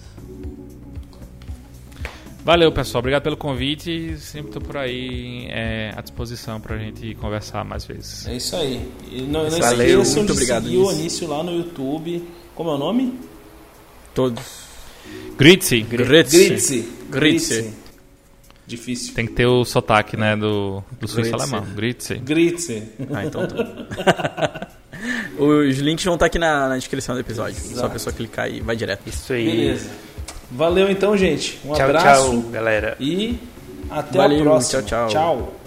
Valeu, 2.45 2.71
pessoal. 2.71 2.99
Obrigado 2.99 3.23
pelo 3.23 3.39
convite. 3.39 4.19
Sempre 4.19 4.49
estou 4.49 4.61
por 4.61 4.77
aí 4.77 5.47
é, 5.49 5.95
à 5.97 6.03
disposição 6.03 6.61
para 6.61 6.77
a 6.77 6.79
gente 6.79 7.15
conversar 7.15 7.65
mais 7.65 7.87
vezes. 7.87 8.27
É 8.27 8.37
isso 8.37 8.55
aí. 8.55 8.87
E 9.11 9.23
não, 9.23 9.49
não 9.49 9.59
Valeu, 9.59 10.03
esqueçam 10.03 10.17
muito 10.17 10.27
de 10.27 10.33
obrigado, 10.33 10.65
seguir 10.65 10.77
o 10.77 10.91
Anício 10.91 11.27
lá 11.27 11.43
no 11.43 11.57
YouTube. 11.57 12.23
Como 12.55 12.71
é 12.71 12.75
o 12.75 12.79
nome? 12.79 13.19
Todos. 14.15 14.45
Gritzy. 15.39 15.81
Gritzy. 15.81 16.87
Gritzy. 17.09 17.73
Difícil. 18.67 19.15
Tem 19.15 19.27
que 19.27 19.33
ter 19.33 19.47
o 19.47 19.65
sotaque, 19.65 20.17
né, 20.17 20.37
do, 20.37 20.83
do 21.01 21.09
suíço 21.09 21.35
alemão. 21.35 21.65
Gritzy. 21.75 22.17
Gritzy. 22.17 22.83
Ah, 23.11 23.25
então 23.25 23.47
tá. 23.47 24.69
Os 25.39 25.79
links 25.79 26.05
vão 26.05 26.15
estar 26.15 26.27
aqui 26.27 26.39
na, 26.39 26.69
na 26.69 26.77
descrição 26.77 27.15
do 27.15 27.21
episódio. 27.21 27.57
Exato. 27.57 27.79
Só 27.79 27.87
a 27.87 27.91
pessoa 27.91 28.13
clicar 28.13 28.51
e 28.51 28.61
vai 28.61 28.77
direto. 28.77 29.07
Isso 29.07 29.33
aí. 29.33 29.45
Beleza. 29.45 29.91
Valeu 30.55 30.89
então, 30.89 31.17
gente. 31.17 31.59
Um 31.65 31.73
tchau, 31.73 31.87
abraço. 31.87 32.31
Tchau, 32.31 32.51
galera. 32.53 32.97
E 33.01 33.39
até 33.91 34.17
Valeu, 34.19 34.41
a 34.41 34.43
próxima. 34.43 34.83
Tchau, 34.83 35.09
tchau. 35.09 35.09
Tchau. 35.09 35.64